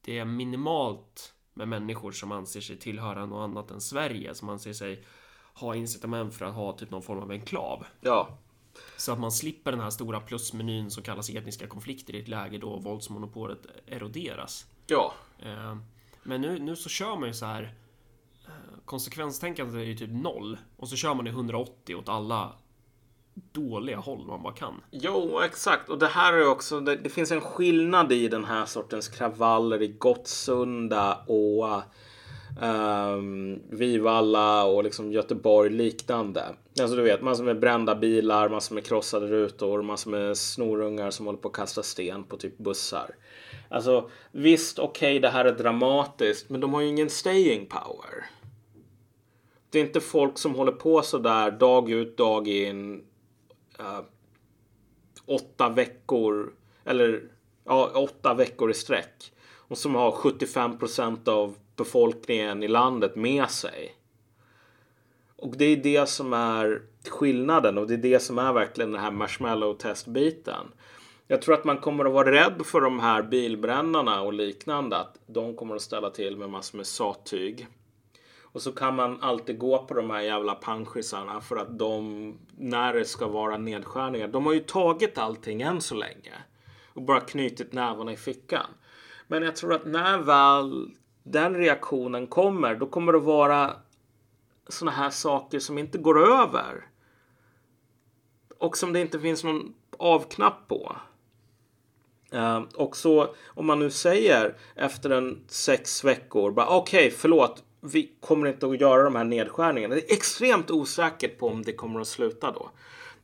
det 0.06 0.20
är 0.20 0.26
minimalt 0.26 1.34
med 1.54 1.68
människor 1.68 2.12
som 2.12 2.32
anser 2.32 2.62
sig 2.62 2.78
tillhöra 2.78 3.26
något 3.26 3.44
annat 3.44 3.72
än 3.72 3.82
Sverige, 3.82 4.36
som 4.36 4.50
anser 4.50 4.74
sig 4.74 5.06
ha 5.54 5.76
incitament 5.76 6.34
för 6.34 6.46
att 6.46 6.54
ha 6.54 6.72
typ 6.72 6.92
någon 6.92 7.02
form 7.02 7.20
av 7.20 7.32
enklav. 7.32 7.86
Ja. 8.02 8.38
Så 8.98 9.12
att 9.12 9.20
man 9.20 9.32
slipper 9.32 9.72
den 9.72 9.80
här 9.80 9.90
stora 9.90 10.20
plusmenyn 10.20 10.92
som 10.92 11.04
kallas 11.04 11.30
etniska 11.30 11.68
konflikter 11.68 12.16
i 12.16 12.22
ett 12.22 12.28
läge 12.28 12.58
då 12.58 12.80
våldsmonopolet 12.80 13.60
eroderas. 13.88 14.66
Ja. 14.88 15.14
Eh, 15.40 15.78
men 16.24 16.42
nu, 16.42 16.60
nu 16.60 16.76
så 16.76 16.90
kör 16.90 17.16
man 17.16 17.28
ju 17.28 17.34
så 17.34 17.46
här 17.46 17.76
eh, 18.46 18.80
konsekvenstänkandet 18.86 19.76
är 19.76 19.80
ju 19.80 19.96
typ 19.96 20.12
noll 20.12 20.58
och 20.78 20.90
så 20.90 20.96
kör 20.96 21.14
man 21.14 21.28
i 21.28 21.30
180 21.30 21.96
åt 21.96 22.10
alla 22.10 22.54
dåliga 23.52 23.98
håll 23.98 24.26
man 24.28 24.44
bara 24.44 24.54
kan. 24.54 24.82
Jo, 24.92 25.40
exakt. 25.46 25.90
Och 25.90 26.00
det 26.00 26.08
här 26.08 26.34
är 26.34 26.48
också, 26.48 26.80
det, 26.80 26.96
det 26.96 27.10
finns 27.10 27.32
en 27.32 27.42
skillnad 27.42 28.12
i 28.12 28.28
den 28.28 28.46
här 28.46 28.66
sortens 28.66 29.08
kravaller 29.08 29.82
i 29.82 29.88
Gottsunda 29.88 31.14
och 31.28 31.82
Um, 32.62 33.62
Vivalla 33.70 34.66
och 34.66 34.84
liksom 34.84 35.12
Göteborg 35.12 35.70
liknande. 35.70 36.46
Alltså 36.80 36.96
du 36.96 37.02
vet 37.02 37.22
massor 37.22 37.44
med 37.44 37.60
brända 37.60 37.96
bilar, 37.96 38.50
massor 38.50 38.76
med 38.76 38.86
krossade 38.86 39.28
rutor, 39.28 39.82
massor 39.82 40.12
med 40.12 40.38
snorungar 40.38 41.12
som 41.12 41.26
håller 41.26 41.40
på 41.40 41.48
att 41.48 41.54
kasta 41.54 41.84
sten 41.84 42.24
på 42.24 42.38
typ 42.38 42.58
bussar. 42.58 43.16
Alltså 43.70 44.10
visst 44.32 44.80
okej 44.80 45.12
okay, 45.12 45.20
det 45.20 45.30
här 45.30 45.46
är 45.46 45.52
dramatiskt 45.52 46.50
men 46.50 46.62
de 46.62 46.74
har 46.74 46.82
ju 46.82 46.88
ingen 46.88 47.10
staying 47.10 47.66
power. 47.66 48.26
Det 49.70 49.80
är 49.80 49.84
inte 49.84 50.02
folk 50.02 50.38
som 50.38 50.56
håller 50.56 50.72
på 50.72 51.02
sådär 51.02 51.52
dag 51.52 51.92
ut 51.92 52.18
dag 52.18 52.48
in. 52.48 53.04
Uh, 53.80 54.02
åtta 55.26 55.70
veckor 55.70 56.54
eller 56.84 57.24
ja, 57.64 57.92
åtta 57.96 58.34
veckor 58.34 58.72
i 58.72 58.74
sträck. 58.74 59.32
Och 59.68 59.78
som 59.78 59.96
har 59.96 60.12
75 60.12 60.80
procent 60.80 61.28
av 61.28 61.58
befolkningen 61.76 62.64
i 62.64 62.68
landet 62.68 63.16
med 63.16 63.50
sig. 63.50 63.96
Och 65.36 65.58
det 65.58 65.66
är 65.66 65.78
det 65.78 66.10
som 66.10 66.34
är 66.34 66.82
skillnaden 67.10 67.78
och 67.78 67.88
det 67.88 67.94
är 67.94 67.98
det 67.98 68.20
som 68.20 68.40
är 68.40 68.54
verkligen 68.54 68.92
den 68.92 69.02
här 69.02 69.12
marshmallow 69.12 69.74
testbiten. 69.74 70.68
Jag 71.28 71.42
tror 71.42 71.56
att 71.56 71.64
man 71.64 71.78
kommer 71.78 72.06
att 72.06 72.14
vara 72.14 72.32
rädd 72.32 72.62
för 72.66 72.82
de 72.82 73.00
här 73.00 73.24
bilbrännarna 73.24 74.22
och 74.22 74.34
liknande. 74.34 74.98
Att 74.98 75.20
de 75.28 75.56
kommer 75.56 75.76
att 75.76 75.82
ställa 75.82 76.10
till 76.10 76.38
med 76.38 76.50
massor 76.50 76.78
med 76.78 76.88
sattyg. 76.88 77.68
Och 78.56 78.62
så 78.62 78.72
kan 78.72 78.96
man 78.96 79.22
alltid 79.22 79.60
gå 79.60 79.86
på 79.86 79.94
de 79.94 80.10
här 80.10 80.22
jävla 80.22 80.56
panschisarna 80.56 81.42
för 81.42 81.56
att 81.56 81.80
de, 81.80 82.34
när 82.58 82.94
det 82.94 83.06
ska 83.06 83.28
vara 83.28 83.58
nedskärningar, 83.58 84.28
de 84.28 84.46
har 84.46 84.54
ju 84.54 84.60
tagit 84.60 85.18
allting 85.18 85.62
än 85.62 85.82
så 85.82 85.96
länge. 85.96 86.34
Och 86.94 87.02
bara 87.02 87.20
knutit 87.20 87.74
nävarna 87.74 88.12
i 88.12 88.18
fickan. 88.18 88.66
Men 89.28 89.44
jag 89.44 89.56
tror 89.56 89.74
att 89.74 89.86
när 89.86 90.18
väl 90.18 90.92
den 91.24 91.56
reaktionen 91.56 92.28
kommer, 92.28 92.76
då 92.76 92.86
kommer 92.86 93.14
det 93.14 93.20
vara 93.20 93.74
såna 94.68 94.92
här 94.92 95.10
saker 95.10 95.60
som 95.60 95.78
inte 95.78 95.98
går 95.98 96.42
över. 96.42 96.88
Och 98.60 98.78
som 98.78 98.94
det 98.94 99.02
inte 99.02 99.20
finns 99.20 99.44
någon 99.44 99.74
avknapp 99.98 100.68
på. 100.68 100.96
Uh, 102.34 102.62
och 102.76 102.98
så 102.98 103.36
om 103.46 103.66
man 103.66 103.80
nu 103.80 103.90
säger 103.90 104.56
efter 104.76 105.10
en 105.10 105.44
sex 105.48 106.04
veckor, 106.04 106.52
bara 106.52 106.68
okej, 106.68 107.08
okay, 107.08 107.18
förlåt, 107.18 107.65
vi 107.86 108.12
kommer 108.20 108.48
inte 108.48 108.68
att 108.68 108.82
göra 108.82 109.04
de 109.04 109.16
här 109.16 109.24
nedskärningarna. 109.24 109.96
Det 109.96 110.12
är 110.12 110.16
extremt 110.16 110.72
osäkert 110.72 111.38
på 111.38 111.48
om 111.48 111.64
det 111.64 111.74
kommer 111.74 112.00
att 112.00 112.08
sluta 112.08 112.52
då. 112.52 112.70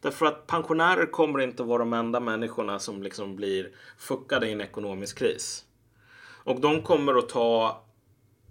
Därför 0.01 0.25
att 0.25 0.47
pensionärer 0.47 1.05
kommer 1.05 1.39
inte 1.39 1.63
att 1.63 1.69
vara 1.69 1.79
de 1.79 1.93
enda 1.93 2.19
människorna 2.19 2.79
som 2.79 3.03
liksom 3.03 3.35
blir 3.35 3.71
fuckade 3.97 4.47
i 4.47 4.51
en 4.51 4.61
ekonomisk 4.61 5.17
kris. 5.17 5.65
Och 6.43 6.59
de 6.59 6.81
kommer 6.81 7.17
att 7.17 7.29
ta 7.29 7.83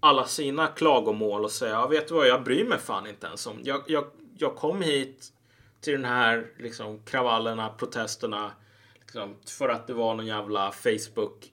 alla 0.01 0.27
sina 0.27 0.67
klagomål 0.67 1.45
och 1.45 1.51
säga, 1.51 1.73
ja, 1.73 1.87
vet 1.87 2.09
du 2.09 2.15
vad, 2.15 2.29
jag 2.29 2.45
bryr 2.45 2.65
mig 2.65 2.79
fan 2.79 3.07
inte 3.07 3.27
ens 3.27 3.47
om. 3.47 3.61
Jag, 3.63 3.83
jag, 3.87 4.05
jag 4.39 4.57
kom 4.57 4.83
hit 4.83 5.33
till 5.81 5.93
den 5.93 6.05
här 6.05 6.47
liksom, 6.59 7.03
kravallerna, 7.05 7.69
protesterna, 7.69 8.53
liksom, 9.01 9.37
för 9.47 9.69
att 9.69 9.87
det 9.87 9.95
var 9.95 10.15
någon 10.15 10.27
jävla 10.27 10.73
Facebook 10.73 11.53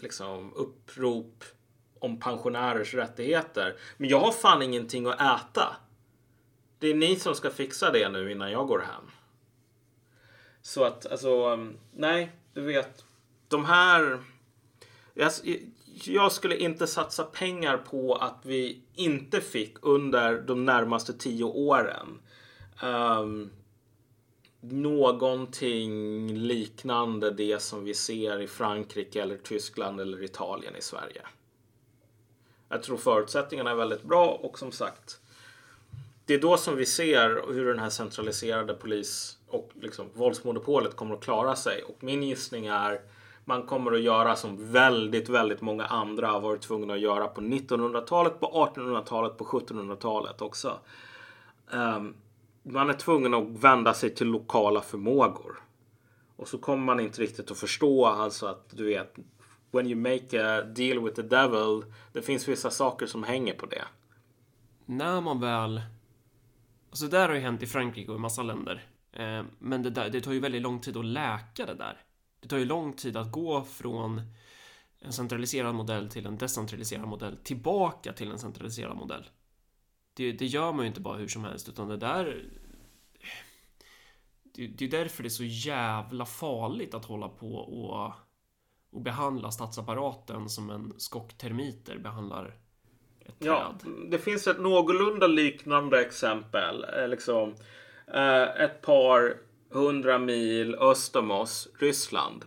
liksom, 0.00 0.52
upprop 0.54 1.44
om 2.02 2.20
pensionärers 2.20 2.94
rättigheter. 2.94 3.76
Men 3.96 4.08
jag 4.08 4.20
har 4.20 4.32
fan 4.32 4.62
ingenting 4.62 5.06
att 5.06 5.20
äta. 5.20 5.76
Det 6.78 6.88
är 6.88 6.94
ni 6.94 7.16
som 7.16 7.34
ska 7.34 7.50
fixa 7.50 7.90
det 7.90 8.08
nu 8.08 8.32
innan 8.32 8.50
jag 8.50 8.66
går 8.66 8.78
hem. 8.78 9.10
Så 10.62 10.84
att 10.84 11.06
alltså, 11.06 11.30
mm, 11.30 11.76
nej, 11.92 12.32
du 12.54 12.60
vet. 12.60 13.04
De 13.48 13.64
här. 13.64 14.18
Jag, 15.14 15.32
jag 16.04 16.32
skulle 16.32 16.56
inte 16.56 16.86
satsa 16.86 17.24
pengar 17.24 17.76
på 17.76 18.14
att 18.14 18.38
vi 18.42 18.82
inte 18.94 19.40
fick 19.40 19.76
under 19.82 20.40
de 20.40 20.64
närmaste 20.64 21.12
tio 21.12 21.44
åren. 21.44 22.18
Um, 22.82 23.50
någonting 24.60 26.34
liknande 26.34 27.30
det 27.30 27.62
som 27.62 27.84
vi 27.84 27.94
ser 27.94 28.40
i 28.40 28.46
Frankrike 28.46 29.22
eller 29.22 29.36
Tyskland 29.36 30.00
eller 30.00 30.22
Italien 30.22 30.76
i 30.76 30.82
Sverige. 30.82 31.22
Jag 32.72 32.82
tror 32.82 32.96
förutsättningarna 32.96 33.70
är 33.70 33.74
väldigt 33.74 34.02
bra 34.02 34.26
och 34.26 34.58
som 34.58 34.72
sagt 34.72 35.20
det 36.24 36.34
är 36.34 36.40
då 36.40 36.56
som 36.56 36.76
vi 36.76 36.86
ser 36.86 37.52
hur 37.52 37.66
den 37.66 37.78
här 37.78 37.90
centraliserade 37.90 38.74
polis 38.74 39.38
och 39.48 39.70
liksom 39.80 40.06
våldsmonopolet 40.14 40.96
kommer 40.96 41.14
att 41.14 41.24
klara 41.24 41.56
sig. 41.56 41.82
Och 41.82 41.96
min 42.04 42.22
gissning 42.22 42.66
är 42.66 43.00
man 43.44 43.66
kommer 43.66 43.92
att 43.92 44.00
göra 44.00 44.36
som 44.36 44.72
väldigt, 44.72 45.28
väldigt 45.28 45.60
många 45.60 45.86
andra 45.86 46.26
har 46.26 46.40
varit 46.40 46.60
tvungna 46.60 46.94
att 46.94 47.00
göra 47.00 47.26
på 47.26 47.40
1900-talet, 47.40 48.40
på 48.40 48.70
1800-talet, 48.74 49.36
på 49.38 49.44
1700-talet 49.44 50.42
också. 50.42 50.78
Um, 51.70 52.14
man 52.62 52.90
är 52.90 52.94
tvungen 52.94 53.34
att 53.34 53.48
vända 53.48 53.94
sig 53.94 54.14
till 54.14 54.26
lokala 54.26 54.80
förmågor. 54.80 55.62
Och 56.36 56.48
så 56.48 56.58
kommer 56.58 56.84
man 56.84 57.00
inte 57.00 57.22
riktigt 57.22 57.50
att 57.50 57.58
förstå 57.58 58.06
alltså 58.06 58.46
att 58.46 58.64
du 58.70 58.84
vet 58.84 59.14
when 59.72 59.86
you 59.86 59.96
make 59.96 60.40
a 60.40 60.62
deal 60.62 61.04
with 61.04 61.16
the 61.16 61.22
devil. 61.22 61.84
Det 62.12 62.22
finns 62.22 62.48
vissa 62.48 62.70
saker 62.70 63.06
som 63.06 63.24
hänger 63.24 63.54
på 63.54 63.66
det. 63.66 63.84
När 64.86 65.20
man 65.20 65.40
väl... 65.40 65.82
Alltså 66.90 67.04
det 67.04 67.18
där 67.18 67.28
har 67.28 67.34
ju 67.34 67.40
hänt 67.40 67.62
i 67.62 67.66
Frankrike 67.66 68.10
och 68.10 68.16
i 68.16 68.20
massa 68.20 68.42
länder. 68.42 68.86
Eh, 69.12 69.42
men 69.58 69.82
det, 69.82 69.90
där, 69.90 70.10
det 70.10 70.20
tar 70.20 70.32
ju 70.32 70.40
väldigt 70.40 70.62
lång 70.62 70.80
tid 70.80 70.96
att 70.96 71.04
läka 71.04 71.66
det 71.66 71.74
där. 71.74 72.02
Det 72.40 72.48
tar 72.48 72.56
ju 72.56 72.64
lång 72.64 72.92
tid 72.92 73.16
att 73.16 73.32
gå 73.32 73.62
från 73.64 74.20
en 75.00 75.12
centraliserad 75.12 75.74
modell 75.74 76.10
till 76.10 76.26
en 76.26 76.38
decentraliserad 76.38 77.08
modell 77.08 77.36
tillbaka 77.36 78.12
till 78.12 78.30
en 78.30 78.38
centraliserad 78.38 78.96
modell. 78.96 79.28
Det, 80.14 80.32
det 80.32 80.46
gör 80.46 80.72
man 80.72 80.84
ju 80.84 80.88
inte 80.88 81.00
bara 81.00 81.16
hur 81.16 81.28
som 81.28 81.44
helst 81.44 81.68
utan 81.68 81.88
det 81.88 81.96
där 81.96 82.44
det, 84.42 84.66
det 84.66 84.84
är 84.84 84.88
därför 84.88 85.22
det 85.22 85.26
är 85.26 85.30
så 85.30 85.44
jävla 85.44 86.26
farligt 86.26 86.94
att 86.94 87.04
hålla 87.04 87.28
på 87.28 87.54
och 87.54 88.12
och 88.92 89.00
behandla 89.00 89.50
statsapparaten 89.50 90.48
som 90.48 90.70
en 90.70 90.92
skock 90.96 91.38
termiter 91.38 91.98
behandlar 91.98 92.54
ett 93.20 93.38
träd. 93.38 93.48
Ja, 93.48 93.74
det 94.10 94.18
finns 94.18 94.46
ett 94.46 94.60
någorlunda 94.60 95.26
liknande 95.26 96.00
exempel. 96.00 96.86
Eh, 96.98 97.08
liksom, 97.08 97.54
eh, 98.14 98.42
ett 98.42 98.82
par 98.82 99.36
hundra 99.70 100.18
mil 100.18 100.74
öster 100.74 101.20
om 101.20 101.30
oss, 101.30 101.68
Ryssland. 101.78 102.44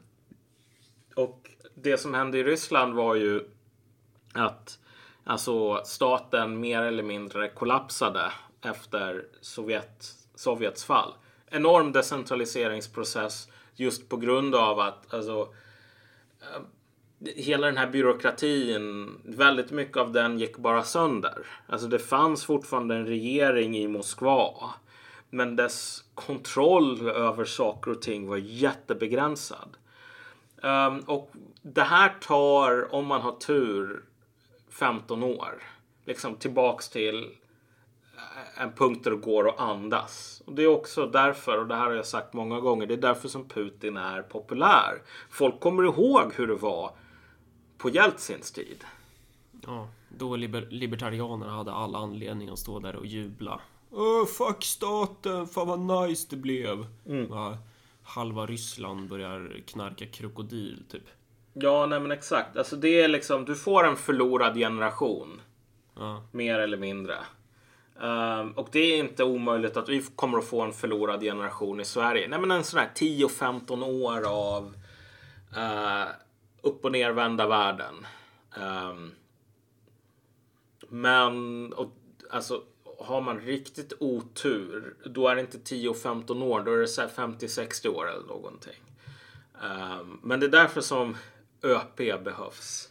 Och 1.16 1.50
det 1.76 1.98
som 1.98 2.14
hände 2.14 2.38
i 2.38 2.44
Ryssland 2.44 2.94
var 2.94 3.16
ju 3.16 3.42
att 4.34 4.80
alltså, 5.24 5.82
staten 5.86 6.60
mer 6.60 6.82
eller 6.82 7.04
mindre 7.04 7.50
kollapsade 7.50 8.32
efter 8.62 9.26
Sovjet, 9.42 10.16
Sovjets 10.36 10.86
fall. 10.86 11.14
Enorm 11.48 11.92
decentraliseringsprocess 11.92 13.48
just 13.76 14.10
på 14.10 14.18
grund 14.18 14.56
av 14.56 14.80
att 14.80 15.14
alltså, 15.14 15.48
hela 17.36 17.68
den 17.68 17.78
här 17.78 17.88
byråkratin, 17.88 19.12
väldigt 19.24 19.72
mycket 19.72 19.98
av 19.98 20.12
den 20.12 20.40
gick 20.40 20.58
bara 20.58 20.84
sönder. 20.84 21.46
Alltså 21.68 21.88
det 21.88 22.00
fanns 22.00 22.46
fortfarande 22.46 22.96
en 22.96 23.06
regering 23.06 23.78
i 23.78 23.88
Moskva. 23.88 24.74
Men 25.30 25.56
dess 25.56 26.04
kontroll 26.14 27.10
över 27.10 27.46
saker 27.46 27.92
och 27.92 28.02
ting 28.02 28.28
var 28.28 28.38
jättebegränsad. 28.38 29.78
Um, 30.62 31.00
och 31.00 31.32
det 31.62 31.84
här 31.84 32.16
tar, 32.22 32.96
om 32.96 33.06
man 33.06 33.22
har 33.22 33.32
tur, 33.32 34.04
15 34.70 35.24
år. 35.24 35.64
Liksom 36.06 36.36
tillbaks 36.36 36.90
till 36.90 37.30
en 38.57 38.73
punkt 38.73 39.03
där 39.03 39.11
det 39.11 39.18
går 39.18 39.49
att 39.49 39.60
andas. 39.60 40.41
Och 40.45 40.53
det 40.53 40.64
är 40.64 40.68
också 40.68 41.06
därför, 41.06 41.57
och 41.57 41.68
det 41.68 41.76
här 41.76 41.85
har 41.85 41.91
jag 41.91 42.06
sagt 42.06 42.34
många 42.34 42.60
gånger, 42.60 42.88
det 42.88 42.93
är 42.93 42.97
därför 42.97 43.27
som 43.27 43.47
Putin 43.47 43.97
är 43.97 44.22
populär. 44.22 45.02
Folk 45.30 45.60
kommer 45.60 45.84
ihåg 45.84 46.34
hur 46.35 46.47
det 46.47 46.56
var 46.56 46.91
på 47.77 47.89
Jeltsins 47.89 48.52
tid. 48.52 48.84
Ja, 49.65 49.88
då 50.10 50.35
liber 50.35 50.68
libertarianerna 50.69 51.52
hade 51.52 51.72
alla 51.72 51.97
anledning 51.97 52.49
att 52.49 52.60
stå 52.60 52.80
där 52.80 52.95
och 52.95 53.06
jubla. 53.06 53.60
Åh, 53.91 54.26
fuck 54.26 54.64
staten, 54.64 55.47
fan 55.47 55.68
vad 55.68 56.07
nice 56.07 56.27
det 56.30 56.35
blev. 56.35 56.85
Mm. 57.06 57.27
Ja, 57.30 57.57
halva 58.03 58.45
Ryssland 58.45 59.10
börjar 59.10 59.61
knarka 59.68 60.06
krokodil, 60.06 60.84
typ. 60.89 61.03
Ja, 61.53 61.85
nej 61.85 61.99
men 61.99 62.11
exakt. 62.11 62.57
Alltså 62.57 62.76
det 62.76 63.02
är 63.02 63.07
liksom, 63.07 63.45
du 63.45 63.56
får 63.56 63.88
en 63.88 63.95
förlorad 63.95 64.56
generation. 64.56 65.41
Ja. 65.95 66.23
Mer 66.31 66.60
eller 66.60 66.77
mindre. 66.77 67.15
Um, 68.00 68.52
och 68.52 68.70
det 68.72 68.80
är 68.80 68.98
inte 68.98 69.24
omöjligt 69.24 69.78
att 69.78 69.90
vi 69.90 70.06
kommer 70.16 70.38
att 70.38 70.46
få 70.46 70.62
en 70.62 70.74
förlorad 70.74 71.22
generation 71.22 71.80
i 71.80 71.86
Sverige. 71.86 72.28
Nej, 72.28 72.40
men 72.40 72.52
en 72.52 72.64
sån 72.64 72.80
här 72.80 72.90
10-15 72.96 73.84
år 73.84 74.28
av 74.28 74.76
uh, 75.58 76.12
upp 76.62 76.86
och 76.86 76.92
nervända 76.92 77.48
världen. 77.48 78.08
Um, 78.58 79.12
men 80.90 81.74
och, 81.74 81.92
alltså, 82.30 82.64
har 83.00 83.22
man 83.22 83.40
riktigt 83.40 83.94
otur, 84.00 84.96
då 85.06 85.28
är 85.28 85.36
det 85.36 85.42
inte 85.42 85.58
10-15 85.58 86.44
år, 86.44 86.62
då 86.62 86.74
är 86.74 86.78
det 86.78 86.86
50-60 86.86 87.88
år 87.88 88.10
eller 88.10 88.28
någonting. 88.28 88.82
Um, 89.64 90.20
men 90.24 90.40
det 90.40 90.46
är 90.46 90.50
därför 90.50 90.82
som 90.82 91.18
ÖP 91.62 92.24
behövs. 92.24 92.90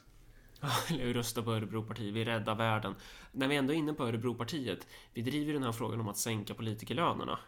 Eller 0.90 1.14
rösta 1.14 1.42
på 1.42 1.52
Örebropartiet, 1.52 2.14
vi 2.14 2.24
räddar 2.24 2.54
världen. 2.54 2.94
När 3.32 3.48
vi 3.48 3.56
ändå 3.56 3.72
är 3.72 3.76
inne 3.76 3.94
på 3.94 4.06
Örebropartiet, 4.06 4.86
vi 5.12 5.22
driver 5.22 5.52
den 5.52 5.62
här 5.62 5.72
frågan 5.72 6.00
om 6.00 6.08
att 6.08 6.16
sänka 6.16 6.54
politikerlönerna. 6.54 7.38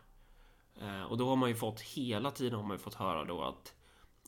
Eh, 0.81 1.03
och 1.03 1.19
då 1.19 1.29
har 1.29 1.37
man 1.37 1.49
ju 1.49 1.55
fått, 1.55 1.81
hela 1.81 2.31
tiden 2.31 2.55
har 2.55 2.67
man 2.67 2.75
ju 2.75 2.79
fått 2.79 2.95
höra 2.95 3.25
då 3.25 3.43
att 3.43 3.75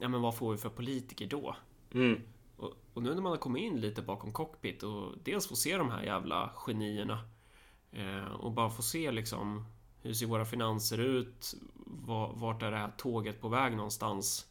Ja 0.01 0.09
men 0.09 0.23
vad 0.23 0.37
får 0.37 0.53
vi 0.53 0.59
för 0.59 0.69
politiker 0.69 1.27
då? 1.27 1.57
Mm. 1.95 2.23
Och, 2.57 2.73
och 2.95 3.03
nu 3.03 3.15
när 3.15 3.23
man 3.23 3.33
har 3.33 3.37
kommit 3.37 3.63
in 3.63 3.81
lite 3.81 4.03
bakom 4.03 4.33
cockpit 4.33 4.83
och 4.83 5.13
dels 5.25 5.49
får 5.49 5.57
se 5.57 5.77
de 5.77 5.91
här 5.91 6.03
jävla 6.03 6.53
genierna 6.55 7.21
eh, 7.93 8.33
och 8.33 8.53
bara 8.53 8.71
få 8.71 8.83
se 8.83 9.11
liksom 9.11 9.65
hur 10.03 10.13
ser 10.13 10.27
våra 10.27 10.45
finanser 10.45 10.99
ut? 10.99 11.55
Var, 11.87 12.33
vart 12.35 12.63
är 12.63 12.71
det 12.71 12.77
här 12.77 12.93
tåget 12.97 13.41
på 13.41 13.49
väg 13.49 13.77
någonstans? 13.77 14.47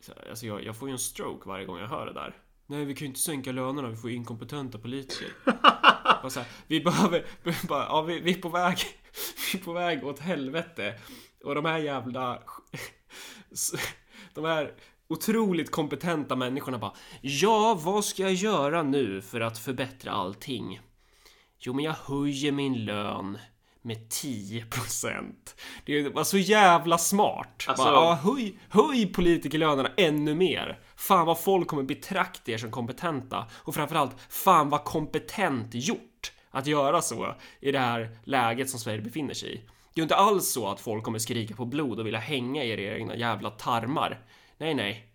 Så, 0.00 0.12
Alltså 0.30 0.46
jag, 0.46 0.64
jag 0.64 0.76
får 0.76 0.88
ju 0.88 0.92
en 0.92 0.98
stroke 0.98 1.48
varje 1.48 1.64
gång 1.64 1.78
jag 1.78 1.88
hör 1.88 2.06
det 2.06 2.12
där. 2.12 2.41
Nej, 2.72 2.84
vi 2.84 2.94
kan 2.94 3.00
ju 3.00 3.06
inte 3.06 3.20
sänka 3.20 3.52
lönerna, 3.52 3.88
vi 3.88 3.96
får 3.96 4.10
inkompetenta 4.10 4.78
politiker. 4.78 5.28
Här, 5.44 6.44
vi 6.66 6.80
behöver, 6.80 7.26
bara, 7.68 7.84
ja, 7.84 8.02
vi, 8.02 8.20
vi 8.20 8.30
är 8.32 8.40
på 8.40 8.48
väg, 8.48 8.78
vi 9.52 9.58
är 9.58 9.64
på 9.64 9.72
väg 9.72 10.04
åt 10.04 10.18
helvete. 10.18 10.94
Och 11.44 11.54
de 11.54 11.64
här 11.64 11.78
jävla, 11.78 12.42
de 14.34 14.44
här 14.44 14.74
otroligt 15.08 15.70
kompetenta 15.70 16.36
människorna 16.36 16.78
bara, 16.78 16.94
ja, 17.20 17.80
vad 17.84 18.04
ska 18.04 18.22
jag 18.22 18.34
göra 18.34 18.82
nu 18.82 19.22
för 19.22 19.40
att 19.40 19.58
förbättra 19.58 20.12
allting? 20.12 20.80
Jo, 21.58 21.72
men 21.74 21.84
jag 21.84 21.92
höjer 21.92 22.52
min 22.52 22.84
lön 22.84 23.38
med 23.82 23.96
10%. 24.08 25.34
Det 25.86 26.08
var 26.14 26.24
så 26.24 26.38
jävla 26.38 26.98
smart. 26.98 27.64
Alltså- 27.68 27.84
Bara, 27.84 27.94
ja, 27.94 28.14
höj, 28.14 28.58
höj 28.68 29.12
politikerlönerna 29.12 29.90
ännu 29.96 30.34
mer. 30.34 30.80
Fan 30.96 31.26
vad 31.26 31.40
folk 31.40 31.68
kommer 31.68 31.82
betrakta 31.82 32.52
er 32.52 32.58
som 32.58 32.70
kompetenta. 32.70 33.46
Och 33.54 33.74
framförallt, 33.74 34.16
fan 34.28 34.68
vad 34.70 34.84
kompetent 34.84 35.68
gjort 35.74 36.32
att 36.50 36.66
göra 36.66 37.02
så 37.02 37.34
i 37.60 37.72
det 37.72 37.78
här 37.78 38.16
läget 38.24 38.70
som 38.70 38.80
Sverige 38.80 39.00
befinner 39.00 39.34
sig 39.34 39.54
i. 39.54 39.56
Det 39.56 39.98
är 39.98 40.00
ju 40.00 40.02
inte 40.02 40.16
alls 40.16 40.52
så 40.52 40.68
att 40.68 40.80
folk 40.80 41.04
kommer 41.04 41.18
skrika 41.18 41.54
på 41.54 41.64
blod 41.64 42.00
och 42.00 42.06
vilja 42.06 42.20
hänga 42.20 42.64
er 42.64 42.78
i 42.78 42.84
era 42.84 42.96
egna 42.96 43.16
jävla 43.16 43.50
tarmar. 43.50 44.24
Nej, 44.58 44.74
nej. 44.74 45.08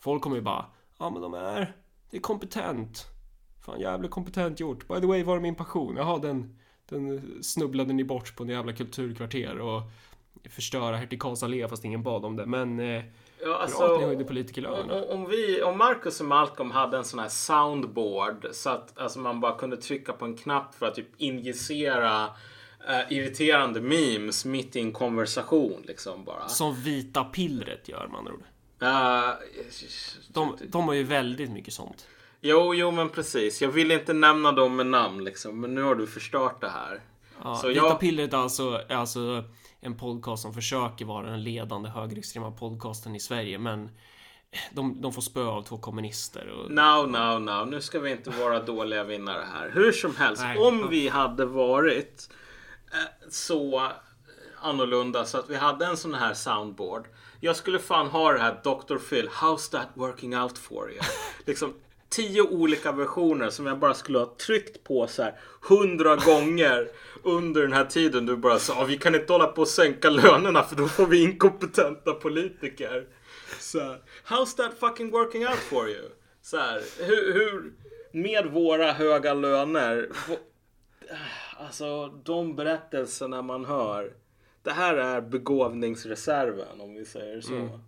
Folk 0.00 0.22
kommer 0.22 0.36
ju 0.36 0.42
bara, 0.42 0.66
ja 0.98 1.10
men 1.10 1.22
de 1.22 1.34
är, 1.34 1.76
det 2.10 2.16
är 2.16 2.20
kompetent. 2.20 3.06
Fan 3.66 3.80
jävligt 3.80 4.10
kompetent 4.10 4.60
gjort. 4.60 4.88
By 4.88 5.00
the 5.00 5.06
way, 5.06 5.22
var 5.22 5.36
är 5.36 5.40
min 5.40 5.54
passion? 5.54 5.96
Jaha, 5.96 6.18
den, 6.18 6.58
den 6.94 7.38
snubblade 7.42 7.92
ni 7.92 8.04
bort 8.04 8.36
på 8.36 8.42
en 8.42 8.48
jävla 8.48 8.72
kulturkvarter 8.72 9.58
och 9.60 9.82
förstöra 10.50 10.96
Hertig 10.96 11.20
Karls 11.20 11.42
allé 11.42 11.68
fast 11.68 11.84
ingen 11.84 12.02
bad 12.02 12.24
om 12.24 12.36
det. 12.36 12.46
Men 12.46 12.80
eh, 12.80 12.86
Ja, 13.40 13.46
bra 13.46 13.56
alltså, 13.56 13.84
att 13.84 14.00
ni 14.00 14.06
höjde 14.06 14.22
om, 14.22 14.28
politikerlönerna. 14.28 14.94
om- 14.94 15.20
om, 15.20 15.30
vi, 15.30 15.62
om 15.62 15.78
Marcus 15.78 16.20
och 16.20 16.26
Malcolm 16.26 16.70
hade 16.70 16.96
en 16.96 17.04
sån 17.04 17.18
här 17.18 17.28
soundboard 17.28 18.46
så 18.52 18.70
att 18.70 18.98
alltså, 18.98 19.18
man 19.18 19.40
bara 19.40 19.58
kunde 19.58 19.76
trycka 19.76 20.12
på 20.12 20.24
en 20.24 20.36
knapp 20.36 20.74
för 20.74 20.86
att 20.86 20.94
typ 20.94 21.08
injicera 21.16 22.24
eh, 22.88 23.12
irriterande 23.18 23.80
memes 23.80 24.44
mitt 24.44 24.76
i 24.76 24.80
en 24.80 24.92
konversation 24.92 25.82
liksom 25.86 26.24
bara. 26.24 26.48
Som 26.48 26.74
vita 26.74 27.24
pillret 27.24 27.88
gör 27.88 28.08
man 28.12 28.28
ord. 28.28 28.42
Eh, 28.82 29.30
De, 30.28 30.56
de 30.68 30.88
har 30.88 30.94
ju 30.94 31.02
väldigt 31.02 31.50
mycket 31.50 31.74
sånt. 31.74 32.06
Jo, 32.46 32.74
jo, 32.74 32.90
men 32.90 33.08
precis. 33.08 33.62
Jag 33.62 33.68
vill 33.68 33.90
inte 33.90 34.12
nämna 34.12 34.52
dem 34.52 34.76
med 34.76 34.86
namn 34.86 35.24
liksom, 35.24 35.60
men 35.60 35.74
nu 35.74 35.82
har 35.82 35.94
du 35.94 36.06
förstört 36.06 36.60
det 36.60 36.68
här. 36.68 37.00
Ja, 37.42 37.54
Så 37.54 37.70
jag- 37.70 38.00
pillret 38.00 38.32
är 38.32 38.36
alltså, 38.38 38.80
är 38.88 38.96
alltså 38.96 39.44
en 39.80 39.96
podcast 39.96 40.42
som 40.42 40.54
försöker 40.54 41.04
vara 41.04 41.26
den 41.30 41.42
ledande 41.42 41.88
högerextrema 41.88 42.50
podcasten 42.50 43.16
i 43.16 43.20
Sverige 43.20 43.58
men 43.58 43.90
de, 44.72 45.00
de 45.00 45.12
får 45.12 45.22
spö 45.22 45.44
av 45.44 45.62
två 45.62 45.78
kommunister 45.78 46.48
och 46.48 46.70
No, 46.70 47.06
no, 47.06 47.38
no. 47.38 47.64
Nu 47.64 47.80
ska 47.80 48.00
vi 48.00 48.10
inte 48.10 48.30
vara 48.30 48.60
dåliga 48.60 49.04
vinnare 49.04 49.44
här. 49.52 49.70
Hur 49.74 49.92
som 49.92 50.16
helst, 50.16 50.42
Nej. 50.42 50.58
om 50.58 50.88
vi 50.90 51.08
hade 51.08 51.44
varit 51.46 52.28
eh, 52.92 53.28
så 53.30 53.90
annorlunda 54.62 55.24
så 55.24 55.38
att 55.38 55.50
vi 55.50 55.56
hade 55.56 55.86
en 55.86 55.96
sån 55.96 56.14
här 56.14 56.34
soundboard. 56.34 57.06
Jag 57.40 57.56
skulle 57.56 57.78
fan 57.78 58.06
ha 58.06 58.32
det 58.32 58.38
här 58.38 58.60
Dr. 58.64 58.96
Phil, 58.96 59.28
how's 59.28 59.70
that 59.70 59.88
working 59.94 60.36
out 60.38 60.58
for 60.58 60.90
you? 60.92 61.00
liksom 61.46 61.74
tio 62.16 62.42
olika 62.42 62.92
versioner 62.92 63.50
som 63.50 63.66
jag 63.66 63.78
bara 63.78 63.94
skulle 63.94 64.18
ha 64.18 64.34
tryckt 64.46 64.84
på 64.84 65.06
så 65.06 65.22
här 65.22 65.38
hundra 65.68 66.16
gånger 66.16 66.88
under 67.22 67.62
den 67.62 67.72
här 67.72 67.84
tiden. 67.84 68.26
Du 68.26 68.36
bara 68.36 68.58
sa, 68.58 68.84
vi 68.84 68.98
kan 68.98 69.14
inte 69.14 69.32
hålla 69.32 69.46
på 69.46 69.60
och 69.60 69.68
sänka 69.68 70.10
lönerna 70.10 70.62
för 70.62 70.76
då 70.76 70.88
får 70.88 71.06
vi 71.06 71.22
inkompetenta 71.22 72.12
politiker. 72.12 73.06
Så 73.58 73.80
här, 73.80 74.02
how's 74.28 74.56
that 74.56 74.78
fucking 74.80 75.10
working 75.10 75.46
out 75.46 75.58
for 75.58 75.88
you? 75.88 76.08
Så 76.42 76.56
här, 76.56 76.82
hur, 76.98 77.32
hur 77.32 77.72
med 78.14 78.46
våra 78.46 78.92
höga 78.92 79.34
löner. 79.34 80.08
Alltså 81.56 82.06
de 82.06 82.56
berättelserna 82.56 83.42
man 83.42 83.64
hör. 83.64 84.12
Det 84.62 84.70
här 84.70 84.94
är 84.94 85.20
begåvningsreserven 85.20 86.80
om 86.80 86.94
vi 86.94 87.04
säger 87.04 87.40
så. 87.40 87.54
Mm. 87.54 87.78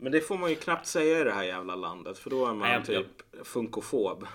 Men 0.00 0.12
det 0.12 0.20
får 0.20 0.38
man 0.38 0.50
ju 0.50 0.56
knappt 0.56 0.86
säga 0.86 1.20
i 1.20 1.24
det 1.24 1.32
här 1.32 1.42
jävla 1.44 1.76
landet 1.76 2.18
för 2.18 2.30
då 2.30 2.44
är 2.46 2.48
man 2.54 2.58
Nej, 2.58 2.72
jag- 2.72 2.86
typ 2.86 3.46
funkofob. 3.46 4.26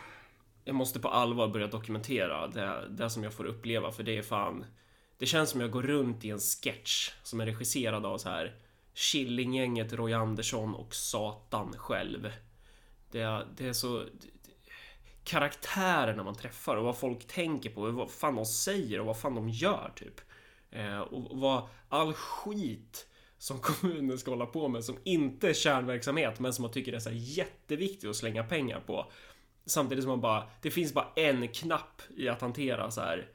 jag 0.63 0.75
måste 0.75 0.99
på 0.99 1.07
allvar 1.09 1.47
börja 1.47 1.67
dokumentera 1.67 2.47
det, 2.47 2.87
det 2.89 3.09
som 3.09 3.23
jag 3.23 3.33
får 3.33 3.45
uppleva 3.45 3.91
för 3.91 4.03
det 4.03 4.17
är 4.17 4.21
fan 4.21 4.65
Det 5.17 5.25
känns 5.25 5.49
som 5.49 5.61
jag 5.61 5.71
går 5.71 5.81
runt 5.83 6.25
i 6.25 6.29
en 6.29 6.39
sketch 6.39 7.11
som 7.23 7.41
är 7.41 7.45
regisserad 7.45 8.05
av 8.05 8.17
så 8.17 8.29
här 8.29 8.55
Killinggänget, 8.93 9.93
Roy 9.93 10.13
Andersson 10.13 10.75
och 10.75 10.95
Satan 10.95 11.73
själv. 11.77 12.31
Det 13.11 13.21
är, 13.21 13.47
det 13.57 13.67
är 13.67 13.73
så 13.73 14.05
karaktärerna 15.23 16.23
man 16.23 16.35
träffar 16.35 16.75
och 16.75 16.83
vad 16.85 16.97
folk 16.97 17.27
tänker 17.27 17.69
på, 17.69 17.91
vad 17.91 18.11
fan 18.11 18.35
de 18.35 18.45
säger 18.45 18.99
och 18.99 19.05
vad 19.05 19.19
fan 19.19 19.35
de 19.35 19.49
gör 19.49 19.91
typ. 19.95 20.21
Eh, 20.71 20.99
och 20.99 21.37
vad 21.39 21.67
all 21.89 22.13
skit 22.13 23.07
som 23.43 23.59
kommunen 23.59 24.17
ska 24.17 24.31
hålla 24.31 24.45
på 24.45 24.67
med 24.67 24.83
som 24.83 24.97
inte 25.03 25.49
är 25.49 25.53
kärnverksamhet 25.53 26.39
men 26.39 26.53
som 26.53 26.61
man 26.61 26.71
tycker 26.71 26.93
är 26.93 26.99
så 26.99 27.09
jätteviktigt 27.13 28.09
att 28.09 28.15
slänga 28.15 28.43
pengar 28.43 28.79
på. 28.79 29.11
Samtidigt 29.65 30.03
som 30.03 30.09
man 30.09 30.21
bara, 30.21 30.43
det 30.61 30.71
finns 30.71 30.93
bara 30.93 31.07
en 31.15 31.47
knapp 31.47 32.01
i 32.15 32.29
att 32.29 32.41
hantera 32.41 32.91
så 32.91 33.01
här 33.01 33.27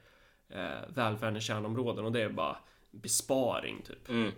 eh, 0.49 0.93
välfärdens 0.95 1.43
kärnområden 1.43 2.05
och 2.05 2.11
det 2.11 2.21
är 2.21 2.29
bara 2.29 2.57
besparing 2.91 3.81
typ. 3.81 4.09
Mm. 4.09 4.31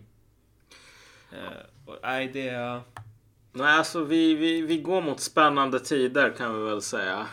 Eh, 1.31 1.85
och, 1.85 1.97
nej, 2.03 2.27
det 2.33 2.49
är... 2.49 2.81
Nej, 3.53 3.77
alltså 3.77 4.03
vi, 4.03 4.35
vi, 4.35 4.61
vi 4.61 4.77
går 4.77 5.01
mot 5.01 5.19
spännande 5.19 5.79
tider 5.79 6.33
kan 6.37 6.57
vi 6.57 6.69
väl 6.69 6.81
säga. 6.81 7.27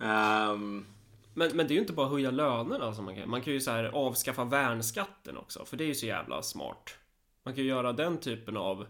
Ehm, 0.00 0.86
men, 1.34 1.56
men 1.56 1.66
det 1.66 1.72
är 1.72 1.74
ju 1.74 1.80
inte 1.80 1.92
bara 1.92 2.06
att 2.06 2.12
höja 2.12 2.30
lönerna 2.30 2.84
alltså, 2.84 2.96
som 2.96 3.04
man 3.04 3.16
kan. 3.16 3.30
Man 3.30 3.42
kan 3.42 3.52
ju 3.52 3.60
så 3.60 3.70
här 3.70 3.84
avskaffa 3.84 4.44
värnskatten 4.44 5.36
också, 5.36 5.64
för 5.64 5.76
det 5.76 5.84
är 5.84 5.88
ju 5.88 5.94
så 5.94 6.06
jävla 6.06 6.42
smart. 6.42 6.96
Man 7.42 7.54
kan 7.54 7.64
ju 7.64 7.70
göra 7.70 7.92
den 7.92 8.18
typen 8.18 8.56
av, 8.56 8.86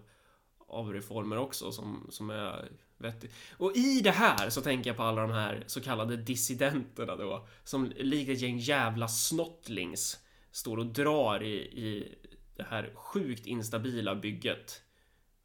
av 0.69 0.93
reformer 0.93 1.39
också 1.39 1.73
som, 1.73 2.07
som 2.11 2.31
är 2.31 2.69
vettig. 2.99 3.31
Och 3.57 3.77
i 3.77 4.01
det 4.01 4.11
här 4.11 4.51
så 4.51 4.61
tänker 4.61 4.91
jag 4.91 4.97
på 4.97 5.03
alla 5.03 5.23
de 5.23 5.31
här 5.31 5.65
så 5.67 5.81
kallade 5.81 6.17
dissidenterna 6.17 7.17
då, 7.17 7.47
som 7.65 7.93
likt 7.97 8.31
ett 8.31 8.41
gäng 8.41 8.59
jävla 8.59 9.09
snottlings 9.09 10.21
står 10.51 10.77
och 10.77 10.87
drar 10.87 11.43
i, 11.43 11.55
i 11.57 12.15
det 12.57 12.63
här 12.63 12.93
sjukt 12.95 13.47
instabila 13.47 14.15
bygget. 14.15 14.83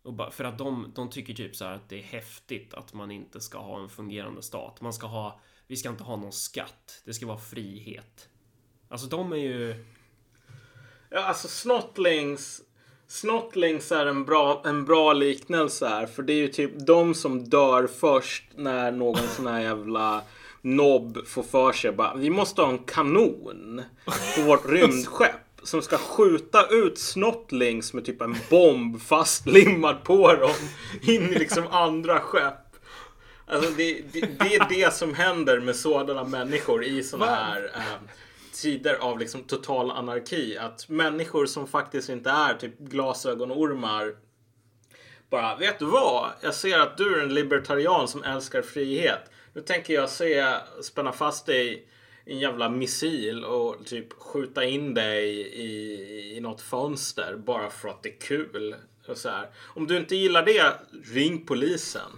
Och 0.03 0.13
bara, 0.13 0.31
för 0.31 0.43
att 0.43 0.57
de, 0.57 0.91
de 0.95 1.09
tycker 1.09 1.33
typ 1.33 1.55
så 1.55 1.65
här 1.65 1.71
att 1.71 1.89
det 1.89 1.99
är 1.99 2.03
häftigt 2.03 2.73
att 2.73 2.93
man 2.93 3.11
inte 3.11 3.41
ska 3.41 3.59
ha 3.59 3.81
en 3.81 3.89
fungerande 3.89 4.41
stat. 4.41 4.81
Man 4.81 4.93
ska 4.93 5.07
ha, 5.07 5.39
vi 5.69 5.77
ska 5.77 5.89
inte 5.89 6.03
ha 6.03 6.15
någon 6.15 6.31
skatt. 6.31 7.01
Det 7.05 7.13
ska 7.13 7.25
vara 7.25 7.37
frihet. 7.37 8.29
Alltså 8.89 9.07
de 9.07 9.31
är 9.31 9.37
ju... 9.37 9.85
ja, 11.09 11.23
alltså 11.23 11.47
snottlings. 11.47 12.61
Snottlings 13.07 13.91
är 13.91 14.05
en 14.05 14.25
bra, 14.25 14.61
en 14.65 14.85
bra 14.85 15.13
liknelse 15.13 15.87
här. 15.87 16.05
För 16.07 16.23
det 16.23 16.33
är 16.33 16.37
ju 16.37 16.47
typ 16.47 16.71
de 16.87 17.13
som 17.13 17.49
dör 17.49 17.87
först 17.87 18.43
när 18.55 18.91
någon 18.91 19.27
sån 19.35 19.47
här 19.47 19.61
jävla 19.61 20.21
nobb 20.61 21.27
får 21.27 21.43
för 21.43 21.71
sig 21.71 21.91
bara, 21.91 22.15
vi 22.15 22.29
måste 22.29 22.61
ha 22.61 22.69
en 22.69 22.79
kanon 22.79 23.81
på 24.35 24.41
vårt 24.41 24.65
rymdskepp. 24.69 25.61
Som 25.63 25.81
ska 25.81 25.97
skjuta 25.97 26.67
ut 26.67 26.97
snottlings 26.97 27.93
med 27.93 28.05
typ 28.05 28.21
en 28.21 28.35
bomb 28.49 29.01
fastlimmad 29.01 30.03
på 30.03 30.33
dem. 30.33 30.55
In 31.01 31.23
i 31.23 31.39
liksom 31.39 31.67
andra 31.67 32.19
skepp. 32.19 32.68
Alltså 33.49 33.71
det, 33.71 34.01
det, 34.13 34.21
det 34.39 34.55
är 34.55 34.69
det 34.69 34.93
som 34.93 35.13
händer 35.13 35.59
med 35.59 35.75
sådana 35.75 36.23
människor 36.23 36.83
i 36.83 37.03
sådana 37.03 37.35
här 37.35 37.71
eh, 37.75 38.09
tider 38.53 38.95
av 38.95 39.19
liksom 39.19 39.43
total 39.43 39.91
anarki. 39.91 40.57
Att 40.57 40.89
människor 40.89 41.45
som 41.45 41.67
faktiskt 41.67 42.09
inte 42.09 42.29
är 42.29 42.53
typ 42.53 42.79
glasögonormar 42.79 44.15
bara, 45.29 45.55
vet 45.55 45.79
du 45.79 45.85
vad? 45.85 46.31
Jag 46.41 46.55
ser 46.55 46.79
att 46.79 46.97
du 46.97 47.19
är 47.19 47.23
en 47.23 47.33
libertarian 47.33 48.07
som 48.07 48.23
älskar 48.23 48.61
frihet. 48.61 49.31
Nu 49.53 49.61
tänker 49.61 49.93
jag 49.93 50.09
se, 50.09 50.53
spänna 50.81 51.11
fast 51.11 51.45
dig 51.45 51.87
i 52.25 52.33
en 52.33 52.39
jävla 52.39 52.69
missil 52.69 53.45
och 53.45 53.85
typ 53.85 54.13
skjuta 54.13 54.63
in 54.63 54.93
dig 54.93 55.29
i, 55.39 56.37
i 56.37 56.39
något 56.39 56.61
fönster 56.61 57.35
bara 57.35 57.69
för 57.69 57.89
att 57.89 58.03
det 58.03 58.09
är 58.09 58.19
kul. 58.19 58.75
Och 59.07 59.17
så 59.17 59.29
här. 59.29 59.49
Om 59.57 59.87
du 59.87 59.97
inte 59.97 60.15
gillar 60.15 60.45
det, 60.45 60.73
ring 61.13 61.45
polisen. 61.45 62.11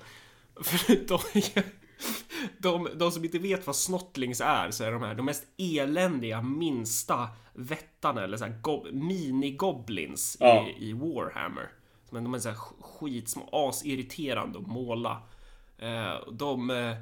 Förutom 0.64 1.20
de, 2.58 2.88
de 2.96 3.12
som 3.12 3.26
inte 3.26 3.40
vet 3.40 3.68
vad 3.68 3.76
snottlings 3.76 4.42
är 4.42 4.72
så 4.72 4.84
är 4.84 4.92
de 4.92 5.02
här 5.02 5.16
de 5.16 5.26
mest 5.26 5.44
eländiga 5.58 6.42
minsta 6.42 7.30
vättarna 7.54 8.24
eller 8.24 8.38
så 8.38 8.46
här 8.46 8.60
go, 8.62 8.86
mini-goblins 8.92 10.38
Ja. 10.40 10.68
i, 10.68 10.90
i 10.90 10.94
Warhammer. 10.94 11.70
Men 12.10 12.24
de 12.24 12.34
är 12.34 12.40
så 12.40 12.50
här 12.50 12.58
skitsmå, 12.82 13.50
asirriterande 13.52 14.60
att 14.60 14.68
måla. 14.68 15.22
Eh, 15.78 16.30
de... 16.32 16.70
Eh, 16.70 16.96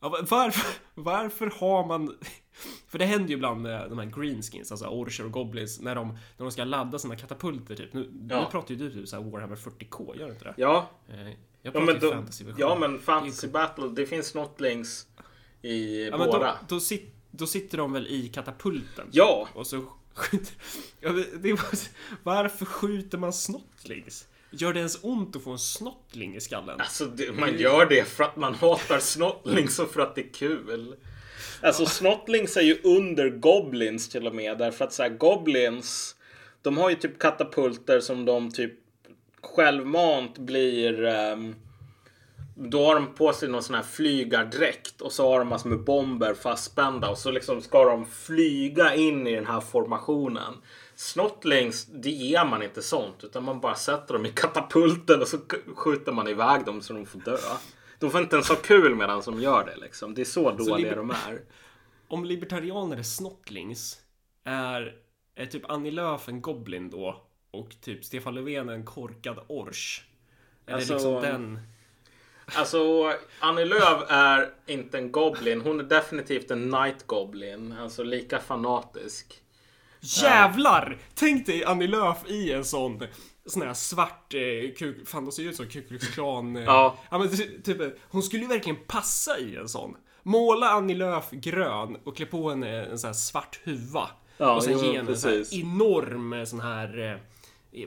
varför, 0.00 0.66
varför 0.94 1.52
har 1.60 1.86
man... 1.86 2.16
För 2.88 2.98
det 2.98 3.04
händer 3.04 3.28
ju 3.28 3.34
ibland 3.34 3.60
med 3.62 3.90
de 3.90 3.98
här 3.98 4.06
greenskins, 4.06 4.70
alltså 4.70 4.86
orcher 4.86 5.24
och 5.24 5.32
goblins, 5.32 5.80
när 5.80 5.94
de, 5.94 6.08
när 6.08 6.18
de 6.44 6.50
ska 6.50 6.64
ladda 6.64 6.98
sina 6.98 7.16
katapulter 7.16 7.76
typ. 7.76 7.92
Nu, 7.92 8.10
nu 8.12 8.34
Ja. 8.34 8.48
pratar 8.50 8.70
ju 8.74 8.76
du 8.76 8.90
typ 8.90 9.08
så 9.08 9.16
här 9.22 9.30
Warhammer 9.30 9.56
40K, 9.56 10.18
gör 10.18 10.26
du 10.26 10.32
inte 10.32 10.44
det? 10.44 10.54
Ja, 10.56 10.90
Eh, 11.08 11.32
jag 11.62 11.70
ja 11.74 11.80
pratar 11.80 11.86
men, 11.86 11.94
ju 11.94 12.00
då, 12.00 12.12
fantasyversion. 12.12 12.60
ja, 12.60 12.76
men 12.78 12.98
Fantasy 12.98 13.48
Battle, 13.48 13.88
det 13.88 14.06
finns 14.06 14.26
snottlings 14.26 15.06
i 15.62 16.04
Ja, 16.04 16.16
men 16.18 16.26
då, 16.26 16.32
båda. 16.32 16.58
då, 16.68 16.80
sit, 16.80 17.14
då 17.30 17.46
sitter 17.46 17.78
de 17.78 17.92
väl 17.92 18.06
i 18.06 18.28
katapulten? 18.28 19.08
Ja, 19.12 19.48
Och 19.54 19.66
så 19.66 19.84
skjuter... 20.14 20.54
Ja, 21.00 21.12
var, 21.12 21.78
varför 22.22 22.64
skjuter 22.64 23.18
man 23.18 23.32
snottlings? 23.32 24.26
Gör 24.50 24.72
det 24.72 24.78
ens 24.78 24.98
ont 25.02 25.36
att 25.36 25.42
få 25.42 25.50
en 25.50 25.58
snottling 25.58 26.36
i 26.36 26.40
skallen? 26.40 26.80
alltså 26.80 27.06
det, 27.06 27.32
man 27.32 27.58
gör 27.58 27.86
det 27.86 28.04
för 28.04 28.24
att 28.24 28.36
man 28.36 28.54
hatar 28.54 28.98
snottlings 28.98 29.78
och 29.78 29.90
för 29.90 30.00
att 30.00 30.14
det 30.14 30.20
är 30.20 30.32
kul. 30.32 30.96
Alltså 31.62 31.86
snottlings 31.86 32.56
är 32.56 32.60
ju 32.62 32.80
under 32.84 33.28
goblins 33.30 34.08
till 34.08 34.26
och 34.26 34.34
med. 34.34 34.58
Därför 34.58 34.84
att 34.84 34.92
så 34.92 35.02
här, 35.02 35.10
goblins, 35.10 36.16
de 36.62 36.78
har 36.78 36.90
ju 36.90 36.96
typ 36.96 37.18
katapulter 37.18 38.00
som 38.00 38.24
de 38.24 38.50
typ 38.50 38.72
självmant 39.42 40.38
blir... 40.38 41.04
ehm, 41.04 41.54
då 42.54 42.86
har 42.86 42.94
de 42.94 43.14
på 43.14 43.32
sig 43.32 43.48
någon 43.48 43.62
sån 43.62 43.74
här 43.74 43.82
flygardräkt 43.82 45.00
och 45.00 45.12
så 45.12 45.30
har 45.30 45.38
de 45.38 45.48
massor 45.48 45.68
med 45.70 45.84
bomber 45.84 46.34
fastspända 46.34 47.10
och 47.10 47.18
så 47.18 47.30
liksom 47.30 47.62
ska 47.62 47.84
de 47.84 48.06
flyga 48.06 48.94
in 48.94 49.26
i 49.26 49.34
den 49.34 49.46
här 49.46 49.60
formationen. 49.60 50.54
Snottlings, 50.94 51.86
det 51.86 52.10
ger 52.10 52.44
man 52.44 52.62
inte 52.62 52.82
sånt 52.82 53.24
utan 53.24 53.44
man 53.44 53.60
bara 53.60 53.74
sätter 53.74 54.14
dem 54.14 54.26
i 54.26 54.32
katapulten 54.32 55.20
och 55.20 55.28
så 55.28 55.38
skjuter 55.74 56.12
man 56.12 56.28
iväg 56.28 56.64
dem 56.64 56.80
så 56.82 56.92
de 56.92 57.06
får 57.06 57.18
dö. 57.20 57.36
De 57.98 58.10
får 58.10 58.20
inte 58.20 58.36
ens 58.36 58.48
ha 58.48 58.56
kul 58.56 58.94
medan 58.94 59.22
de 59.24 59.40
gör 59.40 59.64
det 59.64 59.76
liksom. 59.76 60.14
Det 60.14 60.20
är 60.20 60.24
så 60.24 60.50
dåliga 60.50 60.76
liber- 60.76 60.96
de 60.96 61.10
är. 61.10 61.40
Om 62.08 62.24
libertarianer 62.24 62.96
är 62.96 63.02
snottlings, 63.02 63.98
är, 64.44 64.94
är 65.34 65.46
typ 65.46 65.70
Annie 65.70 65.90
Lööf 65.90 66.28
en 66.28 66.40
goblin 66.42 66.90
då? 66.90 67.22
Och 67.50 67.68
typ 67.80 68.04
Stefan 68.04 68.34
Löfven 68.34 68.68
en 68.68 68.84
korkad 68.84 69.38
ors? 69.46 70.04
Är 70.66 70.74
Alltså, 70.74 70.88
det 70.92 70.94
liksom 70.94 71.22
den... 71.22 71.60
Alltså, 72.54 73.12
Annie 73.40 73.64
Lööf 73.64 74.02
är 74.08 74.50
inte 74.66 74.98
en 74.98 75.12
goblin. 75.12 75.60
Hon 75.60 75.80
är 75.80 75.84
definitivt 75.84 76.50
en 76.50 76.68
night 76.68 77.06
goblin. 77.06 77.72
Alltså 77.80 78.02
lika 78.02 78.38
fanatisk. 78.38 79.40
Jävlar! 80.00 80.98
Tänk 81.14 81.46
dig 81.46 81.64
Annie 81.64 81.86
Lööf 81.86 82.18
i 82.30 82.52
en 82.52 82.64
sån 82.64 83.02
sån 83.46 83.62
här 83.62 83.74
svart, 83.74 84.34
eh, 84.34 84.74
kuk, 84.78 85.08
fan 85.08 85.24
de 85.24 85.32
ser 85.32 85.42
ju 85.42 85.48
ut 85.50 85.56
som 85.56 85.66
Ku 85.66 85.82
Klux 85.82 86.08
Klan. 86.08 86.56
Eh, 86.56 86.62
Ja. 86.64 86.98
ja 87.10 87.18
men 87.18 87.28
ty- 87.36 87.62
typ, 87.62 87.98
hon 88.10 88.22
skulle 88.22 88.42
ju 88.42 88.48
verkligen 88.48 88.78
passa 88.86 89.38
i 89.38 89.56
en 89.56 89.68
sån. 89.68 89.96
Måla 90.22 90.68
Annie 90.70 90.94
Lööf 90.94 91.30
grön 91.30 91.96
och 92.04 92.16
klä 92.16 92.26
på 92.26 92.50
henne 92.50 92.84
en 92.86 92.98
sån 92.98 93.08
här 93.08 93.14
svart 93.14 93.60
huva. 93.64 94.08
Ja, 94.36 94.54
och 94.56 94.64
sen 94.64 94.72
jo, 94.72 94.84
ge 94.84 94.96
henne 94.96 95.10
en 95.10 95.16
sån 95.18 95.30
här 95.30 95.60
enorm 95.60 96.32
eh, 96.32 96.44
sån 96.44 96.60
här, 96.60 96.98
eh, 97.12 97.16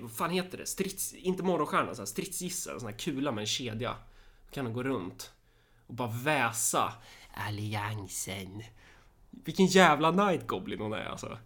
vad 0.01 0.11
fan 0.11 0.30
heter 0.30 0.57
det? 0.57 0.65
Strids, 0.65 1.14
inte 1.14 1.43
morgonstjärna, 1.43 1.95
sån 1.95 2.01
här 2.01 2.05
stridsgissel, 2.05 2.80
sån 2.80 2.89
här 2.89 2.97
kula 2.97 3.31
med 3.31 3.41
en 3.41 3.47
kedja. 3.47 3.95
Då 4.47 4.53
kan 4.53 4.65
hon 4.65 4.73
gå 4.73 4.84
runt 4.84 5.34
och 5.88 5.93
bara 5.93 6.11
väsa 6.23 6.93
alliansen. 7.34 8.64
Vilken 9.30 9.65
jävla 9.65 10.11
night 10.11 10.47
goblin 10.47 10.80
hon 10.80 10.93
är 10.93 11.05
alltså. 11.05 11.38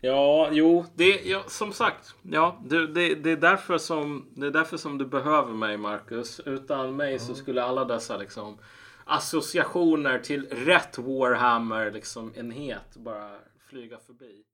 Ja, 0.00 0.48
jo, 0.52 0.84
det, 0.94 1.20
ja, 1.24 1.44
som 1.46 1.72
sagt. 1.72 2.14
Ja, 2.22 2.60
det, 2.64 2.86
det, 2.86 3.14
det, 3.14 3.30
är 3.30 3.36
därför 3.36 3.78
som, 3.78 4.28
det 4.34 4.46
är 4.46 4.50
därför 4.50 4.76
som 4.76 4.98
du 4.98 5.06
behöver 5.06 5.52
mig, 5.52 5.76
Marcus. 5.76 6.40
Utan 6.40 6.96
mig 6.96 7.18
så 7.18 7.34
skulle 7.34 7.62
alla 7.62 7.84
dessa 7.84 8.16
liksom, 8.16 8.58
associationer 9.04 10.18
till 10.18 10.46
rätt 10.46 10.98
Warhammer 10.98 11.90
liksom, 11.90 12.32
enhet 12.36 12.96
bara 12.96 13.38
flyga 13.68 13.98
förbi. 13.98 14.44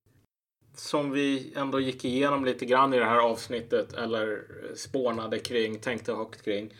Som 0.77 1.11
vi 1.11 1.53
ändå 1.57 1.81
gick 1.81 2.05
igenom 2.05 2.45
lite 2.45 2.67
grann 2.67 2.95
i 2.95 2.99
det 2.99 3.05
här 3.05 3.19
avsnittet 3.19 3.93
eller 3.93 4.45
spånade 4.75 5.39
kring, 5.39 5.81
tänkte 5.81 6.13
högt 6.13 6.45
kring. 6.45 6.75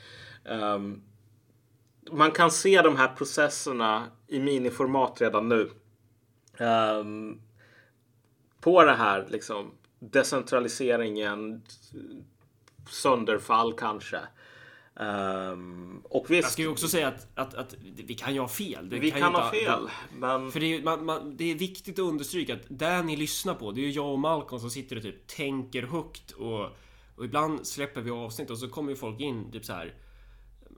Um, 0.45 1.03
man 2.11 2.31
kan 2.31 2.51
se 2.51 2.83
de 2.83 2.97
här 2.97 3.09
processerna 3.09 4.07
i 4.27 4.41
miniformat 4.41 5.21
redan 5.21 5.49
nu. 5.49 5.71
Um, 6.59 7.41
på 8.61 8.85
det 8.85 8.95
här 8.95 9.27
liksom 9.29 9.75
decentraliseringen, 9.99 11.63
sönderfall 12.91 13.73
kanske. 13.73 14.21
Ehm, 15.01 16.01
och 16.05 16.27
Jag 16.29 16.37
visst, 16.37 16.53
ska 16.53 16.63
ju 16.63 16.69
också 16.69 16.89
säga 16.89 17.09
att, 17.09 17.29
att, 17.35 17.55
att 17.55 17.75
vi 17.81 18.15
kan 18.15 18.35
ju 18.35 18.41
ha 18.41 18.49
fel. 18.49 18.89
Det 18.89 18.99
vi 18.99 19.07
ju 19.07 19.13
kan 19.13 19.35
ha 19.35 19.51
fel. 19.51 19.89
Men 20.19 20.51
För 20.51 20.61
det 20.61 20.77
är, 20.77 20.83
man, 20.83 21.05
man, 21.05 21.37
det 21.37 21.51
är 21.51 21.55
viktigt 21.55 21.99
att 21.99 22.05
understryka 22.05 22.55
att 22.55 22.63
det 22.69 23.03
ni 23.03 23.17
lyssnar 23.17 23.55
på, 23.55 23.73
det 23.73 23.81
är 23.81 23.83
ju 23.83 23.91
jag 23.91 24.13
och 24.13 24.19
Malcolm 24.19 24.61
som 24.61 24.71
sitter 24.71 24.97
och 24.97 25.03
typ 25.03 25.27
tänker 25.27 25.83
högt 25.83 26.31
och, 26.31 26.65
och 27.17 27.25
ibland 27.25 27.67
släpper 27.67 28.01
vi 28.01 28.11
avsnitt 28.11 28.51
och 28.51 28.59
så 28.59 28.69
kommer 28.69 28.91
ju 28.91 28.97
folk 28.97 29.21
in, 29.21 29.53
typ 29.53 29.65
så 29.65 29.73
här 29.73 29.95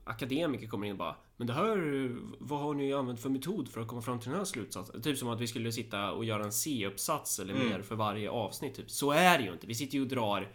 akademiker 0.03 0.67
kommer 0.67 0.87
in 0.87 0.91
och 0.91 0.97
bara 0.97 1.15
Men 1.37 1.47
det 1.47 1.53
här, 1.53 2.09
vad 2.39 2.59
har 2.59 2.73
ni 2.73 2.93
använt 2.93 3.19
för 3.19 3.29
metod 3.29 3.69
för 3.69 3.81
att 3.81 3.87
komma 3.87 4.01
fram 4.01 4.19
till 4.19 4.29
den 4.29 4.37
här 4.37 4.45
slutsatsen? 4.45 5.01
Typ 5.01 5.17
som 5.17 5.29
att 5.29 5.41
vi 5.41 5.47
skulle 5.47 5.71
sitta 5.71 6.11
och 6.11 6.25
göra 6.25 6.43
en 6.43 6.51
C-uppsats 6.51 7.39
eller 7.39 7.53
mer 7.53 7.81
för 7.81 7.95
varje 7.95 8.29
avsnitt. 8.29 8.75
Typ. 8.75 8.89
Så 8.89 9.11
är 9.11 9.37
det 9.37 9.43
ju 9.43 9.53
inte. 9.53 9.67
Vi 9.67 9.75
sitter 9.75 9.95
ju 9.95 10.01
och 10.01 10.07
drar... 10.07 10.51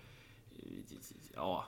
Ja, 1.35 1.65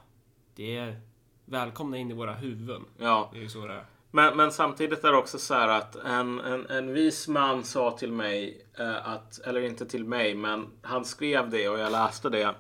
det 0.55 0.77
är 0.77 1.01
välkomna 1.47 1.97
in 1.97 2.11
i 2.11 2.15
våra 2.15 2.35
huvuden. 2.35 2.85
ja, 2.99 3.31
Det 3.33 3.39
är 3.39 3.43
ju 3.43 3.49
så 3.49 3.67
det 3.67 3.75
är. 3.75 3.85
Men, 4.11 4.37
men 4.37 4.53
samtidigt 4.53 5.05
är 5.05 5.13
det 5.13 5.19
också 5.19 5.39
så 5.39 5.55
här 5.55 5.69
att 5.69 5.97
en, 5.97 6.41
en, 6.41 6.67
en 6.67 6.93
vis 6.93 7.29
man 7.29 7.65
sa 7.65 7.91
till 7.91 8.13
mig 8.13 8.67
eh, 8.79 9.09
att, 9.09 9.39
eller 9.39 9.61
inte 9.61 9.87
till 9.87 10.05
mig, 10.05 10.35
men 10.35 10.67
han 10.83 11.05
skrev 11.05 11.51
det 11.51 11.69
och 11.69 11.79
jag 11.79 11.93
läste 11.93 12.29
det. 12.29 12.55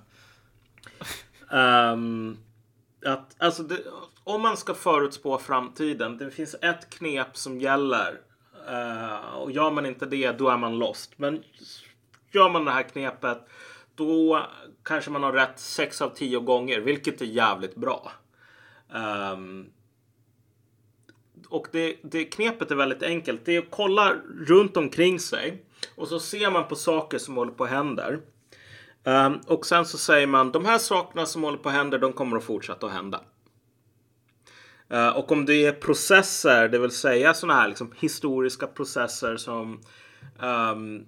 Ehm, 1.50 2.36
att, 3.06 3.36
alltså 3.38 3.62
det, 3.62 3.82
om 4.24 4.42
man 4.42 4.56
ska 4.56 4.74
förutspå 4.74 5.38
framtiden, 5.38 6.18
det 6.18 6.30
finns 6.30 6.56
ett 6.62 6.90
knep 6.90 7.36
som 7.36 7.60
gäller. 7.60 8.20
Eh, 8.68 9.34
och 9.34 9.50
gör 9.52 9.70
man 9.70 9.86
inte 9.86 10.06
det, 10.06 10.32
då 10.32 10.48
är 10.48 10.56
man 10.56 10.78
lost. 10.78 11.12
Men 11.16 11.42
gör 12.32 12.50
man 12.50 12.64
det 12.64 12.70
här 12.70 12.82
knepet, 12.82 13.48
då 13.94 14.46
kanske 14.82 15.10
man 15.10 15.22
har 15.22 15.32
rätt 15.32 15.58
6 15.58 16.02
av 16.02 16.08
10 16.08 16.40
gånger, 16.40 16.80
vilket 16.80 17.20
är 17.20 17.26
jävligt 17.26 17.74
bra. 17.74 18.12
Um, 18.94 19.70
och 21.48 21.66
det, 21.72 21.96
det 22.02 22.24
knepet 22.24 22.70
är 22.70 22.74
väldigt 22.74 23.02
enkelt. 23.02 23.44
Det 23.44 23.56
är 23.56 23.58
att 23.58 23.70
kolla 23.70 24.14
runt 24.46 24.76
omkring 24.76 25.20
sig 25.20 25.64
och 25.94 26.08
så 26.08 26.20
ser 26.20 26.50
man 26.50 26.68
på 26.68 26.76
saker 26.76 27.18
som 27.18 27.36
håller 27.36 27.52
på 27.52 27.64
att 27.64 27.70
hända. 27.70 28.10
Um, 29.04 29.40
och 29.46 29.66
sen 29.66 29.86
så 29.86 29.98
säger 29.98 30.26
man 30.26 30.52
de 30.52 30.64
här 30.64 30.78
sakerna 30.78 31.26
som 31.26 31.42
håller 31.42 31.58
på 31.58 31.68
att 31.68 31.74
hända, 31.74 31.98
de 31.98 32.12
kommer 32.12 32.36
att 32.36 32.44
fortsätta 32.44 32.86
att 32.86 32.92
hända. 32.92 33.20
Uh, 34.92 35.08
och 35.08 35.32
om 35.32 35.44
det 35.44 35.66
är 35.66 35.72
processer, 35.72 36.68
det 36.68 36.78
vill 36.78 36.90
säga 36.90 37.34
sådana 37.34 37.60
här 37.60 37.68
liksom 37.68 37.92
historiska 37.96 38.66
processer 38.66 39.36
som 39.36 39.80
um, 40.40 41.06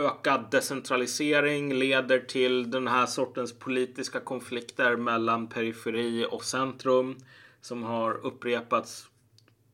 ökad 0.00 0.50
decentralisering 0.50 1.74
leder 1.74 2.18
till 2.18 2.70
den 2.70 2.88
här 2.88 3.06
sortens 3.06 3.58
politiska 3.58 4.20
konflikter 4.20 4.96
mellan 4.96 5.48
periferi 5.48 6.26
och 6.30 6.44
centrum 6.44 7.16
som 7.60 7.82
har 7.82 8.26
upprepats 8.26 9.08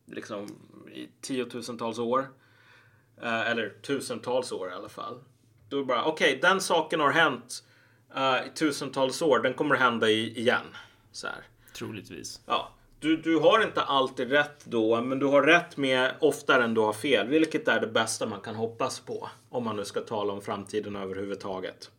liksom 0.07 0.47
i 0.93 1.09
tiotusentals 1.21 1.99
år. 1.99 2.29
Eh, 3.23 3.51
eller 3.51 3.69
tusentals 3.69 4.53
år 4.53 4.71
i 4.71 4.73
alla 4.73 4.89
fall. 4.89 5.25
Då 5.69 5.77
är 5.77 5.81
det 5.81 5.87
bara, 5.87 6.05
okej, 6.05 6.39
den 6.43 6.61
saken 6.61 7.01
har 7.01 7.11
hänt 7.11 7.65
eh, 8.15 8.47
i 8.47 8.51
tusentals 8.55 9.23
år, 9.23 9.39
den 9.39 9.55
kommer 9.55 9.75
hända 9.75 10.09
i, 10.11 10.41
igen. 10.41 10.67
Så 11.13 11.27
här. 11.27 11.45
Troligtvis. 11.73 12.41
Ja, 12.47 12.76
du, 13.01 13.17
du 13.17 13.39
har 13.39 13.63
inte 13.63 13.83
alltid 13.83 14.31
rätt 14.31 14.65
då, 14.65 15.01
men 15.03 15.19
du 15.19 15.27
har 15.27 15.43
rätt 15.43 15.77
med 15.77 16.15
oftare 16.21 16.65
än 16.65 16.75
du 16.75 16.81
har 16.81 16.93
fel. 16.93 17.29
Vilket 17.29 17.69
är 17.69 17.81
det 17.81 17.87
bästa 17.87 18.27
man 18.27 18.41
kan 18.41 18.55
hoppas 18.55 19.01
på. 19.01 19.29
Om 19.49 19.65
man 19.65 19.77
nu 19.77 19.85
ska 19.85 20.01
tala 20.01 20.33
om 20.33 20.43
framtiden 20.43 20.97
överhuvudtaget. 20.97 21.91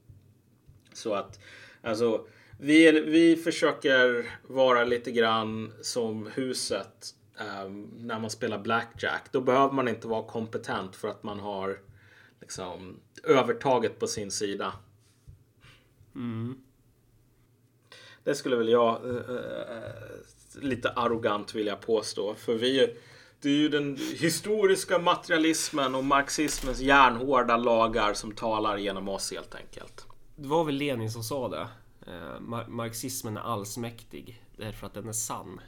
Så 0.94 1.14
att, 1.14 1.40
alltså, 1.82 2.26
vi, 2.60 2.92
vi 2.92 3.36
försöker 3.36 4.30
vara 4.48 4.84
lite 4.84 5.12
grann 5.12 5.74
som 5.82 6.30
huset 6.34 7.16
ehm, 7.40 7.90
när 7.98 8.20
man 8.20 8.30
spelar 8.30 8.60
Blackjack. 8.60 9.32
Då 9.32 9.42
behöver 9.42 9.74
man 9.74 9.88
inte 9.88 10.08
vara 10.08 10.24
kompetent 10.24 10.96
för 10.96 11.08
att 11.08 11.24
man 11.24 11.40
har 11.40 11.80
liksom 12.42 13.00
övertaget 13.24 14.00
på 14.00 14.08
sin 14.08 14.32
sida. 14.32 14.74
Det 18.24 18.36
skulle 18.36 18.56
väl 18.56 18.70
jag 18.70 19.10
eh, 19.10 19.16
eh, 19.16 20.08
lite 20.62 20.90
arrogant 20.90 21.56
vill 21.56 21.68
jag 21.68 21.82
påstå. 21.82 22.36
För 22.36 22.54
vi, 22.56 22.98
det 23.42 23.50
är 23.50 23.54
ju 23.54 23.70
den 23.70 23.98
historiska 24.20 25.00
materialismen 25.00 25.96
och 25.96 26.04
marxismens 26.04 26.80
järnhårda 26.80 27.58
lagar 27.58 28.14
som 28.14 28.32
talar 28.32 28.78
genom 28.78 29.10
oss 29.10 29.32
helt 29.32 29.56
enkelt. 29.56 30.06
Det 30.36 30.48
var 30.48 30.64
väl 30.64 30.76
Lenin 30.76 31.12
som 31.12 31.24
sa 31.24 31.50
det. 31.50 31.68
Eh, 32.08 32.40
mar- 32.40 32.68
marxismen 32.68 33.38
är 33.38 33.42
allsmäktig 33.42 34.42
därför 34.58 34.88
att 34.88 34.94
den 34.94 35.08
är 35.08 35.14
sann. 35.14 35.62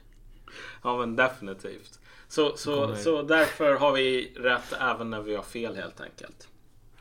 Ja 0.84 0.98
men 0.98 1.16
definitivt. 1.16 2.00
Så, 2.28 2.58
så, 2.58 2.96
så 2.96 3.22
därför 3.22 3.76
har 3.76 3.92
vi 3.92 4.34
rätt 4.36 4.74
även 4.80 5.10
när 5.10 5.22
vi 5.22 5.36
har 5.36 5.44
fel 5.44 5.76
helt 5.76 6.02
enkelt. 6.02 6.48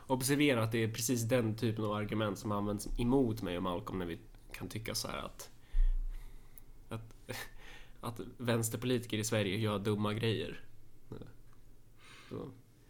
Observera 0.07 0.63
att 0.63 0.73
det 0.73 0.85
är 0.85 0.89
precis 0.89 1.23
den 1.23 1.57
typen 1.57 1.85
av 1.85 1.93
argument 1.93 2.39
som 2.39 2.53
används 2.53 2.89
emot 2.99 3.43
mig 3.43 3.57
och 3.57 3.63
Malcolm 3.63 3.99
när 3.99 4.07
vi 4.07 4.19
kan 4.53 4.69
tycka 4.69 4.95
så 4.95 5.09
här 5.09 5.19
att, 5.19 5.51
att 8.09 8.21
vänsterpolitiker 8.37 9.19
i 9.19 9.25
Sverige 9.25 9.57
gör 9.59 9.79
dumma 9.79 10.15
grejer. 10.15 10.61
Då 12.31 12.49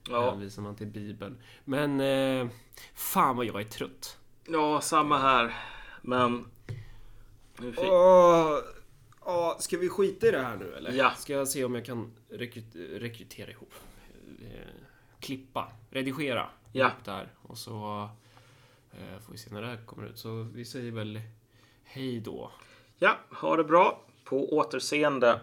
Ja, 0.08 0.30
hänvisar 0.30 0.62
man 0.62 0.76
till 0.76 0.86
Bibeln. 0.86 1.38
Men 1.64 2.00
eh, 2.00 2.48
fan 2.94 3.36
vad 3.36 3.46
jag 3.46 3.60
är 3.60 3.64
trött. 3.64 4.18
ja 4.46 4.80
samma 4.80 5.18
här. 5.18 5.54
Men... 6.02 6.44
Nu 7.58 7.72
fick- 7.72 7.84
Åh, 7.84 8.58
åh, 9.20 9.58
ska 9.58 9.76
vi 9.78 9.88
skita 9.88 10.26
i 10.28 10.30
det 10.30 10.42
här 10.42 10.56
nu 10.56 10.74
eller? 10.74 10.92
Ja. 10.92 11.10
Ska 11.16 11.32
jag 11.32 11.48
se 11.48 11.64
om 11.64 11.74
jag 11.74 11.84
kan 11.84 12.12
rekryt- 12.30 12.98
rekrytera 12.98 13.50
ihop? 13.50 13.72
Eh, 14.42 14.68
klippa, 15.20 15.72
redigera 15.90 16.50
Ja. 16.72 16.90
här. 17.06 17.32
Och 17.42 17.58
så 17.58 18.08
eh, 18.92 19.20
får 19.20 19.32
vi 19.32 19.38
se 19.38 19.50
när 19.54 19.62
det 19.62 19.68
här 19.68 19.86
kommer 19.86 20.06
ut. 20.06 20.18
Så 20.18 20.42
vi 20.42 20.64
säger 20.64 20.92
väl 20.92 21.20
hej 21.84 22.20
då. 22.20 22.50
Ja, 22.98 23.18
ha 23.30 23.56
det 23.56 23.64
bra. 23.64 24.04
På 24.28 24.58
återseende. 24.58 25.40